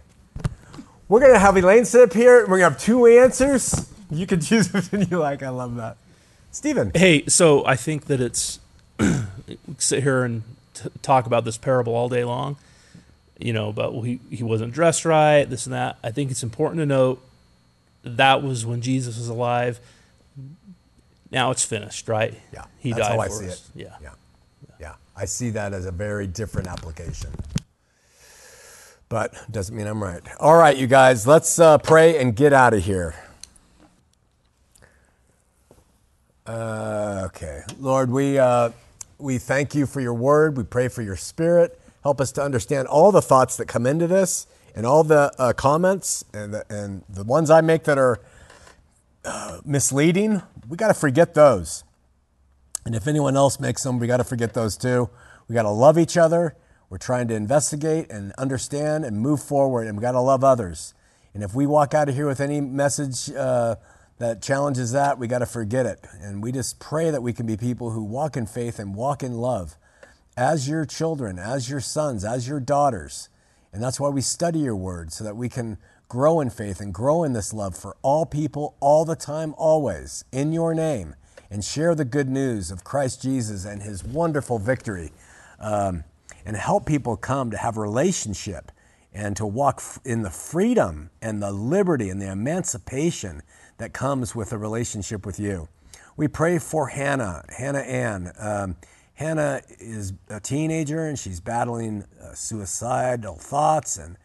We're 1.08 1.20
gonna 1.20 1.38
have 1.38 1.56
Elaine 1.56 1.84
sit 1.84 2.02
up 2.02 2.12
here. 2.12 2.40
We're 2.46 2.58
gonna 2.58 2.70
have 2.70 2.78
two 2.78 3.06
answers. 3.06 3.90
You 4.10 4.26
can 4.26 4.40
choose 4.40 4.72
which 4.72 4.92
one 4.92 5.06
you 5.08 5.18
like. 5.18 5.42
I 5.42 5.48
love 5.48 5.76
that. 5.76 5.96
Stephen. 6.50 6.92
Hey, 6.94 7.24
so 7.26 7.64
I 7.66 7.76
think 7.76 8.06
that 8.06 8.20
it's 8.20 8.60
sit 9.78 10.02
here 10.02 10.24
and 10.24 10.42
t- 10.74 10.88
talk 11.02 11.26
about 11.26 11.44
this 11.44 11.56
parable 11.58 11.94
all 11.94 12.08
day 12.08 12.24
long. 12.24 12.56
You 13.38 13.52
know, 13.52 13.68
about 13.68 13.92
well, 13.92 14.02
he 14.02 14.20
he 14.30 14.42
wasn't 14.42 14.72
dressed 14.72 15.04
right, 15.04 15.44
this 15.44 15.66
and 15.66 15.72
that. 15.72 15.98
I 16.02 16.10
think 16.10 16.30
it's 16.30 16.42
important 16.42 16.80
to 16.80 16.86
note 16.86 17.22
that 18.02 18.42
was 18.42 18.66
when 18.66 18.80
Jesus 18.80 19.16
was 19.16 19.28
alive. 19.28 19.80
Now 21.30 21.50
it's 21.50 21.64
finished, 21.64 22.08
right? 22.08 22.34
Yeah. 22.52 22.64
he 22.78 22.92
that's 22.92 23.08
died 23.08 23.14
how 23.14 23.20
I 23.20 23.28
see 23.28 23.46
us. 23.48 23.70
it. 23.74 23.82
Yeah. 23.82 23.96
Yeah. 24.02 24.10
Yeah. 24.80 24.94
I 25.16 25.26
see 25.26 25.50
that 25.50 25.72
as 25.72 25.84
a 25.84 25.92
very 25.92 26.26
different 26.26 26.68
application. 26.68 27.30
But 29.08 29.34
doesn't 29.50 29.74
mean 29.74 29.86
I'm 29.86 30.02
right. 30.02 30.22
All 30.38 30.56
right, 30.56 30.76
you 30.76 30.86
guys, 30.86 31.26
let's 31.26 31.58
uh, 31.58 31.78
pray 31.78 32.18
and 32.18 32.36
get 32.36 32.52
out 32.52 32.74
of 32.74 32.84
here. 32.84 33.14
Uh, 36.46 37.22
okay, 37.26 37.62
Lord, 37.78 38.10
we 38.10 38.38
uh, 38.38 38.70
we 39.18 39.38
thank 39.38 39.74
you 39.74 39.86
for 39.86 40.00
your 40.00 40.14
word. 40.14 40.56
We 40.56 40.64
pray 40.64 40.88
for 40.88 41.02
your 41.02 41.16
spirit. 41.16 41.78
Help 42.02 42.20
us 42.20 42.32
to 42.32 42.42
understand 42.42 42.88
all 42.88 43.12
the 43.12 43.22
thoughts 43.22 43.56
that 43.56 43.66
come 43.66 43.86
into 43.86 44.06
this, 44.06 44.46
and 44.74 44.86
all 44.86 45.04
the 45.04 45.32
uh, 45.38 45.52
comments, 45.52 46.24
and 46.32 46.54
the, 46.54 46.64
and 46.70 47.02
the 47.08 47.24
ones 47.24 47.50
I 47.50 47.60
make 47.60 47.84
that 47.84 47.98
are 47.98 48.20
uh, 49.24 49.60
misleading. 49.64 50.42
We 50.68 50.76
got 50.76 50.88
to 50.88 50.94
forget 50.94 51.34
those. 51.34 51.84
And 52.84 52.94
if 52.94 53.06
anyone 53.06 53.36
else 53.36 53.60
makes 53.60 53.82
them, 53.82 53.98
we 53.98 54.06
got 54.06 54.18
to 54.18 54.24
forget 54.24 54.54
those 54.54 54.76
too. 54.76 55.10
We 55.48 55.54
got 55.54 55.62
to 55.62 55.70
love 55.70 55.98
each 55.98 56.16
other. 56.16 56.56
We're 56.90 56.98
trying 56.98 57.28
to 57.28 57.34
investigate 57.34 58.10
and 58.10 58.32
understand 58.38 59.04
and 59.04 59.18
move 59.18 59.42
forward, 59.42 59.86
and 59.86 59.96
we 59.96 60.02
got 60.02 60.12
to 60.12 60.20
love 60.20 60.42
others. 60.42 60.94
And 61.34 61.42
if 61.42 61.54
we 61.54 61.66
walk 61.66 61.92
out 61.92 62.08
of 62.08 62.14
here 62.14 62.26
with 62.26 62.40
any 62.40 62.60
message 62.60 63.30
uh, 63.34 63.76
that 64.16 64.42
challenges 64.42 64.92
that, 64.92 65.18
we 65.18 65.26
got 65.26 65.40
to 65.40 65.46
forget 65.46 65.86
it. 65.86 66.04
And 66.20 66.42
we 66.42 66.50
just 66.50 66.80
pray 66.80 67.10
that 67.10 67.22
we 67.22 67.32
can 67.32 67.46
be 67.46 67.56
people 67.56 67.90
who 67.90 68.02
walk 68.02 68.36
in 68.36 68.46
faith 68.46 68.78
and 68.78 68.94
walk 68.94 69.22
in 69.22 69.34
love 69.34 69.76
as 70.36 70.68
your 70.68 70.86
children, 70.86 71.38
as 71.38 71.68
your 71.68 71.80
sons, 71.80 72.24
as 72.24 72.48
your 72.48 72.60
daughters. 72.60 73.28
And 73.72 73.82
that's 73.82 74.00
why 74.00 74.08
we 74.08 74.22
study 74.22 74.60
your 74.60 74.76
word, 74.76 75.12
so 75.12 75.24
that 75.24 75.36
we 75.36 75.48
can 75.48 75.76
grow 76.08 76.40
in 76.40 76.48
faith 76.48 76.80
and 76.80 76.94
grow 76.94 77.22
in 77.22 77.34
this 77.34 77.52
love 77.52 77.76
for 77.76 77.96
all 78.00 78.24
people, 78.24 78.76
all 78.80 79.04
the 79.04 79.14
time, 79.14 79.54
always, 79.58 80.24
in 80.32 80.52
your 80.54 80.72
name, 80.74 81.14
and 81.50 81.62
share 81.62 81.94
the 81.94 82.04
good 82.04 82.30
news 82.30 82.70
of 82.70 82.82
Christ 82.82 83.20
Jesus 83.20 83.66
and 83.66 83.82
his 83.82 84.02
wonderful 84.02 84.58
victory. 84.58 85.12
Um, 85.60 86.04
and 86.48 86.56
help 86.56 86.86
people 86.86 87.14
come 87.14 87.50
to 87.50 87.58
have 87.58 87.76
a 87.76 87.80
relationship 87.80 88.72
and 89.12 89.36
to 89.36 89.44
walk 89.44 89.82
in 90.02 90.22
the 90.22 90.30
freedom 90.30 91.10
and 91.20 91.42
the 91.42 91.52
liberty 91.52 92.08
and 92.08 92.22
the 92.22 92.32
emancipation 92.32 93.42
that 93.76 93.92
comes 93.92 94.34
with 94.34 94.50
a 94.50 94.56
relationship 94.56 95.26
with 95.26 95.38
you. 95.38 95.68
We 96.16 96.26
pray 96.26 96.58
for 96.58 96.86
Hannah, 96.88 97.44
Hannah 97.50 97.80
Ann. 97.80 98.32
Um, 98.38 98.76
Hannah 99.12 99.60
is 99.78 100.14
a 100.30 100.40
teenager 100.40 101.04
and 101.04 101.18
she's 101.18 101.38
battling 101.38 102.06
uh, 102.18 102.32
suicidal 102.32 103.34
thoughts 103.34 103.98
and, 103.98 104.16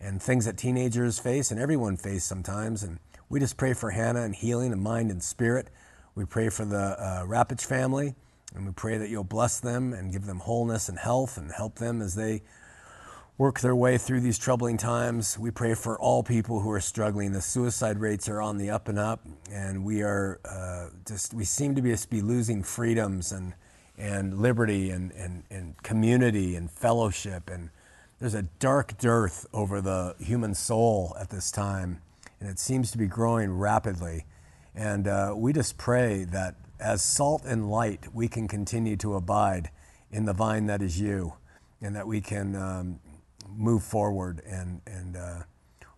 and 0.00 0.22
things 0.22 0.46
that 0.46 0.56
teenagers 0.56 1.18
face 1.18 1.50
and 1.50 1.60
everyone 1.60 1.98
face 1.98 2.24
sometimes. 2.24 2.84
And 2.84 3.00
we 3.28 3.38
just 3.38 3.58
pray 3.58 3.74
for 3.74 3.90
Hannah 3.90 4.22
and 4.22 4.34
healing 4.34 4.72
of 4.72 4.78
mind 4.78 5.10
and 5.10 5.22
spirit. 5.22 5.68
We 6.14 6.24
pray 6.24 6.48
for 6.48 6.64
the 6.64 6.96
uh, 7.28 7.56
family 7.58 8.14
and 8.56 8.66
we 8.66 8.72
pray 8.72 8.96
that 8.96 9.10
you'll 9.10 9.24
bless 9.24 9.60
them 9.60 9.92
and 9.92 10.12
give 10.12 10.26
them 10.26 10.40
wholeness 10.40 10.88
and 10.88 10.98
health 10.98 11.36
and 11.36 11.52
help 11.52 11.76
them 11.76 12.00
as 12.00 12.14
they 12.14 12.42
work 13.38 13.60
their 13.60 13.76
way 13.76 13.98
through 13.98 14.20
these 14.20 14.38
troubling 14.38 14.78
times. 14.78 15.38
We 15.38 15.50
pray 15.50 15.74
for 15.74 15.98
all 15.98 16.22
people 16.22 16.60
who 16.60 16.70
are 16.70 16.80
struggling. 16.80 17.32
The 17.32 17.42
suicide 17.42 17.98
rates 17.98 18.28
are 18.28 18.40
on 18.40 18.56
the 18.56 18.70
up 18.70 18.88
and 18.88 18.98
up, 18.98 19.26
and 19.52 19.84
we 19.84 20.02
are 20.02 20.40
uh, 20.44 20.88
just, 21.06 21.34
we 21.34 21.44
seem 21.44 21.74
to 21.74 21.82
be, 21.82 21.94
be 22.08 22.22
losing 22.22 22.62
freedoms 22.62 23.32
and, 23.32 23.52
and 23.98 24.38
liberty 24.40 24.90
and, 24.90 25.12
and, 25.12 25.44
and 25.50 25.80
community 25.82 26.56
and 26.56 26.70
fellowship. 26.70 27.50
And 27.50 27.68
there's 28.18 28.34
a 28.34 28.42
dark 28.58 28.96
dearth 28.96 29.46
over 29.52 29.82
the 29.82 30.14
human 30.18 30.54
soul 30.54 31.14
at 31.20 31.28
this 31.28 31.50
time, 31.50 32.00
and 32.40 32.48
it 32.48 32.58
seems 32.58 32.90
to 32.92 32.98
be 32.98 33.06
growing 33.06 33.58
rapidly. 33.58 34.24
And 34.74 35.06
uh, 35.06 35.34
we 35.36 35.52
just 35.52 35.76
pray 35.76 36.24
that 36.24 36.54
as 36.80 37.02
salt 37.02 37.42
and 37.44 37.70
light, 37.70 38.06
we 38.12 38.28
can 38.28 38.48
continue 38.48 38.96
to 38.96 39.14
abide 39.14 39.70
in 40.10 40.24
the 40.24 40.32
vine 40.32 40.66
that 40.66 40.82
is 40.82 41.00
you, 41.00 41.34
and 41.80 41.94
that 41.96 42.06
we 42.06 42.20
can 42.20 42.54
um, 42.56 43.00
move 43.48 43.82
forward. 43.82 44.40
And, 44.46 44.80
and 44.86 45.16
uh, 45.16 45.42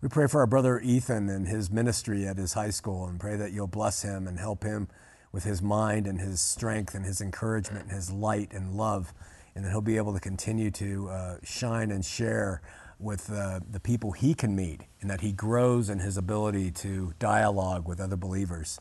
we 0.01 0.09
pray 0.09 0.27
for 0.27 0.39
our 0.39 0.47
brother 0.47 0.79
Ethan 0.79 1.29
and 1.29 1.47
his 1.47 1.69
ministry 1.69 2.27
at 2.27 2.37
his 2.37 2.53
high 2.53 2.69
school, 2.69 3.05
and 3.05 3.19
pray 3.19 3.35
that 3.35 3.51
you'll 3.51 3.67
bless 3.67 4.01
him 4.01 4.27
and 4.27 4.39
help 4.39 4.63
him 4.63 4.87
with 5.31 5.43
his 5.43 5.61
mind 5.61 6.07
and 6.07 6.19
his 6.19 6.41
strength 6.41 6.95
and 6.95 7.05
his 7.05 7.21
encouragement 7.21 7.85
and 7.85 7.91
his 7.91 8.11
light 8.11 8.51
and 8.51 8.75
love, 8.75 9.13
and 9.55 9.63
that 9.63 9.69
he'll 9.69 9.81
be 9.81 9.97
able 9.97 10.13
to 10.13 10.19
continue 10.19 10.71
to 10.71 11.09
uh, 11.09 11.37
shine 11.43 11.91
and 11.91 12.03
share 12.03 12.61
with 12.97 13.31
uh, 13.31 13.59
the 13.69 13.79
people 13.79 14.11
he 14.11 14.33
can 14.33 14.55
meet, 14.55 14.81
and 15.01 15.09
that 15.09 15.21
he 15.21 15.31
grows 15.31 15.89
in 15.89 15.99
his 15.99 16.17
ability 16.17 16.71
to 16.71 17.13
dialogue 17.19 17.87
with 17.87 17.99
other 18.01 18.17
believers. 18.17 18.79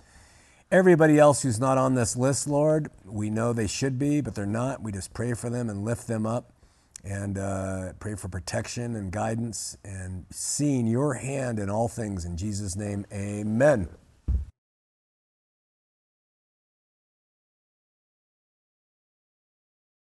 Everybody 0.70 1.18
else 1.18 1.40
who's 1.40 1.58
not 1.58 1.78
on 1.78 1.94
this 1.94 2.14
list, 2.14 2.46
Lord, 2.46 2.90
we 3.06 3.30
know 3.30 3.54
they 3.54 3.66
should 3.66 3.98
be, 3.98 4.20
but 4.20 4.34
they're 4.34 4.44
not. 4.44 4.82
We 4.82 4.92
just 4.92 5.14
pray 5.14 5.32
for 5.32 5.48
them 5.48 5.70
and 5.70 5.82
lift 5.82 6.06
them 6.06 6.26
up 6.26 6.52
and 7.02 7.38
uh, 7.38 7.94
pray 8.00 8.16
for 8.16 8.28
protection 8.28 8.94
and 8.94 9.10
guidance 9.10 9.78
and 9.82 10.26
seeing 10.30 10.86
your 10.86 11.14
hand 11.14 11.58
in 11.58 11.70
all 11.70 11.88
things. 11.88 12.26
In 12.26 12.36
Jesus' 12.36 12.76
name, 12.76 13.06
amen. 13.10 13.88